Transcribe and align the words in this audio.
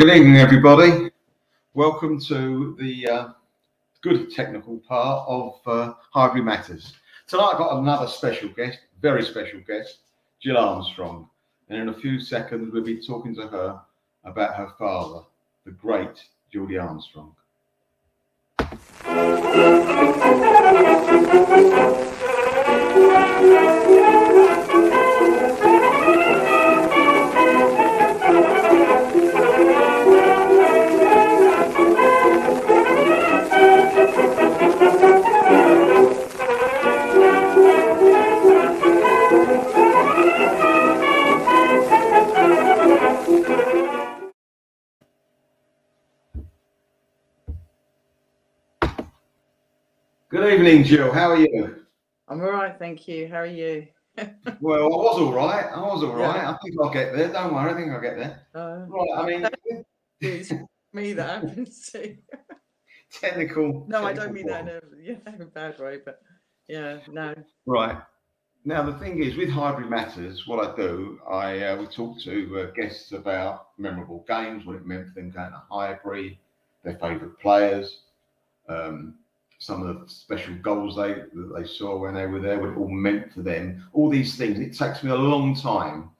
Good 0.00 0.16
evening, 0.16 0.38
everybody. 0.38 1.10
Welcome 1.74 2.18
to 2.22 2.74
the 2.80 3.06
uh, 3.06 3.28
good 4.00 4.32
technical 4.32 4.78
part 4.78 5.28
of 5.28 5.60
uh, 5.66 5.92
Highbury 6.14 6.40
Matters. 6.40 6.94
Tonight 7.26 7.50
I've 7.52 7.58
got 7.58 7.76
another 7.80 8.06
special 8.06 8.48
guest, 8.48 8.78
very 9.02 9.22
special 9.22 9.60
guest, 9.60 9.98
Jill 10.40 10.56
Armstrong. 10.56 11.28
And 11.68 11.82
in 11.82 11.90
a 11.90 11.94
few 11.94 12.18
seconds, 12.18 12.72
we'll 12.72 12.82
be 12.82 13.06
talking 13.06 13.34
to 13.34 13.46
her 13.48 13.78
about 14.24 14.54
her 14.54 14.72
father, 14.78 15.20
the 15.66 15.72
great 15.72 16.24
Geordie 16.50 16.78
Armstrong. 16.78 17.36
Good 50.30 50.52
evening, 50.52 50.84
Jill. 50.84 51.12
How 51.12 51.32
are 51.32 51.36
you? 51.36 51.86
I'm 52.28 52.40
all 52.40 52.52
right, 52.52 52.78
thank 52.78 53.08
you. 53.08 53.26
How 53.26 53.38
are 53.38 53.46
you? 53.46 53.88
well, 54.60 54.84
I 54.84 54.86
was 54.86 55.18
all 55.18 55.32
right. 55.32 55.64
I 55.64 55.80
was 55.80 56.04
all 56.04 56.14
right. 56.14 56.36
Yeah. 56.36 56.52
I 56.52 56.58
think 56.62 56.76
I'll 56.80 56.88
get 56.88 57.16
there. 57.16 57.32
Don't 57.32 57.52
worry. 57.52 57.72
I 57.72 57.74
think 57.74 57.90
I'll 57.90 58.00
get 58.00 58.16
there. 58.16 58.46
Uh, 58.54 58.86
right. 58.86 59.08
I 59.18 59.26
mean, 59.26 59.84
it's 60.20 60.52
me 60.92 61.14
that 61.14 61.42
happens 61.42 61.90
to. 61.90 62.16
technical. 63.12 63.84
No, 63.88 64.02
technical 64.02 64.06
I 64.06 64.12
don't 64.12 64.32
mean 64.32 64.46
problem. 64.46 64.66
that 64.66 64.84
in 64.84 65.00
a, 65.00 65.02
yeah, 65.02 65.34
in 65.34 65.42
a 65.42 65.46
bad 65.46 65.80
way, 65.80 65.98
but 66.04 66.22
yeah, 66.68 66.98
no. 67.10 67.34
Right. 67.66 67.98
Now 68.64 68.88
the 68.88 68.96
thing 69.00 69.20
is, 69.20 69.36
with 69.36 69.50
Highbury 69.50 69.90
Matters, 69.90 70.46
what 70.46 70.64
I 70.64 70.76
do, 70.76 71.18
I 71.28 71.60
uh, 71.60 71.76
we 71.76 71.86
talk 71.86 72.20
to 72.20 72.60
uh, 72.60 72.70
guests 72.70 73.10
about 73.10 73.76
memorable 73.78 74.24
games, 74.28 74.64
what 74.64 74.76
it 74.76 74.86
meant 74.86 75.08
for 75.08 75.14
them 75.14 75.30
going 75.30 75.50
to 75.50 75.62
Highbury, 75.68 76.38
their 76.84 76.98
favourite 76.98 77.36
players, 77.40 78.02
um, 78.68 79.16
some 79.60 79.86
of 79.86 80.00
the 80.00 80.08
special 80.12 80.54
goals 80.56 80.96
they 80.96 81.12
that 81.12 81.52
they 81.54 81.64
saw 81.66 81.98
when 81.98 82.14
they 82.14 82.26
were 82.26 82.40
there, 82.40 82.58
what 82.58 82.70
it 82.70 82.78
all 82.78 82.88
meant 82.88 83.32
to 83.34 83.42
them. 83.42 83.86
All 83.92 84.08
these 84.08 84.36
things. 84.36 84.58
It 84.58 84.76
takes 84.76 85.04
me 85.04 85.10
a 85.10 85.14
long 85.14 85.54
time 85.54 86.10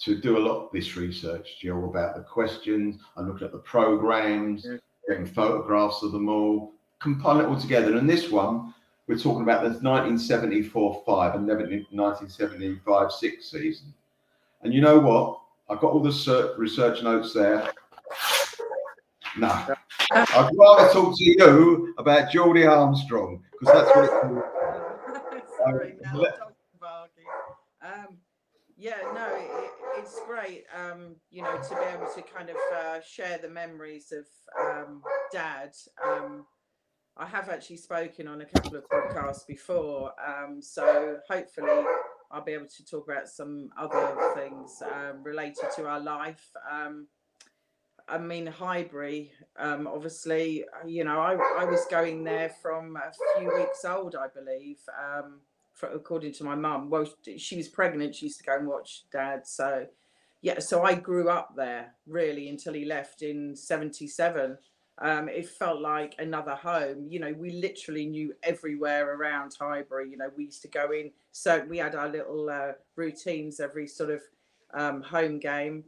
to 0.00 0.18
do 0.18 0.38
a 0.38 0.40
lot 0.40 0.64
of 0.64 0.72
this 0.72 0.96
research, 0.96 1.60
Jill, 1.60 1.84
about 1.84 2.16
the 2.16 2.22
questions. 2.22 2.96
I 3.18 3.20
look 3.20 3.42
at 3.42 3.52
the 3.52 3.58
programs, 3.58 4.64
yeah. 4.64 4.78
getting 5.06 5.26
photographs 5.26 6.02
of 6.02 6.12
them 6.12 6.30
all, 6.30 6.72
compile 7.00 7.40
it 7.40 7.46
all 7.46 7.60
together. 7.60 7.96
And 7.96 8.08
this 8.08 8.30
one, 8.30 8.72
we're 9.06 9.18
talking 9.18 9.42
about 9.42 9.62
the 9.62 9.78
1974-5 9.80 11.36
and 11.36 11.46
1975-6 11.46 13.42
season. 13.42 13.92
And 14.62 14.72
you 14.72 14.80
know 14.80 14.98
what? 14.98 15.38
I've 15.68 15.80
got 15.80 15.92
all 15.92 16.02
the 16.02 16.54
research 16.56 17.02
notes 17.02 17.34
there. 17.34 17.70
No, 19.36 19.74
I'd 20.10 20.50
rather 20.56 20.92
talk 20.92 21.16
to 21.16 21.24
you 21.24 21.94
about 21.98 22.30
Geordie 22.30 22.66
Armstrong 22.66 23.42
because 23.52 23.74
that's 23.74 23.96
what 23.96 24.04
it's 24.04 24.14
called. 24.14 25.42
Sorry, 25.58 25.94
no, 26.12 26.26
um, 27.82 28.16
yeah, 28.76 28.96
no, 29.14 29.26
it, 29.34 29.70
it's 29.98 30.18
great, 30.26 30.64
um, 30.74 31.16
you 31.30 31.42
know, 31.42 31.56
to 31.56 31.74
be 31.74 31.82
able 31.94 32.06
to 32.14 32.22
kind 32.22 32.48
of 32.50 32.56
uh, 32.74 33.00
share 33.02 33.38
the 33.38 33.48
memories 33.48 34.12
of 34.12 34.26
um, 34.58 35.02
Dad. 35.32 35.72
Um, 36.04 36.46
I 37.16 37.26
have 37.26 37.48
actually 37.48 37.76
spoken 37.76 38.26
on 38.26 38.40
a 38.40 38.46
couple 38.46 38.76
of 38.76 38.88
podcasts 38.88 39.46
before, 39.46 40.12
um, 40.26 40.62
so 40.62 41.18
hopefully 41.28 41.84
I'll 42.30 42.44
be 42.44 42.52
able 42.52 42.68
to 42.68 42.84
talk 42.84 43.06
about 43.06 43.28
some 43.28 43.68
other 43.78 44.14
things 44.34 44.82
um, 44.82 45.22
related 45.22 45.68
to 45.76 45.86
our 45.86 46.00
life. 46.00 46.48
I 48.10 48.18
mean, 48.18 48.46
Highbury, 48.46 49.30
um, 49.56 49.86
obviously, 49.86 50.64
uh, 50.64 50.86
you 50.86 51.04
know, 51.04 51.20
I, 51.20 51.34
I 51.60 51.64
was 51.64 51.86
going 51.90 52.24
there 52.24 52.50
from 52.60 52.96
a 52.96 53.12
few 53.38 53.54
weeks 53.54 53.84
old, 53.84 54.16
I 54.16 54.26
believe, 54.26 54.78
um, 54.98 55.40
for, 55.74 55.88
according 55.90 56.32
to 56.34 56.44
my 56.44 56.56
mum. 56.56 56.90
Well, 56.90 57.06
she 57.36 57.56
was 57.56 57.68
pregnant. 57.68 58.16
She 58.16 58.26
used 58.26 58.38
to 58.38 58.44
go 58.44 58.56
and 58.56 58.66
watch 58.66 59.04
dad. 59.12 59.46
So, 59.46 59.86
yeah, 60.42 60.58
so 60.58 60.82
I 60.82 60.94
grew 60.94 61.28
up 61.28 61.54
there 61.56 61.94
really 62.06 62.48
until 62.48 62.74
he 62.74 62.84
left 62.84 63.22
in 63.22 63.54
77. 63.54 64.58
Um, 65.02 65.28
it 65.28 65.48
felt 65.48 65.80
like 65.80 66.16
another 66.18 66.56
home. 66.56 67.06
You 67.08 67.20
know, 67.20 67.32
we 67.32 67.52
literally 67.52 68.06
knew 68.06 68.34
everywhere 68.42 69.14
around 69.14 69.54
Highbury. 69.58 70.10
You 70.10 70.16
know, 70.16 70.30
we 70.36 70.46
used 70.46 70.62
to 70.62 70.68
go 70.68 70.90
in. 70.90 71.12
So 71.30 71.64
we 71.68 71.78
had 71.78 71.94
our 71.94 72.08
little 72.08 72.50
uh, 72.50 72.72
routines 72.96 73.60
every 73.60 73.86
sort 73.86 74.10
of 74.10 74.20
um, 74.74 75.00
home 75.00 75.38
game 75.38 75.84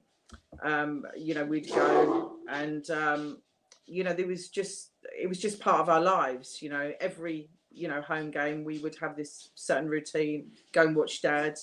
um, 0.63 1.05
you 1.17 1.35
know, 1.35 1.45
we'd 1.45 1.69
go 1.69 2.37
and, 2.51 2.89
um, 2.91 3.39
you 3.87 4.05
know, 4.05 4.13
there 4.13 4.27
was 4.27 4.49
just, 4.49 4.91
it 5.21 5.29
was 5.29 5.39
just 5.39 5.61
part 5.61 5.81
of 5.81 5.89
our 5.89 6.01
lives, 6.01 6.63
you 6.63 6.69
know, 6.69 6.93
every, 7.01 7.49
you 7.71 7.89
know, 7.89 8.01
home 8.01 8.31
game, 8.31 8.65
we 8.65 8.79
would 8.79 8.97
have 9.01 9.17
this 9.17 9.51
certain 9.55 9.89
routine, 9.89 10.51
go 10.73 10.83
and 10.83 10.97
watch 10.97 11.23
dad. 11.23 11.59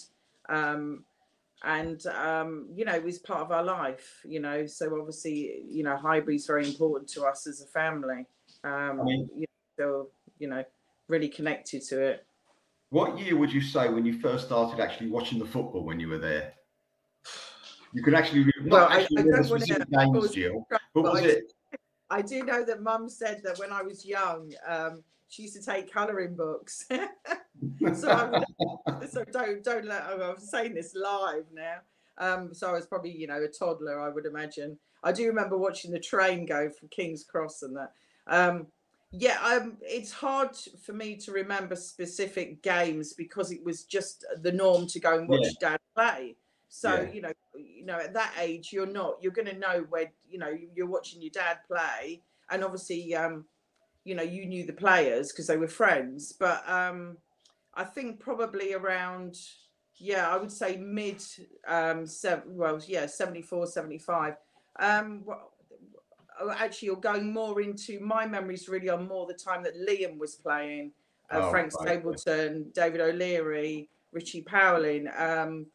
Um, 0.49 1.05
and, 1.63 2.05
um, 2.07 2.69
you 2.73 2.85
know, 2.85 2.93
it 2.93 3.03
was 3.03 3.19
part 3.19 3.41
of 3.41 3.51
our 3.51 3.63
life, 3.63 4.21
you 4.25 4.39
know, 4.39 4.65
so 4.65 4.97
obviously, 4.99 5.63
you 5.69 5.83
know, 5.83 5.97
Highbury's 5.97 6.47
very 6.47 6.65
important 6.65 7.09
to 7.11 7.25
us 7.25 7.47
as 7.47 7.61
a 7.61 7.67
family. 7.67 8.25
Um, 8.63 9.05
you 9.07 9.45
know, 9.45 9.45
so, 9.77 10.07
you 10.39 10.47
know, 10.47 10.63
really 11.07 11.29
connected 11.29 11.83
to 11.83 12.01
it. 12.01 12.25
What 12.91 13.19
year 13.19 13.35
would 13.37 13.53
you 13.53 13.61
say 13.61 13.89
when 13.89 14.05
you 14.05 14.19
first 14.19 14.47
started 14.47 14.79
actually 14.79 15.09
watching 15.09 15.37
the 15.37 15.45
football 15.45 15.83
when 15.83 15.99
you 15.99 16.07
were 16.07 16.17
there? 16.17 16.53
You 17.93 18.03
could 18.03 18.13
actually 18.13 18.51
well, 18.65 18.87
I, 18.87 19.01
actually 19.01 19.17
I 19.19 19.23
don't 19.23 19.43
specific 19.43 19.89
names, 19.89 20.31
Jill. 20.31 20.67
But 20.93 21.03
was 21.03 21.21
it? 21.21 21.53
I 22.09 22.21
do 22.21 22.43
know 22.43 22.63
that 22.63 22.81
Mum 22.81 23.09
said 23.09 23.41
that 23.43 23.59
when 23.59 23.71
I 23.71 23.81
was 23.81 24.05
young, 24.05 24.51
um, 24.67 25.03
she 25.27 25.43
used 25.43 25.55
to 25.55 25.61
take 25.61 25.93
colouring 25.93 26.35
books. 26.35 26.85
so, 27.93 28.43
I 28.87 29.05
so 29.09 29.23
don't 29.31 29.63
don't 29.63 29.85
let. 29.85 30.03
I'm 30.03 30.39
saying 30.39 30.73
this 30.73 30.95
live 30.95 31.45
now. 31.53 31.77
Um, 32.17 32.53
so 32.53 32.69
I 32.69 32.73
was 32.73 32.85
probably 32.85 33.11
you 33.11 33.27
know 33.27 33.41
a 33.41 33.47
toddler, 33.47 33.99
I 33.99 34.09
would 34.09 34.25
imagine. 34.25 34.77
I 35.03 35.11
do 35.11 35.25
remember 35.27 35.57
watching 35.57 35.91
the 35.91 35.99
train 35.99 36.45
go 36.45 36.69
from 36.69 36.89
King's 36.89 37.23
Cross 37.23 37.61
and 37.63 37.77
that. 37.77 37.93
Um, 38.27 38.67
yeah, 39.11 39.39
um, 39.41 39.77
it's 39.81 40.11
hard 40.11 40.55
for 40.83 40.93
me 40.93 41.15
to 41.17 41.31
remember 41.31 41.75
specific 41.75 42.61
games 42.61 43.13
because 43.13 43.51
it 43.51 43.63
was 43.63 43.85
just 43.85 44.23
the 44.41 44.51
norm 44.51 44.85
to 44.87 44.99
go 44.99 45.17
and 45.17 45.27
watch 45.27 45.41
yeah. 45.61 45.69
Dad 45.69 45.79
play. 45.95 46.35
So 46.69 46.93
yeah. 46.93 47.11
you 47.11 47.21
know, 47.21 47.31
you 47.55 47.85
know, 47.85 47.97
at 47.97 48.13
that 48.13 48.33
age, 48.39 48.69
you're 48.71 48.85
not. 48.85 49.17
You're 49.21 49.33
going 49.33 49.47
to 49.47 49.57
know 49.57 49.85
where 49.89 50.11
you 50.29 50.37
know 50.37 50.55
you're 50.75 50.87
watching 50.87 51.21
your 51.21 51.31
dad 51.31 51.57
play, 51.67 52.21
and 52.49 52.63
obviously, 52.63 53.15
um, 53.15 53.45
you 54.05 54.15
know, 54.15 54.23
you 54.23 54.45
knew 54.45 54.65
the 54.65 54.73
players 54.73 55.31
because 55.31 55.47
they 55.47 55.57
were 55.57 55.67
friends. 55.67 56.31
But 56.31 56.67
um, 56.69 57.17
I 57.73 57.83
think 57.83 58.19
probably 58.19 58.73
around, 58.73 59.35
yeah, 59.97 60.29
I 60.29 60.37
would 60.37 60.51
say 60.51 60.77
mid, 60.77 61.23
um, 61.67 62.05
seven, 62.05 62.55
well, 62.55 62.79
yeah, 62.87 63.07
74, 63.07 63.65
75. 63.65 64.35
Um, 64.79 65.23
well, 65.25 65.51
oh, 66.39 66.51
actually, 66.51 66.85
you're 66.85 66.97
going 66.97 67.33
more 67.33 67.61
into 67.61 67.99
my 67.99 68.27
memories. 68.27 68.69
Really, 68.69 68.89
on 68.89 69.07
more 69.07 69.25
the 69.25 69.33
time 69.33 69.63
that 69.63 69.73
Liam 69.75 70.19
was 70.19 70.35
playing, 70.35 70.91
uh, 71.31 71.39
oh, 71.41 71.49
Frank 71.49 71.71
Stapleton, 71.71 72.69
David 72.75 73.01
O'Leary, 73.01 73.89
Richie 74.11 74.43
Powling. 74.43 75.09
Um, 75.19 75.65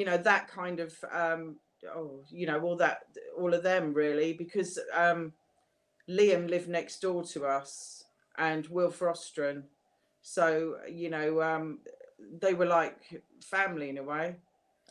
you 0.00 0.06
know 0.06 0.16
that 0.16 0.48
kind 0.48 0.80
of 0.80 0.94
um, 1.12 1.56
oh 1.94 2.24
you 2.30 2.46
know 2.46 2.58
all 2.62 2.74
that 2.74 3.00
all 3.38 3.52
of 3.52 3.62
them 3.62 3.92
really 3.92 4.32
because 4.32 4.78
um, 4.94 5.34
Liam 6.08 6.48
lived 6.48 6.70
next 6.70 7.02
door 7.02 7.22
to 7.24 7.44
us 7.44 8.04
and 8.38 8.66
Wilf 8.68 9.00
Rostron, 9.00 9.64
so 10.22 10.76
you 10.90 11.10
know 11.10 11.42
um, 11.42 11.80
they 12.40 12.54
were 12.54 12.64
like 12.64 12.96
family 13.44 13.90
in 13.90 13.98
a 13.98 14.02
way. 14.02 14.36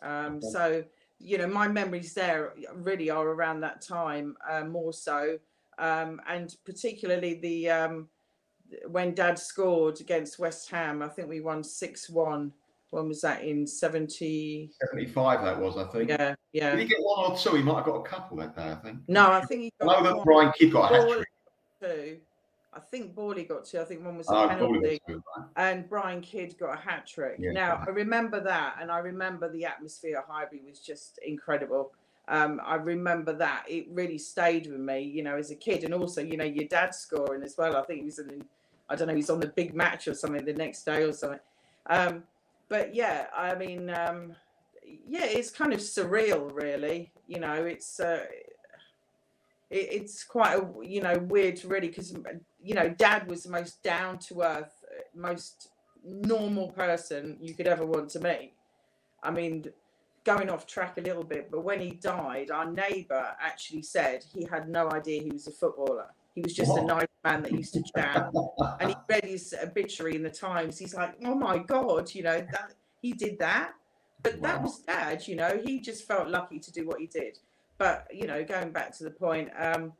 Um, 0.03 0.35
okay. 0.35 0.47
So 0.51 0.83
you 1.17 1.39
know 1.39 1.47
my 1.47 1.67
memories 1.67 2.13
there 2.13 2.53
really 2.75 3.09
are 3.09 3.29
around 3.29 3.61
that 3.61 3.81
time 3.81 4.37
uh, 4.47 4.63
more 4.63 4.93
so, 4.93 5.39
um, 5.79 6.21
and 6.29 6.55
particularly 6.65 7.33
the 7.33 7.71
um, 7.71 8.09
when 8.87 9.15
Dad 9.15 9.39
scored 9.39 10.01
against 10.01 10.37
West 10.37 10.69
Ham. 10.69 11.01
I 11.01 11.07
think 11.07 11.27
we 11.27 11.41
won 11.41 11.63
six 11.63 12.11
one 12.11 12.53
when 12.91 13.07
was 13.07 13.21
that 13.21 13.43
in 13.43 13.67
70 13.67 14.71
75 14.91 15.43
that 15.43 15.59
was 15.59 15.77
i 15.77 15.83
think. 15.85 16.09
Yeah 16.09 16.35
yeah. 16.51 16.71
Did 16.71 16.79
he 16.79 16.85
get 16.87 16.97
one 17.01 17.31
or 17.31 17.37
two? 17.37 17.55
He 17.55 17.61
might 17.61 17.75
have 17.75 17.85
got 17.85 17.95
a 17.95 18.03
couple 18.03 18.37
that 18.37 18.55
day 18.55 18.71
i 18.71 18.75
think. 18.75 18.99
No 19.07 19.31
i 19.31 19.41
think 19.45 19.61
he 19.61 19.73
got 19.79 19.97
I 19.97 20.01
know 20.01 20.17
that 20.17 20.23
brian 20.23 20.51
kidd 20.57 20.71
got 20.71 20.91
a 20.91 20.95
hat 20.95 21.09
trick 21.09 21.27
two. 21.81 22.17
I 22.71 22.79
think 22.79 23.15
Borley 23.15 23.47
got 23.47 23.65
two. 23.65 23.79
I 23.79 23.83
think 23.83 24.05
one 24.05 24.15
was 24.15 24.29
a 24.29 24.35
oh, 24.35 24.47
penalty. 24.47 25.01
two, 25.07 25.23
right? 25.37 25.47
and 25.55 25.89
brian 25.89 26.21
kidd 26.21 26.57
got 26.57 26.77
a 26.77 26.79
hat 26.79 27.07
trick 27.07 27.37
yeah, 27.39 27.51
now 27.51 27.77
right. 27.77 27.87
i 27.87 27.91
remember 27.91 28.39
that 28.41 28.77
and 28.81 28.91
i 28.91 28.99
remember 28.99 29.51
the 29.51 29.65
atmosphere 29.65 30.17
at 30.17 30.25
highbury 30.25 30.61
was 30.67 30.79
just 30.79 31.19
incredible. 31.25 31.91
Um, 32.29 32.61
I 32.63 32.75
remember 32.75 33.33
that. 33.33 33.65
It 33.67 33.87
really 33.89 34.19
stayed 34.19 34.67
with 34.67 34.79
me, 34.79 35.01
you 35.01 35.23
know, 35.23 35.35
as 35.35 35.49
a 35.49 35.55
kid, 35.55 35.83
and 35.83 35.95
also, 35.95 36.21
you 36.21 36.37
know, 36.37 36.45
your 36.45 36.65
dad 36.65 36.93
scoring 36.93 37.41
as 37.41 37.57
well. 37.57 37.75
I 37.75 37.81
think 37.81 38.01
he 38.01 38.05
was 38.05 38.19
in, 38.19 38.45
I 38.87 38.95
don't 38.95 39.07
know, 39.07 39.15
he's 39.15 39.31
on 39.31 39.39
the 39.39 39.47
big 39.47 39.73
match 39.73 40.07
or 40.07 40.13
something 40.13 40.45
the 40.45 40.53
next 40.53 40.83
day 40.83 41.01
or 41.01 41.11
something. 41.11 41.39
Um, 41.87 42.23
but 42.69 42.93
yeah, 42.95 43.27
I 43.35 43.55
mean, 43.55 43.89
um, 43.89 44.35
yeah, 44.83 45.25
it's 45.25 45.51
kind 45.51 45.73
of 45.73 45.79
surreal, 45.79 46.53
really. 46.53 47.11
You 47.27 47.39
know, 47.39 47.65
it's 47.65 47.99
uh, 47.99 48.23
it, 49.69 49.87
it's 49.91 50.23
quite 50.23 50.53
a 50.59 50.67
you 50.83 51.01
know 51.01 51.17
weird, 51.17 51.63
really, 51.65 51.87
because 51.87 52.13
you 52.61 52.75
know, 52.75 52.89
Dad 52.89 53.27
was 53.27 53.43
the 53.43 53.49
most 53.49 53.83
down 53.83 54.19
to 54.19 54.41
earth, 54.41 54.83
most 55.15 55.69
normal 56.03 56.69
person 56.69 57.37
you 57.41 57.53
could 57.53 57.67
ever 57.67 57.85
want 57.85 58.09
to 58.11 58.19
meet. 58.19 58.53
I 59.21 59.31
mean, 59.31 59.65
going 60.23 60.49
off 60.49 60.65
track 60.67 60.97
a 60.97 61.01
little 61.01 61.23
bit, 61.23 61.49
but 61.51 61.63
when 61.63 61.79
he 61.79 61.91
died, 61.91 62.51
our 62.51 62.71
neighbour 62.71 63.35
actually 63.41 63.81
said 63.81 64.23
he 64.33 64.45
had 64.45 64.69
no 64.69 64.89
idea 64.91 65.23
he 65.23 65.31
was 65.31 65.47
a 65.47 65.51
footballer. 65.51 66.07
He 66.39 66.43
was 66.43 66.55
just 66.55 66.77
a 66.77 66.81
nice 66.81 67.07
man 67.25 67.43
that 67.43 67.51
used 67.51 67.73
to 67.73 67.83
chat. 67.93 68.31
and 68.79 68.91
he 68.91 68.95
read 69.09 69.25
his 69.25 69.53
obituary 69.61 70.15
in 70.15 70.23
the 70.23 70.29
Times. 70.29 70.79
He's 70.79 70.95
like, 70.95 71.15
oh 71.25 71.35
my 71.35 71.57
God, 71.57 72.15
you 72.15 72.23
know, 72.23 72.39
that 72.51 72.75
he 73.01 73.11
did 73.11 73.37
that. 73.39 73.73
But 74.23 74.35
wow. 74.35 74.47
that 74.47 74.61
was 74.61 74.79
dad, 74.79 75.27
you 75.27 75.35
know, 75.35 75.59
he 75.61 75.81
just 75.81 76.07
felt 76.07 76.29
lucky 76.29 76.59
to 76.59 76.71
do 76.71 76.87
what 76.87 77.01
he 77.01 77.07
did. 77.07 77.39
But, 77.77 78.07
you 78.13 78.25
know, 78.25 78.41
going 78.45 78.71
back 78.71 78.95
to 78.99 79.03
the 79.03 79.11
point, 79.11 79.49
um, 79.59 79.91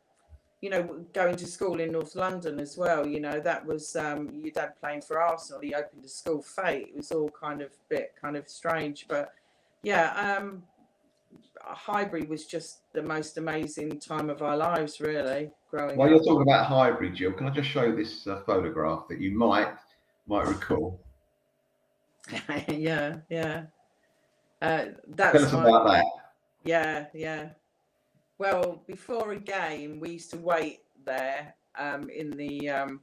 you 0.62 0.70
know, 0.70 1.06
going 1.14 1.36
to 1.36 1.46
school 1.46 1.82
in 1.82 1.92
North 1.92 2.16
London 2.16 2.58
as 2.62 2.78
well, 2.78 3.06
you 3.06 3.20
know, 3.20 3.42
that 3.42 3.66
was 3.66 3.98
um, 3.98 4.30
your 4.34 4.52
dad 4.52 4.80
playing 4.80 5.02
for 5.02 5.20
Arsenal. 5.20 5.60
He 5.62 5.76
opened 5.76 6.06
a 6.06 6.10
school 6.10 6.42
fete. 6.42 6.88
It 6.90 6.96
was 6.96 7.12
all 7.12 7.30
kind 7.30 7.62
of 7.62 7.72
bit 7.90 8.14
kind 8.22 8.38
of 8.38 8.48
strange. 8.48 9.08
But 9.10 9.34
yeah, 9.84 10.38
um, 10.38 10.64
Highbury 11.62 12.24
was 12.24 12.46
just 12.46 12.92
the 12.94 13.04
most 13.04 13.38
amazing 13.38 14.00
time 14.00 14.30
of 14.30 14.42
our 14.42 14.58
lives, 14.58 15.00
really. 15.00 15.52
Growing. 15.70 15.98
While 15.98 16.08
up. 16.08 16.16
you're 16.16 16.24
talking 16.24 16.42
about 16.42 16.66
Highbury, 16.66 17.12
Jill, 17.12 17.34
can 17.34 17.48
I 17.48 17.52
just 17.52 17.70
show 17.70 17.96
this 17.96 18.26
uh, 18.26 18.42
photograph 18.46 19.08
that 19.10 19.20
you 19.20 19.38
might 19.38 19.74
might 20.28 20.48
recall? 20.48 21.00
yeah, 22.68 23.18
yeah. 23.30 23.64
Uh, 24.62 24.86
that's 25.08 25.34
Tell 25.34 25.46
us 25.46 25.54
about 25.54 25.88
that. 25.88 26.06
Yeah, 26.64 27.06
yeah. 27.14 27.50
Well, 28.38 28.84
before 28.88 29.32
a 29.32 29.40
game, 29.40 30.00
we 30.00 30.12
used 30.12 30.32
to 30.32 30.38
wait 30.38 30.80
there 31.06 31.56
um, 31.78 32.10
in 32.10 32.32
the 32.32 32.70
um, 32.70 33.02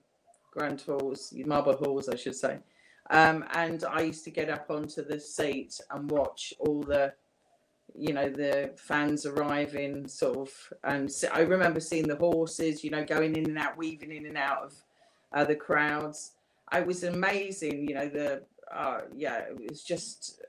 grand 0.51 0.81
halls, 0.81 1.33
marble 1.45 1.77
halls, 1.77 2.09
I 2.09 2.17
should 2.17 2.35
say. 2.35 2.59
Um, 3.11 3.45
and 3.53 3.85
I 3.85 4.01
used 4.01 4.25
to 4.25 4.31
get 4.31 4.51
up 4.51 4.67
onto 4.71 5.05
the 5.05 5.21
seat 5.21 5.81
and 5.91 6.11
watch 6.11 6.53
all 6.59 6.83
the, 6.83 7.13
you 7.99 8.13
know, 8.13 8.29
the 8.29 8.73
fans 8.77 9.27
arriving, 9.27 10.07
sort 10.09 10.39
of. 10.39 10.73
And 10.85 11.11
so 11.11 11.29
I 11.33 11.41
remember 11.41 11.81
seeing 11.81 12.09
the 12.09 12.17
horses, 12.17 12.85
you 12.85 12.91
know, 12.91 13.05
going 13.05 13.37
in 13.37 13.47
and 13.47 13.59
out, 13.59 13.77
weaving 13.77 14.13
in 14.13 14.27
and 14.27 14.37
out 14.37 14.65
of 14.65 14.75
uh, 15.33 15.45
the 15.45 15.55
crowds. 15.55 16.33
It 16.73 16.87
was 16.87 17.05
amazing, 17.05 17.89
you 17.89 17.95
know. 17.95 18.09
The 18.09 18.43
uh, 18.73 19.03
yeah, 19.15 19.39
it 19.39 19.71
was 19.71 19.83
just, 19.83 20.43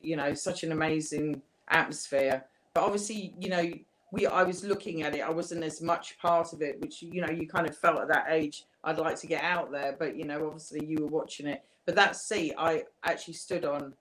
you 0.00 0.16
know, 0.16 0.34
such 0.34 0.62
an 0.62 0.72
amazing 0.72 1.42
atmosphere. 1.68 2.44
But 2.74 2.84
obviously, 2.84 3.34
you 3.38 3.50
know, 3.50 3.70
we 4.12 4.26
I 4.26 4.42
was 4.42 4.64
looking 4.64 5.02
at 5.02 5.14
it. 5.14 5.20
I 5.20 5.30
wasn't 5.30 5.64
as 5.64 5.80
much 5.80 6.18
part 6.18 6.52
of 6.52 6.62
it, 6.62 6.80
which 6.80 7.02
you 7.02 7.20
know 7.20 7.30
you 7.30 7.46
kind 7.46 7.68
of 7.68 7.76
felt 7.76 8.00
at 8.00 8.08
that 8.08 8.26
age. 8.30 8.64
I'd 8.82 8.98
like 8.98 9.16
to 9.20 9.26
get 9.26 9.42
out 9.44 9.70
there, 9.70 9.94
but 9.98 10.16
you 10.16 10.24
know, 10.24 10.46
obviously 10.46 10.84
you 10.84 10.98
were 11.02 11.06
watching 11.06 11.46
it. 11.46 11.62
But 11.86 11.94
that 11.96 12.16
seat 12.16 12.54
I 12.58 12.84
actually 13.04 13.34
stood 13.34 13.64
on. 13.64 13.94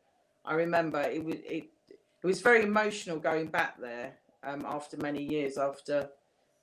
I 0.45 0.53
remember 0.53 1.01
it 1.01 1.23
was 1.23 1.35
it 1.43 1.69
it 2.21 2.27
was 2.27 2.41
very 2.41 2.63
emotional 2.63 3.17
going 3.17 3.47
back 3.47 3.79
there 3.79 4.13
um, 4.43 4.65
after 4.65 4.97
many 4.97 5.23
years 5.23 5.57
after 5.57 6.09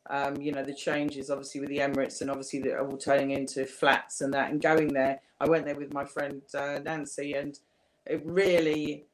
um, 0.09 0.41
you 0.41 0.53
know 0.53 0.63
the 0.63 0.75
changes 0.75 1.31
obviously 1.31 1.61
with 1.61 1.71
the 1.71 1.79
Emirates 1.79 2.21
and 2.21 2.31
obviously 2.31 2.61
the 2.61 2.79
all 2.79 2.97
turning 2.97 3.33
into 3.33 3.65
flats 3.65 4.21
and 4.21 4.33
that 4.35 4.51
and 4.51 4.61
going 4.63 4.89
there. 4.89 5.21
I 5.41 5.49
went 5.49 5.65
there 5.65 5.75
with 5.75 5.93
my 5.93 6.05
friend 6.05 6.43
uh, 6.55 6.79
Nancy 6.85 7.35
and 7.35 7.59
it 8.07 8.23
really 8.25 9.07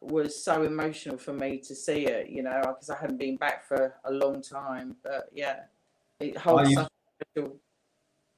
was 0.00 0.42
so 0.44 0.62
emotional 0.62 1.16
for 1.16 1.32
me 1.32 1.58
to 1.58 1.74
see 1.74 2.06
it, 2.06 2.28
you 2.28 2.42
know, 2.42 2.60
because 2.60 2.90
I 2.90 2.96
hadn't 2.98 3.18
been 3.18 3.36
back 3.36 3.66
for 3.66 3.94
a 4.04 4.12
long 4.12 4.42
time. 4.42 4.96
But 5.02 5.30
yeah, 5.32 5.60
it 6.20 6.36
holds 6.36 6.68
I 6.68 6.70
used, 6.72 6.90
special. 7.34 7.56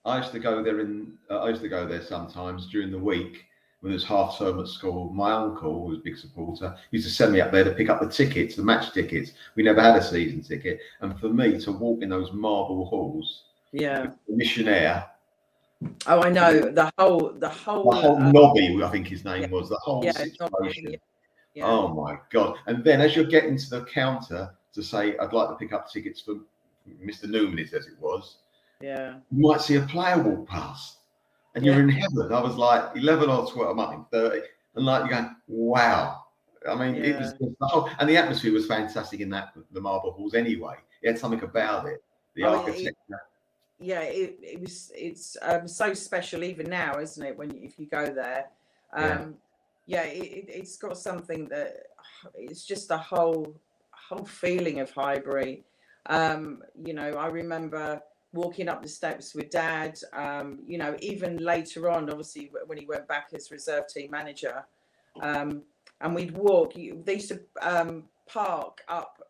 I 0.04 0.18
used 0.18 0.32
to 0.32 0.38
go 0.38 0.62
there 0.62 0.80
in. 0.80 1.14
Uh, 1.30 1.40
I 1.40 1.48
used 1.48 1.62
to 1.62 1.68
go 1.68 1.86
there 1.86 2.02
sometimes 2.02 2.68
during 2.68 2.90
the 2.92 2.98
week 2.98 3.44
when 3.80 3.92
it 3.92 3.94
was 3.94 4.04
half 4.04 4.38
term 4.38 4.60
at 4.60 4.68
school. 4.68 5.10
My 5.10 5.32
uncle, 5.32 5.84
who 5.84 5.90
was 5.90 5.98
a 5.98 6.02
big 6.02 6.16
supporter, 6.16 6.76
used 6.90 7.06
to 7.06 7.12
send 7.12 7.32
me 7.32 7.40
up 7.40 7.52
there 7.52 7.64
to 7.64 7.72
pick 7.72 7.88
up 7.88 8.00
the 8.00 8.08
tickets, 8.08 8.56
the 8.56 8.62
match 8.62 8.92
tickets. 8.92 9.32
We 9.54 9.62
never 9.62 9.80
had 9.80 9.96
a 9.96 10.02
season 10.02 10.42
ticket, 10.42 10.80
and 11.00 11.18
for 11.20 11.28
me 11.28 11.58
to 11.60 11.72
walk 11.72 12.02
in 12.02 12.08
those 12.08 12.32
marble 12.32 12.86
halls, 12.86 13.44
yeah, 13.72 14.10
missionaire. 14.28 15.06
Oh, 16.06 16.22
I 16.22 16.30
know 16.30 16.70
the 16.70 16.90
whole, 16.98 17.32
the 17.38 17.48
whole, 17.48 17.90
the 17.90 17.96
whole 17.96 18.16
uh, 18.16 18.32
Nobby, 18.32 18.82
I 18.82 18.90
think 18.90 19.08
his 19.08 19.24
name 19.24 19.42
yeah, 19.42 19.48
was 19.48 19.68
the 19.68 19.76
whole 19.76 20.04
yeah, 20.04 20.12
situation. 20.12 20.96
Yeah. 21.54 21.66
Oh 21.66 21.88
my 21.88 22.18
god! 22.30 22.56
And 22.66 22.82
then 22.82 23.00
as 23.00 23.14
you're 23.14 23.26
getting 23.26 23.56
to 23.58 23.70
the 23.70 23.84
counter 23.84 24.54
to 24.72 24.82
say, 24.82 25.16
"I'd 25.18 25.32
like 25.32 25.48
to 25.48 25.54
pick 25.56 25.72
up 25.72 25.90
tickets 25.90 26.20
for 26.20 26.36
Mr. 27.04 27.28
Newman," 27.28 27.58
as 27.60 27.86
it 27.86 27.98
was. 28.00 28.38
Yeah. 28.80 29.16
You 29.30 29.48
might 29.48 29.60
see 29.60 29.76
a 29.76 29.82
player 29.82 30.18
walk 30.22 30.48
past, 30.48 30.98
and 31.56 31.64
you're 31.64 31.80
in 31.80 31.88
heaven. 31.88 32.32
I 32.32 32.40
was 32.40 32.56
like 32.56 32.94
11 32.94 33.28
or 33.28 33.50
12, 33.50 33.78
I 33.78 33.90
mean 33.90 34.04
30, 34.12 34.42
and 34.76 34.84
like 34.86 35.10
you're 35.10 35.20
going, 35.20 35.36
"Wow!" 35.48 36.24
I 36.68 36.74
mean, 36.74 36.94
yeah. 36.94 37.10
it 37.10 37.18
was 37.18 37.34
the 37.34 37.54
whole, 37.62 37.88
and 37.98 38.08
the 38.08 38.16
atmosphere 38.16 38.52
was 38.52 38.66
fantastic 38.66 39.20
in 39.20 39.30
that 39.30 39.54
the 39.72 39.80
marble 39.80 40.12
halls. 40.12 40.34
Anyway, 40.34 40.76
it 41.02 41.08
had 41.08 41.18
something 41.18 41.42
about 41.42 41.86
it. 41.86 42.04
The 42.34 42.44
architecture. 42.44 42.92
It, 43.08 43.16
yeah, 43.78 44.02
it, 44.02 44.38
it 44.42 44.60
was. 44.60 44.92
It's 44.94 45.36
um, 45.42 45.66
so 45.66 45.94
special 45.94 46.44
even 46.44 46.68
now, 46.68 46.98
isn't 46.98 47.24
it? 47.24 47.36
When 47.36 47.50
you, 47.50 47.60
if 47.62 47.78
you 47.78 47.86
go 47.86 48.06
there, 48.06 48.46
um, 48.92 49.36
yeah, 49.86 50.02
it, 50.02 50.46
it's 50.48 50.76
got 50.76 50.98
something 50.98 51.48
that 51.48 51.86
it's 52.34 52.64
just 52.64 52.90
a 52.90 52.98
whole 52.98 53.54
whole 53.92 54.24
feeling 54.24 54.80
of 54.80 54.90
Highbury. 54.90 55.64
Um, 56.06 56.62
you 56.84 56.92
know, 56.92 57.12
I 57.12 57.26
remember 57.28 58.02
walking 58.36 58.68
up 58.68 58.82
the 58.82 58.88
steps 58.88 59.34
with 59.34 59.50
dad. 59.50 59.98
Um, 60.12 60.60
you 60.66 60.78
know, 60.78 60.96
even 61.00 61.38
later 61.38 61.90
on, 61.90 62.08
obviously 62.10 62.50
when 62.66 62.78
he 62.78 62.86
went 62.86 63.08
back 63.08 63.28
as 63.34 63.50
reserve 63.50 63.88
team 63.88 64.10
manager, 64.10 64.64
um, 65.20 65.62
and 66.00 66.14
we'd 66.14 66.36
walk. 66.36 66.74
They 66.74 67.14
used 67.14 67.28
to 67.28 67.40
um, 67.62 68.04
park 68.28 68.82
up 68.88 69.22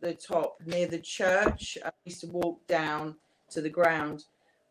the 0.00 0.14
top 0.14 0.58
near 0.64 0.86
the 0.86 0.98
church. 1.00 1.78
I 1.84 1.90
used 2.04 2.20
to 2.20 2.28
walk 2.28 2.66
down 2.66 3.16
to 3.50 3.60
the 3.60 3.70
ground 3.70 4.24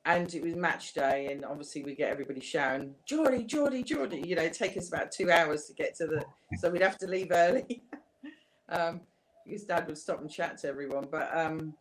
and 0.06 0.32
it 0.36 0.44
was 0.44 0.56
match 0.56 0.94
day, 0.94 1.30
and 1.32 1.44
obviously 1.44 1.84
we 1.84 1.96
get 1.96 2.12
everybody 2.12 2.40
shouting, 2.40 2.94
Geordie, 3.08 3.44
Geordie, 3.44 3.82
Geordie. 3.82 4.24
You 4.24 4.36
know, 4.36 4.48
take 4.50 4.78
us 4.78 4.88
about 4.88 5.12
two 5.12 5.32
hours 5.32 5.66
to 5.66 5.74
get 5.74 5.96
to 5.96 6.06
the, 6.06 6.24
so 6.60 6.70
we'd 6.70 6.84
have 6.84 7.00
to 7.00 7.08
leave 7.08 7.30
early. 7.32 7.82
um, 8.70 9.02
because 9.46 9.64
Dad 9.64 9.88
would 9.88 9.98
stop 9.98 10.22
and 10.22 10.30
chat 10.30 10.58
to 10.60 10.68
everyone. 10.68 11.08
But 11.10 11.36
um, 11.36 11.74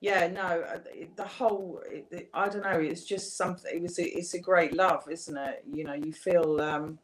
yeah, 0.00 0.26
no, 0.28 0.40
uh, 0.40 0.78
the 1.16 1.24
whole, 1.24 1.82
I 2.34 2.48
don't 2.48 2.62
know, 2.62 2.78
it's 2.78 3.04
just 3.04 3.36
something. 3.36 3.70
It 3.74 3.82
was, 3.82 3.98
it's 3.98 4.34
a 4.34 4.38
great 4.40 4.74
love, 4.74 5.04
isn't 5.10 5.36
it? 5.36 5.64
You 5.72 5.84
know, 5.84 5.94
you 5.94 6.12
feel 6.12 6.60
um, 6.60 6.98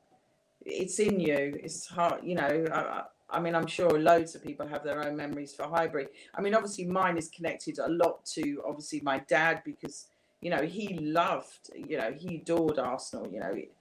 it's 0.65 0.99
in 0.99 1.21
you. 1.21 1.59
It's 1.63 1.87
hard, 1.87 2.21
you 2.25 2.35
know. 2.35 2.67
I, 2.73 3.03
I 3.29 3.41
mean, 3.41 3.55
I'm 3.55 3.67
sure 3.67 3.91
loads 3.99 4.35
of 4.35 4.43
people 4.43 4.67
have 4.69 4.85
their 4.85 5.03
own 5.05 5.17
memories 5.17 5.55
for 5.55 5.65
Highbury. 5.65 6.07
I 6.35 6.41
mean, 6.41 6.55
obviously, 6.55 6.87
mine 6.87 7.19
is 7.19 7.29
connected 7.29 7.79
a 7.79 7.89
lot 7.89 8.25
to 8.35 8.63
obviously 8.65 9.01
my 9.01 9.19
dad 9.19 9.63
because 9.65 10.07
you 10.41 10.51
know, 10.51 10.63
he 10.63 10.99
loved, 10.99 11.71
you 11.75 11.99
know, 11.99 12.13
he 12.17 12.37
adored 12.37 12.79
Arsenal. 12.79 13.29
You 13.33 13.41
know, 13.41 13.53
it, 13.55 13.73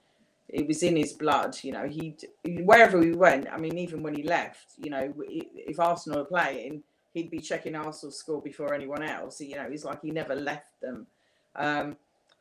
it 0.48 0.66
was 0.66 0.82
in 0.82 0.96
his 0.96 1.12
blood. 1.12 1.56
You 1.62 1.72
know, 1.72 1.86
he 1.86 2.16
wherever 2.64 2.98
we 2.98 3.12
went. 3.12 3.46
I 3.52 3.58
mean, 3.58 3.78
even 3.78 4.02
when 4.02 4.14
he 4.14 4.22
left, 4.22 4.72
you 4.78 4.90
know, 4.90 5.12
if 5.28 5.78
Arsenal 5.78 6.20
were 6.20 6.24
playing, 6.24 6.82
he'd 7.16 7.30
be 7.30 7.40
checking 7.40 7.74
Arsenal's 7.74 8.18
score 8.18 8.42
before 8.42 8.74
anyone 8.74 9.02
else. 9.02 9.40
You 9.40 9.56
know, 9.56 9.70
he's 9.70 9.86
like 9.86 10.02
he 10.02 10.10
never 10.10 10.34
left 10.34 10.78
them. 10.82 11.06
Um, 11.56 11.96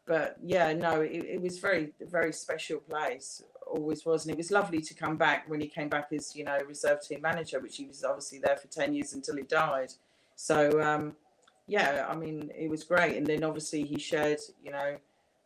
but 0.05 0.35
yeah, 0.43 0.73
no, 0.73 0.99
it, 0.99 1.25
it 1.25 1.41
was 1.41 1.59
very, 1.59 1.93
very 2.01 2.33
special 2.33 2.79
place. 2.79 3.41
Always 3.65 4.05
was, 4.05 4.25
and 4.25 4.33
it 4.33 4.37
was 4.37 4.51
lovely 4.51 4.81
to 4.81 4.93
come 4.93 5.15
back 5.15 5.49
when 5.49 5.61
he 5.61 5.67
came 5.67 5.87
back 5.87 6.09
as 6.11 6.35
you 6.35 6.43
know 6.43 6.57
reserve 6.67 7.01
team 7.01 7.21
manager, 7.21 7.59
which 7.61 7.77
he 7.77 7.85
was 7.85 8.03
obviously 8.03 8.39
there 8.39 8.57
for 8.57 8.67
ten 8.67 8.93
years 8.93 9.13
until 9.13 9.37
he 9.37 9.43
died. 9.43 9.93
So 10.35 10.81
um, 10.81 11.15
yeah, 11.67 12.05
I 12.09 12.15
mean, 12.15 12.51
it 12.53 12.69
was 12.69 12.83
great. 12.83 13.15
And 13.15 13.25
then 13.25 13.43
obviously 13.45 13.83
he 13.83 13.97
shared, 13.97 14.39
you 14.63 14.71
know, 14.71 14.97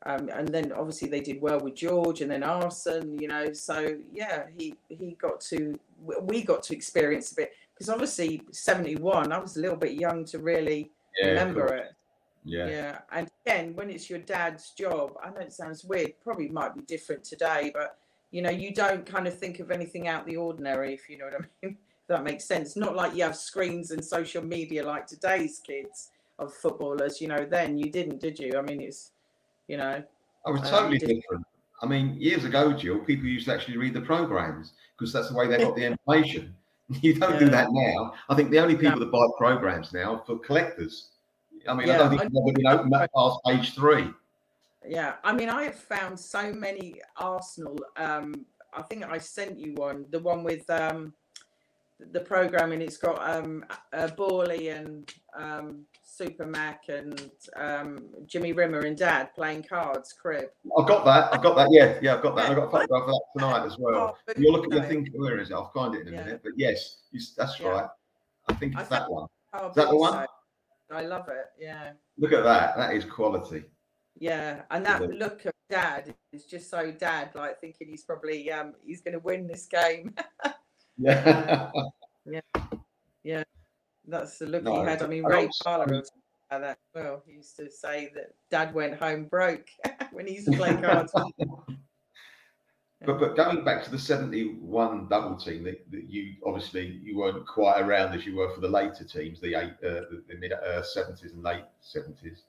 um, 0.05 0.29
and 0.33 0.47
then 0.47 0.71
obviously 0.71 1.07
they 1.07 1.21
did 1.21 1.39
well 1.39 1.59
with 1.59 1.75
George 1.75 2.21
and 2.21 2.31
then 2.31 2.43
Arsene, 2.43 3.19
you 3.19 3.27
know. 3.27 3.53
So 3.53 3.97
yeah, 4.11 4.45
he 4.57 4.73
he 4.89 5.15
got 5.21 5.39
to 5.41 5.79
we 6.21 6.41
got 6.41 6.63
to 6.63 6.73
experience 6.73 7.31
a 7.31 7.35
bit 7.35 7.51
because 7.79 7.89
obviously 7.89 8.41
seventy 8.51 8.97
one, 8.97 9.31
I 9.31 9.39
was 9.39 9.55
a 9.55 9.61
little 9.61 9.77
bit 9.77 9.93
young 9.93 10.25
to 10.25 10.39
really 10.39 10.91
yeah, 11.19 11.29
remember 11.29 11.73
it. 11.73 11.95
Yeah. 12.43 12.67
Yeah. 12.67 12.99
And 13.11 13.29
again, 13.45 13.75
when 13.75 13.89
it's 13.89 14.09
your 14.09 14.19
dad's 14.19 14.71
job, 14.71 15.13
I 15.23 15.29
know 15.29 15.39
it 15.39 15.53
sounds 15.53 15.85
weird, 15.85 16.13
probably 16.21 16.49
might 16.49 16.75
be 16.75 16.81
different 16.81 17.23
today, 17.23 17.71
but 17.73 17.97
you 18.31 18.41
know, 18.41 18.49
you 18.49 18.73
don't 18.73 19.05
kind 19.05 19.27
of 19.27 19.37
think 19.37 19.59
of 19.59 19.71
anything 19.71 20.07
out 20.07 20.25
the 20.25 20.37
ordinary, 20.37 20.93
if 20.93 21.09
you 21.09 21.17
know 21.17 21.25
what 21.25 21.35
I 21.35 21.45
mean. 21.63 21.77
that 22.07 22.23
makes 22.23 22.45
sense. 22.45 22.75
Not 22.75 22.95
like 22.95 23.15
you 23.15 23.23
have 23.23 23.35
screens 23.35 23.91
and 23.91 24.03
social 24.03 24.43
media 24.43 24.85
like 24.85 25.07
today's 25.07 25.59
kids 25.65 26.11
of 26.37 26.53
footballers. 26.53 27.21
You 27.21 27.29
know, 27.29 27.45
then 27.45 27.77
you 27.77 27.91
didn't, 27.91 28.19
did 28.19 28.39
you? 28.39 28.57
I 28.57 28.61
mean, 28.61 28.81
it's 28.81 29.11
you 29.67 29.77
know. 29.77 30.03
I 30.45 30.51
was 30.51 30.61
totally 30.61 31.01
um, 31.01 31.07
different. 31.07 31.45
I 31.81 31.85
mean, 31.85 32.15
years 32.19 32.43
ago, 32.43 32.73
Jill, 32.73 32.99
people 32.99 33.25
used 33.25 33.45
to 33.45 33.53
actually 33.53 33.77
read 33.77 33.93
the 33.93 34.01
programs 34.01 34.73
because 34.97 35.13
that's 35.13 35.29
the 35.29 35.35
way 35.35 35.47
they 35.47 35.57
got 35.57 35.75
the 35.75 35.85
information. 36.07 36.53
You 37.01 37.13
don't 37.13 37.33
yeah. 37.33 37.39
do 37.39 37.49
that 37.49 37.67
now. 37.71 38.13
I 38.29 38.35
think 38.35 38.49
the 38.49 38.59
only 38.59 38.75
people 38.75 38.99
that 38.99 39.11
buy 39.11 39.27
programs 39.37 39.93
now 39.93 40.15
are 40.15 40.23
for 40.25 40.39
collectors. 40.39 41.09
I 41.67 41.73
mean, 41.75 41.87
yeah, 41.87 41.95
I 41.95 41.97
don't 41.97 42.09
think 42.09 42.21
they've 42.21 42.55
been 42.55 42.67
opened 42.67 42.91
that 42.93 43.11
past 43.15 43.37
page 43.45 43.75
three. 43.75 44.09
Yeah, 44.87 45.15
I 45.23 45.33
mean, 45.33 45.49
I 45.49 45.63
have 45.63 45.75
found 45.75 46.19
so 46.19 46.51
many 46.51 46.95
Arsenal. 47.17 47.77
Um, 47.95 48.45
I 48.73 48.81
think 48.83 49.05
I 49.05 49.17
sent 49.17 49.59
you 49.59 49.73
one, 49.75 50.05
the 50.09 50.19
one 50.19 50.43
with 50.43 50.67
um, 50.69 51.13
the 52.11 52.19
programming. 52.19 52.81
It's 52.81 52.97
got 52.97 53.21
um, 53.29 53.65
uh, 53.93 54.07
Borley 54.07 54.75
and 54.75 55.11
um, 55.37 55.85
Super 56.03 56.45
Mac 56.45 56.83
and 56.89 57.31
um, 57.55 58.09
Jimmy 58.25 58.53
Rimmer 58.53 58.79
and 58.79 58.97
Dad 58.97 59.33
playing 59.35 59.63
cards, 59.63 60.13
crib. 60.13 60.49
I've 60.77 60.87
got 60.87 61.05
that. 61.05 61.33
I've 61.33 61.43
got 61.43 61.55
that. 61.57 61.69
Yeah, 61.71 61.97
yeah, 62.01 62.15
I've 62.15 62.23
got 62.23 62.35
that. 62.35 62.49
I've 62.49 62.55
got 62.55 62.67
a 62.67 62.71
photograph 62.71 63.03
of 63.03 63.07
that 63.07 63.21
tonight 63.37 63.65
as 63.65 63.77
well. 63.77 64.17
Oh, 64.27 64.33
You're 64.37 64.51
looking. 64.51 64.73
I 64.73 64.87
think 64.87 65.09
where 65.13 65.39
is 65.39 65.49
it? 65.49 65.53
I'll 65.53 65.71
find 65.71 65.95
it 65.95 66.07
in 66.07 66.13
a 66.13 66.17
yeah. 66.17 66.23
minute. 66.23 66.41
But 66.43 66.53
yes, 66.55 67.03
you, 67.11 67.19
that's 67.37 67.59
yeah. 67.59 67.67
right. 67.67 67.89
I 68.47 68.53
think 68.53 68.73
it's 68.73 68.91
I 68.91 68.99
that 68.99 69.11
one. 69.11 69.27
Is 69.55 69.75
that 69.75 69.89
the 69.89 69.95
one? 69.95 70.13
So. 70.13 70.95
I 70.95 71.05
love 71.05 71.27
it. 71.29 71.45
Yeah. 71.59 71.91
Look 72.17 72.33
at 72.33 72.43
that. 72.43 72.75
That 72.77 72.95
is 72.95 73.05
quality. 73.05 73.63
Yeah, 74.17 74.63
and 74.71 74.85
that 74.85 75.01
yeah. 75.01 75.07
look 75.13 75.45
of 75.45 75.53
Dad 75.69 76.13
is 76.33 76.45
just 76.45 76.69
so 76.69 76.91
Dad, 76.91 77.31
like 77.35 77.61
thinking 77.61 77.87
he's 77.89 78.03
probably 78.03 78.51
um 78.51 78.73
he's 78.83 79.01
going 79.01 79.13
to 79.13 79.19
win 79.19 79.47
this 79.47 79.67
game. 79.67 80.13
yeah. 80.99 81.71
yeah. 82.25 82.41
Yeah. 83.23 83.43
That's 84.07 84.37
the 84.39 84.47
look 84.47 84.63
no, 84.63 84.81
he 84.81 84.89
had. 84.89 85.01
I 85.01 85.07
mean, 85.07 85.25
I 85.25 85.29
Ray 85.29 85.49
Parlour 85.63 86.03
that 86.49 86.79
well. 86.95 87.21
He 87.25 87.33
used 87.33 87.55
to 87.57 87.69
say 87.69 88.11
that 88.15 88.33
Dad 88.49 88.73
went 88.73 88.99
home 88.99 89.25
broke 89.25 89.67
when 90.11 90.25
he 90.25 90.35
used 90.35 90.51
to 90.51 90.57
play 90.57 90.75
cards. 90.75 91.13
But 93.05 93.17
but 93.17 93.37
going 93.37 93.63
back 93.63 93.81
to 93.85 93.91
the 93.91 93.97
'71 93.97 95.07
double 95.07 95.37
team, 95.37 95.63
that, 95.63 95.89
that, 95.89 96.09
you 96.09 96.33
obviously 96.45 96.99
you 97.01 97.17
weren't 97.17 97.47
quite 97.47 97.79
around 97.79 98.13
as 98.13 98.25
you 98.25 98.35
were 98.35 98.53
for 98.53 98.59
the 98.59 98.67
later 98.67 99.05
teams, 99.05 99.39
the 99.39 99.55
eight, 99.55 99.71
uh, 99.85 100.03
the, 100.11 100.21
the 100.27 100.35
mid 100.37 100.51
uh, 100.51 100.81
'70s 100.81 101.31
and 101.31 101.41
late 101.41 101.63
'70s. 101.81 102.41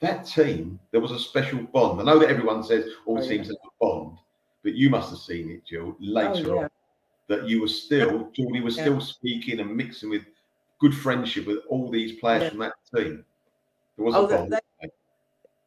That 0.00 0.26
team, 0.26 0.78
there 0.90 1.00
was 1.00 1.12
a 1.12 1.18
special 1.18 1.62
bond. 1.62 2.02
I 2.02 2.04
know 2.04 2.18
that 2.18 2.28
everyone 2.28 2.62
says 2.62 2.84
all 3.06 3.16
oh, 3.16 3.26
teams 3.26 3.46
yeah. 3.48 3.54
have 3.54 3.70
a 3.70 3.70
bond, 3.80 4.18
but 4.62 4.74
you 4.74 4.90
must 4.90 5.08
have 5.08 5.20
seen 5.20 5.50
it, 5.50 5.64
Jill, 5.64 5.96
later 5.98 6.50
oh, 6.50 6.54
yeah. 6.54 6.62
on, 6.64 6.70
that 7.28 7.48
you 7.48 7.60
were 7.60 7.68
still, 7.68 8.30
Geordie 8.32 8.60
was 8.60 8.76
yeah. 8.76 8.84
still 8.84 9.00
speaking 9.00 9.60
and 9.60 9.74
mixing 9.74 10.10
with 10.10 10.24
good 10.80 10.94
friendship 10.94 11.46
with 11.46 11.58
all 11.68 11.90
these 11.90 12.18
players 12.20 12.50
from 12.50 12.58
that 12.58 12.74
team. 12.94 13.24
There 13.96 14.04
was 14.04 14.14
oh, 14.14 14.26
bond. 14.26 14.52
They, 14.52 14.88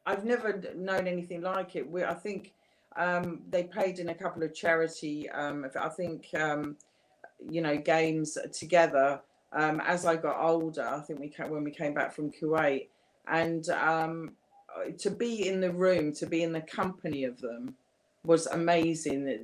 I've 0.05 0.25
never 0.25 0.61
known 0.75 1.07
anything 1.07 1.41
like 1.41 1.75
it. 1.75 1.89
We, 1.89 2.03
I 2.03 2.13
think 2.13 2.53
um, 2.95 3.41
they 3.49 3.63
played 3.63 3.99
in 3.99 4.09
a 4.09 4.15
couple 4.15 4.43
of 4.43 4.53
charity, 4.53 5.29
um, 5.29 5.65
I 5.79 5.89
think, 5.89 6.27
um, 6.35 6.77
you 7.49 7.61
know, 7.61 7.77
games 7.77 8.37
together. 8.53 9.21
Um, 9.53 9.81
as 9.85 10.05
I 10.05 10.15
got 10.15 10.39
older, 10.39 10.87
I 10.87 10.99
think 11.01 11.19
we 11.19 11.29
came, 11.29 11.49
when 11.49 11.63
we 11.63 11.71
came 11.71 11.93
back 11.93 12.13
from 12.13 12.31
Kuwait, 12.31 12.87
and 13.27 13.69
um, 13.69 14.31
to 14.97 15.09
be 15.09 15.47
in 15.47 15.61
the 15.61 15.71
room, 15.71 16.13
to 16.13 16.25
be 16.25 16.43
in 16.43 16.51
the 16.51 16.61
company 16.61 17.23
of 17.23 17.39
them, 17.41 17.75
was 18.23 18.47
amazing. 18.47 19.39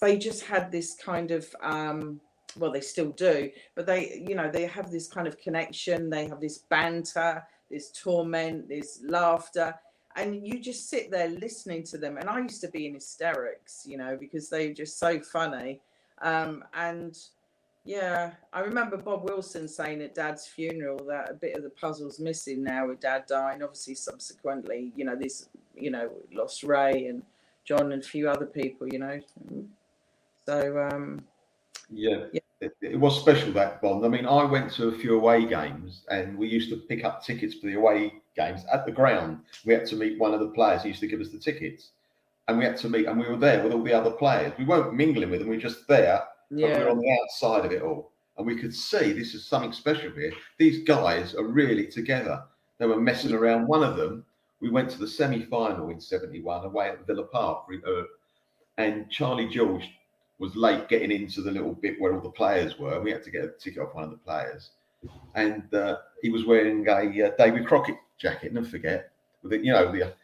They 0.00 0.18
just 0.18 0.44
had 0.44 0.70
this 0.70 0.94
kind 0.94 1.30
of 1.30 1.46
um, 1.62 2.20
well, 2.58 2.72
they 2.72 2.80
still 2.80 3.10
do, 3.10 3.50
but 3.74 3.86
they, 3.86 4.24
you 4.26 4.34
know, 4.34 4.50
they 4.50 4.66
have 4.66 4.90
this 4.90 5.08
kind 5.08 5.26
of 5.26 5.38
connection. 5.38 6.10
They 6.10 6.26
have 6.28 6.40
this 6.40 6.58
banter, 6.58 7.44
this 7.70 7.90
torment, 7.90 8.68
this 8.68 9.00
laughter, 9.06 9.74
and 10.16 10.46
you 10.46 10.60
just 10.60 10.88
sit 10.88 11.10
there 11.10 11.28
listening 11.28 11.82
to 11.84 11.98
them. 11.98 12.16
And 12.16 12.28
I 12.28 12.38
used 12.40 12.62
to 12.62 12.68
be 12.68 12.86
in 12.86 12.94
hysterics, 12.94 13.84
you 13.86 13.98
know, 13.98 14.16
because 14.18 14.48
they 14.48 14.68
were 14.68 14.74
just 14.74 14.98
so 14.98 15.20
funny. 15.20 15.80
Um, 16.22 16.64
and 16.74 17.16
yeah, 17.84 18.32
I 18.52 18.60
remember 18.60 18.96
Bob 18.96 19.24
Wilson 19.28 19.68
saying 19.68 20.00
at 20.00 20.14
Dad's 20.14 20.46
funeral 20.46 21.04
that 21.08 21.30
a 21.30 21.34
bit 21.34 21.54
of 21.56 21.62
the 21.62 21.70
puzzle's 21.70 22.18
missing 22.18 22.64
now 22.64 22.88
with 22.88 23.00
Dad 23.00 23.24
dying. 23.28 23.62
Obviously, 23.62 23.94
subsequently, 23.94 24.92
you 24.96 25.04
know, 25.04 25.16
this, 25.16 25.48
you 25.74 25.90
know, 25.90 26.10
lost 26.32 26.62
Ray 26.62 27.06
and 27.06 27.22
John 27.64 27.92
and 27.92 28.02
a 28.02 28.06
few 28.06 28.30
other 28.30 28.46
people, 28.46 28.88
you 28.88 28.98
know. 28.98 29.20
So 30.46 30.88
um, 30.90 31.24
yeah. 31.90 32.24
yeah. 32.32 32.40
It, 32.60 32.72
it, 32.80 32.98
was 32.98 33.20
special 33.20 33.52
that 33.52 33.82
bond. 33.82 34.04
I 34.04 34.08
mean, 34.08 34.24
I 34.24 34.42
went 34.44 34.72
to 34.74 34.88
a 34.88 34.98
few 34.98 35.16
away 35.16 35.44
games 35.44 36.04
and 36.10 36.38
we 36.38 36.48
used 36.48 36.70
to 36.70 36.76
pick 36.76 37.04
up 37.04 37.22
tickets 37.22 37.54
for 37.54 37.66
the 37.66 37.74
away 37.74 38.14
games 38.34 38.64
at 38.72 38.86
the 38.86 38.92
ground. 38.92 39.40
We 39.66 39.74
had 39.74 39.86
to 39.86 39.96
meet 39.96 40.18
one 40.18 40.32
of 40.32 40.40
the 40.40 40.48
players 40.48 40.82
who 40.82 40.88
used 40.88 41.00
to 41.00 41.06
give 41.06 41.20
us 41.20 41.28
the 41.28 41.38
tickets. 41.38 41.90
And 42.48 42.58
we 42.58 42.64
had 42.64 42.76
to 42.78 42.88
meet, 42.88 43.06
and 43.06 43.18
we 43.18 43.28
were 43.28 43.36
there 43.36 43.62
with 43.62 43.72
all 43.72 43.82
the 43.82 43.92
other 43.92 44.12
players. 44.12 44.52
We 44.56 44.64
weren't 44.64 44.94
mingling 44.94 45.30
with 45.30 45.40
them, 45.40 45.48
we 45.48 45.56
were 45.56 45.62
just 45.62 45.88
there, 45.88 46.22
yeah. 46.50 46.68
but 46.68 46.78
we 46.78 46.84
were 46.84 46.90
on 46.90 47.00
the 47.00 47.18
outside 47.20 47.66
of 47.66 47.72
it 47.72 47.82
all. 47.82 48.12
And 48.38 48.46
we 48.46 48.56
could 48.56 48.74
see 48.74 49.12
this 49.12 49.34
is 49.34 49.44
something 49.44 49.72
special 49.72 50.12
here. 50.12 50.32
These 50.56 50.84
guys 50.84 51.34
are 51.34 51.44
really 51.44 51.88
together. 51.88 52.44
They 52.78 52.86
were 52.86 53.00
messing 53.00 53.32
around. 53.32 53.66
One 53.66 53.82
of 53.82 53.96
them, 53.96 54.24
we 54.60 54.70
went 54.70 54.90
to 54.90 54.98
the 54.98 55.08
semi 55.08 55.42
final 55.42 55.90
in 55.90 56.00
71 56.00 56.64
away 56.64 56.90
at 56.90 57.06
Villa 57.06 57.24
Park. 57.24 57.64
Uh, 57.86 58.02
and 58.78 59.10
Charlie 59.10 59.48
George 59.48 59.90
was 60.38 60.54
late 60.54 60.88
getting 60.88 61.10
into 61.10 61.40
the 61.40 61.50
little 61.50 61.72
bit 61.72 62.00
where 62.00 62.14
all 62.14 62.20
the 62.20 62.30
players 62.30 62.78
were. 62.78 63.00
We 63.00 63.10
had 63.10 63.22
to 63.24 63.30
get 63.30 63.44
a 63.44 63.48
ticket 63.48 63.82
off 63.82 63.94
one 63.94 64.04
of 64.04 64.10
the 64.10 64.16
players, 64.18 64.70
and 65.34 65.72
uh, 65.74 65.98
he 66.22 66.30
was 66.30 66.44
wearing 66.44 66.86
a 66.86 66.92
uh, 66.92 67.30
Davy 67.38 67.64
Crockett 67.64 67.96
jacket. 68.18 68.52
Never 68.52 68.66
forget, 68.66 69.10
with 69.42 69.52
it, 69.52 69.64
you 69.64 69.72
know 69.72 69.90
the. 69.90 70.14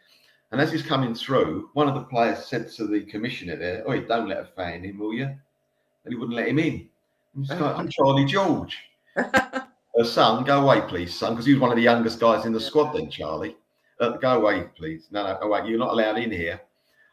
And 0.51 0.61
as 0.61 0.71
he's 0.71 0.83
coming 0.83 1.15
through, 1.15 1.69
one 1.73 1.89
of 1.89 1.95
the 1.95 2.03
players 2.03 2.45
said 2.45 2.69
to 2.73 2.85
the 2.85 3.01
commissioner 3.01 3.55
there, 3.55 3.83
"Oh, 3.87 3.99
don't 3.99 4.29
let 4.29 4.39
a 4.39 4.45
fan 4.45 4.85
in, 4.85 4.99
will 4.99 5.13
you?" 5.13 5.25
And 5.25 6.13
he 6.13 6.15
wouldn't 6.15 6.37
let 6.37 6.47
him 6.47 6.59
in. 6.59 6.89
Like, 7.35 7.61
I'm 7.61 7.89
Charlie 7.89 8.25
George. 8.25 8.77
Her 9.15 9.65
son, 10.03 10.43
go 10.43 10.61
away, 10.61 10.81
please, 10.81 11.13
son, 11.13 11.33
because 11.33 11.45
he 11.45 11.53
was 11.53 11.61
one 11.61 11.71
of 11.71 11.77
the 11.77 11.83
youngest 11.83 12.19
guys 12.19 12.45
in 12.45 12.53
the 12.53 12.59
squad 12.59 12.93
then, 12.93 13.09
Charlie. 13.09 13.57
Uh, 13.99 14.17
go 14.17 14.39
away, 14.39 14.65
please. 14.75 15.07
No, 15.11 15.23
no, 15.23 15.39
go 15.39 15.47
away. 15.47 15.67
You're 15.67 15.79
not 15.79 15.91
allowed 15.91 16.17
in 16.17 16.29
here. 16.29 16.61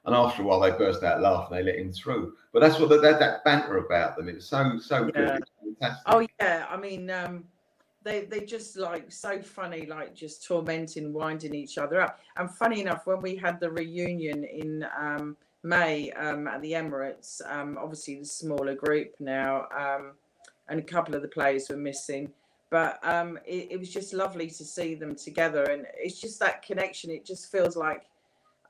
And 0.05 0.15
after 0.15 0.43
a 0.43 0.47
while, 0.47 0.61
they 0.61 0.71
burst 0.71 1.03
out 1.03 1.21
laughing. 1.21 1.57
They 1.57 1.63
let 1.63 1.77
him 1.77 1.93
through. 1.93 2.35
But 2.53 2.61
that's 2.61 2.79
what 2.79 2.89
that 2.89 3.19
that 3.19 3.45
banter 3.45 3.79
about 3.79 4.17
them. 4.17 4.29
It's 4.29 4.47
so 4.47 4.79
so 4.79 5.11
yeah. 5.15 5.37
good. 5.37 5.45
It's 5.83 5.97
oh 6.07 6.27
yeah, 6.41 6.67
I 6.71 6.77
mean, 6.77 7.11
um, 7.11 7.45
they 8.03 8.25
they 8.25 8.41
just 8.41 8.77
like 8.77 9.13
so 9.13 9.43
funny, 9.43 9.87
like 9.87 10.15
just 10.15 10.45
tormenting, 10.45 11.13
winding 11.13 11.55
each 11.55 11.77
other 11.79 12.01
up. 12.01 12.19
And 12.37 12.51
funny 12.51 12.81
enough, 12.81 13.07
when 13.07 13.21
we 13.21 13.37
had 13.37 13.61
the 13.61 13.71
reunion 13.71 14.45
in 14.45 14.87
um, 14.99 15.37
May 15.63 16.11
um, 16.13 16.49
at 16.49 16.63
the 16.63 16.73
Emirates, 16.73 17.41
um, 17.51 17.77
obviously 17.79 18.17
the 18.17 18.25
smaller 18.25 18.75
group 18.75 19.15
now, 19.21 19.67
um, 19.77 20.13
and 20.69 20.81
a 20.81 20.83
couple 20.83 21.15
of 21.15 21.23
the 21.23 21.29
players 21.29 21.69
were 21.69 21.77
missing. 21.77 22.33
But 22.71 23.01
um, 23.03 23.39
it, 23.45 23.73
it 23.73 23.79
was 23.79 23.93
just 23.93 24.15
lovely 24.15 24.49
to 24.49 24.65
see 24.65 24.95
them 24.95 25.15
together, 25.15 25.65
and 25.65 25.87
it's 25.95 26.21
just 26.21 26.41
that 26.41 26.63
connection. 26.63 27.11
It 27.11 27.27
just 27.27 27.51
feels 27.53 27.77
like 27.77 28.07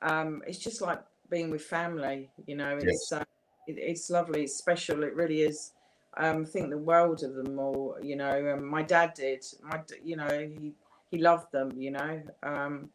um, 0.01 0.41
it's 0.45 0.57
just 0.57 0.81
like 0.81 0.99
being 1.31 1.49
with 1.49 1.63
family. 1.63 2.29
You 2.45 2.57
know, 2.57 2.77
it's 2.77 3.07
yes. 3.11 3.21
uh, 3.21 3.25
it, 3.67 3.77
it's 3.77 4.09
lovely. 4.11 4.43
It's 4.43 4.55
special. 4.55 5.03
It 5.03 5.15
really 5.15 5.41
is. 5.41 5.71
Um, 6.17 6.43
I 6.43 6.45
think 6.45 6.69
the 6.69 6.77
world 6.77 7.23
of 7.23 7.33
them 7.33 7.57
all. 7.57 7.95
You 8.01 8.17
know, 8.17 8.53
um, 8.53 8.67
my 8.67 8.83
dad 8.83 9.15
did. 9.15 9.43
My, 9.63 9.81
you 10.03 10.17
know, 10.17 10.27
he 10.29 10.73
he 11.09 11.17
loved 11.17 11.51
them. 11.51 11.71
You 11.75 11.91
know. 11.91 12.21
Um, 12.43 12.89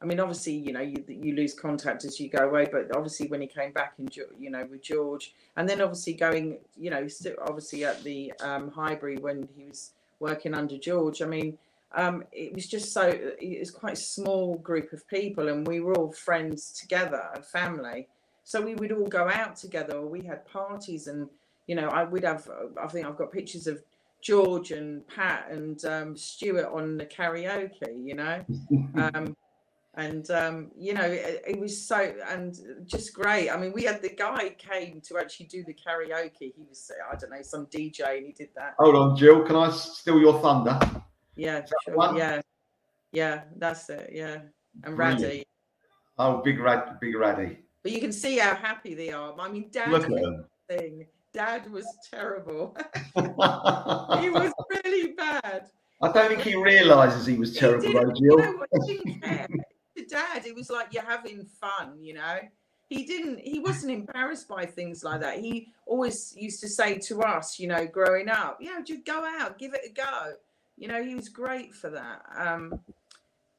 I 0.00 0.04
mean, 0.04 0.18
obviously, 0.18 0.54
you 0.54 0.72
know, 0.72 0.80
you, 0.80 1.04
you 1.06 1.36
lose 1.36 1.54
contact 1.54 2.04
as 2.04 2.18
you 2.18 2.28
go 2.28 2.48
away, 2.48 2.68
but 2.70 2.94
obviously, 2.96 3.28
when 3.28 3.40
he 3.40 3.46
came 3.46 3.70
back 3.70 3.94
and 3.98 4.14
you 4.38 4.50
know 4.50 4.66
with 4.70 4.82
George, 4.82 5.32
and 5.56 5.68
then 5.68 5.80
obviously 5.80 6.14
going, 6.14 6.58
you 6.76 6.90
know, 6.90 7.06
obviously 7.46 7.84
at 7.84 8.02
the 8.02 8.32
um, 8.40 8.70
Highbury 8.70 9.16
when 9.16 9.48
he 9.56 9.64
was 9.64 9.92
working 10.18 10.54
under 10.54 10.76
George. 10.76 11.22
I 11.22 11.26
mean, 11.26 11.56
um, 11.94 12.24
it 12.32 12.54
was 12.54 12.66
just 12.66 12.92
so 12.92 13.08
it 13.08 13.58
was 13.58 13.70
quite 13.70 13.94
a 13.94 13.96
small 13.96 14.56
group 14.56 14.92
of 14.92 15.06
people 15.08 15.48
and 15.48 15.66
we 15.66 15.80
were 15.80 15.94
all 15.94 16.12
friends 16.12 16.72
together 16.72 17.30
and 17.34 17.44
family. 17.44 18.08
So 18.44 18.60
we 18.60 18.74
would 18.74 18.92
all 18.92 19.06
go 19.06 19.28
out 19.28 19.56
together 19.56 19.96
or 19.96 20.06
we 20.06 20.22
had 20.22 20.44
parties 20.46 21.06
and 21.06 21.28
you 21.66 21.74
know 21.74 21.88
i 21.88 22.04
would 22.04 22.24
have 22.24 22.48
i 22.82 22.86
think 22.86 23.06
i've 23.06 23.16
got 23.16 23.32
pictures 23.32 23.66
of 23.66 23.82
george 24.20 24.70
and 24.70 25.06
pat 25.08 25.46
and 25.50 25.84
um, 25.84 26.16
stuart 26.16 26.70
on 26.72 26.96
the 26.96 27.06
karaoke 27.06 28.04
you 28.04 28.14
know? 28.14 28.44
Um, 28.94 29.36
and 29.94 30.30
um, 30.30 30.70
you 30.74 30.94
know 30.94 31.04
it, 31.04 31.42
it, 31.46 31.60
was 31.60 31.86
so 31.86 32.14
and 32.26 32.58
just 32.86 33.12
great. 33.12 33.50
I 33.50 33.58
mean 33.58 33.74
we 33.74 33.84
had 33.84 34.00
the 34.00 34.08
guy 34.08 34.56
came 34.56 35.02
to 35.02 35.18
actually 35.18 35.46
do 35.46 35.64
the 35.64 35.74
karaoke. 35.74 36.52
He 36.56 36.64
was 36.66 36.90
i 37.10 37.14
don't 37.14 37.30
know 37.30 37.42
some 37.42 37.66
dj 37.66 38.00
and 38.00 38.26
he 38.26 38.32
did 38.32 38.48
that. 38.56 38.74
Hold 38.78 38.96
on 38.96 39.16
jill 39.16 39.42
can 39.44 39.56
i 39.56 39.70
steal 39.70 40.18
your 40.18 40.40
thunder 40.40 40.78
yeah, 41.36 41.62
sure. 41.84 42.16
Yeah, 42.16 42.40
yeah, 43.12 43.42
that's 43.56 43.88
it. 43.90 44.10
Yeah, 44.12 44.38
and 44.84 44.96
Raddy. 44.96 45.44
Oh, 46.18 46.42
big 46.42 46.58
Rad, 46.60 46.98
big 47.00 47.14
Raddy. 47.14 47.56
But 47.82 47.92
you 47.92 48.00
can 48.00 48.12
see 48.12 48.38
how 48.38 48.54
happy 48.54 48.94
they 48.94 49.10
are. 49.12 49.34
I 49.38 49.48
mean, 49.50 49.68
Dad 49.70 49.90
Look 49.90 50.04
at 50.04 50.10
them. 50.10 50.44
thing. 50.68 51.06
Dad 51.32 51.70
was 51.70 51.86
terrible. 52.10 52.76
he 53.14 54.30
was 54.30 54.52
really 54.70 55.12
bad. 55.12 55.68
I 56.02 56.12
don't 56.12 56.28
think 56.28 56.40
he 56.42 56.56
realises 56.56 57.26
he 57.26 57.36
was 57.36 57.56
terrible, 57.56 57.86
he 57.86 57.92
didn't, 57.92 58.16
you 58.16 58.36
know 58.36 58.64
didn't 58.86 59.22
care. 59.22 59.46
To 59.96 60.04
Dad, 60.06 60.46
it 60.46 60.54
was 60.54 60.68
like 60.68 60.88
you're 60.92 61.04
having 61.04 61.44
fun, 61.44 61.98
you 62.00 62.14
know. 62.14 62.38
He 62.88 63.04
didn't. 63.04 63.38
He 63.38 63.58
wasn't 63.58 63.92
embarrassed 63.92 64.48
by 64.48 64.66
things 64.66 65.04
like 65.04 65.20
that. 65.20 65.38
He 65.38 65.68
always 65.86 66.34
used 66.36 66.60
to 66.60 66.68
say 66.68 66.98
to 66.98 67.22
us, 67.22 67.58
you 67.58 67.68
know, 67.68 67.86
growing 67.86 68.28
up, 68.28 68.58
you 68.60 68.74
know, 68.74 68.82
just 68.82 69.04
go 69.04 69.24
out, 69.38 69.58
give 69.58 69.74
it 69.74 69.80
a 69.86 69.92
go. 69.92 70.32
You 70.76 70.88
know, 70.88 71.02
he 71.02 71.14
was 71.14 71.28
great 71.28 71.74
for 71.74 71.90
that. 71.90 72.22
Um, 72.36 72.80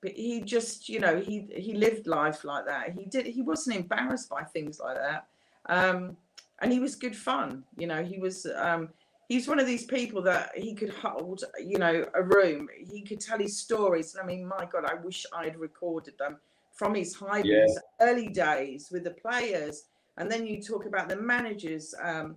but 0.01 0.11
he 0.11 0.41
just, 0.41 0.89
you 0.89 0.99
know, 0.99 1.19
he 1.19 1.47
he 1.55 1.73
lived 1.73 2.07
life 2.07 2.43
like 2.43 2.65
that. 2.65 2.91
He 2.91 3.05
did. 3.05 3.25
He 3.25 3.41
wasn't 3.41 3.77
embarrassed 3.77 4.29
by 4.29 4.43
things 4.43 4.79
like 4.79 4.97
that. 4.97 5.27
Um, 5.67 6.17
and 6.61 6.71
he 6.71 6.79
was 6.79 6.95
good 6.95 7.15
fun. 7.15 7.63
You 7.77 7.87
know, 7.87 8.03
he 8.03 8.19
was. 8.19 8.45
Um, 8.55 8.89
he's 9.29 9.47
one 9.47 9.59
of 9.59 9.65
these 9.65 9.85
people 9.85 10.21
that 10.23 10.51
he 10.55 10.73
could 10.75 10.93
hold, 10.93 11.43
you 11.63 11.77
know, 11.77 12.05
a 12.13 12.21
room. 12.21 12.67
He 12.91 13.01
could 13.01 13.21
tell 13.21 13.39
his 13.39 13.57
stories. 13.57 14.13
And 14.13 14.23
I 14.23 14.25
mean, 14.25 14.45
my 14.45 14.65
God, 14.71 14.85
I 14.85 14.95
wish 14.95 15.25
I'd 15.33 15.55
recorded 15.57 16.17
them 16.17 16.37
from 16.73 16.95
his 16.95 17.15
high 17.15 17.43
Yeah. 17.43 17.65
early 18.01 18.27
days 18.27 18.89
with 18.91 19.03
the 19.03 19.11
players. 19.11 19.85
And 20.17 20.29
then 20.29 20.45
you 20.45 20.61
talk 20.61 20.85
about 20.85 21.09
the 21.09 21.15
managers, 21.15 21.95
um, 22.01 22.35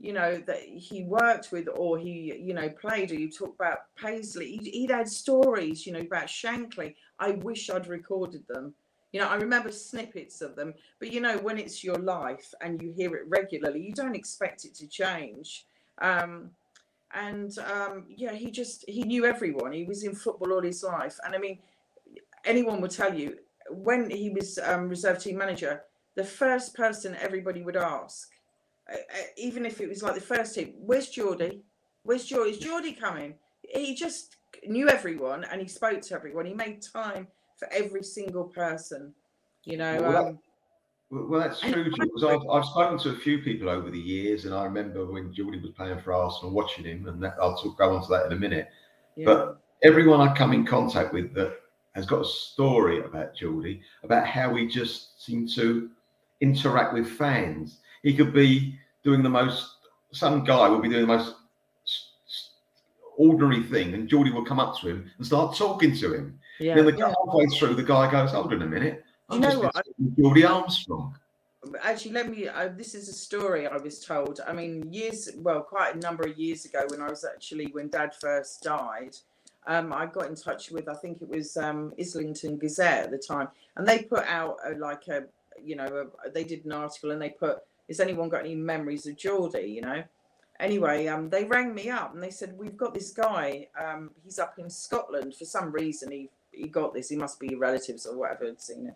you 0.00 0.14
know, 0.14 0.38
that 0.46 0.62
he 0.62 1.04
worked 1.04 1.52
with 1.52 1.68
or 1.74 1.98
he, 1.98 2.34
you 2.40 2.54
know, 2.54 2.70
played, 2.70 3.10
or 3.10 3.14
you 3.14 3.30
talk 3.30 3.54
about 3.54 3.94
Paisley. 3.96 4.56
He'd, 4.56 4.90
had 4.90 5.08
stories, 5.08 5.86
you 5.86 5.92
know, 5.92 6.00
about 6.00 6.26
Shankly. 6.26 6.94
I 7.18 7.32
wish 7.32 7.68
I'd 7.68 7.86
recorded 7.86 8.44
them. 8.48 8.74
You 9.12 9.20
know, 9.20 9.28
I 9.28 9.34
remember 9.34 9.72
snippets 9.72 10.40
of 10.40 10.56
them, 10.56 10.72
but 11.00 11.12
you 11.12 11.20
know, 11.20 11.36
when 11.38 11.58
it's 11.58 11.82
your 11.82 11.96
life 11.96 12.54
and 12.60 12.80
you 12.80 12.92
hear 12.92 13.14
it 13.16 13.24
regularly, 13.28 13.82
you 13.82 13.92
don't 13.92 14.14
expect 14.14 14.64
it 14.64 14.74
to 14.76 14.86
change. 14.86 15.66
Um, 16.00 16.50
and 17.12 17.58
um, 17.58 18.04
yeah, 18.08 18.32
he 18.32 18.50
just 18.50 18.84
he 18.88 19.02
knew 19.02 19.26
everyone. 19.26 19.72
He 19.72 19.84
was 19.84 20.04
in 20.04 20.14
football 20.14 20.52
all 20.52 20.62
his 20.62 20.82
life, 20.84 21.18
and 21.24 21.34
I 21.34 21.38
mean, 21.38 21.58
anyone 22.44 22.80
would 22.80 22.92
tell 22.92 23.12
you 23.12 23.36
when 23.68 24.08
he 24.10 24.30
was 24.30 24.58
um, 24.62 24.88
reserve 24.88 25.18
team 25.18 25.36
manager, 25.38 25.82
the 26.14 26.24
first 26.24 26.74
person 26.74 27.16
everybody 27.20 27.62
would 27.62 27.76
ask, 27.76 28.30
even 29.36 29.64
if 29.66 29.80
it 29.80 29.88
was 29.88 30.02
like 30.02 30.14
the 30.14 30.20
first 30.20 30.54
team, 30.54 30.74
"Where's 30.78 31.08
Geordie? 31.08 31.62
Where's 32.02 32.24
Geordie? 32.24 32.50
Is 32.50 32.58
Geordie 32.58 32.92
coming?" 32.92 33.34
He 33.62 33.94
just 33.94 34.36
knew 34.66 34.88
everyone, 34.88 35.44
and 35.44 35.60
he 35.60 35.68
spoke 35.68 36.00
to 36.02 36.14
everyone. 36.14 36.46
He 36.46 36.54
made 36.54 36.82
time 36.82 37.28
for 37.56 37.68
every 37.72 38.02
single 38.02 38.44
person. 38.44 39.14
You 39.64 39.76
know. 39.76 40.00
Well, 40.00 40.26
Um, 40.28 40.38
Well, 41.10 41.40
that's 41.40 41.60
true, 41.60 41.84
because 41.84 42.22
I've, 42.24 42.48
I've 42.48 42.64
spoken 42.64 42.96
to 42.98 43.10
a 43.10 43.16
few 43.16 43.40
people 43.40 43.68
over 43.68 43.90
the 43.90 43.98
years, 43.98 44.44
and 44.44 44.54
I 44.54 44.62
remember 44.64 45.04
when 45.04 45.32
Geordie 45.32 45.58
was 45.60 45.72
playing 45.72 46.00
for 46.00 46.12
Arsenal, 46.12 46.52
watching 46.52 46.84
him, 46.84 47.08
and 47.08 47.20
that, 47.22 47.34
I'll 47.42 47.56
talk, 47.56 47.76
go 47.78 47.96
on 47.96 48.02
to 48.02 48.08
that 48.10 48.26
in 48.26 48.32
a 48.32 48.36
minute. 48.36 48.68
yeah. 49.16 49.24
But 49.26 49.60
everyone 49.82 50.20
I 50.20 50.32
come 50.34 50.52
in 50.52 50.64
contact 50.64 51.12
with 51.12 51.34
that 51.34 51.56
has 51.96 52.06
got 52.06 52.20
a 52.20 52.24
story 52.24 53.00
about 53.04 53.34
Geordie, 53.34 53.82
about 54.04 54.24
how 54.24 54.54
he 54.54 54.68
just 54.68 55.20
seemed 55.24 55.48
to 55.56 55.90
interact 56.40 56.94
with 56.94 57.08
fans. 57.08 57.78
He 58.04 58.16
could 58.16 58.32
be 58.32 58.78
doing 59.02 59.22
the 59.22 59.28
most, 59.28 59.76
some 60.12 60.44
guy 60.44 60.68
will 60.68 60.80
be 60.80 60.88
doing 60.88 61.02
the 61.02 61.16
most 61.16 61.34
ordinary 63.16 63.62
thing, 63.62 63.94
and 63.94 64.08
Geordie 64.08 64.32
will 64.32 64.44
come 64.44 64.60
up 64.60 64.78
to 64.80 64.88
him 64.88 65.10
and 65.16 65.26
start 65.26 65.56
talking 65.56 65.94
to 65.96 66.14
him. 66.14 66.38
yeah, 66.58 66.74
then 66.74 66.86
the 66.86 66.96
yeah. 66.96 67.12
halfway 67.26 67.46
through, 67.46 67.74
the 67.74 67.82
guy 67.82 68.10
goes, 68.10 68.32
"Hold 68.32 68.52
on 68.52 68.62
a 68.62 68.66
minute, 68.66 69.04
You 69.30 69.36
I'm 69.36 69.40
know 69.40 69.50
just 69.50 69.62
what? 69.62 69.86
Geordie 70.16 70.44
Armstrong." 70.44 71.14
actually 71.82 72.12
let 72.12 72.30
me 72.30 72.48
uh, 72.48 72.68
this 72.74 72.94
is 72.94 73.08
a 73.08 73.12
story 73.12 73.66
i 73.66 73.76
was 73.76 74.02
told 74.04 74.40
i 74.46 74.52
mean 74.52 74.90
years 74.92 75.28
well 75.38 75.60
quite 75.60 75.94
a 75.94 75.98
number 75.98 76.24
of 76.24 76.38
years 76.38 76.64
ago 76.64 76.86
when 76.88 77.02
i 77.02 77.08
was 77.08 77.24
actually 77.24 77.66
when 77.72 77.88
dad 77.88 78.14
first 78.18 78.62
died 78.62 79.14
um, 79.66 79.92
i 79.92 80.06
got 80.06 80.26
in 80.26 80.34
touch 80.34 80.70
with 80.70 80.88
i 80.88 80.94
think 80.94 81.20
it 81.20 81.28
was 81.28 81.56
um, 81.56 81.92
islington 81.98 82.56
gazette 82.56 83.04
at 83.04 83.10
the 83.10 83.18
time 83.18 83.48
and 83.76 83.86
they 83.86 84.02
put 84.02 84.24
out 84.24 84.56
a, 84.66 84.74
like 84.78 85.08
a 85.08 85.24
you 85.62 85.76
know 85.76 86.08
a, 86.24 86.30
they 86.30 86.44
did 86.44 86.64
an 86.64 86.72
article 86.72 87.10
and 87.10 87.20
they 87.20 87.30
put 87.30 87.58
has 87.90 88.00
anyone 88.00 88.30
got 88.30 88.40
any 88.40 88.54
memories 88.54 89.06
of 89.06 89.16
geordie 89.16 89.70
you 89.70 89.82
know? 89.82 90.02
Anyway 90.58 91.06
um, 91.06 91.28
they 91.28 91.44
rang 91.44 91.74
me 91.74 91.90
up 91.90 92.14
and 92.14 92.22
they 92.22 92.30
said 92.30 92.56
we've 92.56 92.76
got 92.76 92.94
this 92.94 93.10
guy 93.12 93.68
um, 93.78 94.10
he's 94.24 94.38
up 94.38 94.58
in 94.58 94.70
scotland. 94.70 95.34
For 95.34 95.44
some 95.44 95.70
reason 95.72 96.10
he 96.10 96.30
he 96.52 96.68
got 96.68 96.94
this. 96.94 97.08
He 97.08 97.16
must 97.16 97.38
be 97.40 97.54
relatives 97.54 98.06
or 98.06 98.16
whatever 98.16 98.46
had 98.46 98.60
seen 98.60 98.86
it. 98.88 98.94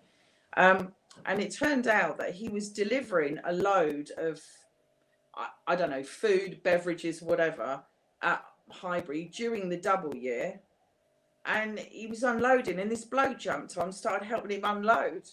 Um, 0.57 0.93
and 1.27 1.41
it 1.41 1.55
turned 1.55 1.87
out 1.87 2.19
that 2.19 2.35
he 2.35 2.49
was 2.49 2.69
delivering 2.71 3.39
a 3.45 3.53
load 3.53 4.11
of 4.17 4.41
I, 5.35 5.49
I 5.67 5.77
don't 5.77 5.91
know 5.91 6.03
food 6.03 6.63
beverages 6.63 7.23
whatever 7.23 7.83
at 8.23 8.45
highbury 8.71 9.31
during 9.35 9.69
the 9.69 9.77
double 9.77 10.15
year. 10.15 10.61
And 11.47 11.79
he 11.79 12.07
was 12.07 12.23
unloading 12.23 12.81
and 12.81 12.91
this 12.91 13.05
bloke 13.05 13.39
jumped 13.39 13.77
on 13.77 13.93
started 13.93 14.25
helping 14.25 14.53
him 14.53 14.65
unload 14.65 15.29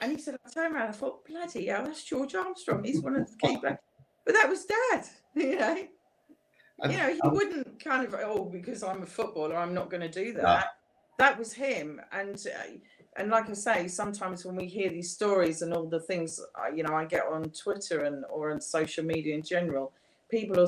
and 0.00 0.12
he 0.12 0.18
said 0.18 0.36
i 0.46 0.50
turned 0.50 0.74
around 0.74 0.88
i 0.88 0.92
thought 0.92 1.24
bloody 1.26 1.66
hell 1.66 1.84
that's 1.84 2.04
george 2.04 2.34
armstrong 2.34 2.82
he's 2.84 3.00
one 3.02 3.16
of 3.16 3.26
the 3.30 3.36
key 3.48 3.56
players 3.58 3.78
but 4.26 4.34
that 4.34 4.48
was 4.48 4.64
dad 4.64 5.04
you 5.34 5.58
know 5.58 5.86
And- 6.82 6.92
you 6.92 6.98
know 6.98 7.12
he 7.12 7.20
um, 7.20 7.32
wouldn't 7.34 7.82
kind 7.82 8.04
of 8.06 8.14
oh 8.14 8.44
because 8.44 8.82
i'm 8.82 9.02
a 9.02 9.06
footballer 9.06 9.56
i'm 9.56 9.74
not 9.74 9.90
going 9.90 10.00
to 10.00 10.08
do 10.24 10.32
that 10.34 10.42
No. 10.42 10.60
that 11.18 11.38
was 11.38 11.52
him 11.52 12.00
and 12.12 12.36
uh, 12.46 12.72
and 13.16 13.30
like 13.30 13.48
I 13.48 13.52
say, 13.52 13.86
sometimes 13.86 14.44
when 14.44 14.56
we 14.56 14.66
hear 14.66 14.90
these 14.90 15.12
stories 15.12 15.62
and 15.62 15.72
all 15.72 15.88
the 15.88 16.00
things, 16.00 16.40
uh, 16.60 16.74
you 16.74 16.82
know, 16.82 16.96
I 16.96 17.04
get 17.04 17.22
on 17.30 17.44
Twitter 17.50 18.00
and 18.06 18.24
or 18.28 18.50
on 18.50 18.60
social 18.60 19.04
media 19.04 19.36
in 19.36 19.42
general, 19.44 19.92
people, 20.28 20.58
are, 20.58 20.66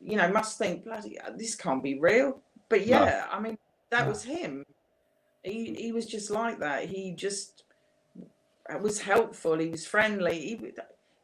you 0.00 0.16
know, 0.16 0.26
must 0.32 0.56
think, 0.56 0.84
bloody, 0.84 1.18
this 1.36 1.54
can't 1.54 1.82
be 1.82 1.98
real. 1.98 2.40
But 2.70 2.86
No. 2.86 3.04
yeah, 3.04 3.26
I 3.30 3.38
mean, 3.38 3.58
that 3.90 4.04
No. 4.04 4.08
was 4.12 4.22
him. 4.24 4.64
He 5.42 5.74
he 5.74 5.92
was 5.92 6.06
just 6.06 6.30
like 6.30 6.58
that. 6.60 6.86
He 6.88 7.12
just 7.12 7.63
was 8.80 9.00
helpful. 9.00 9.58
He 9.58 9.68
was 9.68 9.86
friendly. 9.86 10.40
He 10.40 10.72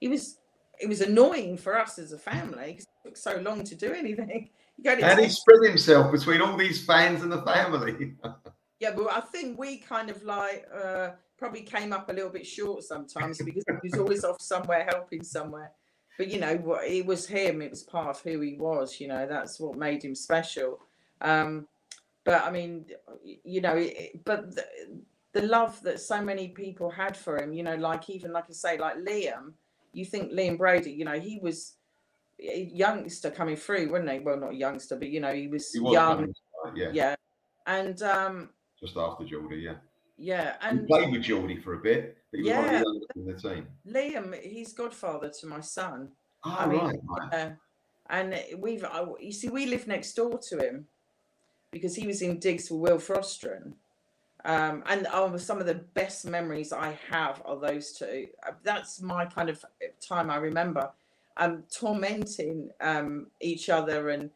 he 0.01 0.09
was. 0.09 0.37
It 0.81 0.89
was 0.89 1.03
annoying 1.03 1.59
for 1.59 1.79
us 1.79 1.99
as 1.99 2.13
a 2.13 2.19
family 2.19 2.73
because 2.73 2.85
it 2.85 3.09
took 3.09 3.17
so 3.19 3.37
long 3.43 3.65
to 3.65 3.75
do 3.75 3.93
anything. 3.93 4.51
To 4.83 4.91
And 4.93 5.21
he 5.21 5.29
spread 5.29 5.63
himself 5.63 6.11
between 6.11 6.41
all 6.41 6.57
these 6.57 6.87
fans 6.87 7.23
and 7.23 7.31
the 7.31 7.43
family. 7.43 8.15
Yeah, 8.81 8.93
but 8.97 9.13
I 9.13 9.21
think 9.21 9.59
we 9.59 9.77
kind 9.77 10.09
of 10.09 10.23
like 10.25 10.67
uh, 10.75 11.11
probably 11.39 11.61
came 11.61 11.93
up 11.93 12.09
a 12.09 12.15
little 12.15 12.31
bit 12.31 12.47
short 12.47 12.83
sometimes 12.83 13.37
because 13.37 13.63
he 13.67 13.91
was 13.91 13.99
always 13.99 14.25
off 14.25 14.41
somewhere 14.41 14.89
helping 14.91 15.23
somewhere. 15.23 15.71
But 16.17 16.29
you 16.29 16.41
know, 16.41 16.57
what 16.57 16.85
it 16.87 17.05
was 17.05 17.27
him. 17.27 17.61
It 17.61 17.71
was 17.71 17.83
part 17.83 18.09
of 18.09 18.23
who 18.23 18.41
he 18.41 18.57
was. 18.57 18.99
You 18.99 19.09
know, 19.09 19.27
that's 19.27 19.61
what 19.61 19.77
made 19.77 20.03
him 20.03 20.15
special. 20.15 20.81
Um, 21.21 21.69
but 22.25 22.43
I 22.43 22.51
mean, 22.51 22.87
you 23.45 23.61
know, 23.61 23.77
it, 23.77 24.25
but 24.25 24.55
the, 24.55 24.65
the 25.33 25.43
love 25.43 25.81
that 25.83 26.01
so 26.01 26.23
many 26.23 26.49
people 26.49 26.91
had 26.91 27.17
for 27.17 27.39
him. 27.41 27.53
You 27.53 27.63
know, 27.63 27.77
like 27.77 28.11
even 28.11 28.33
like 28.33 28.45
I 28.49 28.53
say, 28.53 28.79
like 28.79 28.97
Liam. 28.97 29.53
You 29.93 30.05
think 30.05 30.33
Liam 30.33 30.57
Brady? 30.57 30.93
You 30.93 31.05
know, 31.05 31.19
he 31.19 31.39
was 31.43 31.75
a 32.41 32.71
youngster 32.73 33.31
coming 33.31 33.57
through, 33.57 33.91
wasn't 33.91 34.11
he? 34.11 34.19
Well, 34.21 34.39
not 34.39 34.53
a 34.53 34.57
youngster, 34.57 34.97
but 34.97 35.09
you 35.09 35.21
know, 35.21 35.33
he 35.33 35.49
was, 35.49 35.73
He 35.73 35.81
was 35.81 35.93
young. 35.93 36.33
yeah, 36.75 36.91
Yeah, 36.93 37.15
and 37.67 38.01
um, 38.03 38.51
just 38.81 38.97
after 38.97 39.25
Geordie, 39.25 39.57
yeah. 39.57 39.75
yeah, 40.17 40.55
He 40.63 40.69
and 40.69 40.87
played 40.87 41.11
with 41.13 41.23
Geordie 41.23 41.61
for 41.61 41.75
a 41.75 41.79
bit, 41.79 42.17
but 42.31 42.39
he 42.39 42.45
was 42.45 42.53
one 42.55 42.65
of 42.67 42.73
Yeah. 42.73 42.83
the 43.15 43.21
in 43.21 43.27
the 43.27 43.35
team. 43.35 43.67
Liam, 43.87 44.41
he's 44.43 44.73
godfather 44.73 45.31
to 45.41 45.47
my 45.47 45.61
son. 45.61 46.09
Oh, 46.45 46.57
I 46.59 46.67
mean, 46.67 46.81
right, 46.81 46.97
right. 47.09 47.35
Uh, 47.35 47.51
and 48.09 48.45
we've, 48.59 48.85
you 49.21 49.33
see, 49.33 49.49
we 49.49 49.67
live 49.67 49.87
next 49.87 50.15
door 50.15 50.39
to 50.39 50.59
him 50.59 50.87
because 51.73 51.95
he 51.95 52.07
was 52.07 52.23
in 52.23 52.39
digs 52.39 52.71
with 52.71 52.81
Wilf 52.81 53.09
Rostron. 53.09 53.75
Um, 54.45 54.83
and 54.87 55.07
oh, 55.13 55.37
some 55.37 55.61
of 55.61 55.67
the 55.67 55.75
best 55.75 56.27
memories 56.27 56.73
I 56.73 56.99
have 57.11 57.43
are 57.45 57.59
those 57.59 57.93
two. 57.93 58.29
Uh, 58.47 58.53
That's 58.63 59.01
my 59.01 59.27
kind 59.27 59.49
of 59.49 59.65
time 60.01 60.31
I 60.31 60.37
remember. 60.37 60.91
Um, 61.37 61.65
tormenting 61.73 62.71
um, 62.81 63.29
each 63.41 63.71
other 63.71 64.11
and 64.11 64.31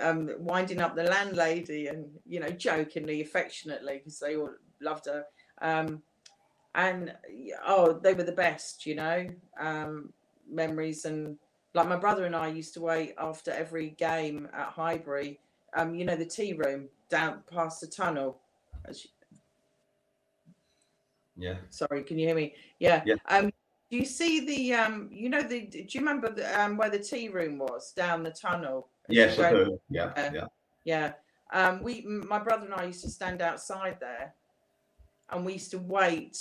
um, 0.00 0.30
winding 0.38 0.80
up 0.80 0.94
the 0.94 1.04
landlady 1.04 1.86
and 1.88 2.06
you 2.26 2.40
know 2.40 2.50
jokingly, 2.50 3.20
affectionately 3.20 3.98
because 3.98 4.18
they 4.18 4.36
all 4.36 4.50
loved 4.80 5.06
her. 5.06 5.24
Um, 5.60 6.02
and 6.74 7.14
oh, 7.66 7.94
they 7.94 8.12
were 8.12 8.22
the 8.22 8.32
best, 8.32 8.84
you 8.86 8.94
know. 8.94 9.26
Um, 9.58 10.12
memories 10.48 11.04
and 11.06 11.36
like 11.74 11.88
my 11.88 11.96
brother 11.96 12.24
and 12.24 12.36
I 12.36 12.48
used 12.48 12.74
to 12.74 12.80
wait 12.80 13.14
after 13.18 13.50
every 13.50 13.90
game 13.90 14.48
at 14.54 14.68
Highbury. 14.68 15.38
Um, 15.74 15.94
you 15.94 16.04
know 16.04 16.16
the 16.16 16.24
tea 16.24 16.52
room 16.54 16.88
down 17.10 17.42
past 17.50 17.80
the 17.80 17.86
tunnel. 17.86 18.38
Yeah. 21.36 21.56
Sorry, 21.70 22.02
can 22.02 22.18
you 22.18 22.26
hear 22.28 22.36
me? 22.36 22.54
Yeah. 22.78 23.02
Yeah. 23.04 23.16
Um, 23.28 23.50
do 23.90 23.96
you 23.96 24.04
see 24.04 24.44
the 24.44 24.74
um? 24.74 25.08
You 25.12 25.28
know 25.28 25.42
the? 25.42 25.66
Do 25.66 25.78
you 25.88 26.00
remember 26.00 26.30
the, 26.30 26.60
um 26.60 26.76
where 26.76 26.90
the 26.90 26.98
tea 26.98 27.28
room 27.28 27.58
was 27.58 27.92
down 27.92 28.22
the 28.22 28.30
tunnel? 28.30 28.88
Yes, 29.08 29.38
I 29.38 29.50
go- 29.50 29.64
do. 29.64 29.80
Yeah, 29.90 30.12
Yeah. 30.16 30.30
yeah. 30.34 30.46
Yeah. 30.84 31.12
Um, 31.52 31.82
we, 31.82 32.02
my 32.02 32.40
brother 32.40 32.64
and 32.64 32.74
I 32.74 32.84
used 32.86 33.04
to 33.04 33.10
stand 33.10 33.40
outside 33.40 33.98
there, 34.00 34.34
and 35.30 35.44
we 35.46 35.52
used 35.54 35.70
to 35.70 35.78
wait 35.78 36.36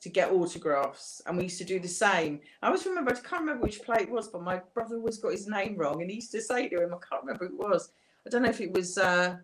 to 0.00 0.08
get 0.08 0.30
autographs, 0.30 1.20
and 1.26 1.36
we 1.36 1.44
used 1.44 1.58
to 1.58 1.64
do 1.64 1.78
the 1.78 1.88
same. 1.88 2.40
I 2.62 2.66
always 2.68 2.86
remember, 2.86 3.10
I 3.12 3.14
can't 3.20 3.40
remember 3.42 3.62
which 3.62 3.82
play 3.82 3.98
it 4.02 4.10
was, 4.10 4.28
but 4.28 4.42
my 4.42 4.60
brother 4.72 4.96
always 4.96 5.18
got 5.18 5.32
his 5.32 5.46
name 5.46 5.76
wrong, 5.76 6.00
and 6.00 6.10
he 6.10 6.16
used 6.16 6.32
to 6.32 6.40
say 6.40 6.68
to 6.68 6.82
him, 6.82 6.94
I 6.94 6.98
can't 7.06 7.22
remember 7.24 7.46
who 7.48 7.54
it 7.54 7.68
was. 7.68 7.90
I 8.26 8.30
don't 8.30 8.42
know 8.42 8.50
if 8.50 8.60
it 8.62 8.72
was, 8.72 8.96
uh, 8.96 9.36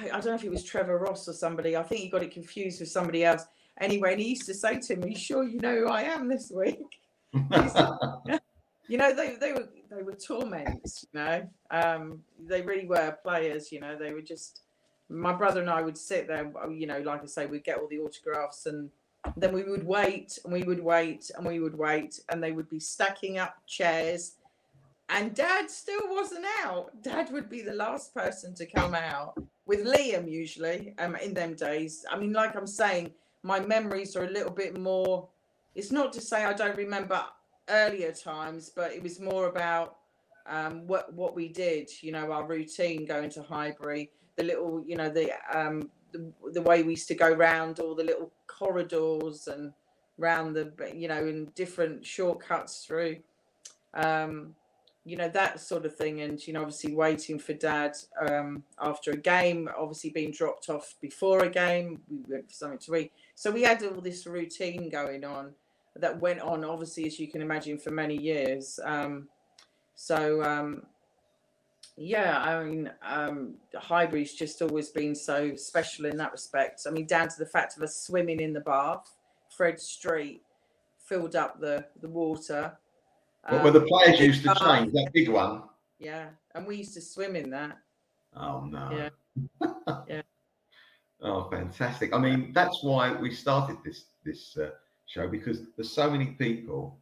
I 0.00 0.08
don't 0.08 0.26
know 0.26 0.34
if 0.34 0.44
it 0.44 0.50
was 0.50 0.64
Trevor 0.64 0.98
Ross 0.98 1.28
or 1.28 1.32
somebody. 1.32 1.76
I 1.76 1.82
think 1.82 2.00
he 2.00 2.08
got 2.08 2.22
it 2.22 2.30
confused 2.30 2.80
with 2.80 2.88
somebody 2.88 3.24
else. 3.24 3.44
Anyway, 3.80 4.12
and 4.12 4.20
he 4.20 4.30
used 4.30 4.46
to 4.46 4.54
say 4.54 4.78
to 4.78 4.94
him, 4.94 5.04
"Are 5.04 5.08
you 5.08 5.16
sure 5.16 5.44
you 5.44 5.60
know 5.60 5.76
who 5.76 5.88
I 5.88 6.02
am 6.02 6.28
this 6.28 6.50
week?" 6.50 7.00
you 7.32 8.98
know, 8.98 9.14
they 9.14 9.36
they 9.36 9.52
were 9.52 9.68
they 9.90 10.02
were 10.02 10.14
torments. 10.14 11.06
You 11.12 11.20
know, 11.20 11.48
um, 11.70 12.22
they 12.38 12.62
really 12.62 12.86
were 12.86 13.16
players. 13.22 13.70
You 13.72 13.80
know, 13.80 13.96
they 13.96 14.12
were 14.12 14.22
just. 14.22 14.60
My 15.08 15.32
brother 15.34 15.60
and 15.60 15.68
I 15.68 15.82
would 15.82 15.98
sit 15.98 16.26
there. 16.26 16.50
You 16.70 16.86
know, 16.86 17.00
like 17.00 17.22
I 17.22 17.26
say, 17.26 17.44
we'd 17.44 17.64
get 17.64 17.78
all 17.78 17.88
the 17.88 17.98
autographs 17.98 18.64
and 18.64 18.88
then 19.36 19.52
we 19.52 19.62
would 19.62 19.86
wait 19.86 20.38
and 20.44 20.52
we 20.52 20.62
would 20.62 20.82
wait 20.82 21.30
and 21.36 21.46
we 21.46 21.60
would 21.60 21.76
wait 21.76 22.20
and 22.28 22.42
they 22.42 22.52
would 22.52 22.68
be 22.68 22.80
stacking 22.80 23.38
up 23.38 23.56
chairs 23.66 24.34
and 25.08 25.34
dad 25.34 25.70
still 25.70 26.08
wasn't 26.08 26.44
out 26.64 26.90
dad 27.02 27.30
would 27.32 27.48
be 27.48 27.62
the 27.62 27.74
last 27.74 28.12
person 28.14 28.54
to 28.54 28.66
come 28.66 28.94
out 28.94 29.34
with 29.66 29.86
liam 29.86 30.30
usually 30.30 30.94
um, 30.98 31.16
in 31.16 31.34
them 31.34 31.54
days. 31.54 32.04
I 32.10 32.18
mean 32.18 32.32
like 32.32 32.56
i'm 32.56 32.66
saying 32.66 33.12
my 33.42 33.60
memories 33.60 34.16
are 34.16 34.24
a 34.24 34.30
little 34.30 34.52
bit 34.52 34.78
more 34.78 35.28
it's 35.74 35.92
not 35.92 36.12
to 36.12 36.20
say 36.20 36.44
i 36.44 36.52
don't 36.52 36.76
remember 36.76 37.24
earlier 37.68 38.12
times 38.12 38.70
but 38.74 38.92
it 38.92 39.02
was 39.02 39.20
more 39.20 39.46
about 39.48 39.96
um, 40.46 40.86
what 40.86 41.12
what 41.14 41.36
we 41.36 41.48
did 41.48 41.88
you 42.02 42.10
know 42.10 42.32
our 42.32 42.46
routine 42.46 43.06
going 43.06 43.30
to 43.30 43.42
highbury 43.42 44.10
the 44.36 44.42
little 44.42 44.82
you 44.86 44.96
know 44.96 45.08
the 45.08 45.30
um, 45.52 45.90
the, 46.12 46.32
the 46.52 46.62
way 46.62 46.82
we 46.82 46.92
used 46.92 47.08
to 47.08 47.14
go 47.14 47.32
round 47.32 47.78
all 47.78 47.94
the 47.94 48.04
little 48.04 48.32
corridors 48.46 49.46
and 49.46 49.72
round 50.18 50.54
the 50.54 50.72
you 50.94 51.08
know 51.08 51.26
in 51.26 51.46
different 51.54 52.04
shortcuts 52.04 52.84
through 52.84 53.16
um 53.94 54.54
you 55.04 55.16
know 55.16 55.28
that 55.28 55.60
sort 55.60 55.84
of 55.84 55.96
thing 55.96 56.20
and 56.20 56.46
you 56.46 56.52
know 56.52 56.60
obviously 56.60 56.94
waiting 56.94 57.38
for 57.38 57.52
dad 57.54 57.96
um 58.28 58.62
after 58.80 59.10
a 59.10 59.16
game 59.16 59.68
obviously 59.76 60.10
being 60.10 60.30
dropped 60.30 60.68
off 60.68 60.94
before 61.00 61.40
a 61.40 61.50
game 61.50 62.00
we 62.08 62.18
went 62.28 62.48
for 62.48 62.54
something 62.54 62.78
to 62.78 62.94
eat 62.94 63.12
so 63.34 63.50
we 63.50 63.62
had 63.62 63.82
all 63.82 64.00
this 64.00 64.26
routine 64.26 64.88
going 64.88 65.24
on 65.24 65.52
that 65.96 66.20
went 66.20 66.40
on 66.40 66.64
obviously 66.64 67.06
as 67.06 67.18
you 67.18 67.26
can 67.26 67.42
imagine 67.42 67.76
for 67.76 67.90
many 67.90 68.16
years 68.16 68.78
um 68.84 69.28
so 69.94 70.42
um 70.44 70.82
yeah, 71.96 72.40
I 72.40 72.64
mean, 72.64 72.90
um, 73.06 73.54
Highbury's 73.74 74.34
just 74.34 74.62
always 74.62 74.88
been 74.88 75.14
so 75.14 75.54
special 75.56 76.06
in 76.06 76.16
that 76.16 76.32
respect. 76.32 76.82
I 76.86 76.90
mean, 76.90 77.06
down 77.06 77.28
to 77.28 77.38
the 77.38 77.46
fact 77.46 77.76
of 77.76 77.82
us 77.82 77.96
swimming 77.96 78.40
in 78.40 78.52
the 78.54 78.60
bath, 78.60 79.14
Fred 79.54 79.78
Street 79.78 80.42
filled 80.98 81.36
up 81.36 81.60
the 81.60 81.84
the 82.00 82.08
water. 82.08 82.78
But 83.48 83.56
um, 83.56 83.62
where 83.62 83.72
the 83.72 83.82
players 83.82 84.20
used 84.20 84.42
to 84.44 84.54
change 84.54 84.92
that 84.92 85.10
big 85.12 85.28
one. 85.28 85.62
Yeah, 85.98 86.28
and 86.54 86.66
we 86.66 86.76
used 86.76 86.94
to 86.94 87.00
swim 87.00 87.36
in 87.36 87.50
that. 87.50 87.78
Oh 88.36 88.64
no. 88.64 89.10
Yeah. 89.60 89.72
yeah. 90.08 90.22
Oh, 91.20 91.48
fantastic! 91.50 92.12
I 92.12 92.18
mean, 92.18 92.52
that's 92.52 92.82
why 92.82 93.12
we 93.12 93.32
started 93.32 93.76
this 93.84 94.06
this 94.24 94.56
uh, 94.56 94.70
show 95.06 95.28
because 95.28 95.60
there's 95.76 95.92
so 95.92 96.10
many 96.10 96.26
people 96.26 96.98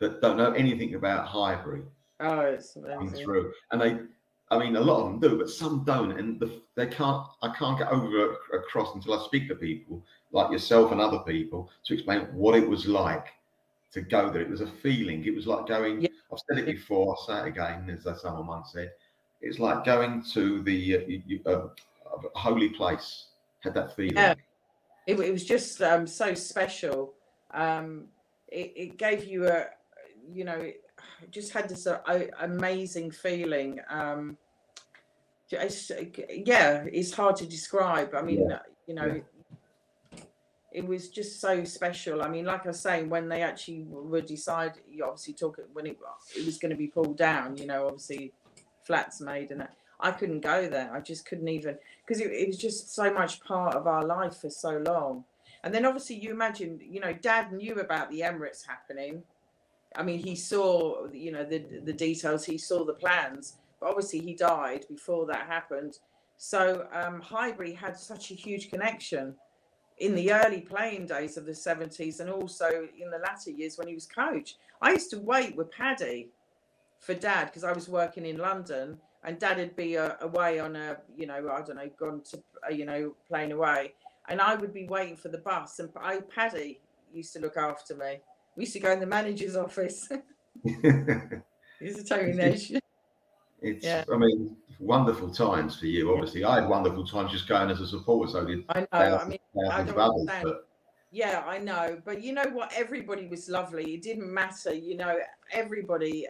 that 0.00 0.22
don't 0.22 0.36
know 0.36 0.52
anything 0.52 0.94
about 0.94 1.26
Highbury. 1.26 1.82
Oh, 2.20 2.40
it's 2.40 2.76
amazing. 2.76 3.24
Through, 3.24 3.52
and 3.70 3.80
they 3.80 3.98
I 4.50 4.58
mean, 4.58 4.74
a 4.74 4.80
lot 4.80 5.04
of 5.04 5.06
them 5.06 5.20
do, 5.20 5.38
but 5.38 5.48
some 5.48 5.84
don't, 5.84 6.18
and 6.18 6.40
the, 6.40 6.60
they 6.74 6.86
can't. 6.86 7.24
I 7.42 7.54
can't 7.56 7.78
get 7.78 7.88
over 7.88 8.36
across 8.52 8.94
until 8.94 9.14
I 9.14 9.24
speak 9.24 9.48
to 9.48 9.54
people 9.54 10.04
like 10.32 10.50
yourself 10.50 10.90
and 10.90 11.00
other 11.00 11.20
people 11.20 11.70
to 11.84 11.94
explain 11.94 12.22
what 12.32 12.56
it 12.56 12.68
was 12.68 12.86
like 12.86 13.26
to 13.92 14.00
go 14.00 14.30
there. 14.30 14.42
It 14.42 14.50
was 14.50 14.60
a 14.60 14.66
feeling. 14.66 15.24
It 15.24 15.34
was 15.34 15.46
like 15.46 15.66
going. 15.66 16.02
Yeah. 16.02 16.08
I've 16.32 16.38
said 16.48 16.58
it 16.58 16.66
before. 16.66 17.16
I'll 17.16 17.26
say 17.26 17.46
it 17.46 17.48
again, 17.48 17.90
as 17.90 18.20
someone 18.20 18.46
once 18.46 18.70
said. 18.72 18.92
It's 19.40 19.58
like 19.58 19.84
going 19.84 20.22
to 20.34 20.62
the 20.62 21.40
uh, 21.46 21.50
uh, 21.50 21.68
holy 22.34 22.68
place. 22.68 23.26
Had 23.60 23.74
that 23.74 23.94
feeling. 23.96 24.16
Yeah. 24.16 24.34
It, 25.06 25.18
it 25.18 25.32
was 25.32 25.44
just 25.44 25.82
um, 25.82 26.06
so 26.06 26.34
special. 26.34 27.14
Um, 27.52 28.06
it, 28.48 28.72
it 28.76 28.96
gave 28.96 29.24
you 29.24 29.48
a, 29.48 29.66
you 30.32 30.44
know, 30.44 30.70
just 31.30 31.52
had 31.52 31.68
this 31.68 31.86
uh, 31.86 31.98
amazing 32.40 33.10
feeling. 33.10 33.80
Um, 33.90 34.38
it's, 35.50 35.90
yeah, 36.46 36.84
it's 36.92 37.12
hard 37.12 37.36
to 37.36 37.46
describe. 37.46 38.14
I 38.14 38.22
mean, 38.22 38.48
yeah. 38.48 38.58
you 38.86 38.94
know, 38.94 39.06
yeah. 39.06 39.39
It 40.72 40.86
was 40.86 41.08
just 41.08 41.40
so 41.40 41.64
special. 41.64 42.22
I 42.22 42.28
mean, 42.28 42.44
like 42.44 42.64
I 42.64 42.68
was 42.68 42.80
saying, 42.80 43.08
when 43.08 43.28
they 43.28 43.42
actually 43.42 43.84
were 43.88 44.20
decided, 44.20 44.82
you 44.88 45.04
obviously 45.04 45.34
talk 45.34 45.58
when 45.72 45.86
it 45.86 45.98
it 46.36 46.46
was 46.46 46.58
going 46.58 46.70
to 46.70 46.76
be 46.76 46.86
pulled 46.86 47.16
down. 47.16 47.56
You 47.56 47.66
know, 47.66 47.86
obviously 47.86 48.32
flats 48.82 49.20
made 49.20 49.50
and 49.50 49.60
that. 49.60 49.74
I 50.02 50.12
couldn't 50.12 50.40
go 50.40 50.66
there. 50.66 50.90
I 50.94 51.00
just 51.00 51.26
couldn't 51.26 51.48
even 51.48 51.76
because 52.06 52.22
it, 52.22 52.32
it 52.32 52.46
was 52.46 52.56
just 52.56 52.94
so 52.94 53.12
much 53.12 53.42
part 53.42 53.74
of 53.74 53.86
our 53.86 54.04
life 54.04 54.38
for 54.38 54.48
so 54.48 54.78
long. 54.78 55.24
And 55.62 55.74
then 55.74 55.84
obviously 55.84 56.16
you 56.16 56.30
imagine, 56.30 56.80
you 56.82 57.00
know, 57.00 57.12
Dad 57.12 57.52
knew 57.52 57.74
about 57.74 58.10
the 58.10 58.20
Emirates 58.20 58.66
happening 58.66 59.24
I 59.96 60.02
mean, 60.02 60.18
he 60.18 60.36
saw, 60.36 61.06
you 61.12 61.32
know, 61.32 61.44
the 61.44 61.58
the 61.84 61.92
details. 61.92 62.44
He 62.44 62.58
saw 62.58 62.84
the 62.84 62.94
plans, 62.94 63.56
but 63.80 63.88
obviously 63.88 64.20
he 64.20 64.34
died 64.34 64.86
before 64.88 65.26
that 65.26 65.46
happened. 65.46 65.98
So 66.36 66.86
um, 66.92 67.20
Highbury 67.20 67.72
had 67.72 67.98
such 67.98 68.30
a 68.30 68.34
huge 68.34 68.70
connection 68.70 69.34
in 70.00 70.14
the 70.14 70.32
early 70.32 70.62
playing 70.62 71.06
days 71.06 71.36
of 71.36 71.44
the 71.44 71.52
70s 71.52 72.20
and 72.20 72.30
also 72.30 72.88
in 72.98 73.10
the 73.10 73.18
latter 73.18 73.50
years 73.50 73.76
when 73.76 73.86
he 73.86 73.94
was 73.94 74.06
coach. 74.06 74.56
I 74.80 74.92
used 74.92 75.10
to 75.10 75.18
wait 75.18 75.54
with 75.54 75.70
Paddy 75.70 76.30
for 76.98 77.14
dad 77.14 77.46
because 77.46 77.64
I 77.64 77.72
was 77.72 77.88
working 77.88 78.24
in 78.24 78.38
London 78.38 78.98
and 79.22 79.38
dad 79.38 79.58
would 79.58 79.76
be 79.76 79.98
uh, 79.98 80.12
away 80.22 80.58
on 80.58 80.74
a, 80.74 80.96
you 81.16 81.26
know, 81.26 81.50
I 81.52 81.60
don't 81.60 81.76
know, 81.76 81.90
gone 81.98 82.22
to, 82.30 82.42
uh, 82.66 82.72
you 82.72 82.86
know, 82.86 83.14
playing 83.28 83.52
away. 83.52 83.92
And 84.28 84.40
I 84.40 84.54
would 84.54 84.72
be 84.72 84.86
waiting 84.86 85.16
for 85.16 85.28
the 85.28 85.38
bus 85.38 85.78
and 85.78 85.90
I, 86.00 86.20
Paddy 86.20 86.80
used 87.12 87.34
to 87.34 87.40
look 87.40 87.58
after 87.58 87.94
me. 87.94 88.20
We 88.56 88.62
used 88.62 88.72
to 88.72 88.80
go 88.80 88.92
in 88.92 89.00
the 89.00 89.06
manager's 89.06 89.56
office. 89.56 90.08
He's 90.64 91.98
a 91.98 92.04
Tony 92.04 92.32
Nash. 92.32 92.72
It's, 93.62 93.84
yeah. 93.84 94.04
I 94.12 94.16
mean, 94.16 94.56
wonderful 94.78 95.30
times 95.30 95.78
for 95.78 95.86
you. 95.86 96.12
Obviously, 96.12 96.44
I 96.44 96.60
had 96.60 96.68
wonderful 96.68 97.06
times 97.06 97.32
just 97.32 97.48
going 97.48 97.70
as 97.70 97.80
a 97.80 97.86
supporter. 97.86 98.32
So 98.32 98.44
did 98.44 98.64
I 98.68 98.80
know. 98.80 98.86
Thousands, 98.92 99.22
I 99.22 99.28
mean, 99.28 99.70
I 99.70 99.82
don't 99.82 99.98
others, 99.98 100.26
but... 100.42 100.66
Yeah, 101.12 101.42
I 101.46 101.58
know. 101.58 102.00
But 102.04 102.22
you 102.22 102.32
know 102.32 102.48
what? 102.52 102.72
Everybody 102.74 103.26
was 103.26 103.48
lovely. 103.48 103.94
It 103.94 104.02
didn't 104.02 104.32
matter. 104.32 104.72
You 104.72 104.96
know, 104.96 105.18
everybody. 105.52 106.26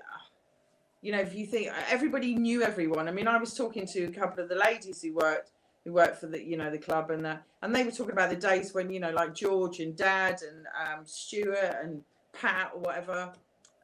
You 1.03 1.13
know, 1.13 1.21
if 1.21 1.35
you 1.35 1.47
think 1.47 1.71
everybody 1.89 2.35
knew 2.35 2.63
everyone. 2.63 3.09
I 3.09 3.11
mean, 3.11 3.29
I 3.29 3.39
was 3.39 3.55
talking 3.55 3.87
to 3.89 4.05
a 4.05 4.11
couple 4.11 4.43
of 4.43 4.49
the 4.49 4.55
ladies 4.55 5.03
who 5.03 5.15
worked 5.15 5.51
who 5.85 5.93
worked 5.93 6.19
for 6.19 6.27
the 6.27 6.43
you 6.43 6.57
know 6.57 6.71
the 6.71 6.79
club 6.79 7.11
and 7.11 7.27
uh, 7.27 7.37
and 7.63 7.75
they 7.75 7.85
were 7.85 7.91
talking 7.91 8.13
about 8.13 8.31
the 8.31 8.37
days 8.37 8.75
when 8.75 8.91
you 8.91 9.01
know 9.01 9.11
like 9.11 9.35
George 9.35 9.81
and 9.81 9.97
Dad 9.97 10.41
and 10.43 10.67
um, 10.67 11.05
Stuart 11.05 11.77
and 11.83 12.03
Pat 12.33 12.73
or 12.75 12.81
whatever, 12.81 13.33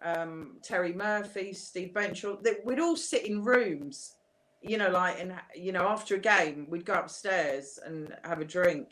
um, 0.03 0.59
Terry 0.63 0.93
Murphy, 0.93 1.53
Steve 1.53 1.93
Burtenshaw, 1.95 2.43
that 2.43 2.65
we'd 2.65 2.81
all 2.81 2.97
sit 2.97 3.27
in 3.27 3.43
rooms, 3.45 4.15
you 4.63 4.79
know, 4.79 4.89
like, 4.89 5.21
and, 5.21 5.33
you 5.55 5.73
know, 5.73 5.89
after 5.89 6.17
a 6.17 6.19
game, 6.19 6.67
we'd 6.69 6.85
go 6.85 6.95
upstairs 6.95 7.79
and 7.85 8.15
have 8.25 8.41
a 8.41 8.45
drink. 8.45 8.89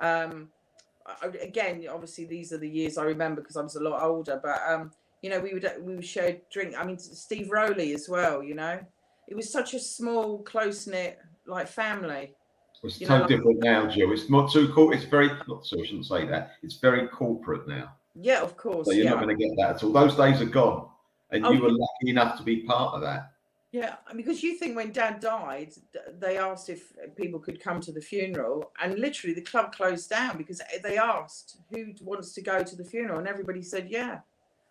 Um, 0.00 0.48
again, 1.40 1.84
obviously, 1.90 2.24
these 2.24 2.52
are 2.52 2.58
the 2.58 2.68
years 2.68 2.98
I 2.98 3.04
remember 3.04 3.40
because 3.40 3.56
I 3.56 3.62
was 3.62 3.76
a 3.76 3.82
lot 3.82 4.02
older, 4.02 4.40
but, 4.42 4.60
um, 4.66 4.92
you 5.22 5.30
know, 5.30 5.40
we 5.40 5.52
would, 5.52 5.70
we 5.80 5.96
would 5.96 6.04
share 6.04 6.38
drink. 6.52 6.74
I 6.78 6.84
mean, 6.84 6.98
Steve 6.98 7.50
Rowley 7.50 7.94
as 7.94 8.08
well, 8.08 8.42
you 8.42 8.54
know, 8.54 8.80
it 9.28 9.34
was 9.34 9.52
such 9.52 9.74
a 9.74 9.78
small, 9.78 10.42
close 10.42 10.86
knit, 10.86 11.18
like 11.46 11.68
family. 11.68 12.34
It's 12.82 12.98
so 12.98 13.18
know, 13.18 13.26
different 13.26 13.62
like, 13.62 13.64
now, 13.64 13.86
Joe. 13.86 14.10
It's 14.10 14.30
not 14.30 14.50
too 14.50 14.72
cool. 14.72 14.92
It's 14.92 15.04
very, 15.04 15.28
not 15.46 15.66
so 15.66 15.78
I 15.80 15.84
shouldn't 15.84 16.06
say 16.06 16.26
that. 16.26 16.52
It's 16.62 16.76
very 16.76 17.06
corporate 17.08 17.68
now. 17.68 17.92
Yeah, 18.14 18.42
of 18.42 18.56
course. 18.56 18.86
So 18.86 18.92
you're 18.92 19.04
yeah. 19.04 19.10
not 19.10 19.22
going 19.22 19.36
to 19.36 19.44
get 19.44 19.56
that 19.56 19.76
at 19.76 19.84
all. 19.84 19.92
Those 19.92 20.16
days 20.16 20.40
are 20.40 20.46
gone, 20.46 20.88
and 21.30 21.46
oh, 21.46 21.52
you 21.52 21.62
were 21.62 21.70
lucky 21.70 22.10
enough 22.10 22.36
to 22.38 22.42
be 22.42 22.62
part 22.62 22.94
of 22.94 23.00
that. 23.02 23.32
Yeah, 23.72 23.96
because 24.16 24.42
you 24.42 24.56
think 24.56 24.74
when 24.74 24.90
Dad 24.90 25.20
died, 25.20 25.74
they 26.18 26.38
asked 26.38 26.68
if 26.68 26.92
people 27.14 27.38
could 27.38 27.62
come 27.62 27.80
to 27.82 27.92
the 27.92 28.00
funeral, 28.00 28.72
and 28.82 28.98
literally 28.98 29.32
the 29.32 29.42
club 29.42 29.72
closed 29.72 30.10
down 30.10 30.36
because 30.36 30.60
they 30.82 30.98
asked 30.98 31.58
who 31.70 31.92
wants 32.02 32.32
to 32.32 32.42
go 32.42 32.64
to 32.64 32.76
the 32.76 32.84
funeral, 32.84 33.20
and 33.20 33.28
everybody 33.28 33.62
said 33.62 33.88
yeah, 33.88 34.20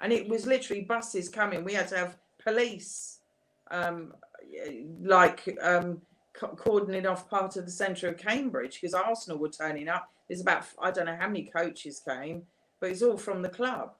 and 0.01 0.11
it 0.11 0.27
was 0.27 0.45
literally 0.45 0.81
buses 0.81 1.29
coming. 1.29 1.63
We 1.63 1.73
had 1.73 1.87
to 1.89 1.97
have 1.97 2.17
police, 2.43 3.19
um, 3.71 4.13
like 5.01 5.57
um, 5.61 6.01
cordoning 6.33 7.05
off 7.05 7.29
part 7.29 7.55
of 7.55 7.63
the 7.65 7.71
centre 7.71 8.09
of 8.09 8.17
Cambridge 8.17 8.81
because 8.81 8.93
Arsenal 8.93 9.37
were 9.37 9.49
turning 9.49 9.87
up. 9.87 10.11
There's 10.27 10.41
about 10.41 10.65
I 10.81 10.91
don't 10.91 11.05
know 11.05 11.17
how 11.17 11.27
many 11.27 11.45
coaches 11.45 12.01
came 12.05 12.43
but 12.79 12.89
it's 12.89 13.01
all 13.01 13.17
from 13.17 13.41
the 13.41 13.49
club. 13.49 13.93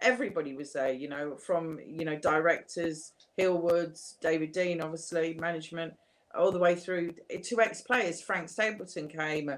Everybody 0.00 0.54
was 0.54 0.72
there, 0.72 0.92
you 0.92 1.08
know, 1.08 1.36
from 1.36 1.78
you 1.84 2.04
know 2.04 2.16
directors, 2.16 3.12
Hillwoods, 3.38 4.18
David 4.20 4.54
Dein, 4.54 4.82
obviously 4.82 5.34
management, 5.34 5.94
all 6.34 6.52
the 6.52 6.58
way 6.58 6.74
through 6.74 7.12
to 7.42 7.60
ex-players. 7.60 8.22
Frank 8.22 8.48
Stapleton 8.48 9.08
came, 9.08 9.50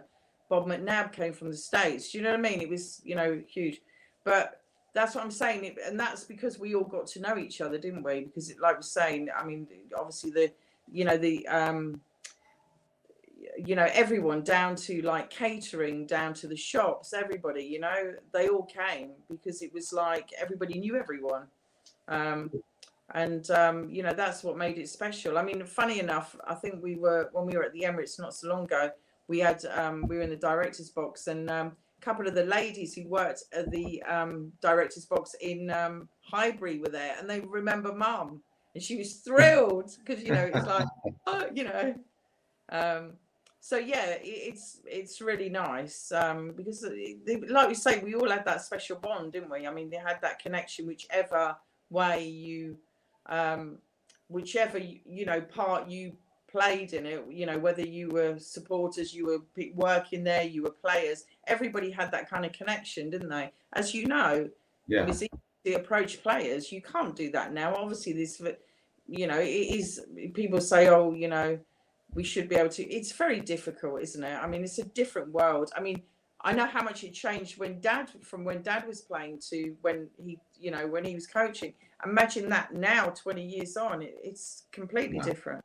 Bob 0.48 0.66
McNab 0.66 1.12
came 1.12 1.32
from 1.32 1.50
the 1.50 1.56
States. 1.56 2.10
Do 2.10 2.18
you 2.18 2.24
know 2.24 2.30
what 2.30 2.38
I 2.38 2.42
mean? 2.42 2.60
It 2.60 2.68
was, 2.68 3.00
you 3.04 3.14
know, 3.14 3.40
huge. 3.46 3.80
But 4.24 4.60
that's 4.94 5.14
what 5.14 5.24
I'm 5.24 5.30
saying. 5.30 5.76
And 5.86 5.98
that's 5.98 6.24
because 6.24 6.58
we 6.58 6.74
all 6.74 6.84
got 6.84 7.06
to 7.08 7.20
know 7.20 7.38
each 7.38 7.60
other, 7.60 7.78
didn't 7.78 8.02
we? 8.02 8.20
Because 8.24 8.50
it, 8.50 8.60
like 8.60 8.76
we're 8.76 8.82
saying, 8.82 9.28
I 9.36 9.44
mean, 9.44 9.66
obviously 9.96 10.30
the, 10.30 10.52
you 10.90 11.04
know, 11.04 11.16
the, 11.16 11.46
um, 11.48 12.00
you 13.66 13.76
know, 13.76 13.88
everyone 13.92 14.42
down 14.42 14.76
to 14.76 15.02
like 15.02 15.30
catering, 15.30 16.06
down 16.06 16.34
to 16.34 16.46
the 16.46 16.56
shops, 16.56 17.12
everybody, 17.12 17.64
you 17.64 17.80
know, 17.80 18.12
they 18.32 18.48
all 18.48 18.64
came 18.64 19.10
because 19.30 19.62
it 19.62 19.72
was 19.72 19.92
like 19.92 20.30
everybody 20.40 20.78
knew 20.78 20.96
everyone. 20.96 21.46
Um, 22.08 22.50
and 23.14 23.50
um, 23.50 23.90
you 23.90 24.02
know 24.02 24.14
that's 24.14 24.42
what 24.42 24.56
made 24.56 24.78
it 24.78 24.88
special. 24.88 25.38
I 25.38 25.42
mean, 25.42 25.64
funny 25.64 26.00
enough, 26.00 26.36
I 26.46 26.54
think 26.54 26.82
we 26.82 26.96
were 26.96 27.28
when 27.32 27.46
we 27.46 27.56
were 27.56 27.64
at 27.64 27.72
the 27.72 27.82
Emirates 27.82 28.18
not 28.18 28.34
so 28.34 28.48
long 28.48 28.64
ago. 28.64 28.90
We 29.28 29.38
had 29.38 29.64
um, 29.66 30.06
we 30.08 30.16
were 30.16 30.22
in 30.22 30.30
the 30.30 30.36
directors 30.36 30.90
box, 30.90 31.26
and 31.26 31.50
um, 31.50 31.72
a 31.98 32.04
couple 32.04 32.26
of 32.26 32.34
the 32.34 32.44
ladies 32.44 32.94
who 32.94 33.06
worked 33.08 33.44
at 33.52 33.70
the 33.70 34.02
um, 34.04 34.52
directors 34.60 35.04
box 35.04 35.34
in 35.40 35.70
um, 35.70 36.08
Highbury 36.22 36.78
were 36.78 36.88
there, 36.88 37.16
and 37.18 37.28
they 37.28 37.40
remember 37.40 37.92
Mum, 37.92 38.40
and 38.74 38.82
she 38.82 38.96
was 38.96 39.16
thrilled 39.16 39.94
because 40.04 40.22
you 40.22 40.32
know 40.32 40.50
it's 40.52 40.66
like 40.66 40.88
oh, 41.26 41.46
you 41.54 41.64
know. 41.64 41.94
Um, 42.70 43.12
so 43.64 43.78
yeah, 43.78 44.16
it's 44.20 44.80
it's 44.84 45.20
really 45.20 45.48
nice 45.48 46.10
um, 46.10 46.50
because, 46.56 46.80
they, 46.80 47.40
like 47.48 47.68
we 47.68 47.74
say, 47.74 48.00
we 48.00 48.16
all 48.16 48.28
had 48.28 48.44
that 48.44 48.60
special 48.60 48.96
bond, 48.96 49.32
didn't 49.32 49.52
we? 49.52 49.68
I 49.68 49.72
mean, 49.72 49.88
they 49.88 49.98
had 49.98 50.20
that 50.22 50.40
connection, 50.40 50.84
whichever 50.84 51.56
way 51.88 52.26
you 52.26 52.76
um, 53.26 53.78
whichever 54.26 54.78
you 54.78 55.24
know 55.24 55.40
part 55.40 55.88
you 55.88 56.12
played 56.50 56.92
in 56.92 57.06
it 57.06 57.24
you 57.30 57.46
know 57.46 57.58
whether 57.58 57.82
you 57.82 58.08
were 58.10 58.38
supporters 58.38 59.14
you 59.14 59.24
were 59.26 59.38
working 59.74 60.22
there 60.22 60.42
you 60.42 60.62
were 60.62 60.70
players 60.70 61.24
everybody 61.46 61.90
had 61.90 62.10
that 62.10 62.28
kind 62.28 62.44
of 62.44 62.52
connection 62.52 63.10
didn't 63.10 63.28
they? 63.28 63.52
As 63.74 63.94
you 63.94 64.06
know 64.06 64.50
yeah. 64.88 65.06
it's 65.06 65.22
to 65.64 65.74
approach 65.74 66.20
players. 66.20 66.72
You 66.72 66.82
can't 66.82 67.14
do 67.14 67.30
that 67.30 67.52
now. 67.52 67.76
Obviously 67.76 68.12
this 68.12 68.42
you 69.06 69.28
know 69.28 69.38
it 69.38 69.46
is 69.46 70.04
people 70.34 70.60
say 70.60 70.88
oh 70.88 71.12
you 71.12 71.28
know 71.28 71.58
we 72.14 72.22
should 72.22 72.48
be 72.48 72.56
able 72.56 72.68
to 72.68 72.82
it's 72.84 73.12
very 73.12 73.40
difficult 73.40 74.00
isn't 74.02 74.24
it 74.24 74.38
i 74.42 74.46
mean 74.46 74.62
it's 74.62 74.78
a 74.78 74.84
different 74.84 75.30
world 75.32 75.70
i 75.76 75.80
mean 75.80 76.00
i 76.42 76.52
know 76.52 76.66
how 76.66 76.82
much 76.82 77.04
it 77.04 77.12
changed 77.12 77.58
when 77.58 77.80
dad 77.80 78.10
from 78.22 78.44
when 78.44 78.62
dad 78.62 78.86
was 78.86 79.00
playing 79.00 79.38
to 79.38 79.74
when 79.82 80.08
he 80.16 80.38
you 80.58 80.70
know 80.70 80.86
when 80.86 81.04
he 81.04 81.14
was 81.14 81.26
coaching 81.26 81.72
imagine 82.04 82.48
that 82.48 82.74
now 82.74 83.06
20 83.06 83.42
years 83.42 83.76
on 83.76 84.02
it, 84.02 84.16
it's 84.22 84.64
completely 84.72 85.18
no. 85.18 85.24
different 85.24 85.64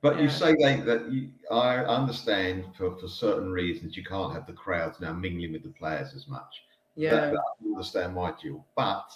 but 0.00 0.16
yeah. 0.16 0.22
you 0.22 0.30
say 0.30 0.54
that, 0.54 0.84
that 0.84 1.10
you, 1.10 1.30
i 1.50 1.76
understand 1.76 2.64
for, 2.76 2.96
for 2.96 3.08
certain 3.08 3.50
reasons 3.50 3.96
you 3.96 4.04
can't 4.04 4.32
have 4.32 4.46
the 4.46 4.52
crowds 4.52 5.00
now 5.00 5.12
mingling 5.12 5.52
with 5.52 5.62
the 5.62 5.70
players 5.70 6.14
as 6.14 6.28
much 6.28 6.64
yeah 6.96 7.10
that, 7.10 7.32
that 7.32 7.38
i 7.38 7.68
understand 7.68 8.14
why 8.14 8.32
Jill. 8.42 8.64
but 8.76 9.12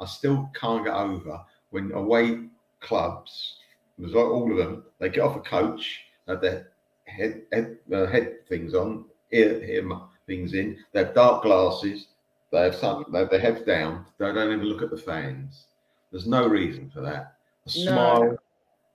i 0.00 0.06
still 0.06 0.50
can't 0.54 0.84
get 0.84 0.94
over 0.94 1.40
when 1.70 1.92
away 1.92 2.46
clubs 2.80 3.59
there's 4.00 4.14
like 4.14 4.24
all 4.24 4.50
of 4.50 4.56
them 4.56 4.84
they 4.98 5.08
get 5.08 5.22
off 5.22 5.36
a 5.36 5.40
coach 5.40 6.00
have 6.26 6.40
their 6.40 6.68
head 7.06 7.42
head, 7.52 7.78
uh, 7.92 8.06
head 8.06 8.46
things 8.48 8.74
on 8.74 9.04
ear, 9.32 9.62
ear 9.62 10.00
things 10.26 10.54
in 10.54 10.76
they 10.92 11.04
have 11.04 11.14
dark 11.14 11.42
glasses 11.42 12.08
they 12.52 12.62
have 12.62 12.74
some 12.74 13.04
they 13.12 13.18
have 13.18 13.30
their 13.30 13.40
heads 13.40 13.62
down 13.62 14.04
they 14.18 14.26
don't 14.32 14.52
even 14.52 14.64
look 14.64 14.82
at 14.82 14.90
the 14.90 14.96
fans 14.96 15.66
there's 16.10 16.26
no 16.26 16.46
reason 16.46 16.90
for 16.90 17.00
that. 17.02 17.36
A 17.66 17.70
smile 17.70 18.24
no. 18.24 18.36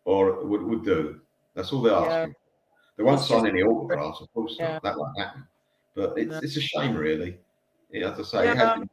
or 0.04 0.44
would, 0.46 0.64
would 0.64 0.84
do. 0.84 1.22
That's 1.54 1.72
all 1.72 1.82
they're 1.82 1.94
asking. 1.94 2.12
Yeah. 2.12 2.34
They 2.98 3.04
won't 3.04 3.20
it's 3.20 3.30
sign 3.30 3.48
any 3.48 3.64
autographs, 3.64 4.22
of 4.22 4.34
course 4.34 4.56
yeah. 4.60 4.74
not. 4.74 4.84
That 4.84 4.98
won't 4.98 5.18
happen. 5.20 5.48
But 5.96 6.18
it's, 6.18 6.32
no. 6.32 6.40
it's 6.40 6.58
a 6.58 6.62
shame, 6.62 6.96
really. 6.96 7.38
Yeah, 7.92 8.12
as 8.12 8.20
I 8.20 8.24
say, 8.24 8.46
yeah, 8.46 8.84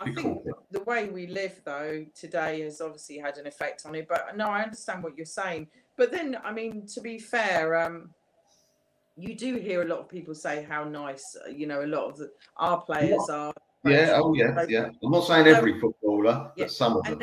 I 0.00 0.12
think 0.12 0.44
the 0.70 0.82
way 0.82 1.08
we 1.08 1.26
live, 1.26 1.60
though, 1.64 2.04
today 2.14 2.60
has 2.62 2.80
obviously 2.80 3.18
had 3.18 3.38
an 3.38 3.46
effect 3.46 3.84
on 3.86 3.94
it. 3.94 4.06
But 4.08 4.36
no, 4.36 4.46
I 4.46 4.62
understand 4.62 5.02
what 5.02 5.16
you're 5.16 5.26
saying. 5.26 5.68
But 5.96 6.12
then, 6.12 6.36
I 6.44 6.52
mean, 6.52 6.86
to 6.94 7.00
be 7.00 7.18
fair, 7.18 7.76
um, 7.76 8.10
you 9.16 9.34
do 9.34 9.56
hear 9.56 9.82
a 9.82 9.86
lot 9.86 9.98
of 9.98 10.08
people 10.08 10.34
say 10.34 10.66
how 10.68 10.84
nice, 10.84 11.36
uh, 11.46 11.48
you 11.48 11.66
know, 11.66 11.82
a 11.82 11.86
lot 11.86 12.10
of 12.10 12.18
the, 12.18 12.30
our 12.58 12.80
players 12.82 13.28
are. 13.30 13.52
Yeah, 13.84 14.20
oh 14.22 14.34
yeah, 14.34 14.64
yeah. 14.68 14.88
I'm 15.02 15.12
not 15.12 15.26
saying 15.26 15.46
every 15.46 15.80
footballer, 15.80 16.50
but 16.56 16.70
some 16.70 16.96
of 16.96 17.04
them. 17.04 17.22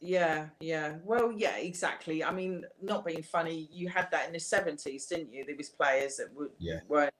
Yeah, 0.00 0.46
yeah. 0.60 0.96
Well, 1.04 1.32
yeah, 1.32 1.56
exactly. 1.56 2.22
I 2.22 2.32
mean, 2.32 2.64
not 2.82 3.04
being 3.06 3.22
funny, 3.22 3.68
you 3.72 3.88
had 3.88 4.10
that 4.10 4.26
in 4.26 4.32
the 4.32 4.40
seventies, 4.40 5.06
didn't 5.06 5.32
you? 5.32 5.44
There 5.46 5.56
was 5.56 5.70
players 5.70 6.16
that 6.16 6.34
would 6.34 6.50
yeah. 6.58 6.80
weren't 6.88 7.14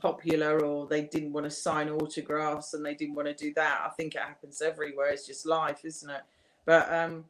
popular 0.00 0.64
or 0.64 0.86
they 0.86 1.02
didn't 1.02 1.32
want 1.32 1.44
to 1.44 1.50
sign 1.50 1.88
autographs 1.88 2.74
and 2.74 2.84
they 2.84 2.94
didn't 2.94 3.14
want 3.14 3.28
to 3.28 3.34
do 3.34 3.52
that. 3.54 3.82
I 3.86 3.90
think 3.90 4.14
it 4.14 4.22
happens 4.22 4.62
everywhere. 4.62 5.08
It's 5.10 5.26
just 5.26 5.46
life, 5.46 5.84
isn't 5.84 6.10
it? 6.10 6.22
But 6.64 6.92
um 6.92 7.24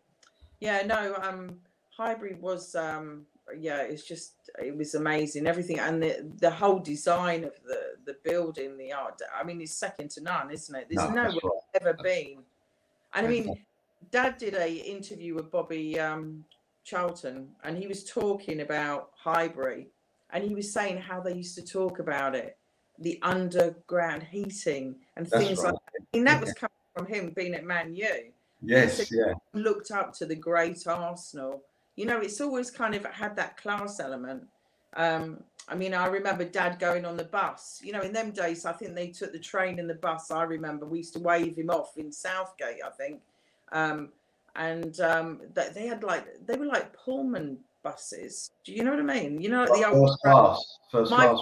yeah, 0.61 0.83
no, 0.87 1.17
um 1.23 1.61
Highbury 1.97 2.37
was 2.41 2.75
um 2.75 3.27
yeah, 3.59 3.83
it's 3.83 4.05
just 4.05 4.35
it 4.63 4.77
was 4.77 4.95
amazing. 4.95 5.47
Everything 5.47 5.79
and 5.79 6.03
the 6.03 6.31
the 6.39 6.51
whole 6.51 6.79
design 6.79 7.45
of 7.45 7.55
the 7.65 7.97
the 8.07 8.17
building, 8.25 8.77
the 8.77 8.93
art. 8.93 9.21
I 9.35 9.45
mean, 9.45 9.61
it's 9.61 9.75
second 9.75 10.11
to 10.13 10.23
none, 10.23 10.51
isn't 10.51 10.75
it? 10.75 10.87
There's 10.91 11.09
no, 11.09 11.15
nowhere 11.15 11.41
right. 11.43 11.81
ever 11.81 11.95
been. 12.03 12.39
And 13.15 13.27
I 13.27 13.31
mean, 13.31 13.65
Dad 14.11 14.39
did 14.39 14.55
a 14.55 14.71
interview 14.71 15.35
with 15.35 15.51
Bobby 15.51 15.99
um, 15.99 16.45
Charlton, 16.85 17.49
and 17.65 17.77
he 17.77 17.87
was 17.87 18.05
talking 18.05 18.61
about 18.61 19.11
Highbury, 19.17 19.89
and 20.31 20.45
he 20.45 20.55
was 20.55 20.73
saying 20.73 20.99
how 20.99 21.21
they 21.21 21.35
used 21.35 21.55
to 21.57 21.63
talk 21.63 21.99
about 21.99 22.35
it, 22.35 22.57
the 23.01 23.19
underground 23.23 24.23
heating 24.23 24.95
and 25.17 25.27
That's 25.27 25.45
things 25.45 25.59
right. 25.59 25.73
like 25.73 25.83
that. 25.93 26.19
And 26.19 26.27
that 26.27 26.41
was 26.41 26.53
coming 26.53 26.71
from 26.95 27.07
him 27.07 27.33
being 27.35 27.55
at 27.55 27.65
Man 27.65 27.95
U. 27.95 28.25
Yes, 28.63 29.11
yeah. 29.11 29.35
Looked 29.55 29.91
up 29.91 30.13
to 30.15 30.27
the 30.27 30.35
great 30.35 30.87
Arsenal. 30.87 31.63
You 31.97 32.07
know, 32.07 32.21
it's 32.21 32.41
always 32.41 32.71
kind 32.71 32.95
of 32.95 33.05
had 33.07 33.37
that 33.37 33.57
class 33.57 34.01
element. 34.01 34.45
Um, 34.95 35.43
I 35.69 35.75
mean, 35.75 35.95
I 35.95 36.07
remember 36.07 36.45
Dad 36.45 36.79
going 36.79 37.05
on 37.05 37.17
the 37.17 37.25
bus. 37.25 37.81
You 37.83 37.93
know, 37.93 38.01
in 38.01 38.13
them 38.13 38.33
days, 38.33 38.67
I 38.67 38.73
think 38.73 38.95
they 38.95 39.09
took 39.09 39.33
the 39.33 39.39
train 39.39 39.79
and 39.79 39.89
the 39.89 39.95
bus. 39.95 40.31
I 40.31 40.43
remember 40.43 40.85
we 40.85 40.99
used 40.99 41.15
to 41.15 41.21
wave 41.21 41.57
him 41.57 41.71
off 41.71 41.97
in 41.97 42.13
Southgate, 42.13 42.81
I 42.85 42.91
think 42.91 43.21
um, 43.73 44.11
and 44.57 44.99
um, 45.01 45.41
they 45.55 45.87
had 45.87 46.03
like 46.03 46.47
they 46.47 46.57
were 46.57 46.67
like 46.67 46.93
Pullman 46.93 47.59
buses. 47.83 48.51
Do 48.65 48.73
you 48.73 48.85
know 48.85 48.91
what 48.91 49.01
I 49.01 49.21
mean? 49.21 49.41
You 49.41 49.49
know, 49.49 49.65
like 49.65 49.81
the 49.81 49.89
old 49.89 50.09
first 50.09 50.23
class, 50.23 50.79
first 50.91 51.11
my 51.11 51.29
class. 51.29 51.41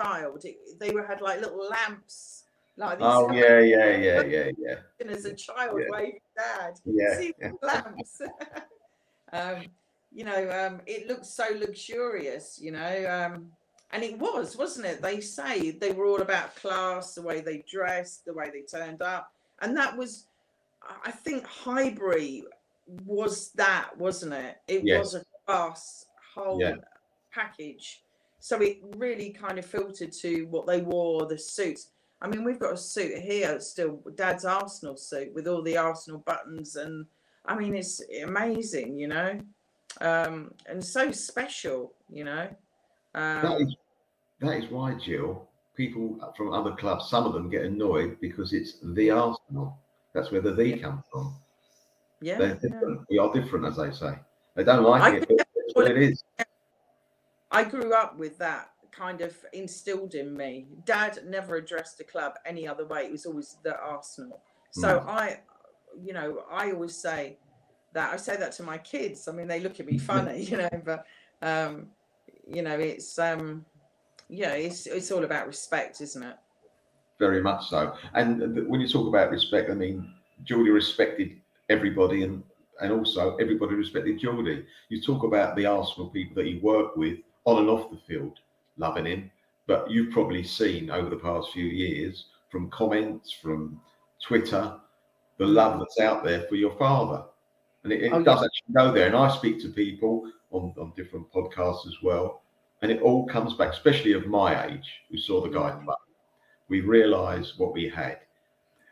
Child, 0.00 0.44
it, 0.44 0.56
they 0.78 0.90
were 0.90 1.06
had 1.06 1.20
like 1.20 1.40
little 1.40 1.68
lamps. 1.68 2.44
Like 2.76 2.98
these 2.98 3.06
oh 3.08 3.30
yeah, 3.30 3.60
yeah, 3.60 3.96
yeah, 3.96 4.22
yeah, 4.22 4.50
yeah. 4.58 4.74
And 5.00 5.10
as 5.10 5.24
a 5.26 5.34
child, 5.34 5.80
yeah. 5.80 5.86
waving 5.90 6.20
dad, 6.36 6.80
yeah, 6.84 7.18
see 7.18 7.32
yeah. 7.40 7.50
lamps. 7.62 8.20
um, 9.32 9.66
you 10.12 10.24
know, 10.24 10.50
um, 10.50 10.80
it 10.86 11.06
looked 11.06 11.26
so 11.26 11.44
luxurious. 11.56 12.58
You 12.60 12.72
know, 12.72 13.06
um, 13.32 13.46
and 13.92 14.02
it 14.02 14.18
was, 14.18 14.56
wasn't 14.56 14.86
it? 14.86 15.00
They 15.00 15.20
say 15.20 15.70
they 15.70 15.92
were 15.92 16.06
all 16.06 16.20
about 16.20 16.56
class, 16.56 17.14
the 17.14 17.22
way 17.22 17.40
they 17.40 17.64
dressed, 17.70 18.24
the 18.24 18.34
way 18.34 18.50
they 18.52 18.62
turned 18.62 19.02
up, 19.02 19.32
and 19.62 19.76
that 19.76 19.96
was 19.96 20.26
I 21.04 21.10
think 21.10 21.46
Highbury 21.46 22.44
was 23.04 23.50
that, 23.52 23.96
wasn't 23.96 24.34
it? 24.34 24.56
It 24.68 24.82
yes. 24.84 24.98
was 24.98 25.14
a 25.14 25.24
class 25.46 26.06
whole 26.34 26.60
yeah. 26.60 26.76
package. 27.32 28.02
So 28.44 28.60
it 28.60 28.76
really 28.98 29.30
kind 29.30 29.58
of 29.58 29.64
filtered 29.64 30.12
to 30.20 30.42
what 30.50 30.66
they 30.66 30.82
wore, 30.82 31.24
the 31.26 31.38
suits. 31.38 31.88
I 32.20 32.28
mean, 32.28 32.44
we've 32.44 32.58
got 32.58 32.74
a 32.74 32.76
suit 32.76 33.16
here 33.16 33.58
still, 33.58 34.02
Dad's 34.16 34.44
Arsenal 34.44 34.98
suit 34.98 35.32
with 35.32 35.48
all 35.48 35.62
the 35.62 35.78
Arsenal 35.78 36.18
buttons, 36.26 36.76
and 36.76 37.06
I 37.46 37.56
mean, 37.56 37.74
it's 37.74 38.02
amazing, 38.22 38.98
you 38.98 39.08
know, 39.08 39.40
um, 40.02 40.52
and 40.66 40.84
so 40.84 41.10
special, 41.10 41.94
you 42.10 42.24
know. 42.24 42.46
Um, 43.14 43.42
that, 43.42 43.60
is, 43.62 43.76
that 44.40 44.56
is 44.62 44.70
why, 44.70 44.92
Jill, 45.02 45.48
people 45.74 46.20
from 46.36 46.52
other 46.52 46.72
clubs, 46.72 47.08
some 47.08 47.24
of 47.24 47.32
them 47.32 47.48
get 47.48 47.64
annoyed 47.64 48.18
because 48.20 48.52
it's 48.52 48.76
the 48.82 49.10
Arsenal. 49.10 49.78
That's 50.12 50.30
where 50.30 50.42
the 50.42 50.52
"the" 50.52 50.68
yeah. 50.68 50.76
comes 50.76 51.02
from. 51.10 51.34
Yeah, 52.20 52.36
They're 52.36 52.56
different. 52.56 53.00
Yeah. 53.00 53.04
We 53.08 53.18
are 53.20 53.32
different, 53.32 53.64
as 53.64 53.78
they 53.78 53.90
say. 53.90 54.18
They 54.54 54.64
don't 54.64 54.84
like 54.84 55.02
I 55.02 55.16
it, 55.16 55.46
but 55.74 55.90
it 55.90 55.96
is. 55.96 56.22
I 57.54 57.64
grew 57.64 57.94
up 57.94 58.18
with 58.18 58.38
that 58.38 58.70
kind 58.90 59.20
of 59.20 59.36
instilled 59.52 60.14
in 60.14 60.36
me. 60.36 60.66
Dad 60.84 61.18
never 61.26 61.56
addressed 61.56 61.98
the 61.98 62.04
club 62.04 62.34
any 62.46 62.66
other 62.66 62.86
way. 62.86 63.02
It 63.02 63.12
was 63.12 63.26
always 63.26 63.56
the 63.62 63.78
Arsenal. 63.78 64.40
So 64.70 65.00
mm. 65.00 65.08
I, 65.08 65.40
you 66.02 66.12
know, 66.12 66.42
I 66.50 66.72
always 66.72 66.96
say 66.96 67.38
that. 67.92 68.12
I 68.12 68.16
say 68.16 68.36
that 68.36 68.52
to 68.52 68.62
my 68.62 68.78
kids. 68.78 69.28
I 69.28 69.32
mean, 69.32 69.48
they 69.48 69.60
look 69.60 69.80
at 69.80 69.86
me 69.86 69.98
funny, 69.98 70.42
you 70.50 70.58
know, 70.58 70.82
but 70.84 71.06
um, 71.42 71.88
you 72.46 72.62
know, 72.62 72.78
it's 72.78 73.18
um, 73.18 73.64
yeah, 74.28 74.52
it's 74.52 74.86
it's 74.86 75.10
all 75.10 75.24
about 75.24 75.46
respect, 75.46 76.00
isn't 76.00 76.22
it? 76.22 76.36
very 77.18 77.42
much 77.42 77.68
so. 77.68 77.94
And 78.14 78.68
when 78.68 78.80
you 78.80 78.88
talk 78.88 79.06
about 79.06 79.30
respect, 79.30 79.70
I 79.70 79.74
mean, 79.74 80.12
Geordie 80.44 80.70
respected 80.70 81.40
everybody 81.68 82.24
and 82.24 82.42
and 82.80 82.92
also 82.92 83.36
everybody 83.36 83.74
respected 83.74 84.18
Geordie. 84.18 84.66
You 84.88 85.00
talk 85.00 85.22
about 85.22 85.54
the 85.54 85.66
Arsenal 85.66 86.08
people 86.08 86.34
that 86.36 86.46
he 86.46 86.58
worked 86.58 86.96
with 86.96 87.18
on 87.44 87.58
and 87.58 87.68
off 87.68 87.90
the 87.90 87.98
field, 88.08 88.38
loving 88.76 89.06
him. 89.06 89.30
but 89.66 89.90
you've 89.90 90.12
probably 90.12 90.42
seen 90.44 90.90
over 90.90 91.08
the 91.08 91.16
past 91.16 91.52
few 91.52 91.64
years 91.64 92.26
from 92.50 92.70
comments 92.70 93.30
from 93.32 93.80
Twitter 94.22 94.76
the 95.38 95.46
love 95.46 95.74
mm. 95.74 95.78
that's 95.80 96.00
out 96.00 96.22
there 96.24 96.42
for 96.48 96.54
your 96.54 96.76
father. 96.76 97.24
And 97.82 97.92
it, 97.92 98.02
it 98.02 98.12
Oh, 98.12 98.22
does 98.22 98.44
actually 98.44 98.74
go 98.74 98.92
there. 98.92 99.06
And 99.06 99.16
I 99.16 99.28
speak 99.36 99.60
to 99.62 99.68
people 99.68 100.30
on, 100.50 100.74
on 100.78 100.92
different 100.96 101.30
podcasts 101.32 101.86
as 101.86 101.96
well. 102.02 102.42
And 102.82 102.90
it 102.92 103.02
all 103.02 103.26
comes 103.26 103.54
back, 103.54 103.72
especially 103.72 104.12
of 104.12 104.26
my 104.26 104.66
age, 104.66 104.88
who 105.10 105.18
saw 105.18 105.40
the 105.42 105.48
guy 105.48 105.70
play. 105.70 105.94
Mm. 105.94 106.68
We 106.68 106.80
realised 106.80 107.58
what 107.58 107.72
we 107.72 107.88
had. 107.88 108.20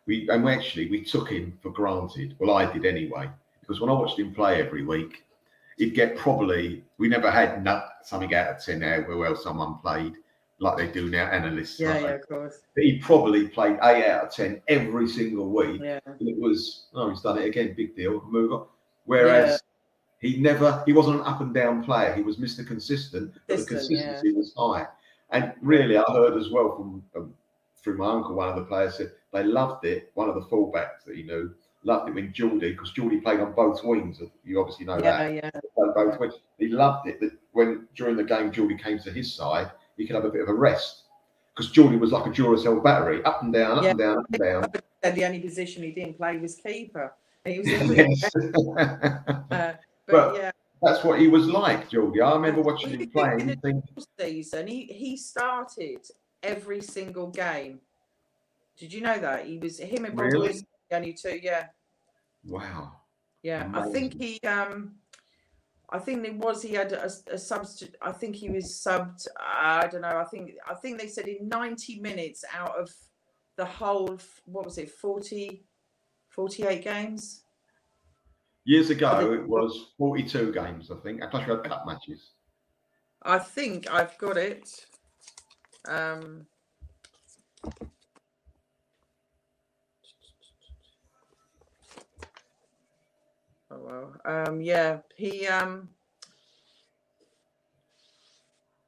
We 0.06 0.28
and 0.30 0.42
we 0.44 0.50
actually 0.52 0.90
we 0.90 1.02
took 1.04 1.30
him 1.30 1.56
for 1.62 1.70
granted. 1.70 2.34
Well, 2.38 2.56
I 2.56 2.70
did 2.72 2.84
anyway, 2.84 3.30
because 3.60 3.80
when 3.80 3.88
I 3.88 3.92
watched 3.92 4.18
him 4.18 4.34
play 4.34 4.60
every 4.60 4.84
week, 4.84 5.24
he'd 5.82 5.94
get 5.94 6.16
probably 6.16 6.84
we 6.98 7.08
never 7.08 7.30
had 7.30 7.64
no, 7.64 7.82
something 8.02 8.32
out 8.34 8.50
of 8.50 8.64
ten 8.64 8.82
out 8.84 9.08
where 9.08 9.16
well 9.16 9.34
someone 9.34 9.78
played 9.78 10.14
like 10.60 10.76
they 10.76 10.86
do 10.86 11.10
now, 11.10 11.26
analysts. 11.26 11.80
Yeah, 11.80 11.98
yeah, 11.98 12.06
of 12.10 12.28
course. 12.28 12.60
But 12.76 12.84
he 12.84 12.98
probably 12.98 13.48
played 13.48 13.78
eight 13.82 14.06
out 14.06 14.26
of 14.26 14.30
ten 14.30 14.62
every 14.68 15.08
single 15.08 15.48
week. 15.50 15.80
Yeah. 15.82 15.98
And 16.06 16.28
it 16.28 16.38
was, 16.38 16.86
oh, 16.94 17.10
he's 17.10 17.20
done 17.20 17.38
it 17.38 17.46
again, 17.46 17.74
big 17.76 17.96
deal, 17.96 18.22
move 18.28 18.52
on. 18.52 18.66
Whereas 19.04 19.60
he 20.20 20.36
never, 20.36 20.84
he 20.86 20.92
wasn't 20.92 21.16
an 21.16 21.26
up 21.26 21.40
and 21.40 21.52
down 21.52 21.82
player. 21.82 22.14
He 22.14 22.22
was 22.22 22.36
Mr. 22.36 22.64
Consistent, 22.64 23.32
but 23.48 23.58
the 23.58 23.64
Consistent, 23.64 23.98
yeah. 23.98 24.04
consistency 24.12 24.36
was 24.36 24.54
high. 24.56 24.86
And 25.30 25.52
really, 25.62 25.96
I 25.96 26.04
heard 26.12 26.38
as 26.38 26.50
well 26.50 26.76
from 26.76 27.02
um, 27.16 27.34
through 27.82 27.96
my 27.96 28.12
uncle, 28.12 28.36
one 28.36 28.48
of 28.48 28.54
the 28.54 28.62
players 28.62 28.98
said 28.98 29.10
they 29.32 29.42
loved 29.42 29.84
it. 29.84 30.12
One 30.14 30.28
of 30.28 30.36
the 30.36 30.42
fullbacks 30.42 31.04
that 31.06 31.16
he 31.16 31.24
knew 31.24 31.52
loved 31.84 32.08
it 32.08 32.14
when 32.14 32.32
Geordie, 32.32 32.72
because 32.72 32.92
Geordie 32.92 33.20
played 33.20 33.40
on 33.40 33.52
both 33.52 33.82
wings. 33.84 34.20
You 34.44 34.60
obviously 34.60 34.86
know 34.86 34.98
Yeah, 34.98 35.28
that. 35.28 35.34
yeah. 35.34 35.50
Played 35.50 35.94
both 35.94 36.20
wings. 36.20 36.34
He 36.58 36.68
loved 36.68 37.08
it 37.08 37.20
that 37.20 37.30
when 37.52 37.88
during 37.94 38.16
the 38.16 38.24
game 38.24 38.52
Geordie 38.52 38.76
came 38.78 38.98
to 39.00 39.10
his 39.10 39.34
side, 39.34 39.70
he 39.96 40.06
could 40.06 40.16
have 40.16 40.24
a 40.24 40.30
bit 40.30 40.42
of 40.42 40.48
a 40.48 40.54
rest. 40.54 41.02
Because 41.54 41.70
Geordie 41.70 41.96
was 41.98 42.12
like 42.12 42.24
a 42.26 42.30
Duracell 42.30 42.82
battery, 42.82 43.22
up 43.24 43.42
and 43.42 43.52
down, 43.52 43.78
up 43.78 43.84
Yeah. 43.84 43.90
and 43.90 43.98
down, 43.98 44.18
up 44.18 44.26
and 44.32 44.42
down. 44.42 44.64
The 45.14 45.24
only 45.24 45.40
position 45.40 45.82
he 45.82 45.90
didn't 45.90 46.16
play 46.16 46.38
was 46.38 46.54
keeper. 46.54 47.12
He 47.44 47.58
was 47.58 47.66
Yes. 47.68 48.24
uh, 48.36 49.08
but, 49.50 49.80
But- 50.06 50.36
yeah, 50.36 50.50
That's 50.80 51.02
what 51.04 51.18
he 51.20 51.28
was 51.28 51.46
like, 51.48 51.90
Geordie. 51.90 52.20
I 52.22 52.32
remember 52.34 52.62
watching 52.62 52.90
him 52.90 53.10
play. 53.10 53.36
thinking, 53.38 53.82
season 54.18 54.66
he 54.68 54.84
he 54.86 55.16
started 55.16 56.06
every 56.42 56.80
single 56.80 57.28
game. 57.28 57.80
Did 58.78 58.92
you 58.92 59.00
know 59.00 59.18
that 59.18 59.44
he 59.46 59.58
was 59.58 59.78
him 59.78 60.04
and 60.06 60.18
Really? 60.18 60.48
The 60.48 60.62
only 60.92 61.12
two? 61.12 61.38
Yeah, 61.42 61.66
wow. 62.44 62.92
yeah. 63.42 63.70
I 63.74 63.88
think 63.88 64.20
he 64.20 64.38
um. 64.46 64.96
I 65.90 65.98
think 65.98 66.24
it 66.24 66.34
was 66.36 66.62
he 66.62 66.72
had 66.72 66.92
a, 66.92 67.10
a 67.30 67.36
substitute. 67.36 67.96
I 68.00 68.12
think 68.12 68.34
he 68.34 68.48
was 68.48 68.64
subbed. 68.64 69.26
I 69.38 69.86
don't 69.88 70.00
know. 70.00 70.16
I 70.16 70.24
think 70.24 70.52
I 70.68 70.74
think 70.74 70.98
they 70.98 71.08
said 71.08 71.28
in 71.28 71.48
90 71.48 72.00
minutes 72.00 72.44
out 72.54 72.78
of 72.78 72.90
the 73.56 73.64
whole. 73.66 74.18
What 74.46 74.64
was 74.64 74.78
it? 74.78 74.90
40, 74.90 75.64
48 76.30 76.82
games. 76.82 77.42
Years 78.64 78.90
ago, 78.90 79.32
it 79.32 79.46
was 79.46 79.92
42 79.98 80.52
games, 80.52 80.90
I 80.90 80.96
think. 81.02 81.20
Plus, 81.30 81.46
we 81.46 81.52
had 81.52 81.64
cup 81.64 81.84
matches. 81.84 82.30
I 83.24 83.38
think 83.38 83.92
I've 83.92 84.16
got 84.18 84.36
it. 84.36 84.68
Um, 85.88 86.46
well. 93.84 94.14
Um, 94.24 94.60
yeah, 94.60 94.98
he 95.16 95.46
um. 95.46 95.88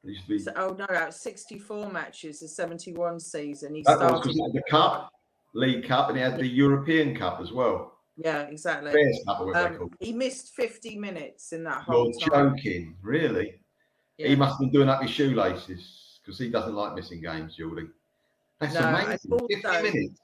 It 0.03 0.09
used 0.09 0.21
to 0.23 0.27
be, 0.29 0.39
so- 0.39 0.53
oh 0.55 0.75
no, 0.77 0.85
that's 0.89 1.19
sixty-four 1.21 1.89
matches. 1.91 2.39
The 2.39 2.47
seventy-one 2.47 3.19
season. 3.19 3.73
He 3.75 3.81
that 3.83 3.97
started. 3.97 4.27
had 4.29 4.53
the 4.53 4.61
Cup, 4.69 5.09
League 5.53 5.87
Cup, 5.87 6.09
and 6.09 6.17
he 6.17 6.23
had 6.23 6.37
the 6.37 6.47
European 6.47 7.15
Cup 7.15 7.39
as 7.41 7.51
well. 7.51 7.93
Yeah, 8.17 8.41
exactly. 8.43 8.91
Fairs 8.91 9.19
Cup, 9.27 9.41
or 9.41 9.47
whatever 9.47 9.69
they're 9.73 9.81
Um, 9.83 9.89
he 9.99 10.13
missed 10.13 10.53
fifty 10.55 10.97
minutes 10.97 11.53
in 11.53 11.63
that 11.63 11.81
whole 11.83 12.11
You're 12.19 12.29
time. 12.29 12.55
joking, 12.55 12.95
really? 13.01 13.59
Yeah. 14.17 14.27
He 14.29 14.35
must 14.35 14.53
have 14.53 14.59
been 14.59 14.71
doing 14.71 14.89
up 14.89 15.01
his 15.01 15.11
shoelaces 15.11 16.19
because 16.23 16.37
he 16.39 16.49
doesn't 16.49 16.73
like 16.75 16.93
missing 16.95 17.19
games, 17.21 17.55
Geordie. 17.55 17.87
That's 18.61 18.73
No, 18.75 18.81
amazing. 18.81 19.17
50 19.49 19.65
also- 19.67 19.81
minutes. 19.83 20.19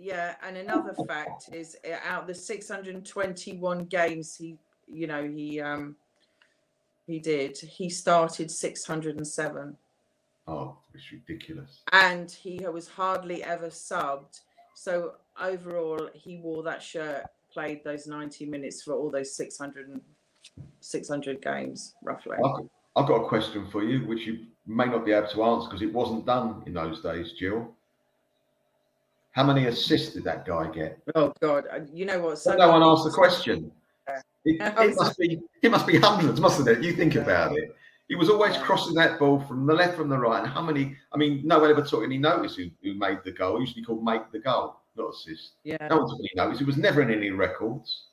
Yeah, 0.00 0.36
and 0.46 0.56
another 0.56 0.94
fact 1.08 1.50
is 1.52 1.76
uh, 1.84 1.96
out 2.08 2.22
of 2.22 2.26
the 2.28 2.34
621 2.34 3.84
games 3.86 4.36
he, 4.36 4.56
you 4.86 5.06
know, 5.08 5.24
he 5.26 5.60
um 5.60 5.96
he 7.06 7.18
did, 7.18 7.56
he 7.58 7.88
started 7.88 8.50
607 8.50 9.76
Oh, 10.46 10.76
it's 10.94 11.10
ridiculous. 11.10 11.80
and 11.92 12.30
he 12.30 12.60
was 12.70 12.86
hardly 12.88 13.42
ever 13.42 13.68
subbed. 13.68 14.40
So 14.74 15.14
overall 15.42 16.08
he 16.14 16.36
wore 16.36 16.62
that 16.62 16.82
shirt, 16.82 17.24
played 17.52 17.82
those 17.82 18.06
90 18.06 18.46
minutes 18.46 18.82
for 18.82 18.92
all 18.94 19.10
those 19.10 19.34
600 19.34 20.00
600 20.80 21.42
games 21.42 21.94
roughly. 22.02 22.36
I've 22.96 23.06
got 23.06 23.24
a 23.24 23.28
question 23.28 23.66
for 23.70 23.82
you, 23.82 24.06
which 24.06 24.20
you 24.26 24.46
may 24.66 24.86
not 24.86 25.04
be 25.04 25.12
able 25.12 25.28
to 25.28 25.42
answer 25.44 25.68
because 25.68 25.82
it 25.82 25.92
wasn't 25.92 26.24
done 26.26 26.62
in 26.66 26.74
those 26.74 27.00
days, 27.02 27.32
Jill. 27.32 27.74
How 29.32 29.44
many 29.44 29.66
assists 29.66 30.14
did 30.14 30.24
that 30.24 30.46
guy 30.46 30.68
get? 30.70 31.00
Oh 31.14 31.32
god, 31.40 31.66
uh, 31.72 31.80
you 31.92 32.06
know 32.06 32.20
what? 32.20 32.38
So 32.38 32.54
no 32.54 32.70
one 32.70 32.82
asked 32.82 33.04
the 33.04 33.10
question. 33.10 33.70
It, 34.44 34.56
it 34.60 34.96
must 34.96 35.18
be 35.18 35.40
it 35.62 35.70
must 35.70 35.86
be 35.86 35.98
hundreds, 35.98 36.40
mustn't 36.40 36.68
it? 36.68 36.82
You 36.82 36.92
think 36.92 37.14
about 37.14 37.56
it. 37.56 37.74
He 38.08 38.14
was 38.14 38.30
always 38.30 38.56
crossing 38.56 38.94
that 38.94 39.18
ball 39.18 39.38
from 39.40 39.66
the 39.66 39.74
left, 39.74 39.96
from 39.96 40.08
the 40.08 40.16
right. 40.16 40.42
And 40.42 40.50
how 40.50 40.62
many? 40.62 40.96
I 41.12 41.18
mean, 41.18 41.42
no 41.44 41.58
one 41.58 41.70
ever 41.70 41.82
took 41.82 42.02
any 42.02 42.16
notice 42.16 42.56
who, 42.56 42.70
who 42.82 42.94
made 42.94 43.18
the 43.24 43.32
goal. 43.32 43.58
It 43.58 43.60
used 43.60 43.74
to 43.74 43.80
be 43.80 43.84
called 43.84 44.02
make 44.02 44.32
the 44.32 44.38
goal, 44.38 44.76
not 44.96 45.10
assist. 45.10 45.52
Yeah. 45.62 45.76
No 45.90 45.98
one 45.98 46.08
took 46.08 46.20
any 46.20 46.30
notice. 46.34 46.60
It 46.62 46.66
was 46.66 46.78
never 46.78 47.02
in 47.02 47.10
any 47.10 47.30
records. 47.30 48.04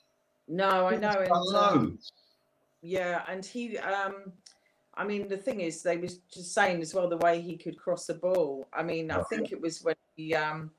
No, 0.50 0.88
I 0.88 0.98
know. 0.98 1.10
And, 1.10 1.30
loads. 1.32 2.12
Yeah, 2.82 3.24
and 3.28 3.44
he 3.44 3.78
um 3.80 4.32
I 4.94 5.06
mean 5.06 5.28
the 5.28 5.38
thing 5.38 5.62
is 5.62 5.82
they 5.82 5.98
was 5.98 6.18
just 6.32 6.54
saying 6.54 6.82
as 6.82 6.94
well 6.94 7.10
the 7.10 7.18
way 7.18 7.42
he 7.42 7.58
could 7.58 7.78
cross 7.80 8.06
the 8.06 8.14
ball. 8.14 8.68
I 8.74 8.84
mean, 8.84 9.10
I 9.10 9.18
Right. 9.18 9.26
think 9.30 9.52
it 9.52 9.60
was 9.60 9.82
when 9.82 9.96
he 10.16 10.36
um 10.36 10.70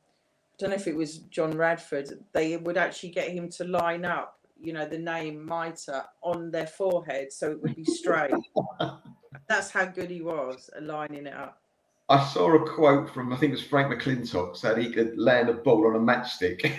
don't 0.59 0.71
know 0.71 0.77
if 0.77 0.87
it 0.87 0.97
was 0.97 1.19
John 1.19 1.57
Radford, 1.57 2.25
they 2.33 2.57
would 2.57 2.77
actually 2.77 3.11
get 3.11 3.29
him 3.29 3.49
to 3.51 3.65
line 3.65 4.05
up, 4.05 4.39
you 4.61 4.73
know, 4.73 4.87
the 4.87 4.99
name 4.99 5.45
Mitre 5.45 6.05
on 6.23 6.51
their 6.51 6.67
forehead 6.67 7.33
so 7.33 7.51
it 7.51 7.63
would 7.63 7.77
be 7.77 7.85
straight. 7.85 8.33
That's 9.49 9.71
how 9.71 9.85
good 9.85 10.11
he 10.11 10.23
was 10.23 10.71
at 10.77 10.83
lining 10.83 11.27
it 11.27 11.35
up. 11.35 11.61
I 12.09 12.25
saw 12.25 12.55
a 12.55 12.69
quote 12.69 13.13
from 13.13 13.33
I 13.33 13.37
think 13.37 13.51
it 13.51 13.57
was 13.57 13.65
Frank 13.65 13.93
McLintock 13.93 14.57
said 14.57 14.79
he 14.79 14.93
could 14.93 15.19
land 15.19 15.49
a 15.49 15.55
ball 15.55 15.87
on 15.89 15.97
a 15.97 15.99
matchstick. 15.99 16.73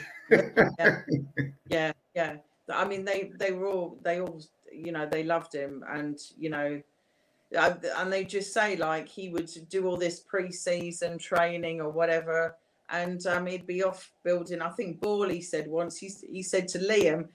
Yeah, 1.70 1.92
yeah. 2.16 2.38
I 2.70 2.86
mean, 2.86 3.06
they 3.06 3.32
they 3.38 3.52
were 3.52 3.68
all 3.68 4.00
they 4.04 4.22
all 4.22 4.42
you 4.72 4.92
know 4.92 5.06
they 5.06 5.24
loved 5.24 5.54
him, 5.54 5.84
and 5.90 6.18
you 6.38 6.50
know, 6.50 6.82
uh, 7.58 7.74
and 7.98 8.12
they 8.12 8.24
just 8.24 8.54
say 8.54 8.78
like 8.78 9.08
he 9.08 9.30
would 9.30 9.50
do 9.70 9.88
all 9.88 9.98
this 9.98 10.22
pre-season 10.22 11.18
training 11.18 11.82
or 11.82 11.90
whatever, 11.90 12.56
and 12.90 13.26
um, 13.28 13.46
he'd 13.46 13.68
be 13.68 13.84
off 13.84 14.12
building. 14.24 14.62
I 14.62 14.70
think 14.70 15.02
Borley 15.02 15.44
said 15.44 15.68
once 15.68 15.98
he 15.98 16.10
he 16.32 16.44
said 16.44 16.68
to 16.70 16.80
Liam. 16.80 17.28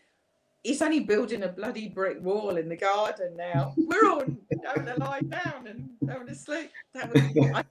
He's 0.65 0.81
only 0.81 1.01
building 1.01 1.43
a 1.43 1.49
bloody 1.49 1.89
brick 1.89 2.19
wall 2.23 2.57
in 2.57 2.69
the 2.69 2.77
garden 2.77 3.37
now. 3.37 3.75
We're 3.77 4.09
all 4.09 4.21
having 4.65 4.87
to 4.87 4.95
lie 4.97 5.23
down 5.23 5.67
and 5.67 5.91
having 6.09 6.29
to 6.29 6.37
sleep. 6.37 6.71
That 6.95 7.13
was, 7.13 7.21
I, 7.53 7.65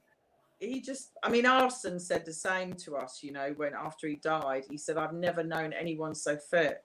he 0.60 0.82
just, 0.82 1.12
I 1.24 1.30
mean, 1.30 1.46
Arsène 1.46 2.02
said 2.02 2.26
the 2.26 2.34
same 2.34 2.74
to 2.84 2.98
us, 2.98 3.20
you 3.24 3.32
know, 3.32 3.54
when 3.56 3.74
after 3.74 4.10
he 4.10 4.18
died, 4.18 4.66
he 4.70 4.78
said, 4.78 4.98
I've 4.98 5.14
never 5.14 5.42
known 5.42 5.72
anyone 5.72 6.14
so 6.14 6.36
fit. 6.36 6.84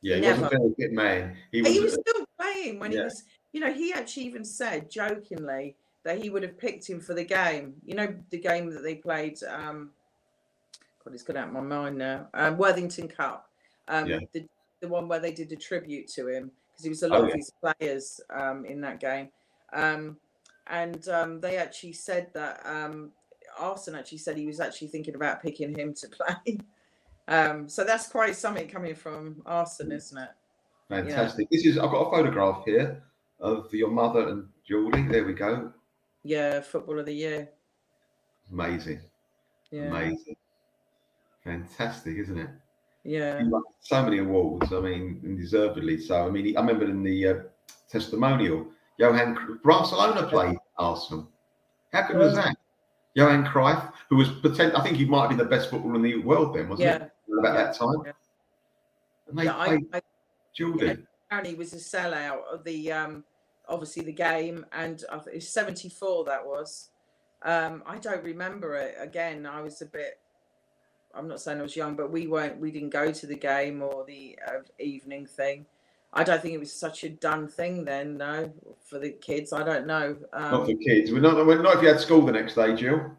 yeah, 0.00 0.14
he 0.14 0.20
Never. 0.22 0.42
wasn't 0.42 0.72
a 0.72 0.74
fit 0.74 0.92
man. 0.92 1.36
He 1.52 1.60
was, 1.60 1.70
he 1.70 1.80
was 1.80 1.92
still 1.92 2.26
playing 2.40 2.78
when 2.78 2.92
he 2.92 3.00
was, 3.00 3.24
you 3.52 3.60
know, 3.60 3.72
he 3.74 3.92
actually 3.92 4.24
even 4.24 4.42
said 4.42 4.90
jokingly 4.90 5.76
that 6.04 6.16
he 6.22 6.30
would 6.30 6.44
have 6.44 6.56
picked 6.56 6.88
him 6.88 6.98
for 6.98 7.12
the 7.12 7.24
game. 7.24 7.74
You 7.84 7.94
know, 7.94 8.14
the 8.30 8.38
game 8.38 8.72
that 8.72 8.82
they 8.82 8.94
played, 8.94 9.38
um, 9.44 9.90
It's 11.14 11.22
gone 11.22 11.36
out 11.36 11.48
of 11.48 11.54
my 11.54 11.60
mind 11.60 11.98
now, 11.98 12.28
um, 12.34 12.56
Worthington 12.58 13.08
Cup, 13.08 13.48
um, 13.88 14.06
Yeah. 14.08 14.20
the, 14.32 14.46
the 14.80 14.88
one 14.88 15.08
where 15.08 15.20
they 15.20 15.32
did 15.32 15.52
a 15.52 15.56
tribute 15.56 16.08
to 16.08 16.28
him 16.28 16.50
because 16.72 16.84
he 16.84 16.88
was 16.90 17.02
a 17.02 17.06
Oh, 17.06 17.10
lot 17.10 17.22
of 17.24 17.28
yeah. 17.30 17.36
his 17.36 17.52
players 17.62 18.20
um, 18.30 18.64
in 18.66 18.80
that 18.82 19.00
game. 19.00 19.30
Um, 19.72 20.18
and 20.68 21.08
um, 21.08 21.40
they 21.40 21.56
actually 21.56 21.92
said 21.92 22.30
that 22.34 22.60
um, 22.66 23.12
Arsène 23.58 23.96
actually 23.98 24.18
said 24.18 24.36
he 24.36 24.46
was 24.46 24.60
actually 24.60 24.88
thinking 24.88 25.14
about 25.14 25.42
picking 25.42 25.76
him 25.78 25.94
to 25.94 26.08
play. 26.44 26.58
Um, 27.28 27.68
so 27.68 27.84
that's 27.84 28.08
quite 28.08 28.36
something 28.36 28.68
coming 28.68 28.94
from 28.94 29.42
Arsène, 29.46 29.92
isn't 29.92 30.18
it? 30.18 30.30
fantastic. 30.88 31.48
This 31.50 31.64
is 31.64 31.78
I've 31.78 31.90
got 31.90 32.02
a 32.06 32.10
photograph 32.10 32.62
here 32.64 33.02
of 33.40 33.72
your 33.74 33.90
mother 33.90 34.28
and 34.28 34.48
Geordie. 34.66 35.08
There 35.08 35.24
we 35.24 35.32
go. 35.32 35.72
Yeah, 36.22 36.60
football 36.60 36.98
of 36.98 37.06
the 37.06 37.14
year. 37.14 37.50
Amazing. 38.52 39.00
Yeah, 39.70 39.88
Amazing. 39.88 40.36
Fantastic, 41.46 42.16
isn't 42.18 42.38
it? 42.38 42.50
yeah, 43.04 43.38
He 43.40 43.48
won 43.48 43.62
so 43.80 44.02
many 44.02 44.18
awards. 44.18 44.72
I 44.72 44.80
mean, 44.80 45.20
and 45.22 45.38
deservedly 45.38 45.98
so. 46.00 46.26
I 46.26 46.30
mean, 46.30 46.44
he, 46.44 46.56
I 46.56 46.60
remember 46.60 46.84
in 46.86 47.04
the 47.04 47.28
uh, 47.28 47.34
testimonial, 47.88 48.66
Johan 48.98 49.60
Barcelona 49.64 50.26
played 50.26 50.58
Arsenal. 50.76 51.30
How 51.92 52.08
good 52.08 52.16
was 52.18 52.34
that? 52.34 52.56
Johan 53.14 53.46
Cruyff, 53.46 53.92
who 54.10 54.16
was 54.16 54.28
potent, 54.28 54.74
I 54.76 54.82
think 54.82 54.96
he 54.96 55.04
might 55.06 55.20
have 55.22 55.28
been 55.30 55.38
the 55.38 55.44
best 55.44 55.70
footballer 55.70 55.94
in 55.94 56.02
the 56.02 56.16
world 56.16 56.54
then, 56.54 56.68
wasn't 56.68 56.88
Yeah. 56.88 57.08
he? 57.26 57.32
About 57.38 57.54
Yeah. 57.54 57.62
that 57.64 57.74
time. 57.76 58.02
Yeah. 58.04 58.12
And 59.28 59.38
they 59.38 59.44
Yeah, 59.44 59.56
I, 59.58 59.66
played 59.66 59.86
I 59.94 60.00
Geordie. 60.54 61.06
apparently 61.30 61.54
was 61.54 61.72
a 61.72 61.76
sellout 61.76 62.44
of 62.52 62.64
the 62.64 62.92
um 62.92 63.24
obviously 63.68 64.02
the 64.04 64.12
game 64.12 64.64
and 64.72 65.02
I 65.10 65.18
think 65.18 65.36
it's 65.38 65.48
74 65.48 66.24
that 66.26 66.46
was 66.46 66.90
um 67.42 67.82
i 67.84 67.98
don't 67.98 68.22
remember 68.22 68.76
it 68.76 68.94
again 68.96 69.44
i 69.44 69.60
was 69.60 69.82
a 69.82 69.86
bit 69.86 70.20
i'm 71.16 71.28
not 71.28 71.40
saying 71.40 71.58
i 71.58 71.62
was 71.62 71.76
young 71.76 71.94
but 71.94 72.10
we 72.10 72.26
weren't 72.26 72.58
we 72.60 72.70
didn't 72.70 72.90
go 72.90 73.10
to 73.10 73.26
the 73.26 73.36
game 73.36 73.82
or 73.82 74.04
the 74.04 74.38
uh, 74.46 74.60
evening 74.78 75.26
thing 75.26 75.66
i 76.12 76.22
don't 76.22 76.40
think 76.42 76.54
it 76.54 76.60
was 76.60 76.72
such 76.72 77.04
a 77.04 77.08
done 77.08 77.48
thing 77.48 77.84
then 77.84 78.16
no 78.16 78.52
for 78.80 78.98
the 78.98 79.10
kids 79.10 79.52
i 79.52 79.62
don't 79.62 79.86
know 79.86 80.16
Not 80.32 80.52
um, 80.52 80.66
for 80.66 80.74
kids. 80.74 81.10
We're 81.10 81.20
not, 81.20 81.44
we're 81.46 81.62
not 81.62 81.76
if 81.76 81.82
you 81.82 81.88
had 81.88 82.00
school 82.00 82.24
the 82.24 82.32
next 82.32 82.54
day, 82.54 82.74
Jill. 82.74 83.10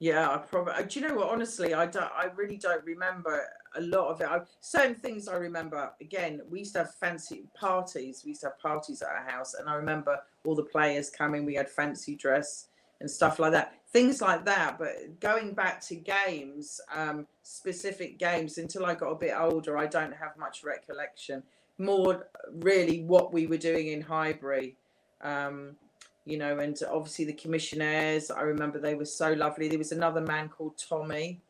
Yeah, 0.00 0.30
I 0.30 0.38
probably. 0.38 0.72
Do 0.84 0.98
you 0.98 1.06
know 1.06 1.14
what? 1.14 1.28
Honestly, 1.28 1.74
I 1.74 1.84
don't. 1.84 2.10
I 2.16 2.28
really 2.34 2.56
don't 2.56 2.82
remember 2.86 3.46
a 3.76 3.82
lot 3.82 4.08
of 4.08 4.22
it. 4.22 4.28
I, 4.28 4.40
certain 4.60 4.94
things 4.94 5.28
I 5.28 5.36
remember. 5.36 5.92
Again, 6.00 6.40
we 6.48 6.60
used 6.60 6.72
to 6.72 6.80
have 6.80 6.94
fancy 6.94 7.44
parties. 7.54 8.22
We 8.24 8.30
used 8.30 8.40
to 8.40 8.46
have 8.46 8.58
parties 8.58 9.02
at 9.02 9.10
our 9.10 9.30
house, 9.30 9.52
and 9.52 9.68
I 9.68 9.74
remember 9.74 10.18
all 10.46 10.54
the 10.54 10.64
players 10.64 11.10
coming. 11.10 11.44
We 11.44 11.54
had 11.54 11.68
fancy 11.68 12.16
dress 12.16 12.68
and 13.00 13.10
stuff 13.10 13.38
like 13.38 13.52
that. 13.52 13.74
Things 13.92 14.20
like 14.20 14.44
that. 14.44 14.78
But 14.78 15.18
going 15.20 15.52
back 15.52 15.80
to 15.82 15.96
games, 15.96 16.80
um, 16.94 17.26
specific 17.42 18.18
games, 18.18 18.58
until 18.58 18.86
I 18.86 18.94
got 18.94 19.08
a 19.08 19.16
bit 19.16 19.34
older, 19.36 19.76
I 19.76 19.86
don't 19.86 20.12
have 20.14 20.36
much 20.36 20.62
recollection. 20.64 21.42
More 21.78 22.28
really 22.52 23.02
what 23.02 23.32
we 23.32 23.46
were 23.46 23.56
doing 23.56 23.88
in 23.88 24.00
Highbury. 24.02 24.76
Um, 25.22 25.76
you 26.24 26.38
know, 26.38 26.58
and 26.58 26.78
obviously 26.90 27.24
the 27.24 27.32
commissionaires. 27.32 28.30
I 28.30 28.42
remember 28.42 28.78
they 28.78 28.94
were 28.94 29.04
so 29.06 29.32
lovely. 29.32 29.68
There 29.68 29.78
was 29.78 29.92
another 29.92 30.20
man 30.20 30.48
called 30.48 30.78
Tommy. 30.78 31.40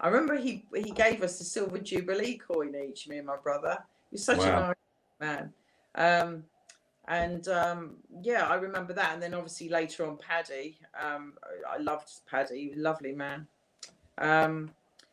I 0.00 0.08
remember 0.08 0.36
he 0.36 0.64
he 0.74 0.90
gave 0.90 1.22
us 1.22 1.40
a 1.40 1.44
silver 1.44 1.78
jubilee 1.78 2.38
coin 2.38 2.74
each. 2.74 3.06
Me 3.08 3.18
and 3.18 3.26
my 3.26 3.36
brother. 3.36 3.78
He 4.10 4.14
was 4.14 4.24
such 4.24 4.38
Wow. 4.38 4.56
a 4.58 4.60
nice 4.68 4.74
man. 5.20 5.52
Um, 5.94 6.44
and 7.08 7.48
um, 7.48 7.96
yeah, 8.22 8.46
I 8.46 8.54
remember 8.54 8.92
that. 8.92 9.12
And 9.12 9.22
then 9.22 9.34
obviously 9.34 9.68
later 9.68 10.06
on, 10.06 10.16
Paddy. 10.16 10.78
Um, 11.00 11.34
I 11.68 11.78
loved 11.78 12.08
Paddy. 12.30 12.60
He 12.60 12.68
was 12.68 12.78
a 12.78 12.82
lovely 12.82 13.12
man. 13.12 13.46
Um, 14.18 14.70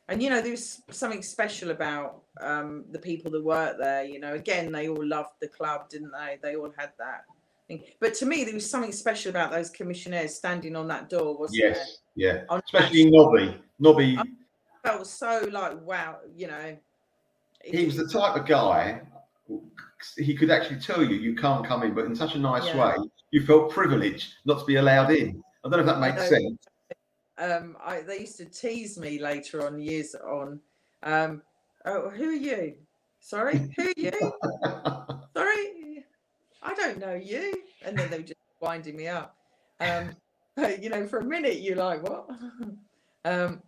and 0.07 0.21
you 0.21 0.29
know, 0.29 0.41
there 0.41 0.51
was 0.51 0.81
something 0.91 1.21
special 1.21 1.71
about 1.71 2.21
um, 2.41 2.85
the 2.91 2.99
people 2.99 3.31
that 3.31 3.43
worked 3.43 3.79
there. 3.79 4.03
You 4.03 4.19
know, 4.19 4.33
again, 4.33 4.71
they 4.71 4.87
all 4.87 5.05
loved 5.05 5.33
the 5.39 5.47
club, 5.47 5.89
didn't 5.89 6.11
they? 6.11 6.37
They 6.41 6.55
all 6.55 6.71
had 6.77 6.91
that. 6.99 7.25
thing. 7.67 7.83
But 7.99 8.13
to 8.15 8.25
me, 8.25 8.43
there 8.43 8.53
was 8.53 8.69
something 8.69 8.91
special 8.91 9.29
about 9.29 9.51
those 9.51 9.69
commissioners 9.69 10.35
standing 10.35 10.75
on 10.75 10.87
that 10.87 11.09
door, 11.09 11.37
wasn't 11.37 11.61
there? 11.61 11.69
Yes, 11.71 11.97
yeah. 12.15 12.41
Especially 12.49 13.09
Nobby. 13.09 13.61
Nobby, 13.79 14.17
I 14.17 14.23
felt 14.87 15.07
so 15.07 15.47
like 15.51 15.79
wow, 15.81 16.17
you 16.35 16.47
know. 16.47 16.77
he 17.63 17.85
was 17.85 17.95
the 17.95 18.07
type 18.07 18.35
of 18.35 18.47
guy. 18.47 19.01
He 20.17 20.35
could 20.35 20.49
actually 20.49 20.79
tell 20.79 21.03
you 21.03 21.15
you 21.15 21.35
can't 21.35 21.65
come 21.65 21.83
in, 21.83 21.93
but 21.93 22.05
in 22.05 22.15
such 22.15 22.35
a 22.35 22.39
nice 22.39 22.65
Yeah. 22.65 22.95
way, 22.95 22.95
you 23.31 23.45
felt 23.45 23.71
privileged 23.71 24.33
not 24.45 24.59
to 24.59 24.65
be 24.65 24.75
allowed 24.75 25.11
in. 25.11 25.41
I 25.63 25.69
don't 25.69 25.71
know 25.71 25.79
if 25.79 25.85
that 25.85 25.99
makes 25.99 26.29
sense. 26.29 26.57
um, 27.37 27.77
I, 27.83 28.01
they 28.01 28.19
used 28.19 28.37
to 28.37 28.45
tease 28.45 28.97
me 28.97 29.19
later 29.19 29.65
on, 29.65 29.79
years 29.79 30.15
on. 30.15 30.59
Um, 31.03 31.41
oh, 31.85 32.09
who 32.09 32.29
are 32.29 32.33
you? 32.33 32.75
Sorry, 33.19 33.73
who 33.75 33.83
are 33.83 33.93
you? 33.97 34.11
Sorry, 35.35 36.05
I 36.61 36.73
don't 36.75 36.99
know 36.99 37.13
you. 37.13 37.61
And 37.85 37.97
then 37.97 38.09
they 38.09 38.17
were 38.17 38.23
just 38.23 38.39
winding 38.61 38.95
me 38.95 39.07
up. 39.07 39.35
Um, 39.79 40.15
but, 40.55 40.83
you 40.83 40.89
know, 40.89 41.05
for 41.07 41.19
a 41.19 41.25
minute, 41.25 41.61
you're 41.61 41.75
like, 41.77 42.03
what? 42.03 42.29
um, 43.25 43.61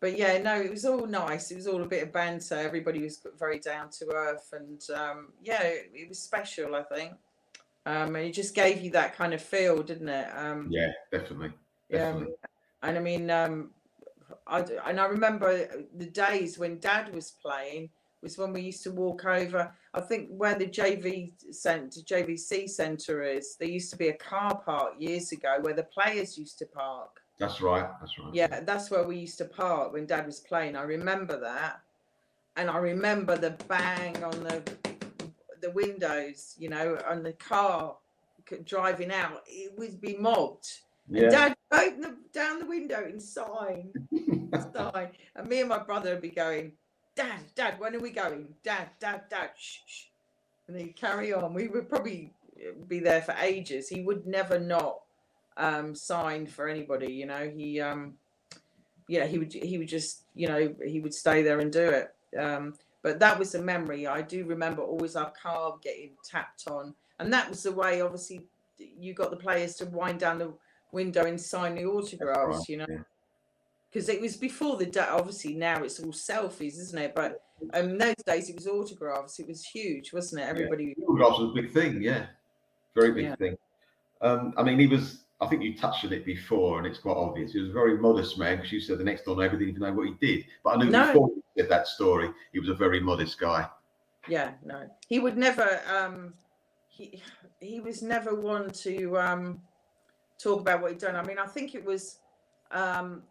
but 0.00 0.18
yeah, 0.18 0.38
no, 0.38 0.58
it 0.58 0.70
was 0.70 0.86
all 0.86 1.06
nice. 1.06 1.50
It 1.50 1.56
was 1.56 1.66
all 1.66 1.82
a 1.82 1.86
bit 1.86 2.02
of 2.02 2.12
banter. 2.12 2.56
Everybody 2.56 3.02
was 3.02 3.20
very 3.38 3.58
down 3.58 3.90
to 3.90 4.10
earth. 4.14 4.52
And 4.52 4.82
um, 4.94 5.28
yeah, 5.42 5.62
it, 5.62 5.90
it 5.94 6.08
was 6.08 6.18
special, 6.18 6.74
I 6.74 6.82
think. 6.82 7.12
Um, 7.86 8.16
and 8.16 8.26
it 8.26 8.32
just 8.32 8.54
gave 8.54 8.80
you 8.80 8.90
that 8.92 9.16
kind 9.16 9.34
of 9.34 9.42
feel, 9.42 9.82
didn't 9.82 10.08
it? 10.08 10.28
Um, 10.34 10.68
yeah, 10.70 10.92
definitely. 11.12 11.52
definitely. 11.90 12.34
and 12.82 12.96
I 12.96 13.00
mean, 13.00 13.30
um, 13.30 13.70
I 14.46 14.60
and 14.86 15.00
I 15.00 15.06
remember 15.06 15.66
the 15.96 16.06
days 16.06 16.58
when 16.58 16.78
Dad 16.78 17.14
was 17.14 17.30
playing 17.30 17.90
was 18.22 18.36
when 18.36 18.52
we 18.52 18.60
used 18.60 18.82
to 18.84 18.90
walk 18.90 19.24
over. 19.24 19.72
I 19.94 20.00
think 20.00 20.28
where 20.30 20.54
the 20.54 20.66
JV 20.66 21.32
centre, 21.52 22.00
JVC 22.00 22.68
centre 22.68 23.22
is. 23.22 23.56
There 23.58 23.68
used 23.68 23.90
to 23.92 23.96
be 23.96 24.08
a 24.08 24.16
car 24.16 24.60
park 24.64 24.94
years 24.98 25.32
ago 25.32 25.56
where 25.60 25.74
the 25.74 25.84
players 25.84 26.36
used 26.36 26.58
to 26.58 26.66
park. 26.66 27.20
That's 27.40 27.60
right. 27.60 27.88
That's 28.00 28.18
right. 28.18 28.34
Yeah, 28.34 28.60
that's 28.60 28.90
where 28.90 29.02
we 29.02 29.16
used 29.16 29.38
to 29.38 29.46
park 29.46 29.92
when 29.92 30.06
Dad 30.06 30.26
was 30.26 30.38
playing. 30.38 30.76
I 30.76 30.82
remember 30.82 31.40
that, 31.40 31.80
and 32.56 32.70
I 32.70 32.76
remember 32.76 33.36
the 33.36 33.56
bang 33.66 34.22
on 34.22 34.44
the 34.44 34.62
the 35.60 35.70
windows. 35.72 36.54
You 36.58 36.68
know, 36.68 36.98
on 37.08 37.24
the 37.24 37.32
car 37.32 37.96
driving 38.64 39.12
out. 39.12 39.42
It 39.46 39.72
would 39.78 40.00
be 40.00 40.16
mobbed. 40.16 40.68
And 41.08 41.30
Dad 41.30 41.56
would 41.70 41.80
open 41.80 42.00
the, 42.00 42.16
down 42.32 42.60
the 42.60 42.66
window 42.66 43.04
and 43.04 43.20
sign, 43.20 43.92
sign. 44.74 45.08
And 45.36 45.48
me 45.48 45.60
and 45.60 45.68
my 45.68 45.78
brother 45.78 46.10
would 46.10 46.22
be 46.22 46.30
going, 46.30 46.72
Dad, 47.16 47.40
Dad, 47.54 47.80
when 47.80 47.94
are 47.94 48.00
we 48.00 48.10
going? 48.10 48.48
Dad, 48.62 48.90
Dad, 49.00 49.22
Dad, 49.28 49.50
shh, 49.58 49.78
shh. 49.86 50.02
And 50.68 50.78
he'd 50.78 50.96
carry 50.96 51.32
on. 51.32 51.52
We 51.52 51.68
would 51.68 51.88
probably 51.88 52.32
uh, 52.56 52.72
be 52.86 53.00
there 53.00 53.22
for 53.22 53.34
ages. 53.40 53.88
He 53.88 54.02
would 54.02 54.26
never 54.26 54.58
not 54.58 55.00
um, 55.56 55.94
sign 55.94 56.46
for 56.46 56.68
anybody, 56.68 57.12
you 57.12 57.26
know. 57.26 57.50
He, 57.54 57.80
um, 57.80 58.14
yeah, 59.08 59.26
he 59.26 59.38
would, 59.38 59.52
he 59.52 59.78
would 59.78 59.88
just, 59.88 60.22
you 60.34 60.46
know, 60.48 60.74
he 60.84 61.00
would 61.00 61.14
stay 61.14 61.42
there 61.42 61.60
and 61.60 61.72
do 61.72 61.88
it. 61.88 62.14
Um, 62.38 62.74
but 63.02 63.18
that 63.20 63.38
was 63.38 63.54
a 63.54 63.62
memory. 63.62 64.06
I 64.06 64.22
do 64.22 64.44
remember 64.44 64.82
always 64.82 65.16
our 65.16 65.32
car 65.32 65.76
getting 65.82 66.10
tapped 66.24 66.64
on. 66.68 66.94
And 67.18 67.32
that 67.32 67.48
was 67.48 67.62
the 67.62 67.72
way, 67.72 68.00
obviously, 68.00 68.46
you 68.78 69.14
got 69.14 69.30
the 69.30 69.36
players 69.36 69.74
to 69.76 69.86
wind 69.86 70.20
down 70.20 70.38
the 70.38 70.52
window 70.92 71.24
and 71.24 71.40
sign 71.40 71.74
the 71.74 71.84
autographs, 71.84 72.58
right, 72.58 72.68
you 72.68 72.76
know, 72.78 72.86
yeah. 72.88 72.98
because 73.90 74.08
it 74.08 74.20
was 74.20 74.36
before 74.36 74.76
the 74.76 74.86
day. 74.86 75.06
Obviously, 75.08 75.54
now 75.54 75.82
it's 75.82 76.00
all 76.00 76.12
selfies, 76.12 76.78
isn't 76.78 76.98
it? 76.98 77.14
But 77.14 77.42
um, 77.74 77.90
in 77.90 77.98
those 77.98 78.14
days, 78.26 78.48
it 78.48 78.56
was 78.56 78.66
autographs. 78.66 79.38
It 79.38 79.48
was 79.48 79.64
huge, 79.64 80.12
wasn't 80.12 80.42
it? 80.42 80.48
Everybody. 80.48 80.94
Autographs 81.06 81.38
was 81.40 81.50
a 81.50 81.62
big 81.62 81.72
thing, 81.72 82.02
yeah. 82.02 82.26
Very 82.94 83.12
big 83.12 83.24
Yeah. 83.24 83.36
thing. 83.36 83.56
Um, 84.22 84.54
I 84.56 84.62
mean, 84.62 84.78
he 84.78 84.86
was, 84.86 85.24
I 85.42 85.46
think 85.46 85.62
you 85.62 85.76
touched 85.76 86.04
on 86.04 86.12
it 86.12 86.26
before, 86.26 86.78
and 86.78 86.86
it's 86.86 86.98
quite 86.98 87.16
obvious. 87.16 87.52
He 87.52 87.60
was 87.60 87.70
a 87.70 87.72
very 87.72 87.96
modest 87.96 88.38
man 88.38 88.56
because 88.56 88.72
you 88.72 88.80
said 88.80 88.98
the 88.98 89.04
next 89.04 89.24
door 89.24 89.36
neighbour 89.36 89.56
didn't 89.56 89.70
even 89.70 89.82
know 89.82 89.92
what 89.92 90.06
he 90.06 90.14
did. 90.20 90.44
But 90.62 90.76
I 90.76 90.76
knew 90.76 90.90
No. 90.90 91.06
before 91.06 91.28
you 91.28 91.42
said 91.56 91.70
that 91.70 91.86
story, 91.88 92.30
he 92.52 92.60
was 92.60 92.68
a 92.68 92.74
very 92.74 93.00
modest 93.00 93.40
guy. 93.40 93.68
Yeah, 94.28 94.52
no, 94.62 94.86
he 95.08 95.18
would 95.18 95.38
never. 95.38 95.80
Um, 95.90 96.34
he 96.88 97.22
he 97.60 97.80
was 97.80 98.02
never 98.02 98.34
one 98.34 98.70
to 98.70 99.18
um, 99.18 99.62
talk 100.38 100.60
about 100.60 100.82
what 100.82 100.90
he'd 100.92 101.00
done. 101.00 101.16
I 101.16 101.22
mean, 101.22 101.38
I 101.38 101.46
think 101.46 101.74
it 101.74 101.84
was. 101.84 102.18
Um, 102.70 103.22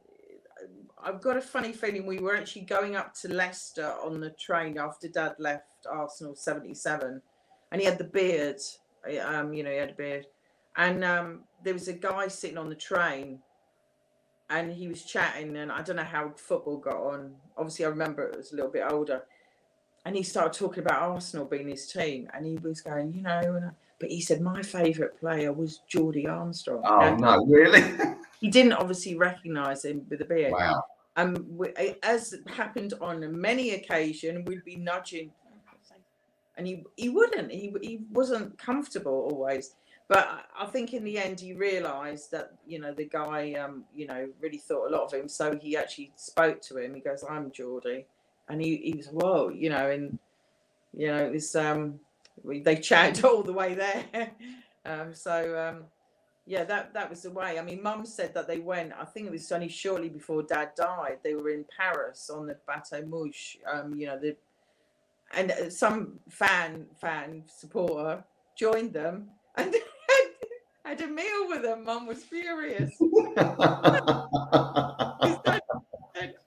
I've 1.01 1.21
got 1.21 1.37
a 1.37 1.41
funny 1.41 1.71
feeling 1.71 2.05
we 2.05 2.19
were 2.19 2.35
actually 2.35 2.63
going 2.63 2.95
up 2.95 3.13
to 3.21 3.29
Leicester 3.29 3.93
on 4.03 4.19
the 4.19 4.31
train 4.31 4.77
after 4.77 5.07
Dad 5.07 5.35
left 5.37 5.85
Arsenal 5.89 6.35
'77, 6.35 7.21
and 7.71 7.81
he 7.81 7.85
had 7.85 7.99
the 7.99 8.03
beard. 8.05 8.59
Um, 9.23 9.53
you 9.53 9.63
know, 9.63 9.71
he 9.71 9.77
had 9.77 9.91
a 9.91 9.93
beard, 9.93 10.25
and 10.77 11.03
um, 11.03 11.43
there 11.63 11.73
was 11.73 11.87
a 11.87 11.93
guy 11.93 12.27
sitting 12.27 12.57
on 12.57 12.69
the 12.69 12.75
train, 12.75 13.39
and 14.49 14.71
he 14.71 14.87
was 14.87 15.03
chatting, 15.03 15.55
and 15.57 15.71
I 15.71 15.81
don't 15.81 15.95
know 15.97 16.03
how 16.03 16.31
football 16.35 16.77
got 16.77 16.97
on. 16.97 17.35
Obviously, 17.57 17.85
I 17.85 17.89
remember 17.89 18.23
it 18.23 18.37
was 18.37 18.51
a 18.51 18.55
little 18.55 18.71
bit 18.71 18.83
older, 18.89 19.23
and 20.05 20.15
he 20.15 20.23
started 20.23 20.57
talking 20.57 20.83
about 20.83 21.01
Arsenal 21.01 21.45
being 21.45 21.67
his 21.67 21.87
team, 21.91 22.29
and 22.33 22.45
he 22.45 22.55
was 22.57 22.81
going, 22.81 23.13
you 23.13 23.21
know, 23.21 23.39
and 23.41 23.71
but 23.99 24.09
he 24.09 24.21
said 24.21 24.39
my 24.41 24.61
favourite 24.61 25.19
player 25.19 25.51
was 25.51 25.81
Geordie 25.87 26.25
Armstrong. 26.27 26.81
Oh, 26.85 27.15
Now, 27.15 27.37
no, 27.39 27.45
really? 27.45 27.83
He 28.39 28.49
didn't 28.49 28.71
obviously 28.71 29.17
recognise 29.17 29.83
him 29.83 30.05
with 30.09 30.21
a 30.21 30.25
beard. 30.25 30.53
wow. 30.53 30.81
Um, 31.17 31.45
we- 31.57 31.73
as 32.03 32.33
happened 32.47 32.93
on 33.01 33.37
many 33.41 33.71
occasions, 33.71 34.47
we'd 34.47 34.63
be 34.63 34.77
nudging, 34.77 35.31
and 36.55 36.65
he 36.65 36.85
he 36.95 37.09
wouldn't. 37.09 37.51
He 37.51 37.73
he 37.81 37.99
wasn't 38.11 38.57
comfortable 38.57 39.27
always. 39.29 39.75
But 40.09 40.43
I- 40.57 40.65
think 40.65 40.93
in 40.93 41.03
the 41.03 41.19
end, 41.19 41.39
he 41.39 41.53
realised 41.53 42.31
that 42.31 42.53
you 42.67 42.79
know 42.79 42.93
the 42.93 43.05
guy, 43.05 43.53
um, 43.53 43.85
you 43.95 44.07
know, 44.07 44.27
really 44.41 44.57
thought 44.57 44.87
a 44.87 44.95
lot 44.95 45.03
of 45.03 45.13
him. 45.13 45.29
So 45.29 45.57
he 45.57 45.77
actually 45.77 46.11
spoke 46.15 46.61
to 46.63 46.77
him. 46.77 46.95
He 46.95 47.01
goes, 47.01 47.23
"I'm 47.23 47.51
Geordie," 47.51 48.07
and 48.49 48.59
he 48.59 48.77
he 48.77 48.93
was 48.97 49.07
whoa, 49.07 49.49
you 49.49 49.69
know, 49.69 49.89
and 49.89 50.17
you 50.93 51.07
know 51.07 51.29
was 51.29 51.55
um, 51.55 51.99
they 52.43 52.75
chatted 52.77 53.23
all 53.29 53.43
the 53.43 53.53
way 53.53 53.75
there. 53.75 54.31
um, 54.85 55.13
so 55.13 55.57
um, 55.57 55.85
yeah, 56.47 56.63
that 56.63 56.93
that 56.95 57.09
was 57.09 57.21
the 57.21 57.31
way. 57.31 57.59
I 57.59 57.61
mean, 57.61 57.83
Mum 57.83 58.05
said 58.05 58.33
that 58.33 58.47
they 58.47 58.59
went. 58.59 58.93
I 58.99 59.05
think 59.05 59.27
it 59.27 59.31
was 59.31 59.51
only 59.51 59.69
shortly 59.69 60.09
before 60.09 60.41
Dad 60.41 60.71
died. 60.75 61.19
They 61.23 61.35
were 61.35 61.49
in 61.51 61.65
Paris 61.77 62.31
on 62.31 62.47
the 62.47 62.57
Bateau 62.67 63.03
Mouche. 63.03 63.57
Um, 63.71 63.93
you 63.95 64.07
know 64.07 64.17
the, 64.17 64.35
and 65.33 65.51
uh, 65.51 65.69
some 65.69 66.19
fan 66.29 66.87
fan 66.99 67.43
supporter 67.47 68.23
joined 68.55 68.93
them 68.93 69.29
and 69.55 69.75
had 70.89 71.01
a 71.01 71.07
meal 71.07 71.47
with 71.47 71.61
them. 71.61 71.83
Mum 71.85 72.07
was 72.07 72.23
furious. 72.23 72.91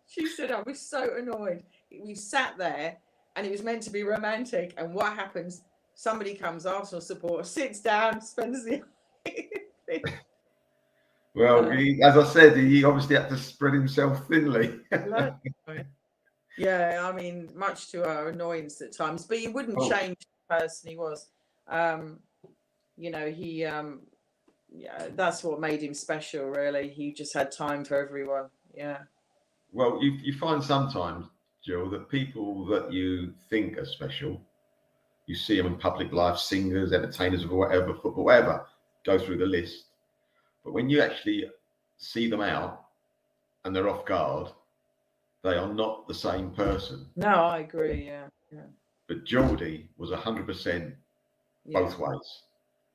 she 0.08 0.26
said, 0.26 0.50
I 0.50 0.62
was 0.66 0.80
so 0.80 1.16
annoyed. 1.16 1.62
We 1.90 2.14
sat 2.14 2.58
there 2.58 2.98
and 3.36 3.46
it 3.46 3.52
was 3.52 3.62
meant 3.62 3.82
to 3.84 3.90
be 3.90 4.02
romantic. 4.02 4.74
And 4.76 4.92
what 4.94 5.14
happens? 5.14 5.62
Somebody 5.94 6.34
comes, 6.34 6.66
Arsenal 6.66 7.00
supporter, 7.00 7.44
sits 7.44 7.80
down, 7.80 8.20
spends 8.20 8.64
the. 8.64 8.82
well, 11.34 11.70
he, 11.70 12.02
as 12.02 12.16
I 12.16 12.24
said, 12.24 12.56
he 12.56 12.82
obviously 12.82 13.16
had 13.16 13.28
to 13.28 13.38
spread 13.38 13.74
himself 13.74 14.26
thinly. 14.26 14.80
yeah, 16.58 17.08
I 17.08 17.12
mean, 17.12 17.50
much 17.54 17.90
to 17.92 18.04
our 18.08 18.28
annoyance 18.28 18.80
at 18.82 18.96
times, 18.96 19.24
but 19.24 19.38
he 19.38 19.48
wouldn't 19.48 19.78
oh. 19.78 19.88
change 19.88 20.16
the 20.18 20.56
person 20.58 20.90
he 20.90 20.96
was. 20.96 21.28
Um, 21.68 22.18
you 22.96 23.10
know, 23.10 23.30
he, 23.30 23.64
um, 23.64 24.00
yeah, 24.74 25.08
that's 25.14 25.44
what 25.44 25.60
made 25.60 25.82
him 25.82 25.94
special, 25.94 26.46
really. 26.46 26.88
He 26.88 27.12
just 27.12 27.34
had 27.34 27.52
time 27.52 27.84
for 27.84 27.96
everyone. 27.96 28.46
Yeah. 28.74 28.98
Well, 29.72 29.98
you, 30.02 30.12
you 30.22 30.38
find 30.38 30.62
sometimes, 30.62 31.26
Jill, 31.64 31.90
that 31.90 32.08
people 32.08 32.66
that 32.66 32.92
you 32.92 33.32
think 33.50 33.78
are 33.78 33.84
special, 33.84 34.40
you 35.26 35.34
see 35.34 35.56
them 35.56 35.66
in 35.66 35.76
public 35.76 36.12
life, 36.12 36.38
singers, 36.38 36.92
entertainers, 36.92 37.44
or 37.44 37.56
whatever, 37.56 37.94
football, 37.94 38.24
whatever, 38.24 38.66
go 39.04 39.18
through 39.18 39.38
the 39.38 39.46
list. 39.46 39.86
But 40.64 40.72
when 40.72 40.88
you 40.88 41.00
actually 41.00 41.44
see 41.98 42.28
them 42.28 42.40
out 42.40 42.86
and 43.64 43.74
they're 43.74 43.88
off 43.88 44.04
guard, 44.04 44.48
they 45.42 45.56
are 45.56 45.72
not 45.72 46.06
the 46.06 46.14
same 46.14 46.50
person. 46.50 47.06
No, 47.16 47.28
I 47.28 47.58
agree. 47.58 48.06
Yeah. 48.06 48.26
yeah. 48.52 48.60
But 49.08 49.24
Geordie 49.24 49.88
was 49.96 50.10
100% 50.10 50.46
both 51.66 51.98
yeah. 51.98 52.06
ways. 52.06 52.42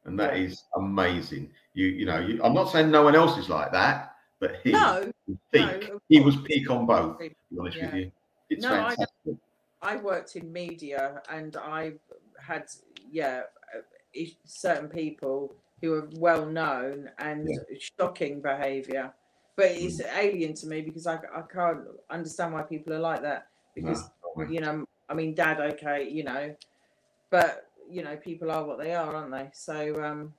And 0.08 0.20
that 0.20 0.38
yeah. 0.38 0.46
is 0.46 0.64
amazing. 0.76 1.52
You, 1.74 1.88
you 1.88 2.06
know, 2.06 2.20
you, 2.20 2.42
I'm 2.44 2.54
not 2.54 2.72
saying 2.72 2.90
no 2.90 3.04
one 3.04 3.16
else 3.16 3.38
is 3.38 3.50
like 3.50 3.72
that, 3.74 4.16
but 4.40 4.56
he 4.64 4.72
no, 4.72 5.12
peak. 5.52 5.90
No, 5.90 6.00
he 6.10 6.22
was 6.22 6.38
peak 6.38 6.70
on 6.72 6.86
both. 6.86 7.20
To 7.20 7.30
be 7.30 7.36
honest 7.60 7.78
yeah. 7.78 7.86
with 7.86 7.96
you, 7.96 8.12
it's 8.50 8.64
no, 8.64 8.70
fantastic. 8.70 9.36
I, 9.82 9.94
I 9.94 9.96
worked 9.98 10.36
in 10.38 10.52
media, 10.52 11.22
and 11.30 11.56
I 11.58 11.94
had 12.40 12.66
yeah 13.12 13.42
uh, 13.76 14.22
certain 14.46 14.88
people 14.88 15.54
who 15.82 15.94
are 15.94 16.10
well 16.16 16.46
known 16.46 17.10
and 17.20 17.48
yeah. 17.48 17.78
shocking 18.00 18.42
behaviour. 18.42 19.14
But 19.58 19.72
it's 19.72 20.02
mm. 20.02 20.18
alien 20.18 20.54
to 20.56 20.68
me 20.68 20.82
because 20.82 21.06
I, 21.06 21.16
I 21.16 21.42
can't 21.52 21.82
understand 22.10 22.54
why 22.54 22.62
people 22.62 22.94
are 22.94 23.00
like 23.00 23.22
that. 23.24 23.48
Because 23.76 24.10
no, 24.36 24.44
you 24.46 24.62
know, 24.62 24.86
I 25.10 25.14
mean, 25.14 25.34
Dad, 25.36 25.60
okay, 25.60 26.10
you 26.10 26.24
know, 26.24 26.56
but 27.30 27.67
you 27.90 28.04
know, 28.04 28.16
people 28.16 28.52
are 28.52 28.66
what 28.66 28.78
they 28.78 28.94
are, 28.94 29.16
aren't 29.16 29.32
they? 29.32 29.50
So 29.54 30.04
um, 30.04 30.34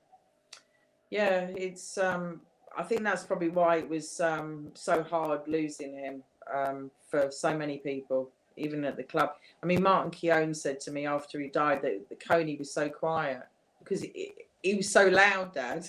yeah, 1.09 1.47
it's 1.55 1.97
um, 1.97 2.41
I 2.77 2.83
think 2.83 3.03
that's 3.03 3.23
probably 3.23 3.49
why 3.49 3.77
it 3.77 3.89
was 3.89 4.19
um, 4.19 4.69
so 4.73 5.03
hard 5.03 5.41
losing 5.47 5.93
him 5.93 6.23
um, 6.53 6.91
for 7.09 7.31
so 7.31 7.57
many 7.57 7.77
people, 7.77 8.29
even 8.57 8.83
at 8.85 8.97
the 8.97 9.03
club. 9.03 9.31
I 9.61 9.65
mean, 9.65 9.81
Martin 9.81 10.11
Keown 10.11 10.53
said 10.53 10.79
to 10.81 10.91
me 10.91 11.05
after 11.05 11.39
he 11.39 11.47
died 11.47 11.81
that 11.81 12.09
the 12.09 12.15
Colney 12.15 12.55
was 12.55 12.73
so 12.73 12.89
quiet 12.89 13.41
because 13.79 14.01
he, 14.01 14.33
he 14.61 14.75
was 14.75 14.89
so 14.89 15.07
loud, 15.07 15.53
Dad. 15.53 15.87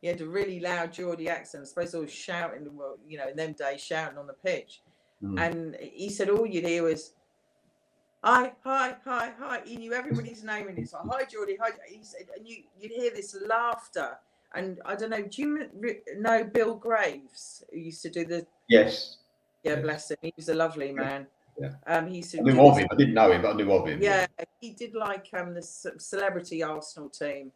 He 0.00 0.08
had 0.08 0.20
a 0.20 0.26
really 0.26 0.60
loud 0.60 0.92
Geordie 0.92 1.28
accent. 1.28 1.62
I 1.62 1.66
suppose 1.66 1.94
I 1.94 1.98
was 1.98 2.12
shouting, 2.12 2.68
well, 2.74 2.98
you 3.08 3.18
know, 3.18 3.28
in 3.28 3.36
them 3.36 3.52
days, 3.52 3.80
shouting 3.80 4.18
on 4.18 4.26
the 4.26 4.34
pitch. 4.34 4.82
Mm. 5.22 5.40
And 5.40 5.76
he 5.80 6.10
said 6.10 6.28
all 6.28 6.46
you'd 6.46 6.66
hear 6.66 6.82
was, 6.82 7.12
hi, 8.26 8.52
hi, 8.64 8.96
hi, 9.04 9.32
hi. 9.38 9.60
He 9.64 9.76
knew 9.76 9.92
everybody's 9.92 10.42
name 10.42 10.68
and 10.68 10.78
it's 10.78 10.92
like, 10.92 11.02
hi, 11.08 11.24
Geordie, 11.24 11.56
hi. 11.60 11.70
He 11.88 12.02
said, 12.02 12.26
and 12.36 12.46
you, 12.46 12.64
you'd 12.78 12.90
hear 12.90 13.10
this 13.12 13.36
laughter 13.46 14.18
and 14.54 14.80
I 14.84 14.96
don't 14.96 15.10
know, 15.10 15.22
do 15.22 15.42
you 15.42 15.68
know 16.18 16.44
Bill 16.44 16.74
Graves, 16.74 17.64
who 17.70 17.78
used 17.78 18.02
to 18.02 18.10
do 18.10 18.24
the? 18.24 18.46
Yes. 18.68 19.18
Yeah, 19.62 19.76
bless 19.76 20.10
him. 20.10 20.16
He 20.22 20.32
was 20.36 20.48
a 20.48 20.54
lovely 20.54 20.92
man. 20.92 21.26
Yeah. 21.60 21.72
Um, 21.86 22.06
he 22.08 22.24
I 22.38 22.42
knew 22.42 22.60
of 22.60 22.78
him. 22.78 22.88
I 22.90 22.94
didn't 22.96 23.14
know 23.14 23.32
him, 23.32 23.42
but 23.42 23.54
I 23.54 23.56
knew 23.56 23.72
of 23.72 23.86
him. 23.86 24.02
Yeah, 24.02 24.26
he 24.60 24.70
did 24.70 24.94
like 24.94 25.28
um 25.32 25.54
the 25.54 25.62
celebrity 25.62 26.62
Arsenal 26.62 27.08
team, 27.08 27.50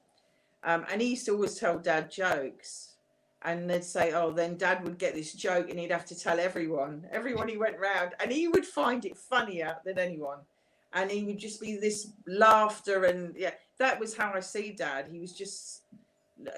um, 0.64 0.86
and 0.90 1.00
he 1.00 1.08
used 1.10 1.26
to 1.26 1.32
always 1.32 1.56
tell 1.56 1.78
Dad 1.78 2.10
jokes, 2.10 2.96
and 3.42 3.68
they'd 3.68 3.84
say, 3.84 4.12
"Oh, 4.12 4.32
then 4.32 4.56
Dad 4.56 4.82
would 4.84 4.98
get 4.98 5.14
this 5.14 5.32
joke, 5.34 5.68
and 5.68 5.78
he'd 5.78 5.90
have 5.90 6.06
to 6.06 6.18
tell 6.18 6.40
everyone, 6.40 7.06
everyone 7.12 7.46
he 7.46 7.58
went 7.58 7.78
round, 7.78 8.12
and 8.20 8.32
he 8.32 8.48
would 8.48 8.66
find 8.66 9.04
it 9.04 9.16
funnier 9.16 9.76
than 9.84 9.98
anyone." 9.98 10.38
And 10.92 11.10
he 11.10 11.22
would 11.24 11.38
just 11.38 11.60
be 11.60 11.76
this 11.76 12.12
laughter, 12.26 13.04
and 13.04 13.34
yeah, 13.36 13.52
that 13.78 14.00
was 14.00 14.16
how 14.16 14.32
I 14.34 14.40
see 14.40 14.72
Dad. 14.72 15.06
He 15.10 15.20
was 15.20 15.32
just 15.32 15.82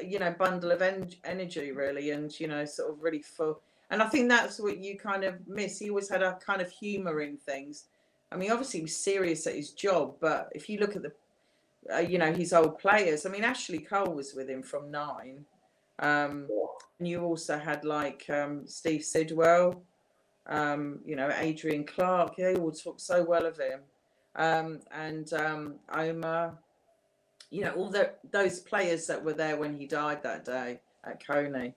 you 0.05 0.19
know 0.19 0.35
bundle 0.39 0.71
of 0.71 0.83
en- 0.83 1.11
energy 1.25 1.73
really 1.73 2.11
and 2.11 2.39
you 2.39 2.47
know 2.47 2.65
sort 2.65 2.91
of 2.91 3.03
really 3.03 3.23
full. 3.23 3.61
And 3.91 4.03
i 4.03 4.09
think 4.09 4.29
that's 4.29 4.59
what 4.59 4.79
you 4.79 4.99
kind 4.99 5.25
of 5.25 5.47
miss. 5.47 5.79
He 5.79 5.91
always 5.91 6.09
had 6.09 6.23
a 6.23 6.39
kind 6.45 6.63
of 6.63 6.71
humor 6.71 7.21
in 7.21 7.37
things. 7.37 7.85
I 8.31 8.37
mean 8.37 8.51
obviously 8.51 8.81
he 8.81 8.85
was 8.85 8.97
serious 8.97 9.47
at 9.47 9.57
his 9.57 9.71
job 9.71 10.17
but 10.21 10.51
if 10.55 10.69
you 10.69 10.79
look 10.79 10.97
at 10.97 11.03
the 11.03 11.13
uh, 11.93 11.99
you 11.99 12.19
know 12.19 12.33
his 12.33 12.53
old 12.53 12.79
players 12.79 13.27
i 13.27 13.29
mean 13.29 13.43
ashley 13.43 13.79
cole 13.79 14.15
was 14.15 14.35
with 14.35 14.49
him 14.49 14.63
from 14.63 14.91
nine. 14.91 15.45
Um, 15.99 16.49
and 16.99 17.07
you 17.09 17.23
also 17.23 17.59
had 17.59 17.85
like 17.85 18.25
um, 18.31 18.67
steve 18.67 19.05
sidwell 19.05 19.83
um, 20.47 21.01
you 21.05 21.17
know 21.17 21.31
adrian 21.39 21.85
clarke 21.85 22.37
they 22.37 22.55
all 22.55 22.73
talk 22.73 22.99
so 22.99 23.25
well 23.25 23.47
of 23.47 23.59
him 23.59 23.81
um, 24.37 24.81
and 24.93 25.33
um, 25.33 25.75
omar 25.95 26.59
you 27.53 27.61
know, 27.61 27.73
all 27.73 27.91
the, 27.91 28.11
those 28.31 28.61
players 28.61 29.07
that 29.07 29.23
were 29.23 29.35
there 29.35 29.59
when 29.59 29.77
he 29.77 29.87
died 29.87 30.23
that 30.23 30.43
day 30.43 30.81
at 31.05 31.25
Colney. 31.25 31.75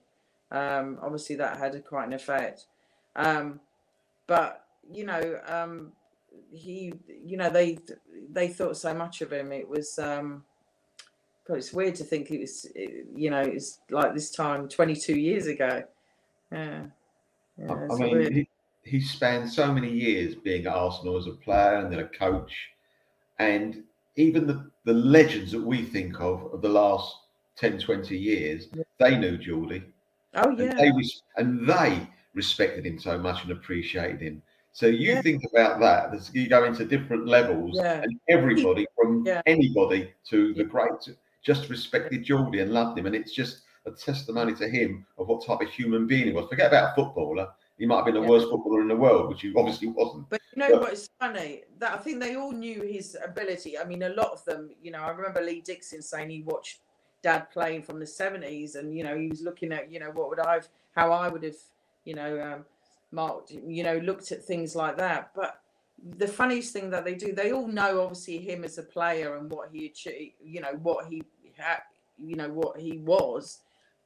Um, 0.49 0.97
obviously, 1.01 1.35
that 1.35 1.57
had 1.57 1.75
a, 1.75 1.81
quite 1.81 2.07
an 2.07 2.13
effect. 2.13 2.65
Um, 3.17 3.59
but 4.25 4.65
you 4.89 5.05
know, 5.05 5.39
um, 5.45 5.91
he, 6.49 6.93
you 7.25 7.35
know, 7.35 7.49
they 7.49 7.77
they 8.31 8.47
thought 8.47 8.77
so 8.77 8.93
much 8.93 9.21
of 9.21 9.33
him. 9.33 9.51
It 9.51 9.67
was, 9.67 9.99
um, 9.99 10.45
God, 11.45 11.57
it's 11.57 11.73
weird 11.73 11.95
to 11.95 12.05
think 12.05 12.31
it 12.31 12.39
was, 12.39 12.67
you 13.13 13.29
know, 13.29 13.41
it's 13.41 13.79
like 13.89 14.13
this 14.13 14.31
time 14.31 14.69
22 14.69 15.19
years 15.19 15.47
ago. 15.47 15.83
Yeah. 16.53 16.83
yeah 17.57 17.73
I 17.91 17.95
mean, 17.95 18.33
he, 18.33 18.47
he 18.85 19.01
spent 19.01 19.51
so 19.51 19.73
many 19.73 19.91
years 19.91 20.35
being 20.35 20.65
at 20.65 20.73
Arsenal 20.73 21.17
as 21.17 21.27
a 21.27 21.31
player 21.31 21.77
and 21.77 21.91
then 21.91 21.99
a 21.99 22.07
coach, 22.07 22.69
and 23.39 23.83
even 24.15 24.47
the, 24.47 24.69
the 24.85 24.93
legends 24.93 25.51
that 25.51 25.61
we 25.61 25.83
think 25.83 26.19
of 26.21 26.53
of 26.53 26.61
the 26.61 26.69
last 26.69 27.15
10, 27.57 27.79
20 27.79 28.17
years, 28.17 28.67
they 28.99 29.17
knew 29.17 29.37
Geordie. 29.37 29.83
Oh, 30.35 30.51
yeah. 30.51 30.77
And 30.77 30.79
they, 30.79 30.91
and 31.37 31.67
they 31.67 32.07
respected 32.33 32.85
him 32.85 32.99
so 32.99 33.17
much 33.17 33.43
and 33.43 33.51
appreciated 33.51 34.21
him. 34.21 34.41
So 34.73 34.87
you 34.87 35.13
yeah. 35.13 35.21
think 35.21 35.41
about 35.51 35.79
that, 35.79 36.29
you 36.33 36.49
go 36.49 36.65
into 36.65 36.83
different 36.83 37.27
levels, 37.27 37.77
yeah. 37.77 38.01
and 38.01 38.19
everybody 38.29 38.85
from 38.95 39.23
yeah. 39.25 39.41
anybody 39.45 40.11
to 40.29 40.53
the 40.53 40.65
great 40.65 40.91
just 41.41 41.69
respected 41.69 42.23
Geordie 42.23 42.59
and 42.59 42.73
loved 42.73 42.97
him. 42.97 43.05
And 43.05 43.15
it's 43.15 43.31
just 43.31 43.61
a 43.85 43.91
testimony 43.91 44.53
to 44.55 44.67
him 44.67 45.05
of 45.17 45.27
what 45.27 45.45
type 45.45 45.61
of 45.61 45.69
human 45.69 46.07
being 46.07 46.25
he 46.25 46.33
was. 46.33 46.49
Forget 46.49 46.67
about 46.67 46.95
footballer. 46.95 47.47
He 47.77 47.85
might 47.85 47.97
have 47.97 48.05
been 48.05 48.15
the 48.15 48.21
yeah. 48.21 48.29
worst 48.29 48.47
footballer 48.49 48.81
in 48.81 48.87
the 48.87 48.95
world, 48.95 49.29
which 49.29 49.41
he 49.41 49.53
obviously 49.55 49.89
wasn't. 49.89 50.29
But 50.29 50.41
you 50.53 50.61
know 50.61 50.71
but, 50.71 50.81
what's 50.81 51.09
funny? 51.19 51.63
That 51.79 51.93
I 51.93 51.97
think 51.97 52.21
they 52.21 52.35
all 52.35 52.53
knew 52.53 52.81
his 52.81 53.17
ability. 53.23 53.77
I 53.77 53.83
mean, 53.83 54.03
a 54.03 54.09
lot 54.09 54.31
of 54.31 54.45
them, 54.45 54.69
you 54.81 54.91
know, 54.91 54.99
I 54.99 55.09
remember 55.09 55.41
Lee 55.41 55.61
Dixon 55.61 56.01
saying 56.01 56.29
he 56.29 56.41
watched 56.43 56.79
dad 57.21 57.49
playing 57.51 57.83
from 57.83 57.99
the 57.99 58.05
70s 58.05 58.75
and, 58.75 58.95
you 58.95 59.03
know, 59.03 59.17
he 59.17 59.27
was 59.27 59.41
looking 59.41 59.73
at, 59.73 59.91
you 59.91 59.99
know, 59.99 60.11
what 60.11 60.29
would 60.29 60.39
I've, 60.39 60.69
how 60.95 61.11
I 61.11 61.27
would 61.27 61.43
have, 61.43 61.57
you 62.05 62.13
know, 62.13 62.39
um, 62.39 62.65
marked, 63.11 63.51
you 63.51 63.83
know, 63.83 63.97
looked 63.97 64.31
at 64.31 64.43
things 64.43 64.75
like 64.75 64.97
that. 64.97 65.31
But 65.35 65.59
the 66.17 66.27
funniest 66.27 66.71
thing 66.71 66.89
that 66.91 67.03
they 67.03 67.15
do, 67.15 67.33
they 67.33 67.51
all 67.51 67.67
know 67.67 68.01
obviously 68.01 68.37
him 68.37 68.63
as 68.63 68.77
a 68.77 68.83
player 68.83 69.35
and 69.35 69.49
what 69.51 69.69
he 69.73 69.87
achieved, 69.87 70.35
you 70.43 70.61
know, 70.61 70.79
what 70.81 71.07
he 71.07 71.23
had, 71.57 71.79
you 72.17 72.35
know, 72.35 72.49
what 72.49 72.79
he 72.79 72.99
was 72.99 73.59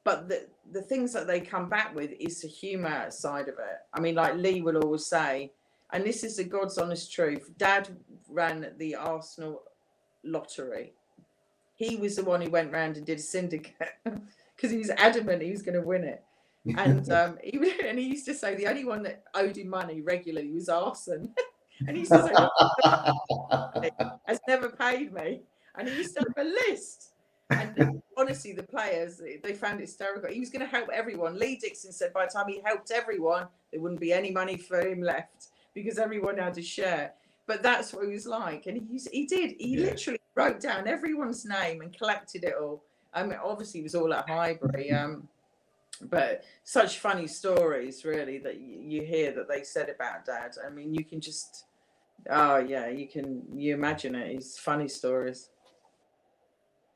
but 0.04 0.28
the 0.28 0.46
the 0.72 0.82
things 0.82 1.12
that 1.12 1.26
they 1.26 1.40
come 1.40 1.68
back 1.68 1.94
with 1.94 2.12
is 2.18 2.42
the 2.42 2.48
humor 2.48 3.10
side 3.10 3.48
of 3.48 3.54
it. 3.58 3.78
I 3.92 4.00
mean, 4.00 4.14
like 4.14 4.36
Lee 4.36 4.62
will 4.62 4.76
always 4.78 5.06
say, 5.06 5.52
and 5.92 6.04
this 6.04 6.22
is 6.22 6.36
the 6.36 6.44
God's 6.44 6.78
honest 6.78 7.12
truth. 7.12 7.50
Dad 7.58 7.88
ran 8.28 8.72
the 8.78 8.94
Arsenal 8.94 9.62
lottery. 10.22 10.92
He 11.74 11.96
was 11.96 12.16
the 12.16 12.24
one 12.24 12.40
who 12.40 12.50
went 12.50 12.72
round 12.72 12.96
and 12.96 13.06
did 13.06 13.18
a 13.18 13.22
syndicate 13.22 13.94
because 14.04 14.70
he 14.70 14.78
was 14.78 14.90
adamant 14.90 15.42
he 15.42 15.50
was 15.50 15.62
going 15.62 15.80
to 15.80 15.86
win 15.86 16.04
it. 16.04 16.22
And 16.76 17.10
um, 17.12 17.38
he 17.42 17.58
and 17.84 17.98
he 17.98 18.06
used 18.06 18.26
to 18.26 18.34
say 18.34 18.54
the 18.54 18.66
only 18.68 18.84
one 18.84 19.02
that 19.02 19.24
owed 19.34 19.56
him 19.56 19.68
money 19.68 20.00
regularly 20.00 20.52
was 20.52 20.68
Arsène. 20.68 21.30
and 21.86 21.96
he 21.96 22.00
used 22.00 22.12
to 22.12 22.22
say, 22.22 22.34
has 24.26 24.40
never 24.46 24.70
paid 24.70 25.12
me. 25.12 25.40
And 25.76 25.88
he 25.88 25.96
used 25.96 26.16
to 26.16 26.24
have 26.26 26.46
a 26.46 26.48
list 26.68 27.12
and 27.50 28.02
honestly, 28.16 28.52
the 28.52 28.62
players 28.62 29.20
they 29.42 29.52
found 29.54 29.80
it 29.80 29.82
hysterical. 29.82 30.30
He 30.30 30.40
was 30.40 30.50
going 30.50 30.64
to 30.64 30.70
help 30.70 30.88
everyone. 30.92 31.38
Lee 31.38 31.56
Dixon 31.56 31.92
said 31.92 32.12
by 32.12 32.26
the 32.26 32.32
time 32.32 32.48
he 32.48 32.60
helped 32.64 32.90
everyone, 32.90 33.48
there 33.72 33.80
wouldn't 33.80 34.00
be 34.00 34.12
any 34.12 34.30
money 34.30 34.56
for 34.56 34.80
him 34.80 35.02
left 35.02 35.48
because 35.74 35.98
everyone 35.98 36.38
had 36.38 36.56
a 36.58 36.62
share. 36.62 37.12
But 37.46 37.62
that's 37.62 37.92
what 37.92 38.06
he 38.06 38.12
was 38.12 38.26
like, 38.26 38.66
and 38.66 38.76
he 38.76 39.00
he 39.10 39.26
did. 39.26 39.56
He 39.58 39.76
yeah. 39.76 39.86
literally 39.86 40.20
wrote 40.34 40.60
down 40.60 40.86
everyone's 40.86 41.44
name 41.44 41.80
and 41.80 41.92
collected 41.92 42.44
it 42.44 42.54
all. 42.60 42.84
I 43.12 43.24
mean, 43.24 43.38
obviously, 43.42 43.80
it 43.80 43.84
was 43.84 43.94
all 43.94 44.12
at 44.14 44.28
Highbury. 44.28 44.90
Um, 45.00 45.28
but 46.02 46.44
such 46.64 46.98
funny 46.98 47.26
stories, 47.26 48.04
really, 48.04 48.38
that 48.38 48.58
you 48.58 49.02
hear 49.02 49.32
that 49.32 49.48
they 49.48 49.62
said 49.62 49.90
about 49.90 50.24
Dad. 50.24 50.52
I 50.64 50.70
mean, 50.70 50.94
you 50.94 51.04
can 51.04 51.20
just, 51.20 51.64
oh 52.30 52.58
yeah, 52.58 52.88
you 52.88 53.06
can 53.06 53.42
you 53.52 53.74
imagine 53.74 54.14
it. 54.14 54.34
It's 54.34 54.58
funny 54.58 54.88
stories. 54.88 55.50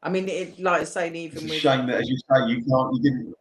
I 0.05 0.11
mean, 0.11 0.29
it 0.29 0.61
like 0.61 0.87
saying 0.87 1.17
even 1.17 1.39
It's 1.39 1.45
a 1.47 1.49
with 1.49 1.57
shame 1.61 1.87
that, 1.87 2.03
as 2.03 2.09
you 2.09 2.17
say, 2.19 2.47
you 2.47 2.63
can't, 2.65 2.95
you 2.95 3.03
didn't, 3.03 3.35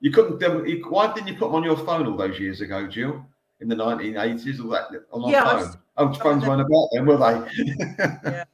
you 0.00 0.10
couldn't. 0.12 0.66
You, 0.68 0.84
why 0.88 1.12
didn't 1.12 1.26
you 1.28 1.34
put 1.34 1.46
them 1.46 1.56
on 1.56 1.64
your 1.64 1.76
phone 1.76 2.06
all 2.06 2.16
those 2.16 2.38
years 2.38 2.60
ago, 2.60 2.86
Jill? 2.86 3.26
In 3.60 3.68
the 3.68 3.74
1980s, 3.74 4.60
all 4.64 4.70
that 4.70 4.88
on 5.10 5.30
Yeah, 5.30 5.44
phone. 5.44 5.56
was- 5.56 5.76
Oh, 5.96 6.12
phones 6.12 6.44
weren't 6.44 6.60
about 6.60 6.88
then, 6.92 7.06
were 7.06 7.16
they? 7.16 7.64
yeah, 8.24 8.44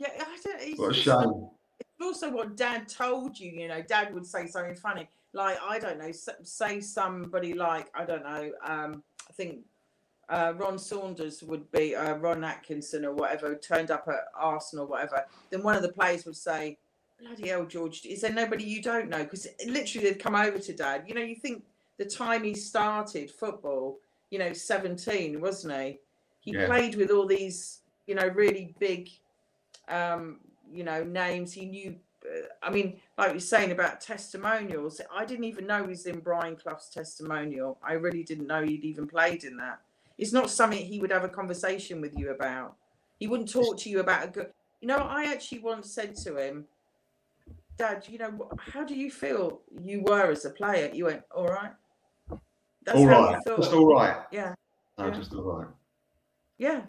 yeah. 0.00 0.08
I 0.18 0.38
don't. 0.44 0.60
It's, 0.60 0.78
what 0.78 0.90
a 0.90 0.94
shame. 0.94 1.48
it's 1.78 1.90
also 2.02 2.30
what 2.30 2.56
dad 2.56 2.88
told 2.88 3.38
you 3.38 3.50
you 3.50 3.68
know 3.68 3.82
dad 3.82 4.14
would 4.14 4.24
say 4.26 4.46
something 4.46 4.74
funny 4.74 5.06
like 5.34 5.58
i 5.68 5.78
don't 5.78 5.98
know 5.98 6.10
say 6.42 6.80
somebody 6.80 7.52
like 7.52 7.90
i 7.94 8.02
don't 8.04 8.22
know 8.22 8.50
um 8.64 9.02
i 9.28 9.32
think 9.34 9.58
uh, 10.28 10.52
Ron 10.56 10.78
Saunders 10.78 11.42
would 11.42 11.70
be 11.70 11.94
uh, 11.94 12.14
Ron 12.16 12.42
Atkinson 12.44 13.04
or 13.04 13.12
whatever 13.12 13.54
turned 13.54 13.90
up 13.90 14.08
at 14.08 14.26
Arsenal 14.34 14.86
or 14.86 14.88
whatever. 14.88 15.24
Then 15.50 15.62
one 15.62 15.76
of 15.76 15.82
the 15.82 15.92
players 15.92 16.24
would 16.24 16.36
say, 16.36 16.78
"Bloody 17.20 17.48
hell, 17.48 17.64
George! 17.64 18.04
Is 18.04 18.22
there 18.22 18.32
nobody 18.32 18.64
you 18.64 18.82
don't 18.82 19.08
know?" 19.08 19.22
Because 19.22 19.46
literally 19.66 20.08
they'd 20.10 20.22
come 20.22 20.34
over 20.34 20.58
to 20.58 20.72
Dad. 20.72 21.04
You 21.06 21.14
know, 21.14 21.20
you 21.22 21.36
think 21.36 21.64
the 21.98 22.04
time 22.04 22.42
he 22.42 22.54
started 22.54 23.30
football, 23.30 23.98
you 24.30 24.38
know, 24.38 24.52
seventeen, 24.52 25.40
wasn't 25.40 25.80
he? 25.80 26.00
He 26.40 26.52
Yeah. 26.52 26.66
played 26.66 26.96
with 26.96 27.10
all 27.10 27.26
these, 27.26 27.80
you 28.06 28.14
know, 28.14 28.26
really 28.28 28.74
big, 28.78 29.10
um, 29.88 30.40
you 30.70 30.84
know, 30.84 31.04
names. 31.04 31.52
He 31.52 31.66
knew. 31.66 31.96
Uh, 32.24 32.48
I 32.62 32.70
mean, 32.70 33.00
like 33.16 33.30
you're 33.30 33.40
saying 33.40 33.70
about 33.70 34.00
testimonials, 34.00 35.00
I 35.14 35.24
didn't 35.24 35.44
even 35.44 35.66
know 35.68 35.82
he 35.82 35.90
was 35.90 36.06
in 36.06 36.18
Brian 36.18 36.56
Clough's 36.56 36.88
testimonial. 36.88 37.78
I 37.82 37.92
really 37.92 38.24
didn't 38.24 38.48
know 38.48 38.64
he'd 38.64 38.84
even 38.84 39.06
played 39.06 39.44
in 39.44 39.56
that. 39.58 39.80
It's 40.18 40.32
not 40.32 40.50
something 40.50 40.78
he 40.78 40.98
would 41.00 41.10
have 41.10 41.24
a 41.24 41.28
conversation 41.28 42.00
with 42.00 42.16
you 42.16 42.30
about. 42.30 42.76
He 43.18 43.26
wouldn't 43.26 43.50
talk 43.50 43.78
to 43.78 43.90
you 43.90 44.00
about 44.00 44.24
a 44.24 44.28
good. 44.28 44.50
You 44.80 44.88
know, 44.88 44.96
I 44.96 45.24
actually 45.24 45.60
once 45.60 45.90
said 45.90 46.14
to 46.16 46.36
him, 46.36 46.66
"Dad, 47.76 48.06
you 48.08 48.18
know, 48.18 48.50
how 48.58 48.84
do 48.84 48.94
you 48.94 49.10
feel 49.10 49.62
you 49.80 50.02
were 50.02 50.30
as 50.30 50.44
a 50.44 50.50
player?" 50.50 50.90
You 50.92 51.06
went, 51.06 51.22
"All 51.34 51.46
right." 51.46 51.72
That's 52.82 52.98
all 52.98 53.06
right, 53.06 53.42
just 53.44 53.72
all 53.72 53.94
right. 53.94 54.24
Yeah. 54.30 54.54
No, 54.96 55.06
Yeah. 55.06 55.10
just 55.10 55.32
all 55.34 55.42
right. 55.42 55.68
Yeah. 56.58 56.82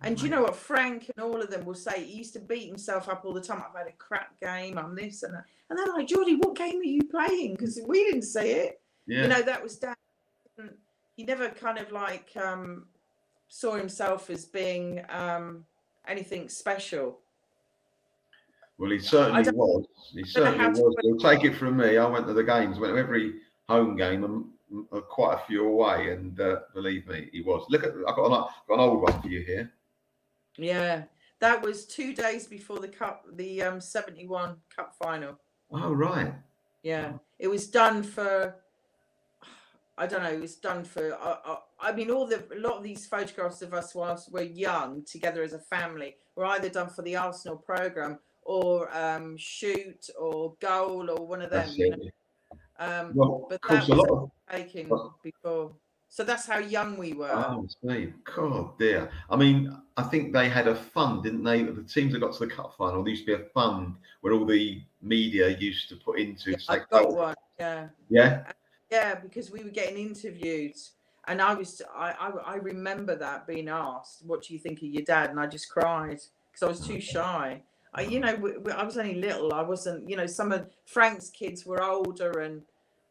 And 0.00 0.16
do 0.16 0.24
you 0.24 0.30
know 0.30 0.42
what 0.42 0.54
Frank 0.54 1.10
and 1.16 1.24
all 1.24 1.40
of 1.40 1.50
them 1.50 1.64
will 1.64 1.74
say? 1.74 2.04
He 2.04 2.12
used 2.18 2.34
to 2.34 2.40
beat 2.40 2.66
himself 2.66 3.08
up 3.08 3.24
all 3.24 3.32
the 3.32 3.40
time. 3.40 3.62
I've 3.66 3.76
had 3.76 3.86
a 3.86 3.92
crap 3.92 4.38
game. 4.38 4.76
I'm 4.78 4.94
this 4.94 5.22
and 5.22 5.34
that. 5.34 5.44
And 5.68 5.78
they're 5.78 5.86
like, 5.86 6.06
Geordie, 6.06 6.36
what 6.36 6.54
game 6.54 6.78
are 6.80 6.84
you 6.84 7.02
playing? 7.04 7.54
Because 7.54 7.80
we 7.86 8.04
didn't 8.04 8.22
see 8.22 8.50
it. 8.50 8.80
Yeah. 9.06 9.22
You 9.22 9.28
know, 9.28 9.42
that 9.42 9.62
was 9.62 9.76
dad. 9.76 9.96
He 11.16 11.24
never 11.24 11.48
kind 11.48 11.78
of 11.78 11.92
like 11.92 12.30
um, 12.36 12.86
saw 13.48 13.76
himself 13.76 14.30
as 14.30 14.44
being 14.44 15.04
um, 15.08 15.64
anything 16.06 16.48
special. 16.48 17.18
Well, 18.78 18.90
he 18.90 18.98
certainly 18.98 19.48
was. 19.52 19.86
He 20.12 20.24
certainly 20.24 20.80
was. 20.80 20.96
You'll 21.02 21.18
take 21.18 21.44
it 21.44 21.54
from 21.54 21.76
me. 21.76 21.96
I 21.96 22.06
went 22.06 22.26
to 22.26 22.32
the 22.32 22.42
games, 22.42 22.78
went 22.78 22.94
to 22.94 22.98
every 22.98 23.34
home 23.68 23.96
game, 23.96 24.24
and 24.24 24.44
mm, 24.72 24.84
uh, 24.92 25.00
quite 25.00 25.34
a 25.34 25.46
few 25.46 25.68
away. 25.68 26.12
And 26.12 26.38
uh, 26.40 26.56
believe 26.74 27.06
me, 27.06 27.28
he 27.32 27.42
was. 27.42 27.64
Look 27.68 27.84
at, 27.84 27.92
I've 28.08 28.16
got 28.16 28.26
an, 28.26 28.30
got 28.68 28.74
an 28.74 28.80
old 28.80 29.02
one 29.02 29.22
for 29.22 29.28
you 29.28 29.42
here. 29.42 29.72
Yeah. 30.56 31.04
That 31.40 31.62
was 31.62 31.84
two 31.84 32.14
days 32.14 32.46
before 32.46 32.78
the 32.78 32.88
cup, 32.88 33.24
the 33.34 33.62
um, 33.62 33.80
71 33.80 34.56
cup 34.74 34.94
final. 35.00 35.38
Oh, 35.70 35.92
right. 35.92 36.32
Yeah, 36.82 37.12
it 37.38 37.48
was 37.48 37.66
done 37.66 38.02
for. 38.02 38.56
I 39.96 40.06
don't 40.06 40.22
know. 40.22 40.30
It 40.30 40.40
was 40.40 40.56
done 40.56 40.84
for. 40.84 41.14
Uh, 41.14 41.36
uh, 41.44 41.56
I 41.80 41.92
mean, 41.92 42.10
all 42.10 42.26
the 42.26 42.44
a 42.54 42.58
lot 42.58 42.74
of 42.78 42.82
these 42.82 43.06
photographs 43.06 43.62
of 43.62 43.72
us 43.74 43.94
whilst 43.94 44.32
we're 44.32 44.42
young 44.42 45.04
together 45.04 45.42
as 45.42 45.52
a 45.52 45.58
family 45.60 46.16
were 46.36 46.46
either 46.46 46.68
done 46.68 46.88
for 46.88 47.02
the 47.02 47.16
Arsenal 47.16 47.56
program 47.58 48.18
or 48.42 48.94
um, 48.96 49.36
shoot 49.36 50.06
or 50.18 50.54
goal 50.60 51.10
or 51.10 51.26
one 51.26 51.42
of 51.42 51.50
them. 51.50 51.68
You 51.74 51.90
know? 51.90 51.96
um, 52.78 53.12
Well, 53.14 53.46
but 53.48 53.60
that 53.68 53.88
a 53.88 53.90
was 53.92 53.98
lot 54.00 54.08
of. 54.10 54.30
taken 54.50 54.88
well- 54.88 55.18
before. 55.22 55.76
So 56.08 56.22
that's 56.22 56.46
how 56.46 56.58
young 56.58 56.96
we 56.96 57.12
were. 57.12 57.28
Oh. 57.32 57.66
God, 58.36 58.78
dear. 58.78 59.10
I 59.28 59.34
mean, 59.34 59.76
I 59.96 60.04
think 60.04 60.32
they 60.32 60.48
had 60.48 60.68
a 60.68 60.74
fund, 60.76 61.24
didn't 61.24 61.42
they? 61.42 61.64
The 61.64 61.82
teams 61.82 62.12
that 62.12 62.20
got 62.20 62.32
to 62.34 62.46
the 62.46 62.52
cup 62.54 62.72
final, 62.78 63.02
there 63.02 63.10
used 63.10 63.26
to 63.26 63.36
be 63.36 63.42
a 63.42 63.46
fund 63.48 63.96
where 64.20 64.32
all 64.32 64.44
the 64.46 64.80
media 65.02 65.48
used 65.58 65.88
to 65.88 65.96
put 65.96 66.20
into. 66.20 66.52
Yeah, 66.52 66.56
I 66.68 66.76
say, 66.78 66.82
got 66.88 67.06
"Oh, 67.06 67.08
one. 67.08 67.34
Yeah. 67.58 67.88
Yeah. 68.10 68.44
Yeah, 68.94 69.16
because 69.16 69.50
we 69.50 69.64
were 69.64 69.70
getting 69.70 69.98
interviewed, 69.98 70.76
and 71.26 71.42
I 71.42 71.52
was 71.52 71.82
I, 71.92 72.12
I 72.12 72.28
I 72.52 72.54
remember 72.58 73.16
that 73.16 73.44
being 73.44 73.68
asked, 73.68 74.22
"What 74.24 74.44
do 74.44 74.54
you 74.54 74.60
think 74.60 74.78
of 74.78 74.84
your 74.84 75.02
dad?" 75.02 75.30
And 75.30 75.40
I 75.40 75.48
just 75.48 75.68
cried 75.68 76.20
because 76.46 76.62
I 76.62 76.66
was 76.68 76.86
too 76.86 77.00
shy. 77.00 77.60
I, 77.92 78.02
you 78.02 78.20
know, 78.20 78.36
I 78.72 78.84
was 78.84 78.96
only 78.96 79.16
little. 79.16 79.52
I 79.52 79.62
wasn't. 79.62 80.08
You 80.08 80.16
know, 80.16 80.26
some 80.26 80.52
of 80.52 80.70
Frank's 80.86 81.28
kids 81.30 81.66
were 81.66 81.82
older, 81.82 82.30
and 82.42 82.62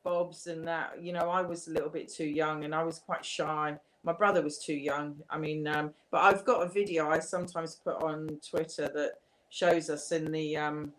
Bob's 0.06 0.48
and 0.48 0.66
that. 0.70 1.04
You 1.04 1.12
know, 1.12 1.30
I 1.30 1.42
was 1.42 1.68
a 1.68 1.72
little 1.72 1.90
bit 1.90 2.08
too 2.08 2.30
young, 2.44 2.64
and 2.64 2.74
I 2.74 2.84
was 2.84 3.00
quite 3.00 3.26
shy. 3.26 3.78
My 4.06 4.14
brother 4.14 4.42
was 4.42 4.60
too 4.60 4.80
young. 4.92 5.18
I 5.30 5.38
mean, 5.38 5.68
um, 5.68 5.94
but 6.12 6.22
I've 6.22 6.46
got 6.46 6.66
a 6.66 6.70
video 6.70 7.10
I 7.10 7.20
sometimes 7.20 7.76
put 7.76 8.02
on 8.02 8.40
Twitter 8.50 8.90
that 8.96 9.16
shows 9.50 9.90
us 9.90 10.14
in 10.14 10.32
the 10.32 10.56
um, 10.56 10.94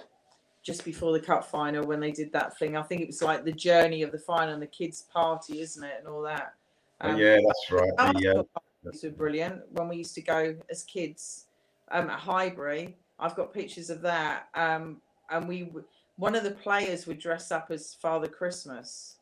just 0.64 0.84
before 0.84 1.12
the 1.12 1.20
cup 1.20 1.44
final 1.44 1.86
when 1.86 2.00
they 2.00 2.10
did 2.10 2.32
that 2.32 2.58
thing. 2.58 2.76
I 2.76 2.82
think 2.82 3.02
it 3.02 3.06
was 3.06 3.22
like 3.22 3.44
the 3.44 3.52
journey 3.52 4.02
of 4.02 4.10
the 4.10 4.18
final 4.18 4.54
and 4.54 4.62
the 4.62 4.66
kids' 4.66 5.02
party, 5.02 5.60
isn't 5.60 5.84
it, 5.84 5.96
and 5.98 6.08
all 6.08 6.22
that. 6.22 6.54
Oh, 7.02 7.10
Um, 7.10 7.18
yeah, 7.18 7.38
that's 7.46 7.70
right. 7.70 7.90
The, 7.96 8.40
uh, 8.40 8.60
parties 8.82 9.02
were 9.04 9.10
brilliant 9.10 9.60
when 9.72 9.88
we 9.88 9.96
used 9.96 10.14
to 10.14 10.22
go 10.22 10.56
as 10.70 10.82
kids 10.82 11.46
um, 11.92 12.08
at 12.08 12.18
Highbury. 12.18 12.96
I've 13.20 13.36
got 13.36 13.52
pictures 13.52 13.90
of 13.90 14.00
that. 14.02 14.48
Um, 14.54 15.02
and 15.30 15.46
we, 15.46 15.70
one 16.16 16.34
of 16.34 16.44
the 16.44 16.52
players 16.52 17.06
would 17.06 17.18
dress 17.18 17.52
up 17.52 17.70
as 17.70 17.94
Father 17.94 18.26
Christmas, 18.26 19.16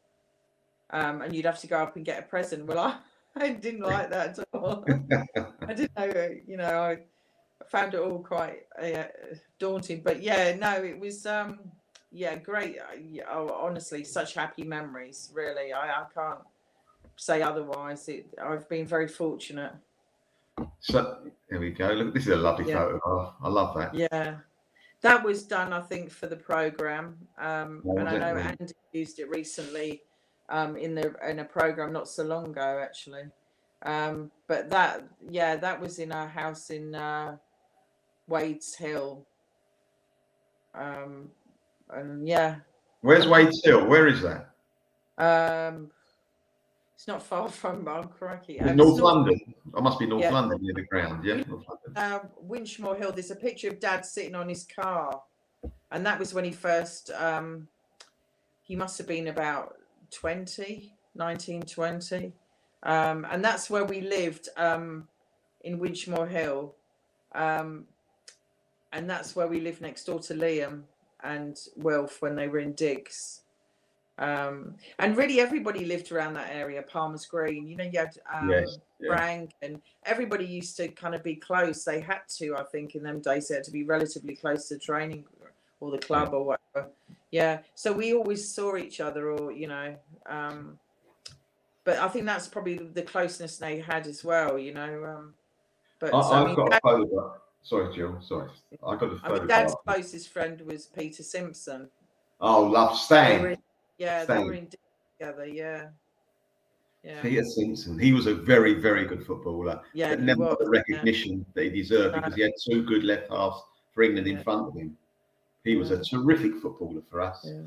um, 0.90 1.22
and 1.22 1.34
you'd 1.34 1.44
have 1.44 1.60
to 1.60 1.66
go 1.66 1.82
up 1.82 1.96
and 1.96 2.04
get 2.04 2.20
a 2.20 2.22
present. 2.22 2.66
Well, 2.66 2.78
I, 2.78 2.98
I 3.36 3.48
didn't 3.50 3.80
like 3.80 4.10
that 4.10 4.38
at 4.38 4.48
all. 4.52 4.84
I 5.66 5.74
didn't 5.74 5.96
know, 5.96 6.30
you 6.46 6.56
know, 6.56 6.82
I 6.82 6.98
found 7.72 7.94
it 7.94 8.00
all 8.00 8.18
quite 8.18 8.66
uh, 8.80 9.04
daunting. 9.58 10.02
But 10.04 10.22
yeah, 10.22 10.54
no, 10.56 10.74
it 10.84 10.98
was, 11.00 11.24
um, 11.26 11.58
yeah, 12.12 12.36
great. 12.36 12.76
Oh, 13.28 13.48
honestly, 13.48 14.04
such 14.04 14.34
happy 14.34 14.62
memories. 14.62 15.32
Really, 15.34 15.72
I, 15.72 16.02
I 16.02 16.04
can't 16.14 16.40
say 17.16 17.40
otherwise. 17.40 18.08
It, 18.08 18.26
I've 18.40 18.68
been 18.68 18.86
very 18.86 19.08
fortunate. 19.08 19.72
so 20.80 21.18
there 21.48 21.58
we 21.60 21.70
go. 21.70 21.88
Look, 21.88 22.12
this 22.14 22.24
is 22.26 22.34
a 22.34 22.36
lovely 22.36 22.68
Yeah. 22.68 22.78
photograph. 22.78 23.34
I 23.42 23.48
love 23.48 23.74
that. 23.78 23.94
Yeah, 23.94 24.36
that 25.00 25.24
was 25.24 25.44
done, 25.44 25.72
I 25.72 25.80
think, 25.80 26.10
for 26.10 26.26
the 26.26 26.36
program. 26.36 27.16
Um, 27.38 27.82
Oh, 27.86 27.96
and 27.96 28.08
I 28.08 28.18
know. 28.18 28.36
Andy 28.36 28.74
used 28.92 29.18
it 29.18 29.30
recently 29.30 30.02
um, 30.50 30.76
in 30.76 30.94
the 30.94 31.14
in 31.26 31.38
a 31.38 31.44
program 31.44 31.90
not 31.92 32.06
so 32.06 32.22
long 32.22 32.48
ago, 32.50 32.80
actually. 32.84 33.24
Um, 33.84 34.30
but 34.46 34.68
that, 34.70 35.08
yeah, 35.28 35.56
that 35.56 35.80
was 35.80 35.98
in 35.98 36.12
our 36.12 36.28
house 36.28 36.70
in 36.70 36.94
uh, 36.94 37.36
Wade's 38.28 38.74
Hill. 38.74 39.26
Um, 40.74 41.28
and 41.90 42.26
yeah, 42.26 42.56
Where's 43.02 43.26
Wade's 43.26 43.60
Hill? 43.64 43.86
Where 43.86 44.06
is 44.06 44.22
that? 44.22 44.48
um, 45.18 45.90
it's 46.94 47.06
not 47.06 47.22
far 47.22 47.48
from 47.60 47.86
oh, 47.88 48.04
crikey. 48.04 48.58
it's 48.58 48.72
North 48.76 48.98
not- 48.98 49.04
London. 49.16 49.40
I 49.76 49.80
must 49.80 49.98
be 49.98 50.06
North 50.06 50.22
Yeah. 50.22 50.30
London 50.30 50.58
near 50.62 50.74
the 50.74 50.82
ground. 50.86 51.24
Yeah, 51.24 51.34
Yeah. 51.36 51.44
North 51.48 51.64
London. 51.68 52.12
um, 52.12 52.28
Winchmore 52.48 52.96
Hill, 52.96 53.12
there's 53.12 53.30
a 53.30 53.36
picture 53.36 53.68
of 53.68 53.80
Dad 53.80 54.04
sitting 54.06 54.34
on 54.34 54.48
his 54.48 54.64
car, 54.64 55.22
and 55.90 56.06
that 56.06 56.18
was 56.18 56.32
when 56.34 56.44
he 56.44 56.52
first. 56.52 57.10
Um, 57.10 57.68
he 58.62 58.76
must 58.76 58.96
have 58.98 59.06
been 59.08 59.28
about 59.28 59.74
20, 60.12 60.94
19, 61.14 61.62
20. 61.62 62.32
Um, 62.84 63.26
and 63.30 63.44
that's 63.44 63.68
where 63.68 63.84
we 63.84 64.00
lived 64.00 64.48
um, 64.56 65.08
in 65.62 65.78
Winchmore 65.78 66.28
Hill, 66.28 66.74
um, 67.34 67.84
and 68.92 69.08
that's 69.08 69.34
where 69.34 69.48
we 69.48 69.60
lived 69.60 69.80
next 69.80 70.04
door 70.04 70.20
to 70.20 70.34
Liam 70.34 70.82
and 71.24 71.56
Wilf 71.76 72.20
when 72.20 72.36
they 72.36 72.48
were 72.48 72.58
in 72.58 72.72
Diggs. 72.72 73.42
Um, 74.18 74.76
and 74.98 75.16
really, 75.16 75.40
everybody 75.40 75.84
lived 75.84 76.12
around 76.12 76.34
that 76.34 76.50
area, 76.52 76.82
Palmer's 76.82 77.26
Green. 77.26 77.66
You 77.66 77.76
know, 77.76 77.84
you 77.84 77.98
had 77.98 78.16
um, 78.32 78.50
Yes, 78.50 78.78
yeah. 79.00 79.14
Frank, 79.14 79.52
and 79.62 79.80
everybody 80.04 80.44
used 80.44 80.76
to 80.76 80.88
kind 80.88 81.14
of 81.14 81.22
be 81.22 81.34
close. 81.34 81.82
They 81.82 82.00
had 82.00 82.20
to, 82.38 82.56
I 82.56 82.64
think, 82.64 82.94
in 82.94 83.02
them 83.02 83.20
days, 83.20 83.48
they 83.48 83.54
had 83.54 83.64
to 83.64 83.70
be 83.70 83.84
relatively 83.84 84.36
close 84.36 84.68
to 84.68 84.78
training 84.78 85.24
or 85.80 85.90
the 85.90 85.98
club 85.98 86.34
or 86.34 86.44
whatever. 86.44 86.90
Yeah, 87.30 87.60
so 87.74 87.92
we 87.92 88.12
always 88.12 88.54
saw 88.54 88.76
each 88.76 89.00
other, 89.00 89.30
or 89.30 89.50
you 89.50 89.66
know. 89.66 89.96
Um, 90.26 90.78
but 91.84 91.98
I 91.98 92.08
think 92.08 92.26
that's 92.26 92.46
probably 92.46 92.76
the 92.76 93.02
closeness 93.02 93.56
they 93.56 93.80
had 93.80 94.06
as 94.06 94.22
well, 94.22 94.58
you 94.58 94.74
know. 94.74 95.04
Um, 95.04 95.34
but 95.98 96.14
I, 96.14 96.20
so, 96.20 96.28
I 96.28 96.40
I've 96.40 96.46
mean, 96.46 96.56
got 96.56 96.74
a 96.74 96.80
photograph. 96.82 97.32
Sorry, 97.62 97.94
Jill. 97.94 98.20
Sorry, 98.20 98.48
I 98.86 98.96
got 98.96 99.12
a 99.12 99.20
I 99.22 99.38
mean, 99.38 99.46
Dad's 99.46 99.74
closest 99.86 100.28
friend 100.30 100.60
was 100.62 100.86
Peter 100.86 101.22
Simpson. 101.22 101.88
Oh, 102.40 102.64
love 102.64 102.96
Stan. 102.96 103.46
in- 103.46 103.58
yeah, 103.98 104.24
Stan. 104.24 104.38
they 104.38 104.44
were 104.44 104.54
in 104.54 104.68
together. 105.20 105.46
Yeah, 105.46 105.88
yeah, 107.04 107.22
Peter 107.22 107.44
Simpson. 107.44 107.98
He 107.98 108.12
was 108.12 108.26
a 108.26 108.34
very, 108.34 108.74
very 108.74 109.04
good 109.04 109.24
footballer. 109.24 109.80
yeah. 109.94 110.10
but 110.10 110.20
never 110.20 110.44
got 110.44 110.58
the 110.58 110.64
yeah. 110.64 110.70
recognition 110.70 111.46
that 111.54 111.64
he 111.64 111.70
deserved 111.70 112.16
because 112.16 112.34
he 112.34 112.42
had 112.42 112.52
two 112.68 112.84
good 112.84 113.04
left 113.04 113.30
halves 113.30 113.62
for 113.92 114.02
England 114.02 114.26
in 114.26 114.42
front 114.42 114.68
of 114.68 114.74
him. 114.74 114.96
He 115.64 115.76
was 115.76 115.92
a 115.92 116.02
terrific 116.02 116.56
footballer 116.56 117.02
for 117.08 117.20
us. 117.20 117.44
Yeah. 117.44 117.62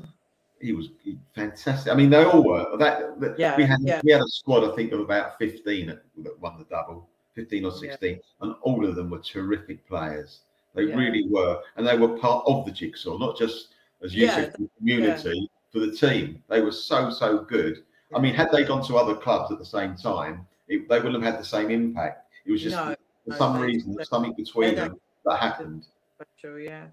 He 0.60 0.72
was 0.72 0.90
he- 1.02 1.18
fantastic. 1.34 1.92
I 1.92 1.96
mean, 1.96 2.10
they 2.10 2.24
all 2.24 2.42
were. 2.42 2.76
That, 2.78 3.20
that- 3.20 3.38
Yeah, 3.38 3.56
we 3.56 3.64
had 3.64 3.80
yeah. 3.80 4.00
we 4.04 4.12
had 4.12 4.22
a 4.22 4.28
squad, 4.28 4.70
I 4.70 4.74
think, 4.76 4.92
of 4.92 5.00
about 5.00 5.38
fifteen 5.38 5.86
that, 5.86 6.02
that 6.18 6.38
won 6.40 6.58
the 6.58 6.64
double, 6.64 7.08
fifteen 7.36 7.64
or 7.64 7.70
Yeah. 7.72 7.78
sixteen, 7.78 8.20
and 8.40 8.54
all 8.62 8.84
of 8.84 8.96
them 8.96 9.10
were 9.10 9.20
terrific 9.20 9.86
players. 9.86 10.40
They 10.74 10.84
Yeah. 10.84 10.96
really 10.96 11.28
were, 11.28 11.62
and 11.76 11.86
they 11.86 11.96
were 11.96 12.18
part 12.18 12.44
of 12.46 12.64
the 12.66 12.72
jigsaw, 12.72 13.16
not 13.18 13.36
just 13.38 13.68
as 14.02 14.14
you 14.14 14.26
Yeah, 14.26 14.34
said, 14.34 14.52
the 14.58 14.68
community 14.78 15.48
for 15.72 15.78
the 15.80 15.92
team. 15.92 16.42
They 16.48 16.60
were 16.62 16.72
so 16.72 17.10
so 17.10 17.38
good. 17.44 17.84
I 18.14 18.18
mean, 18.20 18.34
had 18.34 18.50
they 18.50 18.64
gone 18.64 18.84
to 18.86 18.96
other 18.96 19.14
clubs 19.14 19.52
at 19.52 19.58
the 19.58 19.64
same 19.64 19.94
time, 19.96 20.46
it, 20.68 20.88
they 20.88 20.98
wouldn't 20.98 21.22
have 21.22 21.32
had 21.34 21.40
the 21.40 21.46
same 21.46 21.70
impact. 21.70 22.30
It 22.44 22.52
was 22.52 22.62
just 22.62 22.76
No, 22.76 22.94
for 23.24 23.30
no, 23.30 23.36
some 23.36 23.60
they- 23.60 23.66
reason, 23.66 24.04
something 24.04 24.32
between 24.34 24.74
them 24.74 25.00
that 25.24 25.36
happened. 25.38 25.86
Special, 26.14 26.58
yeah. 26.58 26.86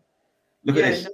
Look 0.66 0.76
Yeah, 0.76 0.84
at 0.84 0.90
this. 0.92 1.04
no- 1.06 1.10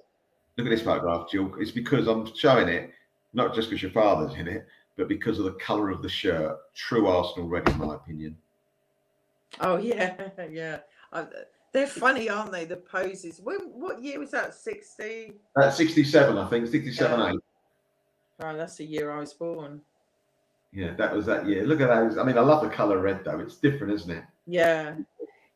Look 0.58 0.68
at 0.68 0.72
this 0.72 0.82
photograph, 0.82 1.30
Jill. 1.30 1.56
It's 1.58 1.72
because 1.72 2.08
I'm 2.08 2.26
showing 2.36 2.68
it, 2.68 2.92
not 3.32 3.56
just 3.56 3.70
because 3.70 3.82
your 3.82 3.92
father's 3.92 4.34
in 4.36 4.46
it, 4.48 4.68
but 4.98 5.08
because 5.08 5.40
of 5.40 5.46
the 5.46 5.54
colour 5.54 5.90
of 5.90 6.02
the 6.02 6.10
shirt. 6.10 6.60
True 6.76 7.08
Arsenal 7.08 7.48
red, 7.48 7.68
in 7.70 7.78
my 7.78 7.96
opinion. 7.96 8.38
Oh 9.60 9.78
yeah, 9.78 10.30
yeah. 10.50 10.80
Uh, 11.12 11.26
they're 11.72 11.88
funny, 11.88 12.30
aren't 12.30 12.52
they? 12.52 12.66
The 12.66 12.78
poses. 12.78 13.40
When 13.42 13.60
what 13.74 14.02
year 14.02 14.20
was 14.20 14.32
that? 14.32 14.56
Sixty. 14.56 15.34
That's 15.56 15.78
67, 15.78 16.38
I 16.38 16.48
think. 16.50 16.68
67, 16.68 17.20
Yeah. 17.20 17.32
8. 17.32 17.40
Oh, 18.42 18.58
that's 18.58 18.76
the 18.78 18.86
year 18.86 19.12
I 19.12 19.20
was 19.20 19.34
born. 19.34 19.82
Yeah, 20.72 20.94
that 20.96 21.14
was 21.16 21.26
that 21.26 21.48
year. 21.48 21.66
Look 21.66 21.82
at 21.82 21.88
those. 21.90 22.18
I 22.18 22.24
mean, 22.24 22.38
I 22.38 22.42
love 22.42 22.62
the 22.62 22.70
colour 22.70 23.00
red, 23.00 23.24
though. 23.26 23.40
It's 23.40 23.58
different, 23.58 23.94
isn't 23.94 24.12
it? 24.12 24.24
Yeah. 24.46 24.96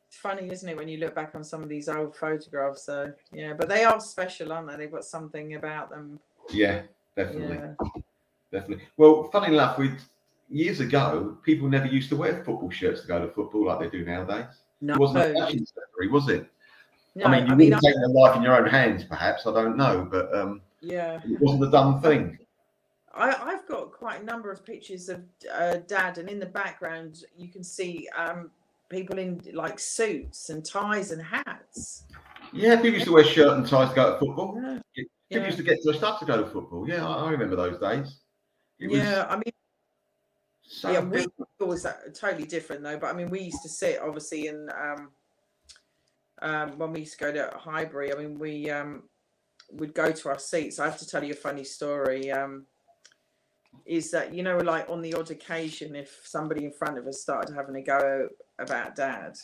It's 0.08 0.18
funny, 0.18 0.50
isn't 0.52 0.68
it, 0.68 0.78
when 0.78 0.88
you 0.88 0.98
look 0.98 1.16
back 1.16 1.34
on 1.34 1.44
some 1.44 1.64
of 1.64 1.70
these 1.70 1.90
old 1.90 2.16
photographs? 2.16 2.86
So 2.86 3.12
yeah, 3.32 3.54
but 3.54 3.68
they 3.68 3.84
are 3.84 4.00
special, 4.00 4.52
aren't 4.52 4.70
they? 4.70 4.76
They've 4.76 4.92
got 4.92 5.06
something 5.06 5.56
about 5.56 5.90
them. 5.90 6.20
Yeah, 6.52 6.84
definitely. 7.16 7.58
Yeah. 7.58 7.90
Definitely. 8.52 8.86
Well, 8.98 9.30
funny 9.32 9.56
enough, 9.56 9.80
we 9.80 9.92
years 10.54 10.80
ago, 10.80 11.38
people 11.44 11.68
never 11.68 11.88
used 11.88 12.10
to 12.10 12.16
wear 12.16 12.44
football 12.44 12.70
shirts 12.70 13.02
to 13.02 13.08
go 13.08 13.26
to 13.26 13.34
football 13.34 13.66
like 13.66 13.80
they 13.80 13.90
do 13.90 14.06
nowadays. 14.06 14.46
No, 14.82 14.94
It 14.94 15.00
wasn't 15.00 15.20
a 15.20 15.34
fashion 15.34 15.66
category, 15.66 16.10
was 16.10 16.30
it? 16.30 16.48
no, 17.16 17.26
I 17.26 17.32
mean, 17.32 17.48
you 17.48 17.54
I 17.54 17.56
mean, 17.56 17.72
take 17.72 17.96
your 17.96 18.10
life 18.10 18.36
in 18.36 18.44
your 18.44 18.56
own 18.56 18.68
hands, 18.68 19.04
perhaps. 19.04 19.48
I 19.48 19.54
don't 19.54 19.78
know, 19.78 20.08
but 20.10 20.34
um, 20.36 20.62
yeah. 20.82 21.20
it 21.26 21.40
wasn't 21.40 21.64
a 21.66 21.72
dumb 21.72 22.02
thing. 22.02 22.38
I, 23.16 23.30
I've 23.32 23.68
got 23.68 23.92
quite 23.92 24.22
a 24.22 24.26
number 24.26 24.52
of 24.52 24.66
pictures 24.66 25.10
of 25.10 25.22
uh, 25.54 25.78
dad, 25.88 26.18
and 26.18 26.30
in 26.30 26.40
the 26.40 26.46
background 26.48 27.24
you 27.38 27.48
can 27.48 27.64
see 27.64 28.08
um, 28.18 28.50
people 28.90 29.20
in 29.20 29.42
like 29.54 29.80
suits 29.80 30.50
and 30.50 30.66
ties 30.66 31.12
and 31.12 31.22
hats. 31.22 32.06
Yeah, 32.52 32.76
people 32.76 32.94
used 32.94 33.06
to 33.06 33.14
wear 33.14 33.24
shirt 33.24 33.58
and 33.58 33.68
ties 33.68 33.90
to 33.90 33.96
go 33.96 34.14
to 34.14 34.20
football. 34.20 34.60
Yeah, 34.62 34.80
People 34.94 35.10
yeah. 35.30 35.46
used 35.46 35.58
to 35.58 35.64
get 35.64 35.80
dressed 35.84 36.04
up 36.04 36.20
to 36.20 36.26
go 36.26 36.44
to 36.44 36.50
football. 36.50 36.88
Yeah, 36.88 37.08
I, 37.08 37.26
I 37.26 37.32
remember 37.32 37.56
those 37.56 37.80
days. 37.80 38.20
Was 38.82 38.98
yeah. 38.98 39.26
I 39.30 39.36
mean, 39.36 39.54
so 40.66 40.92
yeah, 40.92 41.00
we 41.00 41.28
was 41.60 41.86
uh, 41.86 41.94
totally 42.14 42.46
different 42.46 42.84
though. 42.84 42.98
But 42.98 43.14
I 43.14 43.14
mean, 43.14 43.30
we 43.30 43.42
used 43.42 43.62
to 43.64 43.70
sit 43.70 44.02
obviously 44.02 44.48
in 44.48 44.70
um, 44.80 45.12
um, 46.42 46.78
when 46.78 46.94
we 46.94 47.02
used 47.02 47.18
to 47.18 47.26
go 47.26 47.32
to 47.32 47.58
Highbury. 47.58 48.14
I 48.14 48.18
mean, 48.18 48.40
we 48.40 48.70
um, 48.70 49.04
would 49.72 49.94
go 49.94 50.12
to 50.12 50.30
our 50.30 50.40
seats. 50.40 50.80
I 50.80 50.86
have 50.86 51.00
to 51.00 51.08
tell 51.08 51.24
you 51.24 51.34
a 51.34 51.36
funny 51.36 51.64
story. 51.64 52.32
Um, 52.32 52.66
is 53.86 54.12
that 54.12 54.34
you 54.34 54.44
know, 54.44 54.58
like 54.58 54.90
on 54.90 55.02
the 55.02 55.14
odd 55.14 55.32
occasion, 55.32 55.96
if 55.96 56.22
somebody 56.24 56.66
in 56.66 56.72
front 56.72 56.98
of 56.98 57.08
us 57.08 57.22
started 57.22 57.54
having 57.54 57.76
a 57.76 57.82
go 57.82 58.30
about 58.60 58.96
dad, 58.96 59.36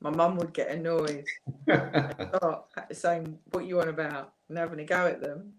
my 0.00 0.10
mum 0.10 0.36
would 0.36 0.52
get 0.52 0.68
annoyed. 0.68 1.24
start 1.68 2.64
saying 2.92 3.38
what 3.50 3.66
you 3.66 3.80
on 3.80 3.88
about 3.88 4.32
and 4.48 4.58
having 4.58 4.80
a 4.80 4.84
go 4.84 5.06
at 5.06 5.20
them. 5.20 5.52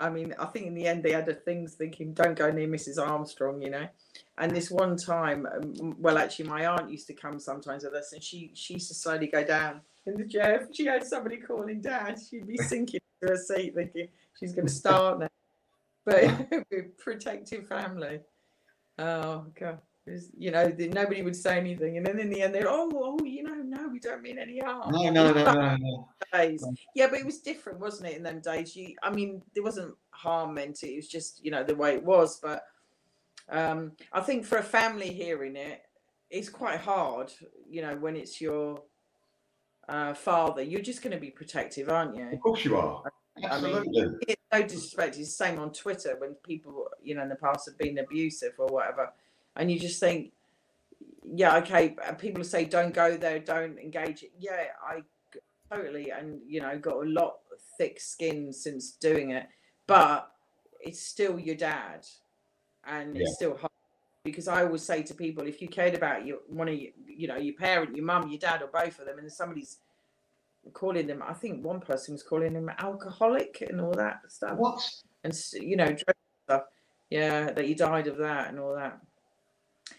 I 0.00 0.10
mean, 0.10 0.34
I 0.38 0.46
think 0.46 0.66
in 0.66 0.74
the 0.74 0.86
end 0.86 1.02
they 1.02 1.12
had 1.12 1.28
a 1.28 1.34
things 1.34 1.74
thinking, 1.74 2.12
don't 2.12 2.36
go 2.36 2.50
near 2.50 2.66
Mrs. 2.66 2.98
Armstrong, 2.98 3.60
you 3.62 3.70
know. 3.70 3.86
And 4.38 4.54
this 4.54 4.70
one 4.70 4.96
time, 4.96 5.46
um, 5.46 5.96
well, 5.98 6.16
actually, 6.16 6.48
my 6.48 6.66
aunt 6.66 6.90
used 6.90 7.06
to 7.08 7.12
come 7.12 7.38
sometimes 7.38 7.84
with 7.84 7.94
us, 7.94 8.12
and 8.12 8.22
she 8.22 8.50
she 8.54 8.74
used 8.74 8.88
to 8.88 8.94
slowly 8.94 9.26
go 9.26 9.44
down 9.44 9.82
in 10.06 10.14
the 10.14 10.26
chair. 10.26 10.62
If 10.62 10.74
she 10.74 10.86
had 10.86 11.04
somebody 11.04 11.36
calling 11.36 11.80
dad, 11.80 12.18
she'd 12.18 12.46
be 12.46 12.56
sinking 12.56 13.00
to 13.22 13.28
her 13.28 13.36
seat, 13.36 13.74
thinking 13.74 14.08
she's 14.38 14.54
going 14.54 14.66
to 14.66 14.72
start 14.72 15.20
now. 15.20 15.28
But 16.04 16.48
with 16.70 16.96
protective 16.98 17.68
family. 17.68 18.20
Oh 18.98 19.46
god. 19.58 19.78
Was- 20.10 20.30
You 20.36 20.50
know, 20.50 20.68
the- 20.68 20.88
nobody 20.88 21.22
would 21.22 21.36
say 21.36 21.58
anything, 21.58 21.96
and 21.96 22.06
then 22.06 22.18
in 22.18 22.30
the 22.30 22.42
end, 22.42 22.54
they're 22.54 22.68
oh, 22.68 22.90
oh, 22.94 23.24
you 23.24 23.42
know, 23.42 23.54
no, 23.54 23.88
we 23.88 23.98
don't 23.98 24.22
mean 24.22 24.38
any 24.38 24.58
harm 24.58 24.90
no, 24.92 25.10
no, 25.10 25.32
no, 25.32 25.44
no, 25.44 25.76
no. 25.76 26.08
days. 26.32 26.64
Yeah, 26.94 27.08
but 27.08 27.20
it 27.20 27.26
was 27.26 27.40
different, 27.40 27.80
wasn't 27.80 28.10
it? 28.10 28.16
In 28.16 28.22
them 28.22 28.40
days, 28.40 28.74
you, 28.76 28.94
I 29.02 29.10
mean, 29.10 29.42
there 29.54 29.62
wasn't 29.62 29.94
harm 30.10 30.54
meant. 30.54 30.82
It 30.82 30.96
was 30.96 31.08
just, 31.08 31.44
you 31.44 31.50
know, 31.50 31.62
the 31.64 31.74
way 31.74 31.94
it 31.94 32.04
was. 32.04 32.38
But 32.40 32.64
um, 33.48 33.92
I 34.12 34.20
think 34.20 34.44
for 34.44 34.58
a 34.58 34.62
family 34.62 35.12
hearing 35.12 35.56
it, 35.56 35.82
it's 36.30 36.48
quite 36.48 36.80
hard. 36.80 37.32
You 37.68 37.82
know, 37.82 37.96
when 37.96 38.16
it's 38.16 38.40
your 38.40 38.82
uh, 39.88 40.14
father, 40.14 40.62
you're 40.62 40.80
just 40.82 41.02
going 41.02 41.12
to 41.12 41.20
be 41.20 41.30
protective, 41.30 41.88
aren't 41.88 42.16
you? 42.16 42.28
Of 42.32 42.40
course 42.40 42.64
you 42.64 42.76
are. 42.76 43.02
I 43.36 43.60
mean, 43.60 43.76
Absolutely. 43.76 44.18
It's 44.28 44.42
no 44.52 44.62
disrespect. 44.62 45.16
It's 45.18 45.36
the 45.36 45.44
same 45.44 45.58
on 45.58 45.72
Twitter 45.72 46.16
when 46.18 46.34
people, 46.34 46.88
you 47.02 47.14
know, 47.14 47.22
in 47.22 47.28
the 47.28 47.36
past 47.36 47.66
have 47.66 47.78
been 47.78 47.98
abusive 47.98 48.52
or 48.58 48.66
whatever, 48.68 49.12
and 49.56 49.70
you 49.70 49.78
just 49.78 50.00
think, 50.00 50.32
yeah, 51.24 51.56
okay. 51.58 51.96
People 52.18 52.44
say 52.44 52.64
don't 52.64 52.94
go 52.94 53.16
there, 53.16 53.38
don't 53.38 53.78
engage. 53.78 54.24
Yeah, 54.38 54.64
i 54.82 55.02
totally, 55.70 56.10
and 56.10 56.40
you 56.46 56.60
know, 56.60 56.76
got 56.78 56.96
a 56.96 57.08
lot 57.08 57.34
thick 57.78 58.00
skin 58.00 58.52
since 58.52 58.92
doing 58.92 59.30
it, 59.30 59.46
but 59.86 60.30
it's 60.80 61.00
still 61.00 61.38
your 61.38 61.54
dad, 61.56 62.06
and 62.84 63.14
Yeah. 63.14 63.22
it's 63.22 63.34
still 63.34 63.56
hard. 63.56 63.70
Because 64.24 64.48
I 64.48 64.64
always 64.64 64.82
say 64.82 65.02
to 65.04 65.14
people, 65.14 65.46
if 65.46 65.62
you 65.62 65.68
cared 65.68 65.94
about 65.94 66.26
your 66.26 66.38
one 66.48 66.68
of 66.68 66.74
your, 66.74 66.92
you 67.06 67.26
know, 67.28 67.36
your 67.36 67.54
parent, 67.54 67.96
your 67.96 68.04
mum, 68.04 68.28
your 68.28 68.38
dad, 68.38 68.62
or 68.62 68.66
both 68.68 68.98
of 68.98 69.06
them, 69.06 69.18
and 69.18 69.32
somebody's 69.32 69.78
calling 70.74 71.06
them, 71.06 71.22
I 71.26 71.32
think 71.32 71.64
one 71.64 71.80
person 71.80 72.12
was 72.14 72.22
calling 72.22 72.54
him 72.54 72.70
alcoholic 72.78 73.62
and 73.68 73.80
all 73.80 73.92
that 73.94 74.20
stuff, 74.28 74.58
What? 74.58 74.82
and 75.24 75.32
you 75.54 75.76
know, 75.76 75.94
stuff. 76.44 76.64
Yeah, 77.08 77.50
that 77.52 77.64
he 77.64 77.74
died 77.74 78.06
of 78.08 78.18
that 78.18 78.48
and 78.50 78.58
all 78.60 78.74
that. 78.74 79.00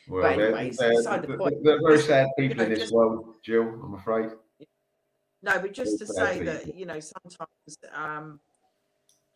Well, 0.08 0.24
But 0.24 0.38
they're, 0.38 0.56
anyway, 0.56 0.76
they're, 0.78 0.92
beside 0.92 1.22
the 1.24 1.38
point. 1.38 1.64
they're 1.64 1.82
very 1.82 2.00
sad 2.00 2.28
you 2.38 2.50
people 2.50 2.58
know, 2.58 2.64
in 2.64 2.70
this 2.70 2.80
just- 2.80 2.94
world, 2.94 3.36
Jill, 3.44 3.64
I'm 3.84 3.94
afraid. 3.96 4.30
No, 5.44 5.60
but 5.60 5.74
just 5.74 5.98
to 6.00 6.06
say 6.06 6.44
bad 6.44 6.48
that 6.48 6.76
you 6.76 6.86
know 6.86 7.00
sometimes, 7.00 7.78
um, 7.94 8.40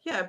yeah, 0.06 0.28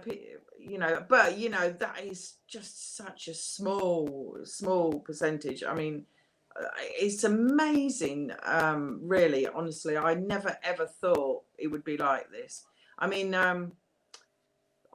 you 0.58 0.78
know, 0.78 1.04
but 1.06 1.36
you 1.36 1.50
know 1.50 1.70
that 1.70 2.02
is 2.02 2.36
just 2.48 2.96
such 2.96 3.28
a 3.28 3.34
small, 3.34 4.38
small 4.44 5.00
percentage. 5.00 5.62
I 5.64 5.74
mean, 5.74 6.06
uh, 6.58 6.64
it's 6.78 7.24
amazing. 7.24 8.32
Um, 8.44 9.00
really, 9.02 9.46
honestly, 9.46 9.98
I 9.98 10.14
never 10.14 10.56
ever 10.62 10.86
thought 10.86 11.42
it 11.58 11.66
would 11.66 11.84
be 11.84 11.98
like 11.98 12.30
this. 12.30 12.64
I 12.98 13.06
mean, 13.06 13.34
um, 13.34 13.72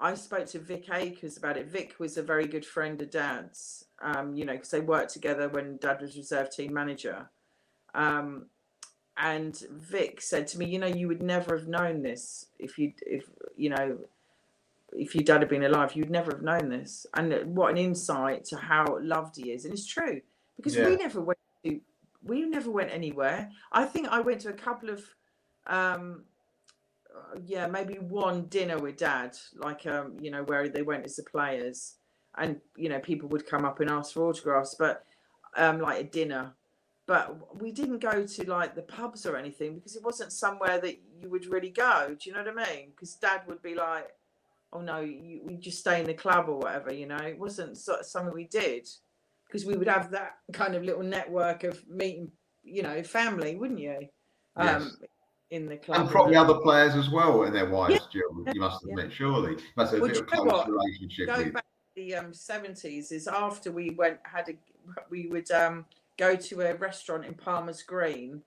I 0.01 0.15
spoke 0.15 0.47
to 0.47 0.59
Vic 0.59 0.89
Akers 0.91 1.37
about 1.37 1.57
it. 1.57 1.67
Vic 1.67 1.95
was 1.99 2.17
a 2.17 2.23
very 2.23 2.47
good 2.47 2.65
friend 2.65 2.99
of 3.01 3.11
Dad's. 3.11 3.85
Um, 4.01 4.33
you 4.35 4.45
know, 4.45 4.53
because 4.53 4.71
they 4.71 4.81
worked 4.81 5.13
together 5.13 5.47
when 5.47 5.77
Dad 5.77 6.01
was 6.01 6.17
reserve 6.17 6.49
team 6.49 6.73
manager. 6.73 7.29
Um, 7.93 8.47
and 9.15 9.55
Vic 9.69 10.21
said 10.21 10.47
to 10.47 10.57
me, 10.57 10.65
"You 10.65 10.79
know, 10.79 10.87
you 10.87 11.07
would 11.07 11.21
never 11.21 11.55
have 11.55 11.67
known 11.67 12.01
this 12.01 12.47
if 12.57 12.79
you, 12.79 12.93
if 13.05 13.29
you 13.55 13.69
know, 13.69 13.99
if 14.91 15.13
your 15.13 15.23
dad 15.23 15.41
had 15.41 15.49
been 15.49 15.63
alive, 15.63 15.95
you'd 15.95 16.09
never 16.09 16.31
have 16.31 16.41
known 16.41 16.69
this." 16.69 17.05
And 17.13 17.55
what 17.55 17.69
an 17.69 17.77
insight 17.77 18.45
to 18.45 18.57
how 18.57 18.97
loved 18.99 19.35
he 19.35 19.51
is, 19.51 19.65
and 19.65 19.73
it's 19.73 19.85
true 19.85 20.21
because 20.55 20.75
we 20.75 20.95
never 20.95 21.21
went 21.21 21.39
to, 21.63 21.79
we 22.23 22.41
never 22.41 22.71
went 22.71 22.91
anywhere. 22.91 23.51
I 23.71 23.85
think 23.85 24.07
I 24.07 24.21
went 24.21 24.41
to 24.41 24.49
a 24.49 24.53
couple 24.53 24.89
of, 24.89 25.03
um, 25.67 26.23
yeah, 27.45 27.67
maybe 27.67 27.95
one 27.95 28.45
dinner 28.45 28.77
with 28.77 28.97
dad, 28.97 29.37
like 29.55 29.85
um, 29.85 30.17
you 30.19 30.31
know, 30.31 30.43
where 30.43 30.67
they 30.69 30.81
went 30.81 31.05
as 31.05 31.15
the 31.15 31.23
players, 31.23 31.95
and 32.37 32.59
you 32.75 32.89
know, 32.89 32.99
people 32.99 33.29
would 33.29 33.47
come 33.47 33.65
up 33.65 33.79
and 33.79 33.89
ask 33.89 34.13
for 34.13 34.27
autographs, 34.27 34.75
but 34.77 35.05
um, 35.57 35.79
like 35.79 35.99
a 35.99 36.03
dinner 36.03 36.53
but 37.11 37.61
we 37.61 37.73
didn't 37.73 37.99
go 37.99 38.25
to 38.25 38.49
like 38.49 38.73
the 38.73 38.83
pubs 38.83 39.25
or 39.25 39.35
anything 39.35 39.75
because 39.75 39.97
it 39.97 40.03
wasn't 40.03 40.31
somewhere 40.31 40.79
that 40.79 40.97
you 41.19 41.29
would 41.29 41.45
really 41.45 41.69
go. 41.69 42.15
Do 42.17 42.29
you 42.29 42.33
know 42.33 42.41
what 42.41 42.67
I 42.67 42.73
mean? 42.73 42.91
Because 42.91 43.15
dad 43.15 43.41
would 43.47 43.61
be 43.61 43.75
like, 43.75 44.07
"Oh 44.71 44.79
no, 44.79 45.01
you, 45.01 45.41
we 45.43 45.57
just 45.57 45.79
stay 45.79 45.99
in 45.99 46.05
the 46.05 46.13
club 46.13 46.47
or 46.47 46.59
whatever." 46.59 46.93
You 46.93 47.07
know, 47.07 47.17
it 47.17 47.37
wasn't 47.37 47.77
so, 47.77 47.97
something 48.01 48.33
we 48.33 48.45
did 48.45 48.87
because 49.45 49.65
we 49.65 49.75
would 49.75 49.89
have 49.89 50.11
that 50.11 50.37
kind 50.53 50.73
of 50.73 50.83
little 50.83 51.03
network 51.03 51.65
of 51.65 51.85
meeting, 51.85 52.31
you 52.63 52.81
know, 52.81 53.03
family, 53.03 53.55
wouldn't 53.55 53.81
you? 53.81 54.07
um, 54.55 54.91
in 55.51 55.67
the 55.67 55.77
club. 55.77 56.01
And 56.01 56.09
probably 56.09 56.35
other 56.35 56.55
players 56.55 56.95
as 56.95 57.09
well 57.09 57.43
and 57.43 57.53
their 57.53 57.69
wives, 57.69 58.07
Jill. 58.11 58.21
You 58.53 58.59
must 58.59 58.83
Yeah. 58.85 58.91
admit, 58.93 59.13
surely. 59.13 59.57
Must 59.75 59.91
have 59.91 59.99
a 59.99 60.01
Well, 60.01 60.09
bit 60.11 60.21
of 60.21 60.27
do 60.27 60.35
you 60.35 60.41
a 60.41 60.45
know 60.45 60.51
close 60.51 60.67
relationship 60.67 61.27
Going 61.27 61.45
with. 61.45 61.53
back 61.53 61.63
to 61.65 62.01
the 62.01 62.15
um, 62.15 62.31
70s 62.33 63.11
is 63.11 63.27
after 63.27 63.71
we 63.71 63.91
went 63.91 64.19
had 64.23 64.49
a 64.49 64.53
we 65.11 65.27
would 65.27 65.51
um, 65.51 65.85
go 66.17 66.35
to 66.35 66.61
a 66.61 66.73
restaurant 66.75 67.23
in 67.25 67.35
Palmer's 67.35 67.83
Green 67.83 68.41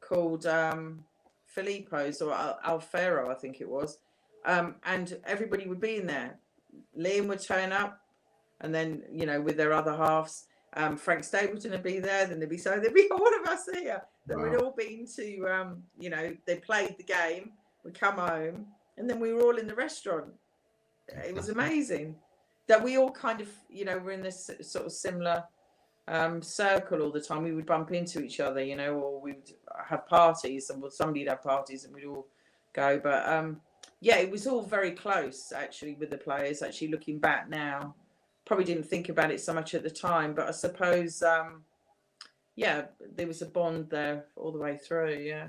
called 0.00 0.46
um, 0.46 1.04
Filippo's 1.44 2.22
or 2.22 2.32
Al- 2.32 2.58
Alfero, 2.64 3.28
I 3.28 3.34
think 3.34 3.60
it 3.60 3.68
was. 3.68 3.98
Um, 4.46 4.76
and 4.84 5.20
everybody 5.26 5.66
would 5.66 5.80
be 5.80 5.96
in 5.96 6.06
there. 6.06 6.38
Liam 6.96 7.26
would 7.26 7.40
turn 7.42 7.72
up, 7.72 8.00
and 8.60 8.74
then 8.74 9.02
you 9.12 9.26
know 9.26 9.40
with 9.42 9.56
their 9.58 9.72
other 9.74 9.94
halves, 9.94 10.46
um, 10.74 10.96
Frank 10.96 11.24
Stapleton 11.24 11.72
would 11.72 11.82
be 11.82 11.98
there. 11.98 12.26
Then 12.26 12.38
there'd 12.38 12.48
be 12.48 12.56
so 12.56 12.78
there'd 12.78 12.94
be 12.94 13.08
all 13.12 13.40
of 13.42 13.46
us 13.48 13.68
here 13.74 14.02
that 14.28 14.38
we'd 14.38 14.56
all 14.56 14.74
been 14.76 15.06
to. 15.16 15.46
Um, 15.46 15.82
you 15.98 16.10
know, 16.10 16.36
they 16.46 16.56
played 16.56 16.96
the 16.96 17.04
game. 17.04 17.52
We 17.84 17.90
come 17.90 18.16
home, 18.18 18.66
and 18.96 19.08
then 19.08 19.18
we 19.20 19.32
were 19.32 19.42
all 19.42 19.58
in 19.58 19.66
the 19.66 19.74
restaurant. 19.74 20.32
It 21.08 21.34
was 21.34 21.48
amazing 21.58 22.16
that 22.66 22.82
we 22.82 22.98
all 22.98 23.10
kind 23.10 23.40
of 23.40 23.48
you 23.68 23.84
know 23.84 23.98
were 23.98 24.12
in 24.12 24.22
this 24.22 24.50
sort 24.60 24.86
of 24.86 24.92
similar 24.92 25.44
um, 26.06 26.42
circle 26.42 27.02
all 27.02 27.10
the 27.10 27.20
time. 27.20 27.42
We 27.42 27.52
would 27.52 27.66
bump 27.66 27.92
into 27.92 28.22
each 28.22 28.40
other, 28.40 28.62
you 28.62 28.76
know, 28.76 28.94
or 28.94 29.20
we 29.20 29.32
would 29.32 29.52
have 29.88 30.06
parties, 30.06 30.70
and 30.70 30.80
well, 30.80 30.90
somebody'd 30.90 31.28
have 31.28 31.42
parties, 31.42 31.84
and 31.84 31.94
we'd 31.94 32.04
all 32.04 32.26
go. 32.72 33.00
But 33.02 33.28
um, 33.28 33.60
yeah, 34.00 34.16
it 34.16 34.30
was 34.30 34.46
all 34.46 34.62
very 34.62 34.92
close 34.92 35.52
actually 35.52 35.94
with 35.94 36.10
the 36.10 36.18
players. 36.18 36.62
Actually, 36.62 36.88
looking 36.88 37.18
back 37.18 37.48
now, 37.48 37.94
probably 38.44 38.64
didn't 38.64 38.86
think 38.86 39.08
about 39.08 39.30
it 39.30 39.40
so 39.40 39.52
much 39.52 39.74
at 39.74 39.82
the 39.82 39.90
time, 39.90 40.34
but 40.34 40.48
I 40.48 40.52
suppose 40.52 41.22
um, 41.22 41.62
yeah, 42.58 42.86
there 43.14 43.28
was 43.28 43.40
a 43.40 43.46
bond 43.46 43.88
there 43.88 44.24
all 44.34 44.50
the 44.50 44.58
way 44.58 44.76
through. 44.76 45.14
Yeah, 45.14 45.46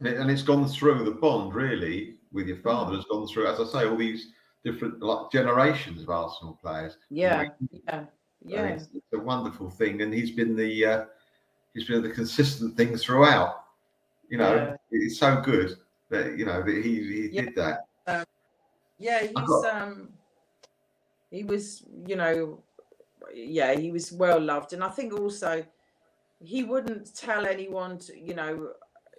And, 0.00 0.08
it, 0.08 0.30
it's 0.30 0.42
gone 0.42 0.66
through 0.66 1.04
the 1.04 1.10
bond, 1.10 1.54
really, 1.54 2.16
with 2.32 2.46
your 2.48 2.56
father, 2.56 2.96
has 2.96 3.04
gone 3.04 3.28
through, 3.28 3.46
as 3.46 3.60
I 3.60 3.66
say, 3.66 3.86
all 3.86 3.96
these 3.96 4.28
different 4.64 5.02
like 5.02 5.30
generations 5.30 6.02
of 6.02 6.08
Arsenal 6.08 6.58
players. 6.62 6.96
yeah, 7.10 7.44
yeah, 7.86 8.04
yeah. 8.42 8.64
It's, 8.68 8.88
it's 8.94 9.12
a 9.12 9.18
wonderful 9.18 9.68
thing. 9.68 10.00
And 10.00 10.14
he's 10.14 10.30
been 10.30 10.56
the 10.56 10.86
uh, 10.86 11.04
he's 11.74 11.86
been 11.86 12.02
the 12.02 12.08
consistent 12.08 12.74
thing 12.74 12.96
throughout. 12.96 13.64
You 14.30 14.38
know, 14.38 14.54
Yeah. 14.54 14.76
it's 14.92 15.18
so 15.18 15.42
good 15.42 15.76
that 16.08 16.38
you 16.38 16.46
know 16.46 16.62
that 16.62 16.74
he, 16.82 17.02
he 17.02 17.28
Yeah. 17.32 17.42
did 17.42 17.54
that. 17.56 17.78
Yeah, 18.98 19.16
I've 19.20 19.28
he's 19.28 19.32
got- 19.32 19.82
um 19.82 20.08
he 21.30 21.42
was, 21.44 21.84
you 22.06 22.16
know, 22.16 22.62
yeah, 23.34 23.74
he 23.76 23.90
was 23.90 24.10
well 24.12 24.40
loved. 24.40 24.72
And 24.72 24.82
I 24.82 24.88
think 24.88 25.12
also 25.12 25.64
he 26.44 26.62
wouldn't 26.62 27.14
tell 27.14 27.46
anyone 27.46 27.98
to, 27.98 28.18
you 28.18 28.34
know, 28.34 28.70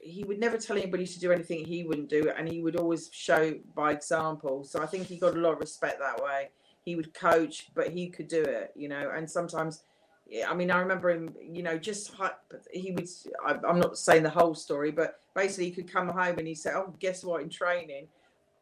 he 0.01 0.23
would 0.23 0.39
never 0.39 0.57
tell 0.57 0.77
anybody 0.77 1.07
to 1.07 1.19
do 1.19 1.31
anything 1.31 1.65
he 1.65 1.83
wouldn't 1.83 2.09
do 2.09 2.31
and 2.37 2.47
he 2.47 2.61
would 2.61 2.75
always 2.75 3.09
show 3.11 3.55
by 3.75 3.91
example. 3.91 4.63
So 4.63 4.81
I 4.81 4.85
think 4.85 5.07
he 5.07 5.17
got 5.17 5.35
a 5.35 5.39
lot 5.39 5.53
of 5.53 5.59
respect 5.59 5.99
that 5.99 6.23
way. 6.23 6.49
He 6.83 6.95
would 6.95 7.13
coach, 7.13 7.69
but 7.73 7.89
he 7.89 8.09
could 8.09 8.27
do 8.27 8.43
it, 8.43 8.71
you 8.75 8.87
know, 8.87 9.11
and 9.15 9.29
sometimes 9.29 9.83
I 10.47 10.53
mean, 10.55 10.71
I 10.71 10.79
remember 10.79 11.11
him, 11.11 11.35
you 11.39 11.61
know, 11.61 11.77
just 11.77 12.11
he 12.71 12.91
would. 12.91 13.07
I'm 13.45 13.79
not 13.79 13.97
saying 13.97 14.23
the 14.23 14.29
whole 14.29 14.55
story, 14.55 14.91
but 14.91 15.19
basically, 15.35 15.65
he 15.65 15.71
could 15.71 15.91
come 15.91 16.07
home 16.09 16.39
and 16.39 16.47
he 16.47 16.55
said, 16.55 16.73
"Oh, 16.75 16.95
guess 16.99 17.23
what? 17.23 17.43
In 17.43 17.49
training, 17.49 18.07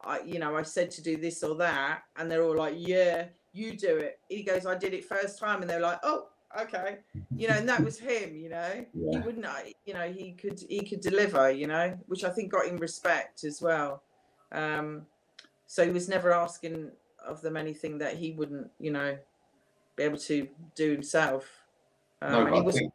I, 0.02 0.20
you 0.20 0.38
know, 0.38 0.56
I 0.56 0.62
said 0.62 0.90
to 0.92 1.02
do 1.02 1.16
this 1.16 1.42
or 1.42 1.54
that, 1.56 2.02
and 2.16 2.30
they're 2.30 2.44
all 2.44 2.56
like, 2.56 2.74
"Yeah, 2.76 3.26
you 3.52 3.76
do 3.78 3.96
it." 3.96 4.18
He 4.28 4.42
goes, 4.42 4.66
"I 4.66 4.74
did 4.74 4.92
it 4.92 5.06
first 5.06 5.38
time," 5.38 5.62
and 5.62 5.70
they're 5.70 5.80
like, 5.80 6.00
"Oh, 6.02 6.28
okay," 6.62 6.98
you 7.36 7.48
know, 7.48 7.54
and 7.54 7.68
that 7.68 7.82
was 7.82 7.98
him. 7.98 8.36
You 8.36 8.50
know, 8.50 8.86
he 9.10 9.18
wouldn't, 9.18 9.44
uh, 9.44 9.54
you 9.84 9.94
know, 9.94 10.10
he 10.10 10.32
could 10.32 10.60
he 10.68 10.80
could 10.84 11.00
deliver. 11.00 11.50
You 11.50 11.66
know, 11.66 11.98
which 12.06 12.24
I 12.24 12.30
think 12.30 12.52
got 12.52 12.66
him 12.66 12.76
respect 12.76 13.44
as 13.44 13.60
well. 13.60 14.02
Um, 14.52 15.06
so 15.66 15.84
he 15.84 15.90
was 15.90 16.08
never 16.08 16.32
asking 16.32 16.90
of 17.24 17.40
them 17.40 17.56
anything 17.56 17.98
that 17.98 18.16
he 18.16 18.32
wouldn't, 18.32 18.70
you 18.78 18.90
know, 18.90 19.18
be 19.96 20.02
able 20.02 20.18
to 20.18 20.48
do 20.74 20.92
himself. 20.92 21.48
Um, 22.22 22.32
No, 22.32 22.46
and 22.46 22.54
he 22.56 22.62
but 22.62 22.68
I 22.68 22.72
think 22.72 22.92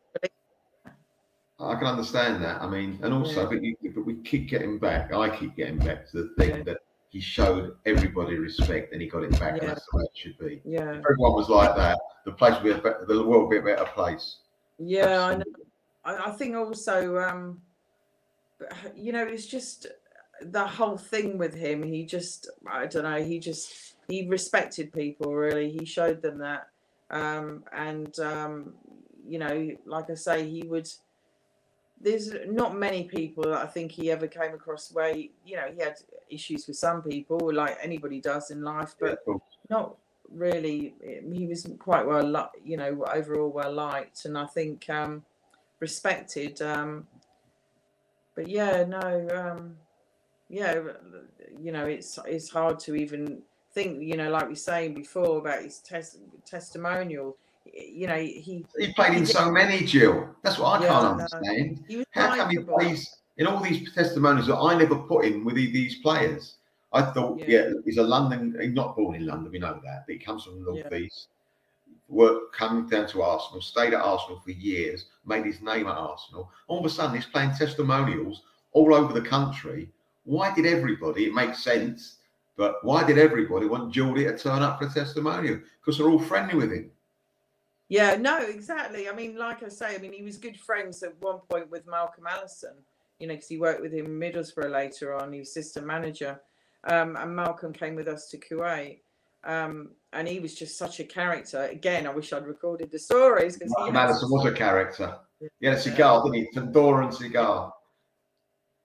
I 1.59 1.75
can 1.75 1.87
understand 1.87 2.43
that. 2.43 2.61
I 2.61 2.69
mean, 2.69 2.99
and 3.03 3.13
also, 3.13 3.41
Yeah. 3.41 3.49
but, 3.49 3.63
you, 3.63 3.75
but 3.93 4.05
we 4.05 4.15
keep 4.21 4.47
getting 4.47 4.79
back. 4.79 5.13
I 5.13 5.35
keep 5.35 5.55
getting 5.57 5.77
back 5.77 6.09
to 6.11 6.23
the 6.23 6.29
thing 6.37 6.57
Yeah. 6.57 6.63
that 6.63 6.77
he 7.09 7.19
showed 7.19 7.75
everybody 7.85 8.37
respect, 8.37 8.93
and 8.93 9.01
he 9.01 9.07
got 9.07 9.23
it 9.23 9.31
back, 9.39 9.53
and 9.53 9.61
Yeah. 9.63 9.67
that's 9.69 9.85
the 9.91 9.97
way 9.97 10.03
it 10.03 10.17
should 10.17 10.37
be. 10.37 10.61
yeah, 10.63 10.91
If 10.91 11.05
everyone 11.05 11.33
was 11.33 11.49
like 11.49 11.75
that, 11.75 11.99
the 12.25 12.31
place 12.31 12.53
would 12.61 12.75
be 12.75 12.79
better, 12.81 13.05
the 13.07 13.23
world 13.23 13.47
would 13.47 13.51
be 13.51 13.57
a 13.57 13.75
better 13.75 13.89
place. 13.91 14.37
yeah. 14.77 15.25
I 15.25 15.35
know. 15.35 15.43
I, 16.05 16.29
I 16.29 16.31
think 16.31 16.55
also, 16.55 17.17
um, 17.19 17.61
you 18.95 19.11
know, 19.11 19.25
it's 19.25 19.45
just 19.47 19.87
the 20.41 20.65
whole 20.65 20.97
thing 20.97 21.37
with 21.37 21.53
him. 21.53 21.83
He 21.83 22.05
just, 22.05 22.49
I 22.71 22.85
don't 22.85 23.03
know, 23.03 23.21
he 23.21 23.39
just 23.39 23.95
he 24.07 24.27
respected 24.27 24.93
people 24.93 25.35
really. 25.35 25.69
He 25.71 25.85
showed 25.85 26.21
them 26.21 26.37
that, 26.39 26.69
um, 27.09 27.63
and 27.73 28.17
um, 28.19 28.73
you 29.27 29.39
know, 29.39 29.71
like 29.85 30.09
I 30.09 30.13
say, 30.15 30.47
he 30.49 30.63
would. 30.67 30.87
There's 32.01 32.31
not 32.47 32.75
many 32.75 33.03
people 33.03 33.43
that 33.43 33.61
I 33.61 33.65
think 33.65 33.91
he 33.91 34.09
ever 34.09 34.27
came 34.27 34.53
across 34.53 34.91
where 34.91 35.13
he, 35.13 35.31
you 35.45 35.57
know 35.57 35.67
he 35.73 35.81
had 35.81 35.95
issues 36.29 36.67
with 36.67 36.77
some 36.77 37.01
people, 37.01 37.39
like 37.53 37.77
anybody 37.81 38.21
does 38.21 38.51
in 38.51 38.61
life, 38.61 38.95
but 38.99 39.23
course. 39.25 39.41
not 39.69 39.95
really 40.31 40.93
he 41.33 41.47
was 41.47 41.67
quite 41.79 42.05
well 42.05 42.51
you 42.63 42.77
know 42.77 43.03
overall 43.13 43.49
well 43.49 43.73
liked 43.73 44.25
and 44.25 44.37
i 44.37 44.45
think 44.45 44.87
um 44.89 45.23
respected 45.79 46.61
um 46.61 47.07
but 48.35 48.47
yeah 48.47 48.83
no 48.83 49.27
um 49.33 49.75
yeah 50.49 50.79
you 51.59 51.71
know 51.71 51.85
it's 51.85 52.19
it's 52.25 52.49
hard 52.49 52.79
to 52.79 52.95
even 52.95 53.41
think 53.73 54.01
you 54.01 54.17
know 54.17 54.29
like 54.29 54.43
we 54.43 54.49
were 54.49 54.55
saying 54.55 54.93
before 54.93 55.37
about 55.37 55.61
his 55.61 55.79
test 55.79 56.17
testimonial 56.45 57.37
you 57.73 58.07
know 58.07 58.15
he 58.17 58.65
He 58.77 58.93
played 58.93 59.17
in 59.17 59.25
so 59.25 59.51
many, 59.51 59.85
Jill. 59.85 60.35
That's 60.43 60.57
what 60.57 60.79
I 60.79 60.83
Yeah, 60.83 60.89
can't 60.89 61.05
understand. 61.05 61.85
he 61.87 62.05
How 62.11 62.35
come 62.35 62.49
he 62.49 62.59
plays 62.59 63.17
in 63.37 63.47
all 63.47 63.61
these 63.61 63.93
testimonials 63.93 64.47
that 64.47 64.57
I 64.57 64.77
never 64.77 64.95
put 64.95 65.25
in 65.25 65.43
with 65.43 65.55
these 65.55 65.99
players? 65.99 66.55
I 66.91 67.03
thought, 67.03 67.39
Yeah. 67.39 67.45
yeah, 67.47 67.73
he's 67.85 67.97
a 67.97 68.03
London. 68.03 68.57
He's 68.59 68.73
not 68.73 68.95
born 68.95 69.15
in 69.15 69.25
London. 69.25 69.51
We 69.51 69.59
know 69.59 69.79
that, 69.83 70.05
but 70.07 70.13
he 70.13 70.19
comes 70.19 70.43
from 70.43 70.63
the 70.63 70.73
Yeah. 70.73 70.81
northeast. 70.89 71.27
Worked, 72.07 72.55
coming 72.55 72.87
down 72.87 73.07
to 73.09 73.21
Arsenal, 73.21 73.61
stayed 73.61 73.93
at 73.93 74.01
Arsenal 74.01 74.39
for 74.39 74.49
years, 74.49 75.05
made 75.25 75.45
his 75.45 75.61
name 75.61 75.85
at 75.85 75.95
Arsenal. 75.95 76.51
All 76.67 76.79
of 76.79 76.85
a 76.85 76.89
sudden, 76.89 77.15
he's 77.15 77.27
playing 77.27 77.51
testimonials 77.51 78.41
all 78.71 78.95
over 78.95 79.13
the 79.13 79.21
country. 79.21 79.91
Why 80.23 80.51
did 80.53 80.65
everybody? 80.65 81.25
It 81.25 81.33
makes 81.35 81.63
sense, 81.63 82.17
but 82.57 82.83
why 82.83 83.03
did 83.03 83.19
everybody 83.19 83.67
want 83.67 83.93
Geordie 83.93 84.23
to 84.25 84.35
turn 84.37 84.63
up 84.63 84.79
for 84.79 84.87
a 84.87 84.89
testimonial? 84.89 85.59
Because 85.79 85.97
they're 85.99 86.09
all 86.09 86.19
friendly 86.19 86.55
with 86.55 86.71
him. 86.71 86.91
Yeah, 87.89 88.15
no, 88.15 88.37
exactly. 88.37 89.09
I 89.09 89.13
mean, 89.13 89.35
like 89.35 89.63
I 89.63 89.69
say, 89.69 89.95
I 89.95 89.97
mean, 89.97 90.13
he 90.13 90.21
was 90.21 90.37
good 90.37 90.59
friends 90.59 91.01
at 91.01 91.19
one 91.19 91.39
point 91.49 91.69
with 91.71 91.87
Malcolm 91.87 92.25
Allison, 92.29 92.75
you 93.19 93.27
know, 93.27 93.33
because 93.33 93.49
he 93.49 93.57
worked 93.57 93.81
with 93.81 93.91
him 93.91 94.05
in 94.05 94.19
Middlesbrough 94.19 94.71
later 94.71 95.15
on. 95.15 95.33
He 95.33 95.39
was 95.39 95.49
assistant 95.49 95.87
manager. 95.87 96.39
Um, 96.87 97.15
and 97.15 97.35
Malcolm 97.35 97.73
came 97.73 97.95
with 97.95 98.07
us 98.07 98.29
to 98.29 98.37
Kuwait. 98.37 98.99
Um, 99.43 99.91
and 100.13 100.27
he 100.27 100.39
was 100.39 100.53
just 100.53 100.77
such 100.77 100.99
a 100.99 101.03
character. 101.03 101.63
Again, 101.63 102.05
I 102.05 102.11
wish 102.11 102.31
I'd 102.31 102.45
recorded 102.45 102.91
the 102.91 102.99
stories 102.99 103.57
because 103.57 103.73
Malcolm 103.77 103.95
Allison 103.95 104.29
was 104.29 104.45
a 104.45 104.51
character. 104.51 105.15
He 105.59 105.65
had 105.65 105.77
a 105.77 105.79
cigar, 105.79 106.23
didn't 106.23 106.35
he? 106.35 106.59
Tandoran 106.59 107.13
cigar. 107.13 107.73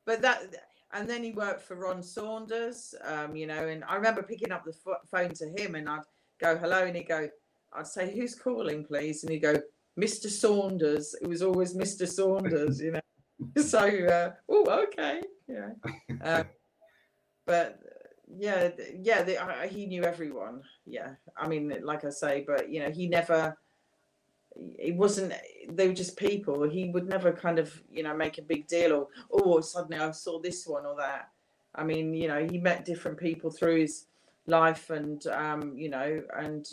but 0.07 0.23
that 0.23 0.55
and 0.95 1.11
then 1.11 1.25
he 1.25 1.33
worked 1.33 1.63
for 1.63 1.75
Ron 1.75 2.03
Saunders, 2.03 2.95
um, 3.03 3.35
you 3.35 3.49
know, 3.49 3.67
and 3.67 3.83
I 3.85 3.97
remember 3.97 4.23
picking 4.23 4.53
up 4.53 4.65
the 4.65 4.73
pho- 4.73 4.97
phone 5.11 5.31
to 5.31 5.49
him 5.61 5.75
and 5.75 5.89
I'd 5.89 6.03
go 6.41 6.57
hello 6.57 6.85
and 6.85 6.95
he'd 6.95 7.09
go, 7.09 7.29
I'd 7.75 7.87
say 7.87 8.14
who's 8.14 8.35
calling, 8.35 8.85
please, 8.85 9.25
and 9.25 9.33
he'd 9.33 9.41
go, 9.41 9.61
Mr. 9.99 10.29
Saunders. 10.29 11.14
It 11.20 11.29
was 11.29 11.43
always 11.43 11.75
Mr. 11.75 12.09
Saunders, 12.09 12.81
you 12.81 12.93
know. 12.93 13.01
so 13.62 13.79
uh, 13.79 14.33
oh 14.49 14.85
okay, 14.85 15.20
yeah. 15.49 15.70
Um, 16.22 16.45
but 17.47 17.79
yeah, 18.37 18.70
yeah, 19.01 19.22
the, 19.22 19.43
I, 19.43 19.66
he 19.66 19.87
knew 19.87 20.05
everyone. 20.05 20.62
Yeah, 20.87 21.11
I 21.37 21.47
mean, 21.47 21.72
like 21.83 22.05
I 22.05 22.11
say, 22.11 22.45
but 22.47 22.70
you 22.70 22.81
know, 22.81 22.91
he 22.91 23.09
never. 23.09 23.57
It 24.79 24.95
wasn't. 24.95 25.33
They 25.68 25.89
were 25.89 25.95
just 25.95 26.16
people. 26.16 26.62
He 26.68 26.91
would 26.91 27.09
never 27.09 27.33
kind 27.33 27.59
of, 27.59 27.83
you 27.91 28.05
know, 28.05 28.16
make 28.16 28.39
a 28.39 28.43
big 28.43 28.68
deal 28.68 28.93
or, 28.93 29.09
oh, 29.33 29.61
suddenly 29.61 29.99
I 29.99 30.12
saw 30.12 30.41
this 30.41 30.64
one 30.64 30.87
or 30.87 30.95
that. 30.97 31.31
I 31.75 31.83
mean, 31.83 32.14
you 32.14 32.29
know, 32.29 32.47
he 32.49 32.59
met 32.59 32.85
different 32.85 33.18
people 33.18 33.51
through 33.51 33.81
his 33.81 34.07
life, 34.47 34.91
and 34.91 35.27
um, 35.27 35.77
you 35.77 35.89
know, 35.89 36.22
and 36.37 36.66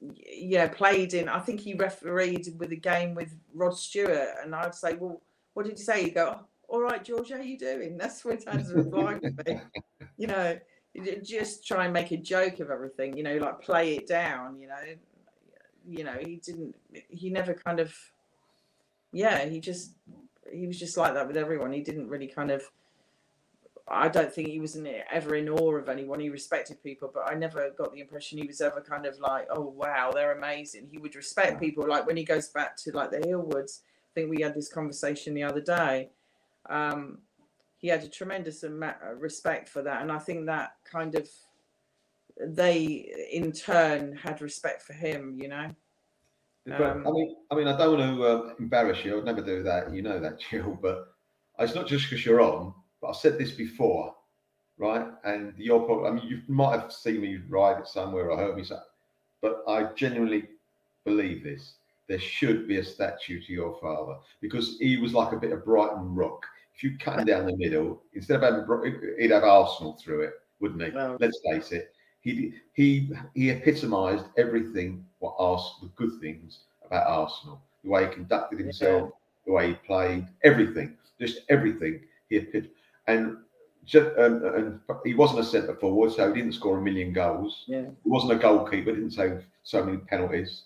y- 0.00 0.14
yeah, 0.26 0.68
played 0.68 1.14
in. 1.14 1.28
I 1.28 1.40
think 1.40 1.60
he 1.60 1.74
refereed 1.74 2.46
with 2.58 2.72
a 2.72 2.76
game 2.76 3.14
with 3.14 3.34
Rod 3.54 3.76
Stewart, 3.76 4.28
and 4.42 4.54
I'd 4.54 4.74
say, 4.74 4.94
well, 4.94 5.20
what 5.54 5.66
did 5.66 5.78
you 5.78 5.84
say? 5.84 6.04
You 6.04 6.10
go, 6.10 6.38
oh, 6.40 6.46
all 6.68 6.82
right, 6.82 7.04
George, 7.04 7.30
how 7.30 7.38
you 7.38 7.58
doing? 7.58 7.96
That's 7.98 8.24
what 8.24 8.44
Dad's 8.44 8.72
reply 8.72 9.18
would. 9.22 9.60
You 10.16 10.26
know, 10.28 10.58
just 11.22 11.66
try 11.66 11.84
and 11.84 11.92
make 11.92 12.12
a 12.12 12.16
joke 12.16 12.60
of 12.60 12.70
everything. 12.70 13.16
You 13.16 13.24
know, 13.24 13.36
like 13.38 13.60
play 13.60 13.96
it 13.96 14.06
down. 14.06 14.58
You 14.60 14.68
know, 14.68 14.76
you 15.86 16.04
know, 16.04 16.16
he 16.20 16.36
didn't. 16.36 16.74
He 17.08 17.30
never 17.30 17.54
kind 17.54 17.80
of. 17.80 17.94
Yeah, 19.12 19.44
he 19.46 19.60
just 19.60 19.92
he 20.52 20.66
was 20.66 20.78
just 20.78 20.96
like 20.96 21.14
that 21.14 21.26
with 21.26 21.36
everyone. 21.36 21.72
He 21.72 21.80
didn't 21.82 22.08
really 22.08 22.28
kind 22.28 22.50
of. 22.50 22.62
I 23.86 24.08
don't 24.08 24.32
think 24.32 24.48
he 24.48 24.60
was 24.60 24.76
in, 24.76 24.88
ever 25.12 25.34
in 25.34 25.48
awe 25.48 25.76
of 25.76 25.90
anyone. 25.90 26.18
He 26.18 26.30
respected 26.30 26.82
people, 26.82 27.10
but 27.12 27.30
I 27.30 27.34
never 27.34 27.70
got 27.76 27.92
the 27.92 28.00
impression 28.00 28.38
he 28.38 28.46
was 28.46 28.62
ever 28.62 28.80
kind 28.80 29.04
of 29.04 29.18
like, 29.18 29.46
oh 29.50 29.74
wow, 29.76 30.10
they're 30.12 30.36
amazing. 30.36 30.88
He 30.90 30.98
would 30.98 31.14
respect 31.14 31.60
people. 31.60 31.86
Like 31.86 32.06
when 32.06 32.16
he 32.16 32.24
goes 32.24 32.48
back 32.48 32.76
to 32.78 32.92
like 32.92 33.10
the 33.10 33.26
Hill-Woods, 33.26 33.82
I 33.84 34.10
think 34.14 34.30
we 34.30 34.42
had 34.42 34.54
this 34.54 34.72
conversation 34.72 35.34
the 35.34 35.42
other 35.42 35.60
day. 35.60 36.08
Um, 36.70 37.18
he 37.76 37.88
had 37.88 38.02
a 38.02 38.08
tremendous 38.08 38.62
amount 38.62 38.96
of 39.02 39.20
respect 39.20 39.68
for 39.68 39.82
that, 39.82 40.00
and 40.00 40.10
I 40.10 40.18
think 40.18 40.46
that 40.46 40.76
kind 40.90 41.14
of 41.14 41.28
they 42.40 43.28
in 43.30 43.52
turn 43.52 44.16
had 44.16 44.40
respect 44.40 44.80
for 44.80 44.94
him. 44.94 45.36
You 45.38 45.48
know. 45.48 45.68
Um, 46.72 47.06
I 47.06 47.10
mean, 47.10 47.36
I 47.50 47.54
mean, 47.54 47.68
I 47.68 47.76
don't 47.76 47.98
want 47.98 48.16
to 48.16 48.24
uh, 48.24 48.54
embarrass 48.58 49.04
you. 49.04 49.12
I 49.12 49.16
would 49.16 49.26
never 49.26 49.42
do 49.42 49.62
that. 49.64 49.92
You 49.92 50.00
know 50.00 50.18
that, 50.18 50.40
Jill. 50.50 50.78
But 50.80 51.08
it's 51.58 51.74
not 51.74 51.86
just 51.86 52.08
because 52.08 52.24
you're 52.24 52.40
on. 52.40 52.72
But 53.04 53.10
I've 53.10 53.16
said 53.16 53.36
this 53.36 53.50
before, 53.50 54.14
right? 54.78 55.06
And 55.24 55.52
you're 55.58 55.80
probably. 55.80 56.08
I 56.08 56.12
mean, 56.12 56.26
you 56.26 56.40
might 56.48 56.80
have 56.80 56.90
seen 56.90 57.20
me 57.20 57.38
write 57.50 57.78
it 57.78 57.86
somewhere 57.86 58.30
or 58.30 58.38
heard 58.38 58.56
me 58.56 58.64
say, 58.64 58.76
but 59.42 59.62
I 59.68 59.90
genuinely 59.94 60.44
believe 61.04 61.44
this. 61.44 61.74
There 62.08 62.18
should 62.18 62.66
be 62.66 62.78
a 62.78 62.84
statue 62.84 63.42
to 63.42 63.52
your 63.52 63.78
father 63.78 64.16
because 64.40 64.78
he 64.78 64.96
was 64.96 65.12
like 65.12 65.32
a 65.32 65.36
bit 65.36 65.52
of 65.52 65.66
Brighton 65.66 66.14
rock. 66.14 66.46
If 66.74 66.82
you 66.82 66.96
cut 66.98 67.18
him 67.18 67.26
down 67.26 67.44
the 67.44 67.56
middle, 67.58 68.02
instead 68.14 68.42
of 68.42 68.68
having, 68.68 69.00
he'd 69.18 69.32
have 69.32 69.44
Arsenal 69.44 69.98
through 70.02 70.22
it, 70.22 70.32
wouldn't 70.60 70.82
he? 70.82 70.90
Well, 70.90 71.18
Let's 71.20 71.40
face 71.46 71.72
it. 71.72 71.92
He 72.22 72.54
he 72.72 73.10
he 73.34 73.50
epitomised 73.50 74.24
everything 74.38 75.04
what 75.18 75.34
Arsenal, 75.38 75.76
the 75.82 75.88
good 76.06 76.18
things 76.22 76.60
about 76.86 77.06
Arsenal, 77.06 77.60
the 77.84 77.90
way 77.90 78.06
he 78.06 78.14
conducted 78.14 78.60
himself, 78.60 79.10
yeah. 79.10 79.44
the 79.44 79.52
way 79.52 79.68
he 79.68 79.74
played, 79.74 80.26
everything, 80.42 80.96
just 81.20 81.40
everything. 81.50 82.00
He 82.30 82.38
epit- 82.38 82.70
and 83.06 83.36
just, 83.84 84.06
um, 84.18 84.44
and 84.44 84.80
he 85.04 85.14
wasn't 85.14 85.40
a 85.40 85.44
centre 85.44 85.74
forward, 85.76 86.12
so 86.12 86.32
he 86.32 86.40
didn't 86.40 86.54
score 86.54 86.78
a 86.78 86.82
million 86.82 87.12
goals. 87.12 87.64
Yeah. 87.66 87.82
He 87.82 88.08
wasn't 88.08 88.32
a 88.32 88.36
goalkeeper, 88.36 88.92
didn't 88.92 89.10
save 89.10 89.44
so 89.62 89.84
many 89.84 89.98
penalties. 89.98 90.62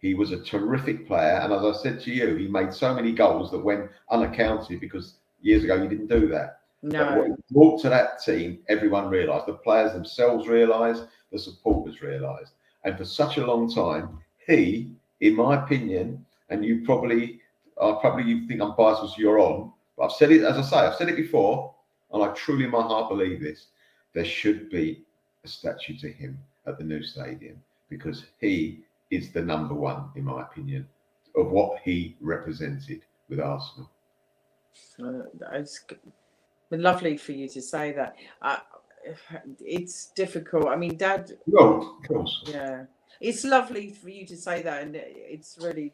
He 0.00 0.14
was 0.14 0.30
a 0.30 0.40
terrific 0.40 1.06
player, 1.08 1.40
and 1.42 1.52
as 1.52 1.64
I 1.64 1.72
said 1.72 2.00
to 2.02 2.12
you, 2.12 2.36
he 2.36 2.46
made 2.46 2.72
so 2.72 2.94
many 2.94 3.12
goals 3.12 3.50
that 3.50 3.58
went 3.58 3.90
unaccounted 4.10 4.80
because 4.80 5.14
years 5.40 5.64
ago 5.64 5.82
you 5.82 5.88
didn't 5.88 6.06
do 6.06 6.28
that. 6.28 6.60
No. 6.82 7.36
Brought 7.50 7.82
to 7.82 7.88
that 7.88 8.22
team, 8.22 8.60
everyone 8.68 9.08
realised. 9.08 9.46
The 9.46 9.54
players 9.54 9.92
themselves 9.92 10.46
realised. 10.46 11.04
The 11.32 11.38
supporters 11.38 12.00
realised. 12.00 12.52
And 12.84 12.96
for 12.96 13.04
such 13.04 13.36
a 13.36 13.46
long 13.46 13.72
time, 13.72 14.18
he, 14.46 14.92
in 15.20 15.34
my 15.34 15.62
opinion, 15.62 16.24
and 16.48 16.64
you 16.64 16.84
probably, 16.84 17.40
uh, 17.80 17.94
probably 17.96 18.24
you 18.24 18.46
think 18.46 18.62
I'm 18.62 18.76
biased 18.76 19.02
because 19.02 19.18
you're 19.18 19.40
on, 19.40 19.72
but 19.98 20.04
I've 20.04 20.12
said 20.12 20.30
it 20.30 20.44
as 20.44 20.56
I 20.56 20.62
say, 20.62 20.76
I've 20.76 20.94
said 20.94 21.08
it 21.08 21.16
before, 21.16 21.74
and 22.12 22.22
I 22.22 22.28
truly 22.28 22.64
in 22.64 22.70
my 22.70 22.82
heart 22.82 23.10
believe 23.10 23.42
this. 23.42 23.66
There 24.14 24.24
should 24.24 24.70
be 24.70 25.04
a 25.44 25.48
statue 25.48 25.98
to 25.98 26.10
him 26.10 26.38
at 26.66 26.78
the 26.78 26.84
new 26.84 27.02
stadium 27.02 27.60
because 27.90 28.26
he 28.40 28.84
is 29.10 29.32
the 29.32 29.42
number 29.42 29.74
one, 29.74 30.10
in 30.14 30.24
my 30.24 30.42
opinion, 30.42 30.86
of 31.36 31.50
what 31.50 31.80
he 31.82 32.16
represented 32.20 33.02
with 33.28 33.40
Arsenal. 33.40 33.90
Uh, 35.02 35.22
it's 35.52 35.84
lovely 36.70 37.16
for 37.16 37.32
you 37.32 37.48
to 37.48 37.60
say 37.60 37.92
that. 37.92 38.16
Uh, 38.40 38.58
it's 39.60 40.06
difficult. 40.14 40.66
I 40.68 40.76
mean, 40.76 40.96
Dad. 40.96 41.32
No, 41.46 41.98
of 42.02 42.08
course. 42.08 42.42
Yeah, 42.46 42.84
it's 43.20 43.44
lovely 43.44 43.90
for 43.92 44.10
you 44.10 44.26
to 44.26 44.36
say 44.36 44.62
that, 44.62 44.82
and 44.82 44.94
it's 44.96 45.58
really, 45.60 45.92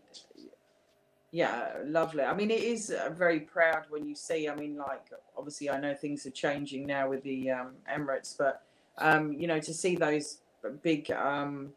yeah, 1.35 1.73
lovely. 1.85 2.23
I 2.23 2.33
mean, 2.33 2.53
it 2.53 2.63
is 2.63 2.91
uh, 2.91 3.11
very 3.11 3.41
proud 3.41 3.87
when 3.89 4.07
you 4.07 4.15
see. 4.15 4.49
I 4.49 4.55
mean, 4.55 4.77
like 4.77 5.11
obviously, 5.37 5.69
I 5.69 5.81
know 5.81 5.93
things 5.93 6.25
are 6.27 6.31
changing 6.31 6.87
now 6.87 7.09
with 7.09 7.25
the 7.25 7.51
um, 7.51 7.73
Emirates, 7.93 8.37
but 8.39 8.63
um, 8.99 9.33
you 9.33 9.49
know, 9.49 9.59
to 9.59 9.75
see 9.75 9.97
those 9.97 10.39
big 10.83 11.11
um, 11.11 11.73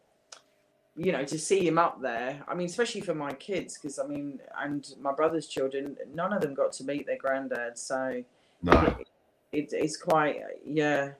you 0.94 1.10
know, 1.10 1.24
to 1.24 1.36
see 1.40 1.66
him 1.66 1.76
up 1.76 2.00
there, 2.00 2.40
I 2.46 2.54
mean, 2.54 2.68
especially 2.68 3.00
for 3.00 3.14
my 3.14 3.32
kids, 3.32 3.76
because 3.76 3.98
I 3.98 4.06
mean, 4.06 4.38
and 4.62 4.88
my 5.00 5.12
brother's 5.12 5.48
children, 5.48 5.96
none 6.14 6.32
of 6.32 6.40
them 6.40 6.54
got 6.54 6.70
to 6.74 6.84
meet 6.84 7.04
their 7.06 7.18
granddad. 7.18 7.76
So 7.76 8.22
no. 8.62 8.72
it, 8.72 9.08
it, 9.50 9.68
it's 9.72 9.96
quite, 9.96 10.40
yeah. 10.64 11.10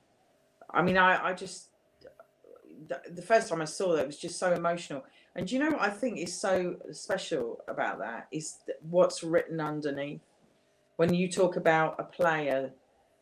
I 0.71 0.83
mean, 0.83 0.97
I, 0.97 1.31
I 1.31 1.33
just, 1.33 1.71
the, 2.87 3.01
the 3.11 3.23
first 3.23 3.49
time 3.49 3.63
I 3.63 3.65
saw 3.65 3.97
that 3.97 4.07
was 4.07 4.17
just 4.17 4.39
so 4.39 4.53
emotional. 4.53 5.05
And 5.37 5.51
you 5.51 5.59
know 5.59 5.71
what 5.71 5.83
I 5.83 5.91
think 5.91 6.19
is 6.19 6.39
so 6.39 6.77
special 6.91 7.61
about 7.69 7.99
that 8.01 8.29
is 8.33 8.57
what's 8.89 9.23
written 9.23 9.61
underneath. 9.61 10.21
When 10.97 11.15
you 11.15 11.31
talk 11.31 11.57
about 11.57 11.95
a 11.99 12.05
player 12.05 12.73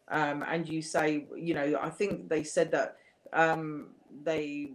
um, 0.08 0.42
and 0.48 0.66
you 0.68 0.80
say, 0.80 1.26
you 1.36 1.52
know, 1.54 1.78
I 1.80 1.90
think 1.90 2.28
they 2.28 2.42
said 2.42 2.70
that 2.70 2.96
um, 3.32 3.88
they 4.24 4.70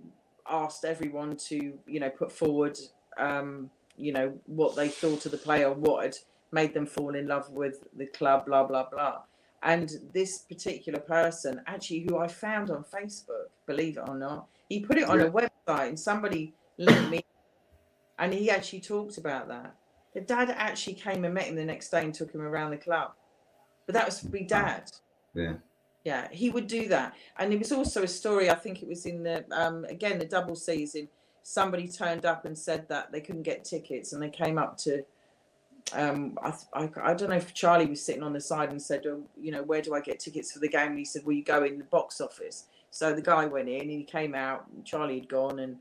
asked 0.47 0.85
everyone 0.85 1.35
to, 1.37 1.73
you 1.87 1.99
know, 1.99 2.09
put 2.09 2.31
forward, 2.31 2.77
um, 3.17 3.71
you 3.97 4.11
know, 4.11 4.37
what 4.45 4.75
they 4.75 4.89
thought 4.89 5.25
of 5.25 5.31
the 5.31 5.37
player, 5.37 5.71
what 5.71 6.03
had 6.03 6.17
made 6.51 6.73
them 6.73 6.85
fall 6.85 7.15
in 7.15 7.27
love 7.27 7.49
with 7.49 7.83
the 7.97 8.05
club, 8.07 8.45
blah 8.45 8.63
blah 8.63 8.87
blah. 8.89 9.21
And 9.63 9.91
this 10.13 10.39
particular 10.39 10.99
person, 10.99 11.61
actually, 11.67 12.01
who 12.01 12.17
I 12.17 12.27
found 12.27 12.69
on 12.71 12.83
Facebook, 12.83 13.49
believe 13.67 13.97
it 13.97 14.03
or 14.07 14.17
not, 14.17 14.47
he 14.69 14.79
put 14.79 14.97
it 14.97 15.07
on 15.07 15.19
yeah. 15.19 15.25
a 15.25 15.31
website, 15.31 15.89
and 15.89 15.99
somebody 15.99 16.53
linked 16.77 17.09
me, 17.09 17.25
and 18.19 18.33
he 18.33 18.49
actually 18.49 18.81
talked 18.81 19.17
about 19.17 19.47
that. 19.47 19.75
The 20.13 20.21
dad 20.21 20.53
actually 20.57 20.95
came 20.95 21.23
and 21.23 21.33
met 21.33 21.45
him 21.45 21.55
the 21.55 21.65
next 21.65 21.89
day 21.89 22.03
and 22.03 22.13
took 22.13 22.33
him 22.33 22.41
around 22.41 22.71
the 22.71 22.77
club, 22.77 23.11
but 23.85 23.93
that 23.95 24.05
was 24.05 24.19
for 24.19 24.29
big 24.29 24.47
dad. 24.47 24.91
Yeah. 25.33 25.53
Yeah, 26.03 26.27
he 26.31 26.49
would 26.49 26.65
do 26.65 26.87
that. 26.87 27.13
And 27.37 27.53
it 27.53 27.59
was 27.59 27.71
also 27.71 28.01
a 28.01 28.07
story, 28.07 28.49
I 28.49 28.55
think 28.55 28.81
it 28.81 28.89
was 28.89 29.05
in 29.05 29.21
the, 29.21 29.45
um, 29.51 29.85
again, 29.85 30.17
the 30.17 30.25
double 30.25 30.55
season. 30.55 31.07
Somebody 31.43 31.87
turned 31.87 32.25
up 32.25 32.45
and 32.45 32.57
said 32.57 32.89
that 32.89 33.11
they 33.11 33.21
couldn't 33.21 33.43
get 33.43 33.63
tickets 33.63 34.11
and 34.11 34.21
they 34.21 34.29
came 34.29 34.57
up 34.57 34.77
to, 34.79 35.05
um, 35.93 36.39
I, 36.43 36.53
I, 36.73 36.89
I 37.03 37.13
don't 37.13 37.29
know 37.29 37.35
if 37.35 37.53
Charlie 37.53 37.85
was 37.85 38.03
sitting 38.03 38.23
on 38.23 38.33
the 38.33 38.41
side 38.41 38.71
and 38.71 38.81
said, 38.81 39.05
oh, 39.05 39.21
you 39.39 39.51
know, 39.51 39.61
where 39.61 39.81
do 39.81 39.93
I 39.93 40.01
get 40.01 40.19
tickets 40.19 40.51
for 40.51 40.57
the 40.57 40.69
game? 40.69 40.89
And 40.89 40.97
he 40.97 41.05
said, 41.05 41.21
well, 41.23 41.35
you 41.35 41.43
go 41.43 41.63
in 41.63 41.77
the 41.77 41.83
box 41.85 42.19
office. 42.19 42.65
So 42.89 43.13
the 43.13 43.21
guy 43.21 43.45
went 43.45 43.69
in 43.69 43.81
and 43.81 43.91
he 43.91 44.03
came 44.03 44.33
out, 44.33 44.65
Charlie 44.83 45.19
had 45.19 45.29
gone 45.29 45.59
and 45.59 45.77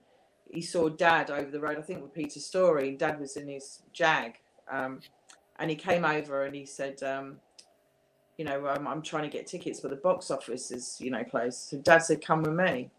he 0.52 0.60
saw 0.60 0.88
dad 0.88 1.30
over 1.30 1.50
the 1.50 1.60
road, 1.60 1.78
I 1.78 1.82
think 1.82 2.02
with 2.02 2.12
Peter 2.12 2.40
Storey, 2.40 2.88
and 2.88 2.98
dad 2.98 3.20
was 3.20 3.36
in 3.36 3.48
his 3.48 3.82
Jag. 3.92 4.34
Um, 4.70 5.00
and 5.58 5.70
he 5.70 5.76
came 5.76 6.04
over 6.04 6.44
and 6.44 6.54
he 6.54 6.64
said, 6.64 7.02
um, 7.02 7.36
you 8.38 8.44
know, 8.44 8.66
um, 8.68 8.88
I'm 8.88 9.02
trying 9.02 9.24
to 9.24 9.28
get 9.28 9.46
tickets, 9.46 9.80
but 9.80 9.90
the 9.90 9.96
box 9.96 10.30
office 10.30 10.70
is, 10.70 10.96
you 10.98 11.10
know, 11.10 11.22
closed. 11.22 11.58
So 11.58 11.78
dad 11.78 11.98
said, 11.98 12.24
come 12.24 12.42
with 12.42 12.54
me. 12.54 12.90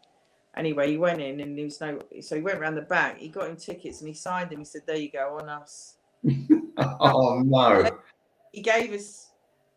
Anyway, 0.55 0.91
he 0.91 0.97
went 0.97 1.21
in 1.21 1.39
and 1.39 1.57
there 1.57 1.65
was 1.65 1.81
no, 1.81 1.99
so 2.21 2.35
he 2.35 2.41
went 2.41 2.59
around 2.59 2.75
the 2.75 2.81
back. 2.81 3.17
He 3.17 3.29
got 3.29 3.49
him 3.49 3.55
tickets 3.55 4.01
and 4.01 4.07
he 4.07 4.13
signed 4.13 4.51
them. 4.51 4.59
He 4.59 4.65
said, 4.65 4.81
there 4.85 4.97
you 4.97 5.09
go, 5.09 5.39
on 5.41 5.49
us. 5.49 5.95
oh, 6.77 7.41
no. 7.43 7.89
He 8.51 8.61
gave 8.61 8.93
us, 8.93 9.31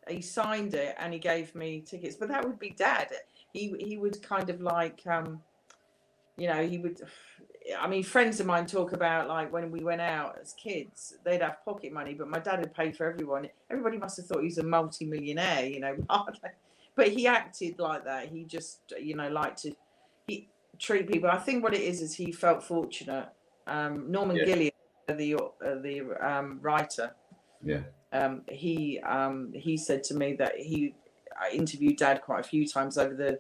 he 0.08 0.20
signed 0.20 0.74
it 0.74 0.96
and 0.98 1.12
he 1.12 1.18
gave 1.18 1.54
me 1.54 1.80
tickets, 1.80 2.16
but 2.16 2.28
that 2.28 2.44
would 2.44 2.58
be 2.58 2.70
dad. 2.70 3.08
He, 3.54 3.74
he 3.78 3.96
would 3.96 4.20
kind 4.22 4.50
of 4.50 4.60
like, 4.60 5.00
um, 5.06 5.40
you 6.36 6.48
know, 6.48 6.66
he 6.66 6.76
would, 6.78 7.00
I 7.78 7.86
mean, 7.86 8.02
friends 8.02 8.40
of 8.40 8.46
mine 8.46 8.66
talk 8.66 8.92
about 8.92 9.28
like 9.28 9.52
when 9.52 9.70
we 9.70 9.82
went 9.82 10.00
out 10.00 10.38
as 10.40 10.52
kids, 10.52 11.14
they'd 11.24 11.40
have 11.40 11.64
pocket 11.64 11.92
money, 11.92 12.14
but 12.14 12.28
my 12.28 12.38
dad 12.38 12.58
had 12.58 12.74
paid 12.74 12.96
for 12.96 13.06
everyone. 13.10 13.48
Everybody 13.70 13.96
must 13.96 14.18
have 14.18 14.26
thought 14.26 14.40
he 14.40 14.46
was 14.46 14.58
a 14.58 14.62
multi-millionaire, 14.62 15.64
you 15.64 15.80
know. 15.80 15.96
but 16.94 17.08
he 17.08 17.26
acted 17.26 17.78
like 17.78 18.04
that. 18.04 18.28
He 18.28 18.44
just, 18.44 18.80
you 19.00 19.16
know, 19.16 19.28
liked 19.28 19.62
to 19.62 19.74
he 20.26 20.48
treat 20.78 21.10
people. 21.10 21.30
I 21.30 21.38
think 21.38 21.62
what 21.62 21.74
it 21.74 21.80
is 21.80 22.02
is 22.02 22.14
he 22.14 22.32
felt 22.32 22.62
fortunate. 22.62 23.28
Um, 23.66 24.10
Norman 24.10 24.36
yeah. 24.36 24.44
Giller, 24.44 24.72
the 25.08 25.34
uh, 25.34 25.80
the 25.80 26.02
um, 26.20 26.58
writer, 26.60 27.14
yeah, 27.64 27.80
um, 28.12 28.42
he 28.48 29.00
um, 29.00 29.52
he 29.54 29.78
said 29.78 30.04
to 30.04 30.14
me 30.14 30.34
that 30.34 30.56
he 30.56 30.94
I 31.40 31.50
interviewed 31.54 31.96
Dad 31.96 32.20
quite 32.22 32.40
a 32.40 32.48
few 32.48 32.66
times 32.66 32.98
over 32.98 33.14
the, 33.14 33.38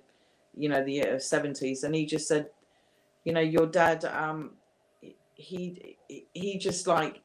you 0.56 0.68
know, 0.68 0.82
the 0.82 1.18
seventies, 1.18 1.84
and 1.84 1.94
he 1.94 2.06
just 2.06 2.26
said 2.26 2.48
you 3.24 3.32
know 3.32 3.40
your 3.40 3.66
dad 3.66 4.04
um 4.04 4.52
he 5.34 5.96
he 6.32 6.58
just 6.58 6.86
like 6.86 7.20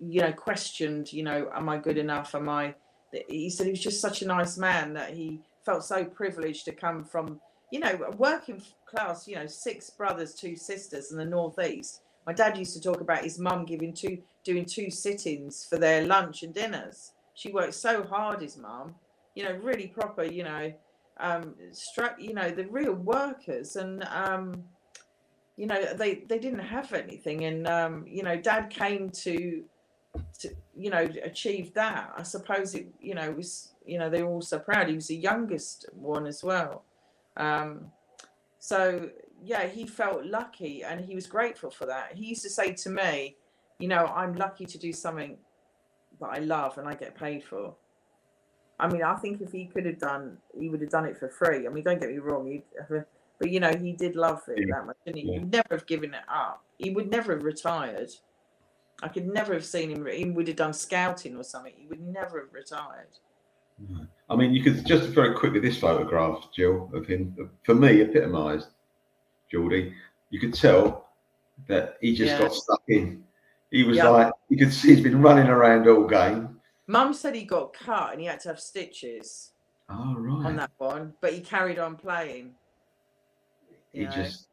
you 0.00 0.20
know 0.20 0.32
questioned 0.32 1.12
you 1.12 1.22
know 1.22 1.50
am 1.54 1.68
i 1.68 1.76
good 1.76 1.98
enough? 1.98 2.34
Am 2.34 2.48
i 2.48 2.74
he 3.28 3.50
said 3.50 3.66
he 3.66 3.72
was 3.72 3.80
just 3.80 4.00
such 4.00 4.22
a 4.22 4.26
nice 4.26 4.56
man 4.56 4.94
that 4.94 5.10
he 5.14 5.40
felt 5.64 5.84
so 5.84 6.04
privileged 6.04 6.64
to 6.64 6.72
come 6.72 7.04
from 7.04 7.40
you 7.70 7.80
know 7.80 8.10
working 8.16 8.62
class 8.86 9.26
you 9.26 9.34
know 9.34 9.46
six 9.46 9.90
brothers 9.90 10.34
two 10.34 10.56
sisters 10.56 11.10
in 11.10 11.18
the 11.18 11.24
northeast 11.24 12.02
my 12.26 12.32
dad 12.32 12.56
used 12.56 12.74
to 12.74 12.80
talk 12.80 13.00
about 13.00 13.24
his 13.24 13.38
mum 13.38 13.64
giving 13.64 13.92
two 13.92 14.18
doing 14.44 14.64
two 14.64 14.90
sittings 14.90 15.66
for 15.68 15.78
their 15.78 16.04
lunch 16.04 16.42
and 16.42 16.54
dinners. 16.54 17.12
She 17.34 17.52
worked 17.52 17.74
so 17.74 18.02
hard 18.02 18.42
his 18.42 18.56
mum 18.56 18.94
you 19.34 19.44
know 19.44 19.54
really 19.62 19.86
proper 19.88 20.24
you 20.24 20.44
know 20.44 20.72
um 21.18 21.54
struck 21.72 22.20
you 22.20 22.34
know 22.34 22.50
the 22.50 22.66
real 22.66 22.94
workers. 22.94 23.76
And 23.76 24.04
um 24.04 24.64
you 25.56 25.66
know 25.66 25.94
they 25.94 26.24
they 26.28 26.38
didn't 26.38 26.60
have 26.60 26.92
anything 26.92 27.44
and 27.44 27.66
um, 27.66 28.04
you 28.06 28.22
know 28.22 28.36
dad 28.36 28.70
came 28.70 29.10
to 29.10 29.64
to 30.38 30.54
you 30.76 30.90
know 30.90 31.08
achieve 31.22 31.72
that. 31.74 32.12
I 32.16 32.22
suppose 32.22 32.74
it 32.74 32.86
you 33.00 33.14
know 33.14 33.30
was 33.32 33.72
you 33.86 33.98
know 33.98 34.10
they 34.10 34.22
were 34.22 34.30
all 34.30 34.42
so 34.42 34.58
proud. 34.58 34.88
He 34.88 34.94
was 34.94 35.08
the 35.08 35.16
youngest 35.16 35.86
one 35.92 36.26
as 36.26 36.42
well. 36.42 36.84
Um, 37.36 37.90
so 38.58 39.10
yeah, 39.44 39.66
he 39.66 39.86
felt 39.86 40.24
lucky 40.24 40.84
and 40.84 41.04
he 41.04 41.14
was 41.14 41.26
grateful 41.26 41.70
for 41.70 41.86
that. 41.86 42.12
He 42.14 42.26
used 42.26 42.42
to 42.42 42.50
say 42.50 42.72
to 42.74 42.90
me, 42.90 43.36
you 43.78 43.88
know, 43.88 44.06
I'm 44.06 44.36
lucky 44.36 44.66
to 44.66 44.78
do 44.78 44.92
something 44.92 45.36
that 46.20 46.28
I 46.28 46.38
love 46.38 46.78
and 46.78 46.86
I 46.88 46.94
get 46.94 47.16
paid 47.16 47.42
for. 47.42 47.74
I 48.78 48.88
mean, 48.88 49.02
I 49.02 49.16
think 49.16 49.40
if 49.40 49.50
he 49.52 49.66
could 49.66 49.86
have 49.86 49.98
done, 49.98 50.38
he 50.58 50.68
would 50.68 50.80
have 50.80 50.90
done 50.90 51.06
it 51.06 51.18
for 51.18 51.28
free. 51.28 51.66
I 51.66 51.70
mean, 51.70 51.84
don't 51.84 52.00
get 52.00 52.10
me 52.10 52.18
wrong, 52.18 52.62
but 53.38 53.50
you 53.50 53.60
know, 53.60 53.72
he 53.76 53.92
did 53.92 54.16
love 54.16 54.42
it 54.48 54.58
yeah. 54.58 54.76
that 54.76 54.86
much, 54.86 54.96
and 55.06 55.16
he? 55.16 55.22
Yeah. 55.22 55.38
He'd 55.38 55.52
never 55.52 55.68
have 55.70 55.86
given 55.86 56.14
it 56.14 56.22
up. 56.28 56.62
He 56.78 56.90
would 56.90 57.10
never 57.10 57.34
have 57.34 57.42
retired. 57.42 58.10
I 59.02 59.08
could 59.08 59.26
never 59.26 59.52
have 59.52 59.64
seen 59.64 59.90
him. 59.90 60.06
He 60.06 60.26
would 60.26 60.46
have 60.46 60.56
done 60.56 60.72
scouting 60.72 61.36
or 61.36 61.42
something. 61.42 61.72
He 61.76 61.86
would 61.86 62.00
never 62.00 62.40
have 62.40 62.52
retired. 62.52 63.08
I 64.30 64.36
mean, 64.36 64.52
you 64.52 64.62
could 64.62 64.86
just 64.86 65.08
very 65.08 65.34
quickly 65.34 65.58
this 65.58 65.78
photograph, 65.78 66.48
Jill, 66.54 66.88
of 66.94 67.06
him 67.06 67.50
for 67.64 67.74
me 67.74 68.00
epitomised 68.00 68.68
Geordie. 69.50 69.92
You 70.30 70.40
could 70.40 70.54
tell 70.54 71.08
that 71.66 71.96
he 72.00 72.14
just 72.14 72.32
yeah. 72.32 72.38
got 72.38 72.54
stuck 72.54 72.82
in. 72.88 73.24
He 73.70 73.82
was 73.82 73.98
like, 73.98 74.32
you 74.48 74.56
could 74.56 74.72
see 74.72 74.94
he's 74.94 75.02
been 75.02 75.20
running 75.20 75.48
around 75.48 75.88
all 75.88 76.06
game. 76.06 76.60
Mum 76.86 77.14
said 77.14 77.34
he 77.34 77.44
got 77.44 77.72
cut 77.72 78.12
and 78.12 78.20
he 78.20 78.26
had 78.26 78.40
to 78.40 78.48
have 78.48 78.60
stitches. 78.60 79.52
Oh, 79.88 80.14
right. 80.16 80.46
On 80.46 80.56
that 80.56 80.70
one, 80.78 81.14
but 81.20 81.32
he 81.32 81.40
carried 81.40 81.78
on 81.78 81.96
playing. 81.96 82.54
He 83.92 84.06
just, 84.06 84.48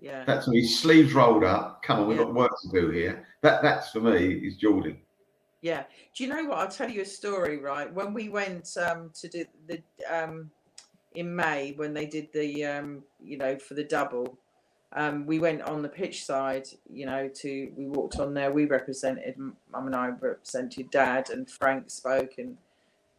yeah. 0.00 0.24
That's 0.24 0.46
his 0.46 0.78
sleeves 0.78 1.12
rolled 1.12 1.44
up. 1.44 1.82
Come 1.82 2.00
on, 2.00 2.08
we've 2.08 2.18
yeah. 2.18 2.24
got 2.24 2.34
work 2.34 2.52
to 2.62 2.68
do 2.80 2.90
here. 2.90 3.26
That 3.42 3.62
That's 3.62 3.90
for 3.90 4.00
me 4.00 4.34
is 4.34 4.56
Geordie. 4.56 5.02
Yeah. 5.60 5.84
Do 6.14 6.24
you 6.24 6.30
know 6.30 6.44
what? 6.44 6.58
I'll 6.58 6.68
tell 6.68 6.88
you 6.88 7.02
a 7.02 7.06
story, 7.06 7.58
right? 7.58 7.92
When 7.92 8.14
we 8.14 8.28
went 8.28 8.76
um, 8.76 9.10
to 9.20 9.28
do 9.28 9.44
the, 9.66 9.82
um, 10.08 10.50
in 11.14 11.34
May, 11.34 11.72
when 11.76 11.94
they 11.94 12.06
did 12.06 12.32
the, 12.32 12.64
um, 12.64 13.02
you 13.24 13.38
know, 13.38 13.58
for 13.58 13.74
the 13.74 13.84
double, 13.84 14.38
um, 14.92 15.26
we 15.26 15.38
went 15.40 15.62
on 15.62 15.82
the 15.82 15.88
pitch 15.88 16.24
side, 16.24 16.68
you 16.88 17.06
know, 17.06 17.28
to, 17.28 17.72
we 17.76 17.86
walked 17.86 18.20
on 18.20 18.34
there. 18.34 18.52
We 18.52 18.66
represented, 18.66 19.36
mum 19.36 19.86
and 19.86 19.96
I 19.96 20.08
represented 20.08 20.90
dad, 20.90 21.30
and 21.30 21.50
Frank 21.50 21.90
spoke, 21.90 22.34
and 22.38 22.56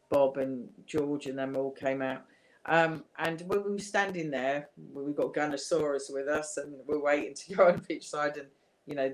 Bob 0.09 0.37
and 0.37 0.69
George, 0.85 1.25
and 1.25 1.37
them 1.37 1.57
all 1.57 1.71
came 1.71 2.01
out. 2.01 2.23
Um, 2.67 3.05
and 3.17 3.41
when 3.47 3.63
we 3.63 3.71
were 3.71 3.79
standing 3.79 4.29
there, 4.29 4.69
we 4.93 5.13
got 5.13 5.33
Gunnersaurus 5.33 6.11
with 6.11 6.27
us, 6.27 6.57
and 6.57 6.73
we're 6.85 7.01
waiting 7.01 7.33
to 7.33 7.53
go 7.55 7.67
on 7.67 7.81
the 7.87 7.99
side, 7.99 8.37
and 8.37 8.47
you 8.85 8.95
know, 8.95 9.13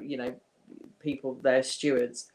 you 0.00 0.16
know, 0.16 0.34
people 1.00 1.38
there, 1.42 1.62
stewards. 1.62 2.30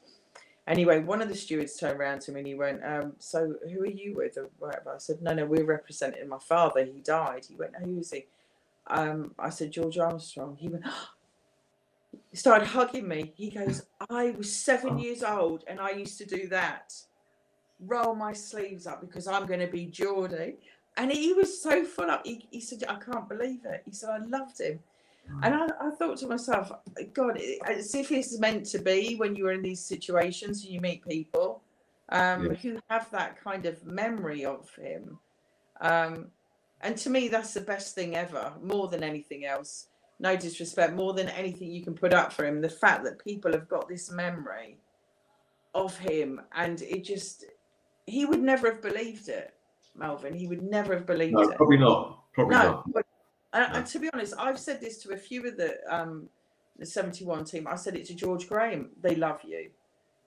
Anyway, 0.67 0.99
one 0.99 1.21
of 1.21 1.29
the 1.29 1.35
stewards 1.35 1.77
turned 1.77 1.97
around 1.97 2.19
to 2.19 2.31
me 2.33 2.41
and 2.41 2.47
he 2.47 2.55
went, 2.55 2.83
um, 2.83 3.13
"So 3.19 3.55
who 3.71 3.81
are 3.81 3.85
you 3.85 4.15
with?" 4.15 4.37
I 4.37 4.97
said, 4.97 5.21
"No, 5.21 5.33
no, 5.33 5.45
we're 5.45 5.63
representing 5.63 6.27
my 6.27 6.39
father. 6.39 6.83
He 6.83 6.99
died." 6.99 7.45
He 7.45 7.55
went, 7.55 7.75
"Who 7.77 7.99
is 7.99 8.11
he?" 8.11 8.25
Um, 8.87 9.33
I 9.39 9.49
said, 9.49 9.71
"George 9.71 9.97
Armstrong." 9.97 10.57
He 10.59 10.67
went. 10.67 10.85
he 12.29 12.37
started 12.37 12.67
hugging 12.67 13.07
me. 13.07 13.33
He 13.35 13.49
goes, 13.49 13.85
I 14.09 14.31
was 14.31 14.53
seven 14.53 14.95
oh. 14.95 14.97
years 14.97 15.23
old 15.23 15.63
and 15.67 15.79
I 15.79 15.91
used 15.91 16.17
to 16.19 16.25
do 16.25 16.47
that. 16.49 16.93
Roll 17.79 18.15
my 18.15 18.33
sleeves 18.33 18.87
up 18.87 19.01
because 19.01 19.27
I'm 19.27 19.45
going 19.45 19.59
to 19.59 19.67
be 19.67 19.85
Geordie. 19.85 20.55
And 20.97 21.11
he 21.11 21.33
was 21.33 21.61
so 21.61 21.85
full 21.85 22.09
up. 22.09 22.25
He, 22.25 22.47
he 22.49 22.59
said, 22.59 22.83
I 22.89 22.95
can't 22.95 23.29
believe 23.29 23.65
it. 23.65 23.83
He 23.85 23.91
said, 23.91 24.09
I 24.09 24.17
loved 24.25 24.59
him. 24.59 24.79
And 25.43 25.53
I, 25.53 25.67
I, 25.79 25.89
thought 25.91 26.17
to 26.19 26.27
myself, 26.27 26.71
God, 27.13 27.39
as 27.67 27.93
if 27.93 28.11
it's 28.11 28.39
meant 28.39 28.65
to 28.67 28.79
be 28.79 29.15
when 29.15 29.35
you're 29.35 29.51
in 29.51 29.61
these 29.61 29.83
situations 29.83 30.63
and 30.63 30.73
you 30.73 30.79
meet 30.79 31.05
people 31.05 31.61
um, 32.09 32.55
who 32.55 32.79
have 32.89 33.11
that 33.11 33.41
kind 33.43 33.65
of 33.65 33.85
memory 33.85 34.45
of 34.45 34.73
him. 34.75 35.19
Um, 35.81 36.27
and 36.81 36.97
to 36.97 37.09
me, 37.09 37.27
that's 37.27 37.53
the 37.53 37.61
best 37.61 37.95
thing 37.95 38.15
ever, 38.15 38.53
more 38.61 38.87
than 38.87 39.03
anything 39.03 39.45
else. 39.45 39.87
No 40.19 40.35
disrespect, 40.35 40.93
more 40.93 41.13
than 41.13 41.29
anything 41.29 41.71
you 41.71 41.83
can 41.83 41.93
put 41.93 42.13
up 42.13 42.31
for 42.31 42.45
him. 42.45 42.61
The 42.61 42.69
fact 42.69 43.03
that 43.03 43.23
people 43.23 43.51
have 43.51 43.67
got 43.67 43.87
this 43.87 44.11
memory 44.11 44.77
of 45.75 45.97
him, 45.97 46.41
and 46.55 46.81
it 46.81 47.03
just, 47.03 47.45
he 48.07 48.25
would 48.25 48.41
never 48.41 48.71
have 48.71 48.81
believed 48.81 49.29
it, 49.29 49.53
Melvin. 49.95 50.33
He 50.33 50.47
would 50.47 50.63
never 50.63 50.95
have 50.95 51.05
believed 51.05 51.33
no, 51.33 51.41
it. 51.41 51.57
Probably 51.57 51.77
not. 51.77 52.23
Probably 52.33 52.55
no, 52.55 52.63
not. 52.63 52.93
But 52.93 53.05
and, 53.53 53.75
and, 53.75 53.85
to 53.85 53.99
be 53.99 54.09
honest, 54.13 54.33
I've 54.39 54.59
said 54.59 54.81
this 54.81 54.97
to 55.03 55.11
a 55.11 55.17
few 55.17 55.45
of 55.47 55.57
the 55.57 55.77
um, 55.89 56.29
the 56.79 56.85
71 56.85 57.45
team. 57.45 57.67
I 57.67 57.75
said 57.75 57.95
it 57.95 58.05
to 58.05 58.15
George 58.15 58.47
Graham. 58.47 58.89
They 59.01 59.15
love 59.15 59.41
you. 59.45 59.69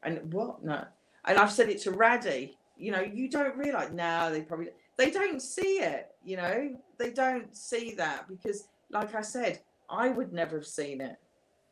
And 0.03 0.33
what? 0.33 0.62
No. 0.62 0.85
And 1.24 1.39
I've 1.39 1.53
said 1.53 1.68
it 1.68 1.81
to 1.83 1.93
Raddy. 1.93 2.55
You 2.76 2.93
know, 2.93 3.01
you 3.01 3.28
don't 3.28 3.57
realize 3.57 3.91
now 3.93 4.31
they 4.31 4.43
probably 4.43 4.68
they 4.97 5.11
don't 5.11 5.41
see 5.41 5.81
it, 5.81 6.09
you 6.22 6.37
know. 6.37 6.76
They 6.99 7.11
don't 7.11 7.55
see 7.57 7.95
that 7.95 8.28
because 8.28 8.68
like 8.91 9.14
I 9.14 9.22
said, 9.22 9.61
I 9.89 10.11
would 10.11 10.33
never 10.33 10.57
have 10.57 10.66
seen 10.66 11.01
it. 11.01 11.16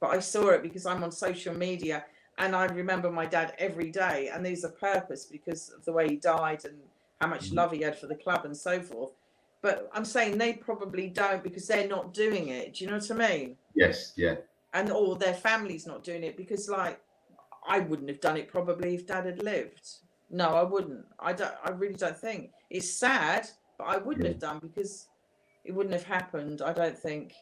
But 0.01 0.11
I 0.11 0.21
saw 0.21 0.51
it 0.51 0.63
because 0.63 0.87
I'm 0.87 1.03
on 1.03 1.11
social 1.11 1.55
media 1.55 2.05
and 2.39 2.55
I 2.55 2.67
remember 2.67 3.11
my 3.11 3.27
dad 3.27 3.55
every 3.59 3.91
day 3.91 4.31
and 4.33 4.45
there's 4.45 4.65
a 4.65 4.71
purpose 4.71 5.25
because 5.25 5.71
of 5.71 5.85
the 5.85 5.93
way 5.93 6.09
he 6.09 6.17
died 6.17 6.65
and 6.65 6.77
how 7.21 7.27
much 7.27 7.47
mm-hmm. 7.47 7.57
love 7.57 7.73
he 7.73 7.83
had 7.83 7.99
for 7.99 8.07
the 8.07 8.15
club 8.15 8.45
and 8.45 8.57
so 8.57 8.81
forth. 8.81 9.13
But 9.61 9.91
I'm 9.93 10.05
saying 10.05 10.39
they 10.39 10.53
probably 10.53 11.09
don't 11.09 11.43
because 11.43 11.67
they're 11.67 11.89
not 11.89 12.15
doing 12.15 12.49
it. 12.49 12.75
Do 12.75 12.85
you 12.85 12.91
know 12.91 12.99
what 12.99 13.11
I 13.11 13.15
mean? 13.15 13.57
Yes, 13.75 14.13
yeah. 14.17 14.37
And 14.73 14.91
or 14.91 15.17
their 15.17 15.35
family's 15.35 15.87
not 15.87 16.05
doing 16.05 16.23
it 16.23 16.37
because, 16.37 16.69
like, 16.69 17.01
I 17.67 17.81
wouldn't 17.81 18.09
have 18.09 18.21
done 18.21 18.37
it 18.37 18.49
probably 18.49 18.95
if 18.95 19.07
Dad 19.07 19.27
had 19.27 19.43
lived. 19.43 19.89
No, 20.31 20.51
I 20.51 20.63
wouldn't. 20.63 21.05
I 21.19 21.33
don't. 21.33 21.55
I 21.65 21.71
really 21.71 21.95
don't 21.95 22.17
think 22.17 22.53
it's 22.71 22.89
sad, 22.89 23.49
but 23.79 23.85
I 23.85 23.97
wouldn't 23.97 24.27
yeah. 24.27 24.33
have 24.33 24.39
done 24.39 24.61
because 24.61 25.09
it 25.65 25.73
wouldn't 25.73 25.95
have 25.95 26.05
happened. 26.05 26.63
I 26.63 26.73
don't 26.73 26.97
think 26.97 27.35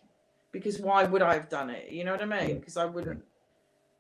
because 0.52 0.80
why 0.80 1.04
would 1.04 1.20
I 1.20 1.34
have 1.34 1.50
done 1.50 1.68
it? 1.68 1.90
You 1.90 2.04
know 2.04 2.12
what 2.12 2.22
I 2.22 2.46
mean? 2.46 2.60
Because 2.60 2.78
I 2.78 2.86
wouldn't. 2.86 3.22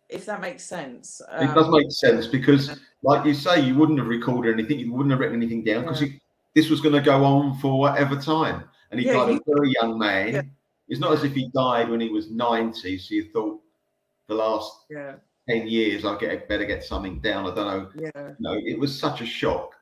If 0.08 0.26
that 0.26 0.40
makes 0.40 0.64
sense. 0.64 1.20
Um, 1.28 1.48
it 1.48 1.54
does 1.54 1.66
um, 1.66 1.72
make 1.72 1.90
sense 1.90 2.26
because, 2.26 2.78
like 3.02 3.26
you 3.26 3.34
say, 3.34 3.60
you 3.60 3.74
wouldn't 3.74 3.98
have 3.98 4.08
recorded 4.08 4.52
anything. 4.52 4.78
You 4.78 4.92
wouldn't 4.92 5.10
have 5.10 5.20
written 5.20 5.36
anything 5.36 5.64
down 5.64 5.82
because 5.82 6.02
yeah 6.02 6.08
this 6.56 6.70
was 6.70 6.80
going 6.80 6.94
to 6.94 7.02
go 7.02 7.22
on 7.22 7.56
for 7.58 7.78
whatever 7.78 8.16
time. 8.16 8.64
And 8.90 8.98
he 8.98 9.06
yeah, 9.06 9.12
died 9.12 9.28
he, 9.28 9.36
a 9.36 9.40
very 9.46 9.72
young 9.78 9.98
man. 9.98 10.32
Yeah. 10.32 10.42
It's 10.88 10.98
not 10.98 11.12
as 11.12 11.22
if 11.22 11.34
he 11.34 11.50
died 11.54 11.90
when 11.90 12.00
he 12.00 12.08
was 12.08 12.30
90. 12.30 12.98
So 12.98 13.14
you 13.14 13.30
thought 13.30 13.60
the 14.26 14.34
last 14.36 14.86
yeah. 14.88 15.16
10 15.50 15.68
years, 15.68 16.06
I 16.06 16.16
get 16.16 16.48
better 16.48 16.64
get 16.64 16.82
something 16.82 17.20
down. 17.20 17.46
I 17.46 17.54
don't 17.54 17.66
know. 17.66 17.90
Yeah. 18.14 18.32
Know, 18.38 18.54
it 18.54 18.78
was 18.78 18.98
such 18.98 19.20
a 19.20 19.26
shock 19.26 19.74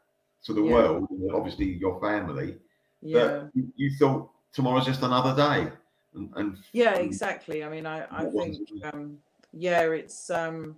to 0.47 0.53
the 0.53 0.63
world, 0.63 1.07
obviously 1.33 1.67
your 1.75 2.01
family. 2.01 2.57
Yeah. 3.01 3.45
But 3.55 3.65
you, 3.77 3.91
thought 3.97 4.29
tomorrow's 4.53 4.85
just 4.85 5.03
another 5.03 5.37
day. 5.37 5.71
And, 6.15 6.31
and 6.35 6.59
yeah, 6.73 6.95
exactly. 6.97 7.63
I 7.63 7.69
mean, 7.69 7.87
I, 7.87 8.05
I 8.11 8.25
think, 8.25 8.59
um, 8.93 9.19
yeah, 9.57 9.83
it's, 9.83 10.31
um, 10.31 10.77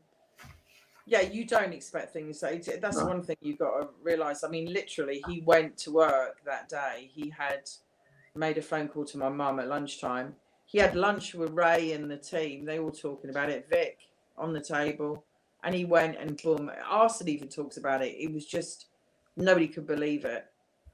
yeah, 1.06 1.20
you 1.20 1.44
don't 1.44 1.72
expect 1.72 2.12
things. 2.12 2.40
That's 2.40 2.98
no. 2.98 3.06
one 3.06 3.22
thing 3.22 3.36
you've 3.40 3.58
got 3.58 3.80
to 3.80 3.88
realize. 4.02 4.42
I 4.42 4.48
mean, 4.48 4.72
literally, 4.72 5.22
he 5.28 5.40
went 5.42 5.76
to 5.78 5.92
work 5.92 6.38
that 6.44 6.68
day. 6.68 7.10
He 7.12 7.30
had 7.30 7.70
made 8.34 8.58
a 8.58 8.62
phone 8.62 8.88
call 8.88 9.04
to 9.06 9.18
my 9.18 9.28
mum 9.28 9.60
at 9.60 9.68
lunchtime. 9.68 10.34
He 10.64 10.78
had 10.78 10.96
lunch 10.96 11.32
with 11.34 11.52
Ray 11.52 11.92
and 11.92 12.10
the 12.10 12.16
team. 12.16 12.64
They 12.64 12.80
were 12.80 12.90
talking 12.90 13.30
about 13.30 13.50
it. 13.50 13.68
Vic 13.70 13.98
on 14.36 14.52
the 14.52 14.60
table, 14.60 15.24
and 15.62 15.74
he 15.74 15.84
went 15.84 16.18
and 16.18 16.36
boom. 16.42 16.70
Arsène 16.90 17.28
even 17.28 17.48
talks 17.48 17.76
about 17.76 18.02
it. 18.02 18.16
It 18.18 18.32
was 18.32 18.44
just 18.44 18.86
nobody 19.36 19.68
could 19.68 19.86
believe 19.86 20.24
it. 20.24 20.46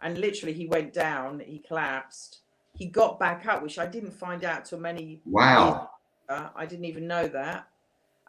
And 0.02 0.18
literally, 0.18 0.52
he 0.52 0.66
went 0.66 0.92
down. 0.92 1.40
He 1.40 1.58
collapsed. 1.58 2.40
He 2.74 2.86
got 2.86 3.18
back 3.18 3.46
up, 3.46 3.62
which 3.62 3.78
I 3.78 3.86
didn't 3.86 4.12
find 4.12 4.44
out 4.44 4.66
till 4.66 4.78
many. 4.78 5.22
Wow. 5.24 5.88
I 6.28 6.64
didn't 6.64 6.84
even 6.86 7.06
know 7.06 7.28
that 7.28 7.66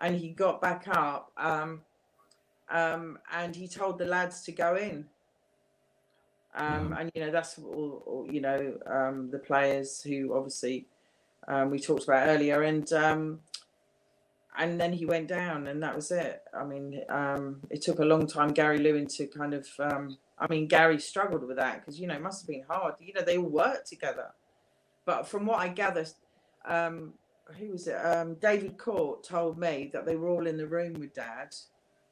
and 0.01 0.15
he 0.15 0.29
got 0.29 0.61
back 0.61 0.87
up 0.87 1.31
um, 1.37 1.81
um, 2.69 3.19
and 3.31 3.55
he 3.55 3.67
told 3.67 3.97
the 3.97 4.05
lads 4.05 4.41
to 4.43 4.51
go 4.51 4.75
in. 4.75 5.05
Um, 6.55 6.89
mm. 6.89 6.99
And 6.99 7.11
you 7.15 7.21
know 7.21 7.31
that's 7.31 7.57
all, 7.57 8.03
all 8.05 8.27
you 8.29 8.41
know 8.41 8.77
um, 8.85 9.29
the 9.31 9.39
players 9.39 10.01
who 10.01 10.35
obviously 10.35 10.85
um, 11.47 11.71
we 11.71 11.79
talked 11.79 12.03
about 12.03 12.27
earlier, 12.27 12.61
and 12.61 12.91
um, 12.93 13.39
and 14.57 14.79
then 14.79 14.93
he 14.93 15.05
went 15.05 15.27
down, 15.27 15.67
and 15.67 15.81
that 15.81 15.95
was 15.95 16.11
it. 16.11 16.43
I 16.53 16.63
mean, 16.63 17.01
um, 17.09 17.61
it 17.69 17.81
took 17.81 17.99
a 17.99 18.05
long 18.05 18.27
time 18.27 18.49
Gary 18.49 18.77
Lewin 18.77 19.07
to 19.07 19.27
kind 19.27 19.53
of. 19.53 19.67
Um, 19.79 20.17
I 20.37 20.47
mean, 20.47 20.67
Gary 20.67 20.99
struggled 20.99 21.45
with 21.47 21.57
that 21.57 21.79
because 21.79 21.99
you 21.99 22.07
know 22.07 22.15
it 22.15 22.21
must 22.21 22.41
have 22.41 22.47
been 22.47 22.65
hard. 22.69 22.95
You 22.99 23.13
know, 23.13 23.21
they 23.21 23.37
all 23.37 23.49
worked 23.49 23.87
together, 23.87 24.27
but 25.05 25.27
from 25.27 25.45
what 25.45 25.59
I 25.59 25.69
gather, 25.69 26.05
um, 26.65 27.13
who 27.59 27.71
was 27.71 27.87
it? 27.87 27.95
Um, 27.95 28.35
David 28.35 28.77
Court 28.77 29.23
told 29.23 29.57
me 29.57 29.89
that 29.93 30.05
they 30.05 30.15
were 30.15 30.29
all 30.29 30.47
in 30.47 30.57
the 30.57 30.67
room 30.67 30.93
with 30.93 31.13
Dad, 31.13 31.55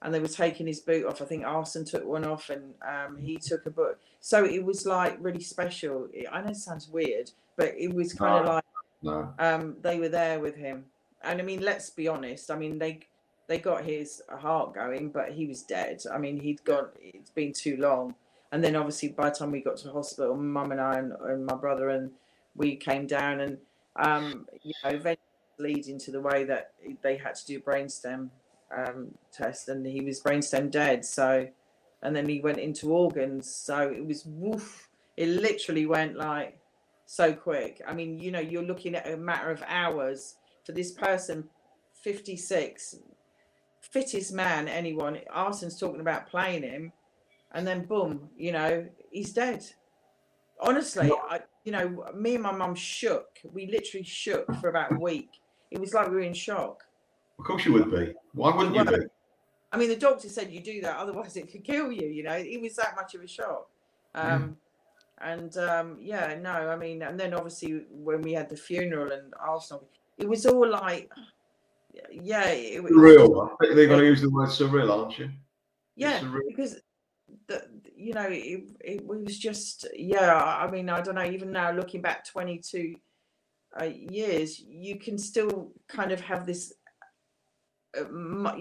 and 0.02 0.14
they 0.14 0.20
were 0.20 0.28
taking 0.28 0.68
his 0.68 0.80
boot 0.80 1.06
off. 1.06 1.22
I 1.22 1.26
think 1.26 1.44
Arsène 1.44 1.90
took 1.90 2.06
one 2.06 2.26
off, 2.26 2.50
and 2.50 2.74
um, 2.88 3.18
he 3.18 3.38
took 3.38 3.66
a 3.66 3.70
boot. 3.70 3.98
So 4.20 4.46
it 4.46 4.64
was 4.64 4.86
like 4.86 5.18
really 5.20 5.44
special. 5.44 6.08
I 6.32 6.42
know 6.42 6.50
it 6.50 6.56
sounds 6.58 6.90
weird, 6.90 7.32
but 7.56 7.74
it 7.78 7.94
was 7.94 8.14
kind 8.14 8.46
no, 8.46 8.52
of 8.52 8.56
like 8.56 8.64
no. 9.02 9.34
um, 9.40 9.76
they 9.82 10.00
were 10.00 10.10
there 10.10 10.40
with 10.40 10.56
him. 10.56 10.86
And 11.24 11.40
I 11.40 11.44
mean, 11.44 11.62
let's 11.62 11.90
be 11.90 12.08
honest. 12.08 12.52
I 12.52 12.56
mean, 12.56 12.80
they 12.80 13.00
they 13.48 13.60
got 13.60 13.84
his 13.84 14.22
heart 14.30 14.74
going, 14.74 15.10
but 15.10 15.32
he 15.32 15.46
was 15.46 15.62
dead. 15.64 16.02
I 16.12 16.18
mean, 16.18 16.40
he'd 16.40 16.64
gone. 16.64 16.88
It's 17.00 17.32
been 17.32 17.54
too 17.54 17.78
long. 17.78 18.16
And 18.52 18.64
then 18.64 18.76
obviously 18.76 19.10
by 19.10 19.30
the 19.30 19.36
time 19.36 19.52
we 19.52 19.62
got 19.62 19.78
to 19.78 19.86
the 19.86 19.94
hospital, 19.94 20.36
mum 20.36 20.72
and 20.72 20.82
I 20.82 20.96
and, 20.96 21.14
and 21.22 21.46
my 21.46 21.56
brother 21.56 21.90
and 21.90 22.12
we 22.56 22.76
came 22.76 23.08
down 23.08 23.40
and 23.40 23.58
um, 23.96 24.48
you 24.64 24.74
know 24.84 24.90
eventually 24.92 25.18
leading 25.60 26.00
to 26.00 26.12
the 26.12 26.22
way 26.22 26.44
that 26.44 26.74
they 27.04 27.18
had 27.18 27.36
to 27.36 27.46
do 27.46 27.58
a 27.58 27.62
brainstem 27.62 28.30
um, 28.76 29.14
test 29.32 29.70
and 29.70 29.86
he 29.86 30.02
was 30.02 30.22
brainstem 30.22 30.72
dead. 30.72 31.06
So 31.06 31.48
and 32.04 32.16
then 32.16 32.28
he 32.28 32.40
went 32.40 32.58
into 32.58 32.92
organs. 32.92 33.54
So 33.54 33.90
it 33.90 34.06
was 34.06 34.26
woof. 34.26 34.90
It 35.18 35.30
literally 35.30 35.86
went 35.86 36.18
like 36.18 36.58
so 37.06 37.34
quick. 37.34 37.82
I 37.88 37.94
mean, 37.94 38.20
you 38.20 38.32
know, 38.32 38.40
you're 38.40 38.64
looking 38.64 38.96
at 38.96 39.12
a 39.12 39.18
matter 39.18 39.52
of 39.52 39.64
hours 39.68 40.36
for 40.66 40.72
this 40.72 40.92
person, 40.92 41.50
56, 42.02 42.96
fittest 43.82 44.34
man, 44.34 44.68
anyone. 44.68 45.20
Arsenal's 45.30 45.80
talking 45.80 46.02
about 46.02 46.30
playing 46.30 46.64
him, 46.64 46.92
and 47.52 47.68
then 47.68 47.86
boom, 47.86 48.30
you 48.38 48.52
know, 48.52 48.88
he's 49.12 49.34
dead. 49.34 49.66
Honestly, 50.62 51.12
I, 51.30 51.42
you 51.64 51.72
know, 51.72 52.06
me 52.16 52.36
and 52.36 52.44
my 52.44 52.52
mum 52.52 52.76
shook. 52.76 53.40
We 53.52 53.68
literally 53.68 54.04
shook 54.04 54.46
for 54.56 54.70
about 54.70 54.92
a 54.92 55.00
week. 55.00 55.30
It 55.72 55.80
was 55.80 55.94
like 55.94 56.10
we 56.10 56.16
were 56.16 56.22
in 56.22 56.34
shock. 56.34 56.84
Of 57.40 57.46
course, 57.46 57.66
you 57.66 57.74
would 57.74 57.92
be. 57.92 58.14
Why 58.34 58.56
wouldn't 58.56 58.76
you 58.76 58.86
be? 58.86 59.06
I 59.72 59.78
mean, 59.78 59.90
the 59.90 59.96
doctor 59.96 60.28
said 60.30 60.52
you 60.52 60.60
do 60.60 60.82
that, 60.82 60.98
otherwise 60.98 61.36
it 61.38 61.52
could 61.52 61.64
kill 61.64 61.92
you. 61.92 62.08
You 62.08 62.24
know, 62.24 62.34
it 62.34 62.62
was 62.62 62.76
that 62.76 62.96
much 62.96 63.16
of 63.16 63.22
a 63.22 63.28
shock. 63.28 63.70
Um, 64.14 64.58
yeah. 65.20 65.34
And 65.34 65.58
um, 65.58 65.98
yeah, 66.02 66.38
no, 66.42 66.52
I 66.52 66.76
mean, 66.76 67.04
and 67.04 67.20
then 67.20 67.34
obviously 67.34 67.86
when 67.90 68.22
we 68.22 68.34
had 68.34 68.50
the 68.50 68.58
funeral 68.58 69.12
and 69.12 69.34
Arsenal, 69.40 69.88
it 70.18 70.28
was 70.28 70.46
all 70.46 70.70
like 70.70 71.12
yeah, 72.12 72.50
it 72.50 72.82
was 72.82 72.92
surreal. 72.92 73.50
They're 73.60 73.88
going 73.88 74.00
to 74.00 74.06
use 74.06 74.22
the 74.22 74.30
word 74.30 74.50
surreal, 74.50 74.92
aren't 74.92 75.20
you? 75.20 75.30
Yeah, 75.96 76.24
because 76.48 76.76
the, 76.76 76.82
you 78.02 78.14
know 78.14 78.28
it, 78.30 78.64
it 78.82 79.06
was 79.06 79.38
just 79.38 79.88
yeah. 79.96 80.36
I 80.36 80.70
mean, 80.70 80.90
I 80.90 81.02
don't 81.02 81.16
know. 81.16 81.26
Even 81.26 81.52
now, 81.52 81.72
looking 81.72 82.02
back 82.02 82.26
twenty 82.26 82.58
two 82.58 82.96
uh, 83.80 83.86
years, 83.86 84.60
you 84.60 85.00
can 85.00 85.18
still 85.18 85.72
kind 85.88 86.12
of 86.12 86.20
have 86.22 86.46
this 86.46 86.74
uh, 87.98 88.54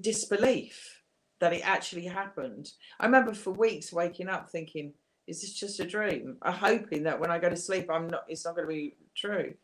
disbelief 0.00 1.02
that 1.40 1.52
it 1.52 1.62
actually 1.64 2.06
happened. 2.06 2.72
I 2.98 3.06
remember 3.06 3.32
for 3.32 3.52
weeks 3.52 3.92
waking 3.92 4.28
up 4.28 4.50
thinking, 4.50 4.92
"Is 5.26 5.40
this 5.40 5.54
just 5.54 5.80
a 5.80 5.86
dream?" 5.86 6.36
I'm 6.42 6.52
hoping 6.52 7.04
that 7.04 7.20
when 7.20 7.30
I 7.30 7.38
go 7.38 7.48
to 7.48 7.56
sleep, 7.56 7.88
I'm 7.90 8.08
not. 8.08 8.24
It's 8.28 8.44
not 8.44 8.56
going 8.56 8.68
to 8.68 8.74
be 8.74 8.96
true. 9.16 9.54